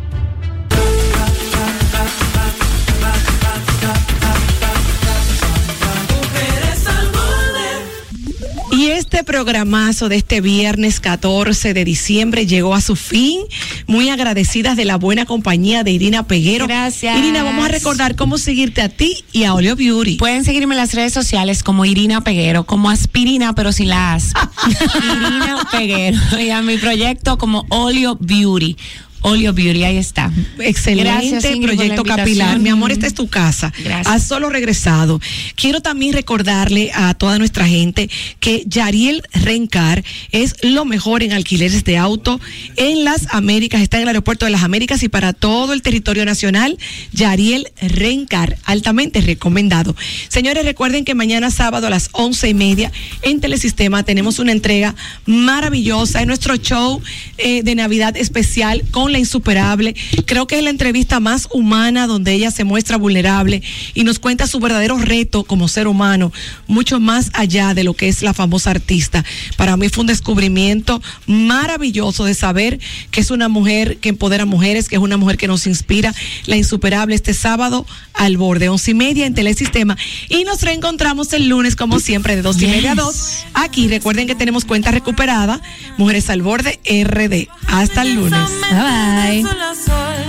Y 8.80 8.88
este 8.92 9.26
programazo 9.26 10.08
de 10.08 10.16
este 10.16 10.40
viernes 10.40 11.02
14 11.02 11.74
de 11.74 11.84
diciembre 11.84 12.48
llegó 12.48 12.74
a 12.74 12.80
su 12.80 12.96
fin. 12.96 13.42
Muy 13.88 14.08
agradecidas 14.08 14.78
de 14.78 14.86
la 14.86 14.96
buena 14.96 15.26
compañía 15.26 15.84
de 15.84 15.92
Irina 15.92 16.24
Peguero. 16.24 16.66
Gracias. 16.66 17.18
Irina, 17.18 17.44
vamos 17.44 17.66
a 17.66 17.68
recordar 17.68 18.16
cómo 18.16 18.38
seguirte 18.38 18.82
a 18.82 18.88
ti 18.88 19.26
y 19.34 19.44
a 19.44 19.54
Olio 19.54 19.76
Beauty. 19.76 20.16
Pueden 20.16 20.46
seguirme 20.46 20.76
en 20.76 20.78
las 20.80 20.94
redes 20.94 21.12
sociales 21.12 21.62
como 21.62 21.84
Irina 21.84 22.22
Peguero, 22.22 22.66
como 22.66 22.90
aspirina, 22.90 23.54
pero 23.54 23.74
sin 23.74 23.90
la 23.90 24.14
as. 24.14 24.32
Irina 24.96 25.68
Peguero. 25.70 26.18
Y 26.40 26.50
a 26.52 26.62
mi 26.62 26.78
proyecto 26.78 27.38
como 27.38 27.66
Olio 27.68 28.16
Beauty. 28.18 28.78
Olio 29.22 29.54
Beauty, 29.54 29.84
ahí 29.84 29.98
está. 29.98 30.32
Excelente 30.60 31.12
Gracias, 31.12 31.46
Ingrid, 31.46 31.76
proyecto 31.76 32.04
capilar. 32.04 32.60
Mi 32.60 32.70
amor, 32.70 32.92
esta 32.92 33.08
es 33.08 33.14
tu 33.14 33.28
casa. 33.28 33.74
Gracias. 33.84 34.08
Has 34.08 34.28
solo 34.28 34.50
regresado. 34.50 35.20
Quiero 35.56 35.82
también 35.82 36.14
recordarle 36.14 36.92
a 36.94 37.14
toda 37.14 37.38
nuestra 37.38 37.68
gente 37.68 38.10
que 38.40 38.64
Yariel 38.66 39.24
Rencar 39.34 40.04
es 40.32 40.56
lo 40.64 40.86
mejor 40.86 41.24
en 41.24 41.34
alquileres 41.34 41.84
de 41.84 41.98
auto 41.98 42.40
en 42.76 43.04
las 43.04 43.28
Américas. 43.32 43.82
Está 43.82 43.98
en 43.98 44.04
el 44.04 44.10
aeropuerto 44.10 44.46
de 44.46 44.52
las 44.52 44.64
Américas 44.64 45.04
y 45.04 45.10
para 45.10 45.34
todo 45.34 45.74
el 45.74 45.82
territorio 45.82 46.26
nacional. 46.26 46.78
Yariel 47.12 47.68
Rencar, 47.82 48.58
altamente 48.66 49.22
recomendado. 49.22 49.96
Señores, 50.30 50.66
recuerden 50.66 51.06
que 51.06 51.16
mañana 51.16 51.52
sábado 51.52 51.88
a 51.88 51.90
las 51.90 52.10
once 52.14 52.48
y 52.48 52.54
media 52.54 52.92
en 53.22 53.42
Telesistema 53.42 54.04
tenemos 54.04 54.40
una 54.40 54.52
entrega 54.52 54.96
maravillosa 55.26 56.22
en 56.22 56.28
nuestro 56.28 56.56
show 56.56 57.02
eh, 57.38 57.64
de 57.64 57.76
Navidad 57.76 58.16
especial 58.18 58.84
con 58.92 59.09
la 59.10 59.20
insuperable. 59.20 59.96
Creo 60.26 60.48
que 60.48 60.58
es 60.58 60.64
la 60.64 60.70
entrevista 60.70 61.20
más 61.20 61.48
humana 61.52 62.08
donde 62.08 62.34
ella 62.34 62.52
se 62.52 62.64
muestra 62.64 62.98
vulnerable 62.98 63.62
y 63.94 64.04
nos 64.04 64.20
cuenta 64.20 64.48
su 64.48 64.60
verdadero 64.60 64.98
reto 64.98 65.44
como 65.44 65.68
ser 65.68 65.88
humano, 65.88 66.32
mucho 66.68 67.00
más 67.00 67.32
allá 67.34 67.74
de 67.74 67.84
lo 67.84 67.94
que 67.94 68.08
es 68.08 68.22
la 68.22 68.34
famosa 68.34 68.72
artista. 68.72 69.26
Para 69.58 69.78
mí 69.78 69.90
fue 69.90 70.02
un 70.02 70.08
descubrimiento 70.08 71.02
maravilloso 71.28 72.26
de 72.26 72.34
saber 72.34 72.80
que 73.12 73.22
es 73.22 73.32
una 73.32 73.50
mujer 73.50 73.98
que 73.98 74.10
empodera 74.10 74.46
mujeres, 74.46 74.90
que 74.90 74.96
es 74.96 75.02
una 75.02 75.18
mujer 75.18 75.38
que 75.38 75.48
nos 75.48 75.68
inspira. 75.68 76.14
La 76.46 76.58
insuperable 76.58 77.16
este 77.16 77.34
sábado 77.34 77.86
al 78.14 78.38
borde, 78.38 78.70
once 78.70 78.92
y 78.92 78.94
media 78.94 79.26
en 79.26 79.34
Telesistema. 79.34 79.98
Y 80.28 80.44
nos 80.44 80.62
reencontramos 80.62 81.34
el 81.34 81.48
lunes, 81.48 81.76
como 81.76 82.00
siempre, 82.00 82.36
de 82.36 82.42
dos 82.42 82.62
y 82.62 82.68
media 82.68 82.92
a 82.92 82.96
dos. 82.96 83.46
Aquí 83.54 83.88
recuerden 83.88 84.28
que 84.28 84.36
tenemos 84.36 84.66
cuenta 84.66 84.92
recuperada, 84.92 85.62
Mujeres 85.98 86.30
al 86.30 86.42
Borde 86.42 86.80
RD. 86.86 87.48
Hasta 87.68 88.02
el 88.02 88.16
lunes. 88.16 88.40
Bye 88.72 88.82
bye. 88.82 88.99
Sol 89.00 90.29